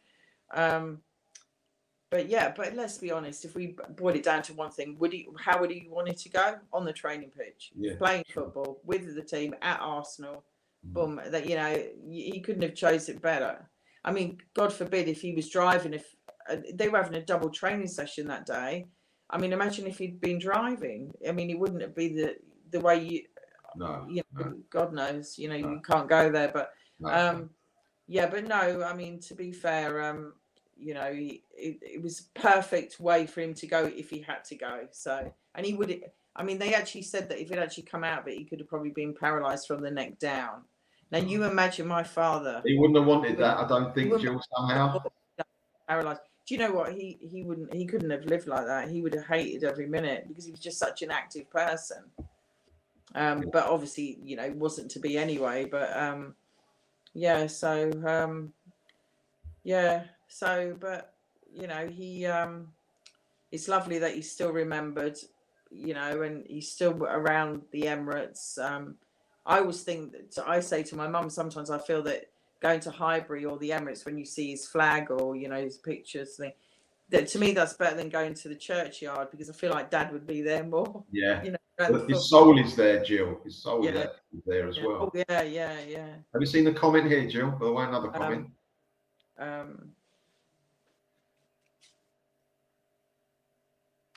Um, 0.55 1.01
but 2.15 2.29
yeah, 2.29 2.53
but 2.57 2.77
let's 2.77 2.97
be 2.97 3.11
honest. 3.11 3.45
If 3.45 3.57
we 3.57 3.75
boil 3.97 4.15
it 4.15 4.23
down 4.23 4.43
to 4.43 4.55
one 4.55 4.71
thing, 4.71 4.97
would 5.01 5.13
he? 5.13 5.27
How 5.37 5.61
would 5.61 5.73
he 5.73 5.89
want 5.91 6.09
it 6.09 6.17
to 6.19 6.29
go 6.29 6.55
on 6.73 6.85
the 6.85 6.93
training 6.93 7.33
pitch, 7.37 7.73
yeah. 7.75 7.97
playing 7.99 8.23
football 8.33 8.81
with 8.85 9.17
the 9.17 9.23
team 9.23 9.53
at 9.63 9.81
Arsenal? 9.81 10.45
Mm. 10.87 10.93
Boom. 10.93 11.21
That 11.27 11.51
you 11.51 11.57
know 11.57 11.77
he 12.09 12.41
couldn't 12.41 12.63
have 12.63 12.77
chose 12.77 13.09
it 13.09 13.21
better. 13.21 13.69
I 14.05 14.13
mean, 14.13 14.39
God 14.55 14.73
forbid 14.73 15.09
if 15.09 15.21
he 15.23 15.33
was 15.35 15.49
driving. 15.49 15.93
If 15.93 16.15
uh, 16.49 16.59
they 16.73 16.89
were 16.89 17.03
having 17.03 17.17
a 17.17 17.25
double 17.25 17.51
training 17.51 17.89
session 17.89 18.29
that 18.29 18.47
day, 18.47 18.87
I 19.29 19.39
mean, 19.39 19.53
imagine 19.53 19.89
if 19.89 19.99
he'd 19.99 20.21
been 20.21 20.39
driving. 20.39 21.13
I 21.29 21.33
mean, 21.33 21.51
it 21.51 21.59
wouldn't 21.59 21.97
be 21.97 22.15
the 22.15 22.37
the 22.71 22.79
way 22.79 23.03
you. 23.03 23.23
No. 23.75 24.07
You 24.09 24.23
know, 24.33 24.45
no. 24.45 24.57
God 24.71 24.93
knows. 24.93 25.37
You 25.37 25.49
know, 25.49 25.59
no. 25.59 25.69
you 25.69 25.81
can't 25.81 26.09
go 26.09 26.31
there, 26.31 26.53
but 26.55 26.71
no. 27.01 27.09
um, 27.11 27.51
yeah, 28.07 28.27
but 28.27 28.47
no. 28.47 28.85
I 28.85 28.95
mean, 28.95 29.19
to 29.23 29.35
be 29.35 29.51
fair, 29.51 30.01
um, 30.01 30.35
you 30.77 30.95
know, 30.95 31.13
he, 31.13 31.43
it, 31.57 31.79
it 31.81 32.03
was 32.03 32.29
perfect 32.35 33.01
way 33.01 33.27
for 33.27 33.41
him 33.41 33.55
to 33.55 33.67
go 33.67 33.85
if 33.85 34.11
he 34.11 34.21
had 34.21 34.45
to 34.47 34.57
go. 34.57 34.87
So, 34.91 35.33
and 35.55 35.67
he 35.67 35.75
would. 35.75 36.05
I 36.37 36.43
mean, 36.43 36.59
they 36.59 36.75
actually 36.75 37.03
said 37.03 37.29
that 37.29 37.41
if 37.41 37.53
it 37.53 37.59
actually 37.59 37.85
come 37.85 38.03
out 38.03 38.21
of 38.21 38.29
it, 38.29 38.37
he 38.37 38.45
could 38.45 38.59
have 38.59 38.69
probably 38.69 38.91
been 38.91 39.15
paralysed 39.15 39.69
from 39.69 39.83
the 39.83 39.91
neck 39.91 40.19
down. 40.19 40.63
Now, 41.11 41.19
you 41.19 41.41
mm. 41.41 41.51
imagine 41.51 41.87
my 41.87 42.03
father. 42.03 42.61
He 42.65 42.77
wouldn't 42.77 42.99
have 42.99 43.07
wanted 43.07 43.39
that, 43.39 43.59
I 43.59 43.69
don't 43.69 43.95
think, 43.95 44.21
Jill, 44.21 44.43
somehow. 44.57 45.01
Paralysed. 45.89 46.23
Do 46.47 46.55
you 46.55 46.61
know 46.61 46.73
what? 46.73 46.93
He 46.93 47.17
he 47.21 47.43
wouldn't. 47.43 47.73
He 47.73 47.87
couldn't 47.87 48.11
have 48.11 48.25
lived 48.27 48.47
like 48.47 48.67
that. 48.67 48.91
He 48.91 49.01
would 49.01 49.15
have 49.15 49.25
hated 49.27 49.65
every 49.65 49.87
minute 49.87 50.27
because 50.29 50.45
he 50.45 50.51
was 50.51 50.61
just 50.61 50.79
such 50.79 51.03
an 51.03 51.11
active 51.11 51.49
person. 51.51 52.05
Um, 53.15 53.45
but 53.53 53.67
obviously, 53.67 54.19
you 54.23 54.37
know, 54.37 54.53
wasn't 54.57 54.91
to 54.91 54.99
be 54.99 55.17
anyway. 55.17 55.65
But 55.65 55.97
um, 55.97 56.35
yeah. 57.15 57.47
So 57.47 57.93
um, 58.07 58.53
yeah. 59.63 60.05
So, 60.29 60.77
but 60.79 61.15
you 61.53 61.67
know, 61.67 61.87
he 61.87 62.27
um, 62.27 62.69
it's 63.53 63.69
lovely 63.69 63.99
that 63.99 64.15
he's 64.15 64.31
still 64.31 64.53
remembered, 64.53 65.19
you 65.71 65.95
know, 65.95 66.23
and 66.23 66.45
he's 66.47 66.71
still 66.71 67.03
around 67.05 67.63
the 67.71 67.83
Emirates. 67.83 68.59
Um, 68.59 68.97
I 69.47 69.59
always 69.59 69.83
think 69.83 70.13
that 70.13 70.49
I 70.49 70.61
say 70.61 70.83
to 70.85 70.97
my 70.97 71.07
mum 71.07 71.31
sometimes 71.31 71.71
I 71.71 71.79
feel 71.79 72.03
that 72.05 72.31
going 72.61 72.81
to 72.81 72.91
Highbury 72.91 73.45
or 73.45 73.59
the 73.59 73.71
Emirates 73.71 74.07
when 74.07 74.17
you 74.17 74.25
see 74.25 74.51
his 74.51 74.67
flag 74.67 75.11
or 75.11 75.37
you 75.37 75.49
know 75.49 75.61
his 75.61 75.77
pictures 75.77 76.37
thing 76.37 76.53
that 77.11 77.29
to 77.29 77.39
me 77.39 77.53
that's 77.53 77.75
better 77.75 77.97
than 77.97 78.09
going 78.09 78.35
to 78.35 78.49
the 78.49 78.55
churchyard 78.55 79.31
because 79.31 79.51
I 79.51 79.53
feel 79.53 79.71
like 79.71 79.91
Dad 79.91 80.13
would 80.13 80.27
be 80.27 80.43
there 80.43 80.65
more. 80.65 81.05
Yeah, 81.13 81.43
you 81.45 81.53
know, 81.53 82.07
his 82.07 82.29
soul 82.29 82.59
is 82.59 82.75
there, 82.75 83.05
Jill. 83.05 83.41
His 83.45 83.63
soul 83.63 83.85
yeah. 83.85 84.07
is 84.33 84.43
there 84.47 84.69
as 84.69 84.77
yeah. 84.77 84.87
well. 84.87 84.97
Oh, 85.03 85.13
yeah, 85.15 85.43
yeah, 85.43 85.77
yeah. 85.87 86.07
Have 86.33 86.41
you 86.41 86.47
seen 86.47 86.65
the 86.65 86.73
comment 86.73 87.07
here, 87.07 87.29
Jill? 87.29 87.51
By 87.51 87.67
the 87.67 87.73
way, 87.73 87.85
another 87.85 88.09
um, 88.09 88.13
comment. 88.15 88.47
Um, 89.39 89.49
um, 89.49 89.89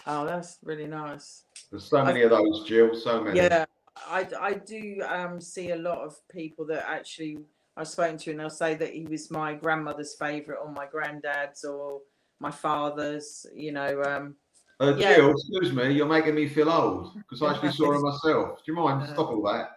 Oh, 0.07 0.25
that's 0.25 0.57
really 0.63 0.87
nice. 0.87 1.43
There's 1.69 1.83
so 1.83 2.03
many 2.03 2.21
I, 2.21 2.23
of 2.23 2.29
those, 2.31 2.63
Jill. 2.65 2.95
So 2.95 3.21
many. 3.21 3.37
Yeah, 3.37 3.65
I, 4.07 4.25
I 4.39 4.53
do 4.53 5.01
um, 5.07 5.41
see 5.41 5.71
a 5.71 5.75
lot 5.75 5.99
of 5.99 6.15
people 6.29 6.65
that 6.67 6.85
actually 6.87 7.39
I've 7.75 7.89
spoken 7.89 8.17
to, 8.19 8.31
and 8.31 8.39
they'll 8.39 8.49
say 8.49 8.75
that 8.75 8.93
he 8.93 9.03
was 9.03 9.29
my 9.29 9.53
grandmother's 9.53 10.15
favourite, 10.15 10.59
or 10.59 10.71
my 10.71 10.85
granddad's, 10.85 11.65
or 11.65 11.99
my 12.39 12.51
father's. 12.51 13.45
You 13.53 13.73
know. 13.73 14.01
Um, 14.03 14.35
uh, 14.79 14.95
yeah. 14.95 15.15
Jill, 15.15 15.31
excuse 15.31 15.73
me, 15.73 15.91
you're 15.91 16.07
making 16.07 16.35
me 16.35 16.47
feel 16.47 16.69
old 16.69 17.15
because 17.15 17.41
I 17.41 17.53
actually 17.53 17.73
saw 17.73 17.91
him 17.91 18.01
myself. 18.01 18.59
Do 18.59 18.71
you 18.71 18.75
mind? 18.75 19.01
Uh, 19.03 19.13
Stop 19.13 19.29
all 19.29 19.41
that. 19.43 19.71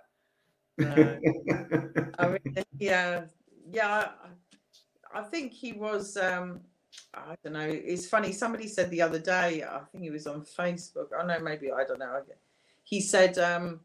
No. 0.78 1.18
I 2.18 2.28
mean, 2.28 2.64
yeah, 2.78 3.24
yeah. 3.72 4.10
I, 5.12 5.18
I 5.18 5.22
think 5.22 5.52
he 5.52 5.72
was. 5.72 6.16
Um, 6.16 6.60
I 7.14 7.34
don't 7.42 7.54
know. 7.54 7.68
It's 7.68 8.06
funny. 8.06 8.32
Somebody 8.32 8.68
said 8.68 8.90
the 8.90 9.02
other 9.02 9.18
day, 9.18 9.64
I 9.64 9.80
think 9.90 10.04
it 10.04 10.10
was 10.10 10.26
on 10.26 10.42
Facebook. 10.42 11.08
I 11.18 11.24
know, 11.24 11.40
maybe 11.40 11.72
I 11.72 11.84
don't 11.84 11.98
know. 11.98 12.22
He 12.84 13.00
said 13.00 13.38
um, 13.38 13.80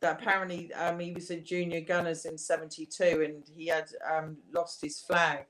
that 0.00 0.20
apparently 0.20 0.72
um, 0.74 0.98
he 0.98 1.12
was 1.12 1.30
a 1.30 1.36
junior 1.36 1.80
gunners 1.80 2.24
in 2.24 2.38
'72 2.38 3.22
and 3.22 3.44
he 3.56 3.66
had 3.66 3.88
um, 4.10 4.36
lost 4.52 4.80
his 4.80 5.00
flag. 5.00 5.46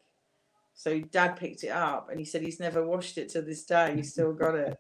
So 0.74 1.00
Dad 1.00 1.36
picked 1.36 1.64
it 1.64 1.68
up 1.68 2.08
and 2.10 2.18
he 2.18 2.24
said 2.24 2.42
he's 2.42 2.60
never 2.60 2.86
washed 2.86 3.18
it 3.18 3.28
to 3.30 3.42
this 3.42 3.64
day. 3.64 3.94
He's 3.96 4.12
still 4.12 4.32
got 4.32 4.54
it. 4.54 4.78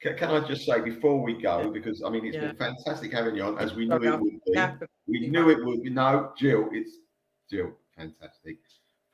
Can, 0.00 0.18
can, 0.18 0.30
I 0.30 0.46
just 0.46 0.66
say 0.66 0.82
before 0.82 1.22
we 1.22 1.40
go, 1.40 1.70
because 1.70 2.02
I 2.02 2.10
mean 2.10 2.26
it's 2.26 2.36
yeah. 2.36 2.52
been 2.52 2.56
fantastic 2.56 3.10
having 3.10 3.36
you 3.36 3.42
on, 3.42 3.58
as 3.58 3.74
we 3.74 3.86
knew 3.86 3.96
it 3.96 4.20
would 4.20 4.44
be. 4.44 4.86
We 5.06 5.28
knew 5.28 5.48
it 5.48 5.64
would 5.64 5.82
be. 5.82 5.88
No, 5.88 6.32
Jill, 6.36 6.68
it's 6.72 6.98
Jill, 7.50 7.72
fantastic. 7.96 8.58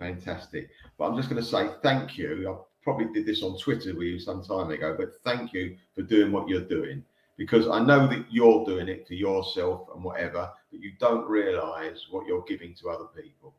Fantastic. 0.01 0.71
But 0.99 1.05
I'm 1.05 1.17
just 1.17 1.29
going 1.29 1.41
to 1.41 1.49
say 1.49 1.69
thank 1.83 2.19
you. 2.19 2.51
I 2.51 2.57
probably 2.83 3.13
did 3.13 3.27
this 3.27 3.43
on 3.43 3.57
Twitter 3.59 3.95
with 3.95 4.07
you 4.07 4.19
some 4.19 4.43
time 4.43 4.71
ago, 4.71 4.97
but 4.99 5.11
thank 5.23 5.53
you 5.53 5.77
for 5.95 6.03
doing 6.03 6.33
what 6.33 6.49
you're 6.49 6.63
doing 6.63 7.05
because 7.37 7.69
I 7.69 7.79
know 7.85 8.07
that 8.09 8.25
you're 8.31 8.65
doing 8.65 8.89
it 8.89 9.07
for 9.07 9.15
yourself 9.15 9.89
and 9.95 10.03
whatever, 10.03 10.51
but 10.73 10.81
you 10.81 10.93
don't 10.99 11.29
realize 11.29 12.07
what 12.11 12.27
you're 12.27 12.45
giving 12.49 12.75
to 12.77 12.89
other 12.89 13.07
people. 13.15 13.55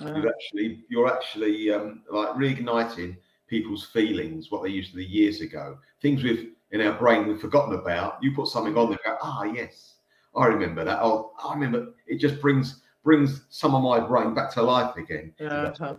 Uh, 0.00 0.14
you 0.14 0.28
actually, 0.28 0.84
you're 0.88 1.12
actually 1.12 1.72
um, 1.72 2.02
like 2.10 2.28
reigniting 2.30 3.16
people's 3.48 3.86
feelings, 3.86 4.50
what 4.50 4.62
they 4.62 4.68
used 4.68 4.90
to 4.90 4.96
be 4.96 5.04
years 5.04 5.40
ago, 5.40 5.78
things 6.02 6.22
we've 6.22 6.50
in 6.70 6.80
our 6.80 6.92
brain 6.92 7.26
we've 7.26 7.40
forgotten 7.40 7.74
about. 7.74 8.22
You 8.22 8.34
put 8.34 8.48
something 8.48 8.76
on 8.76 8.90
there, 8.90 8.98
go, 9.04 9.16
ah, 9.22 9.44
yes, 9.44 9.94
I 10.36 10.46
remember 10.46 10.84
that. 10.84 10.98
Oh, 11.00 11.32
I 11.42 11.54
remember. 11.54 11.94
It 12.06 12.18
just 12.18 12.40
brings 12.40 12.82
brings 13.08 13.46
some 13.48 13.74
of 13.74 13.82
my 13.82 13.98
brain 13.98 14.34
back 14.34 14.52
to 14.52 14.60
life 14.60 14.94
again. 14.98 15.32
Uh-huh. 15.40 15.94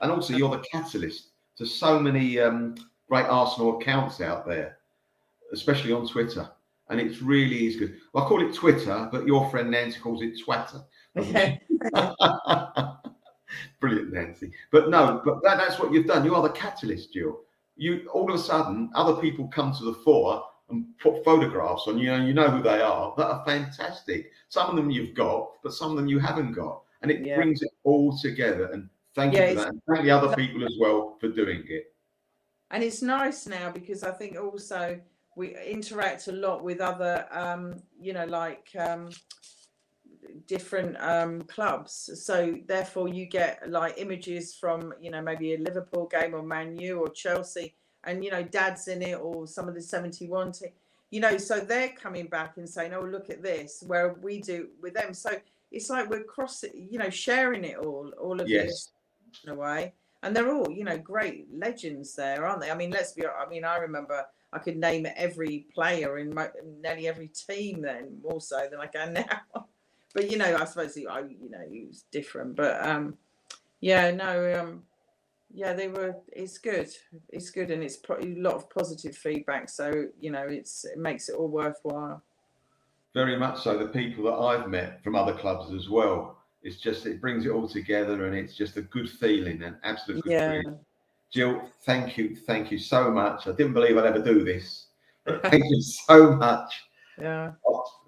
And 0.00 0.10
also, 0.10 0.34
you're 0.34 0.50
the 0.50 0.64
catalyst 0.68 1.28
to 1.56 1.64
so 1.64 1.96
many 1.96 2.40
um, 2.40 2.74
great 3.08 3.26
Arsenal 3.26 3.78
accounts 3.78 4.20
out 4.20 4.44
there, 4.44 4.78
especially 5.52 5.92
on 5.92 6.08
Twitter. 6.08 6.50
And 6.88 7.00
it's 7.00 7.22
really 7.22 7.68
is 7.68 7.76
good. 7.76 7.98
Well, 8.12 8.24
I 8.24 8.28
call 8.28 8.44
it 8.44 8.52
Twitter, 8.52 9.08
but 9.12 9.28
your 9.28 9.48
friend 9.48 9.70
Nancy 9.70 10.00
calls 10.00 10.22
it 10.22 10.34
Twatter. 10.44 10.82
Brilliant, 13.80 14.12
Nancy. 14.12 14.50
But 14.72 14.90
no, 14.90 15.22
but 15.24 15.40
that, 15.44 15.58
that's 15.58 15.78
what 15.78 15.92
you've 15.92 16.08
done. 16.08 16.24
You 16.24 16.34
are 16.34 16.42
the 16.42 16.48
catalyst, 16.48 17.12
Jill. 17.12 17.42
You 17.76 18.08
all 18.12 18.28
of 18.28 18.34
a 18.34 18.42
sudden, 18.42 18.90
other 18.96 19.20
people 19.22 19.46
come 19.46 19.72
to 19.72 19.84
the 19.84 19.94
fore 19.94 20.42
and 20.70 20.86
put 20.98 21.24
photographs 21.24 21.84
on 21.86 21.98
you 21.98 22.10
know 22.10 22.24
you 22.24 22.32
know 22.34 22.48
who 22.50 22.62
they 22.62 22.80
are 22.80 23.12
that 23.16 23.26
are 23.26 23.44
fantastic. 23.44 24.30
Some 24.48 24.70
of 24.70 24.76
them 24.76 24.90
you've 24.90 25.14
got, 25.14 25.52
but 25.62 25.72
some 25.72 25.90
of 25.90 25.96
them 25.96 26.08
you 26.08 26.18
haven't 26.18 26.52
got. 26.52 26.82
And 27.02 27.10
it 27.10 27.26
yeah. 27.26 27.36
brings 27.36 27.60
it 27.60 27.70
all 27.82 28.16
together. 28.16 28.70
And 28.72 28.88
thank 29.14 29.34
yeah, 29.34 29.50
you 29.50 29.56
for 29.56 29.60
that. 29.60 29.68
And 29.68 29.82
thank 29.88 30.04
the 30.04 30.10
other 30.10 30.34
people 30.34 30.64
as 30.64 30.74
well 30.80 31.16
for 31.20 31.28
doing 31.28 31.64
it. 31.68 31.92
and 32.70 32.82
it's 32.82 33.02
nice 33.02 33.46
now 33.46 33.70
because 33.70 34.02
I 34.02 34.10
think 34.10 34.38
also 34.40 34.98
we 35.36 35.56
interact 35.56 36.28
a 36.28 36.32
lot 36.32 36.62
with 36.62 36.80
other, 36.80 37.26
um, 37.30 37.82
you 38.00 38.12
know, 38.12 38.24
like 38.24 38.68
um, 38.78 39.10
different 40.46 40.96
um, 41.00 41.42
clubs. 41.42 42.10
So 42.24 42.56
therefore, 42.66 43.08
you 43.08 43.26
get 43.26 43.68
like 43.68 43.94
images 43.98 44.54
from, 44.54 44.94
you 45.00 45.10
know, 45.10 45.20
maybe 45.22 45.54
a 45.54 45.58
Liverpool 45.58 46.06
game 46.06 46.34
or 46.34 46.42
Man 46.42 46.76
U 46.78 47.00
or 47.00 47.08
Chelsea, 47.08 47.74
and 48.06 48.24
you 48.24 48.30
know, 48.30 48.42
Dad's 48.42 48.88
in 48.88 49.02
it 49.02 49.18
or 49.20 49.46
some 49.46 49.68
of 49.68 49.74
the 49.74 49.82
seventy-one 49.82 50.52
team. 50.52 50.70
You 51.10 51.20
know, 51.20 51.36
so 51.38 51.60
they're 51.60 51.90
coming 51.90 52.26
back 52.26 52.56
and 52.56 52.68
saying, 52.68 52.92
"Oh, 52.94 53.02
look 53.02 53.30
at 53.30 53.42
this," 53.42 53.82
where 53.86 54.14
we 54.14 54.40
do 54.40 54.68
with 54.82 54.94
them. 54.94 55.14
So 55.14 55.30
it's 55.70 55.90
like 55.90 56.08
we're 56.08 56.24
crossing, 56.24 56.88
you 56.90 56.98
know, 56.98 57.10
sharing 57.10 57.64
it 57.64 57.76
all, 57.78 58.12
all 58.20 58.40
of 58.40 58.48
Yes. 58.48 58.66
this 58.66 58.90
in 59.44 59.50
a 59.50 59.54
way. 59.54 59.92
And 60.22 60.34
they're 60.34 60.50
all, 60.52 60.70
you 60.70 60.84
know, 60.84 60.96
great 60.96 61.46
legends 61.52 62.14
there, 62.14 62.46
aren't 62.46 62.62
they? 62.62 62.70
I 62.70 62.74
mean, 62.76 62.90
let's 62.90 63.12
be. 63.12 63.26
I 63.26 63.46
mean, 63.48 63.64
I 63.64 63.76
remember 63.76 64.24
I 64.52 64.58
could 64.58 64.76
name 64.76 65.06
every 65.16 65.66
player 65.74 66.18
in 66.18 66.34
mo- 66.34 66.50
nearly 66.82 67.06
every 67.08 67.28
team 67.28 67.82
then, 67.82 68.18
more 68.22 68.40
so 68.40 68.66
than 68.70 68.80
I 68.80 68.86
can 68.86 69.12
now. 69.54 69.66
but 70.14 70.30
you 70.30 70.38
know, 70.38 70.56
I 70.56 70.64
suppose 70.64 70.96
I, 70.96 71.20
you 71.20 71.50
know, 71.50 71.60
it 71.70 71.86
was 71.88 72.04
different. 72.10 72.56
But 72.56 72.86
um, 72.86 73.18
yeah, 73.80 74.10
no, 74.12 74.60
um, 74.60 74.82
yeah, 75.54 75.72
they 75.72 75.88
were. 75.88 76.16
It's 76.32 76.58
good. 76.58 76.90
It's 77.28 77.50
good, 77.50 77.70
and 77.70 77.82
it's 77.82 77.96
pro- 77.96 78.18
a 78.18 78.34
lot 78.36 78.54
of 78.54 78.68
positive 78.68 79.16
feedback. 79.16 79.68
So 79.68 80.06
you 80.20 80.30
know, 80.32 80.46
it's 80.48 80.84
it 80.84 80.98
makes 80.98 81.28
it 81.28 81.36
all 81.36 81.48
worthwhile. 81.48 82.22
Very 83.14 83.36
much 83.38 83.62
so. 83.62 83.78
The 83.78 83.86
people 83.86 84.24
that 84.24 84.34
I've 84.34 84.68
met 84.68 85.02
from 85.04 85.14
other 85.14 85.32
clubs 85.34 85.72
as 85.72 85.88
well. 85.88 86.38
It's 86.64 86.78
just 86.78 87.06
it 87.06 87.20
brings 87.20 87.46
it 87.46 87.50
all 87.50 87.68
together, 87.68 88.26
and 88.26 88.34
it's 88.34 88.56
just 88.56 88.76
a 88.76 88.82
good 88.82 89.08
feeling, 89.08 89.62
an 89.62 89.76
absolute 89.84 90.24
good 90.24 90.32
Yeah. 90.32 90.62
feeling. 90.62 90.78
Jill, 91.30 91.68
thank 91.82 92.16
you, 92.16 92.34
thank 92.34 92.70
you 92.72 92.78
so 92.78 93.10
much. 93.10 93.46
I 93.46 93.52
didn't 93.52 93.74
believe 93.74 93.96
I'd 93.98 94.06
ever 94.06 94.22
do 94.22 94.44
this, 94.44 94.86
but 95.24 95.42
thank 95.42 95.64
you 95.64 95.80
so 95.82 96.34
much. 96.34 96.72
Yeah. 97.20 97.52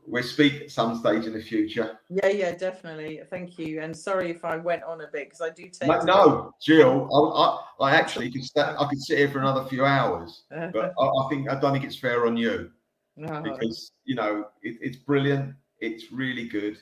We'll 0.09 0.23
speak 0.23 0.63
at 0.63 0.71
some 0.71 0.97
stage 0.99 1.27
in 1.27 1.33
the 1.33 1.43
future. 1.43 1.99
Yeah, 2.09 2.29
yeah, 2.29 2.55
definitely. 2.55 3.21
Thank 3.29 3.59
you. 3.59 3.81
And 3.81 3.97
sorry 3.97 4.31
if 4.31 4.45
I 4.45 4.57
went 4.57 4.85
on 4.85 5.01
a 5.01 5.09
bit 5.13 5.27
because 5.31 5.41
I 5.41 5.51
do 5.51 5.69
tend 5.69 5.89
No, 5.89 6.01
no, 6.05 6.55
Jill, 6.63 7.09
I, 7.13 7.87
I, 7.89 7.91
I 7.91 7.97
actually 7.97 8.31
could 8.31 8.45
sta 8.45 8.77
I 8.79 8.87
could 8.89 9.01
sit 9.01 9.19
here 9.19 9.29
for 9.29 9.41
another 9.41 9.65
few 9.65 9.85
hours, 9.85 10.45
but 10.51 10.93
I, 11.01 11.05
I 11.05 11.29
think 11.29 11.51
I 11.51 11.59
don't 11.59 11.73
think 11.73 11.85
it's 11.85 11.99
fair 11.99 12.27
on 12.27 12.37
you 12.37 12.71
no. 13.17 13.43
because 13.43 13.93
you 14.05 14.15
know 14.15 14.47
it, 14.63 14.77
it's 14.81 14.97
brilliant, 14.97 15.55
it's 15.81 16.13
really 16.13 16.47
good, 16.47 16.79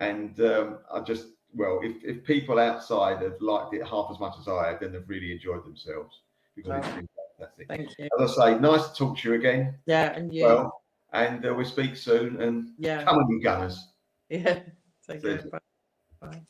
and 0.00 0.40
um, 0.40 0.78
I 0.92 1.00
just 1.00 1.26
well, 1.54 1.80
if, 1.82 2.02
if 2.02 2.24
people 2.24 2.58
outside 2.58 3.22
have 3.22 3.40
liked 3.40 3.74
it 3.74 3.86
half 3.86 4.08
as 4.10 4.18
much 4.18 4.34
as 4.40 4.48
I 4.48 4.70
have, 4.70 4.80
then 4.80 4.92
they've 4.92 5.08
really 5.08 5.32
enjoyed 5.32 5.64
themselves 5.64 6.22
because 6.56 6.78
it's 6.78 6.88
Oh. 6.88 6.96
been 6.96 7.08
fantastic. 7.38 7.68
Thank 7.68 7.98
you. 7.98 8.08
As 8.18 8.38
I 8.38 8.52
say, 8.52 8.58
nice 8.58 8.88
to 8.88 8.94
talk 8.94 9.18
to 9.18 9.28
you 9.28 9.34
again. 9.34 9.78
Yeah, 9.86 10.12
and 10.12 10.34
you. 10.34 10.44
Well, 10.44 10.83
and 11.14 11.46
uh, 11.46 11.54
we 11.54 11.64
speak 11.64 11.96
soon. 11.96 12.40
And 12.40 12.70
yeah, 12.78 13.04
come 13.04 13.16
on, 13.18 13.30
you 13.30 13.40
Gunners. 13.42 13.88
Yeah, 14.28 14.60
take 15.06 15.22
care. 15.22 15.42
Bye. 15.50 15.58
Bye. 16.20 16.40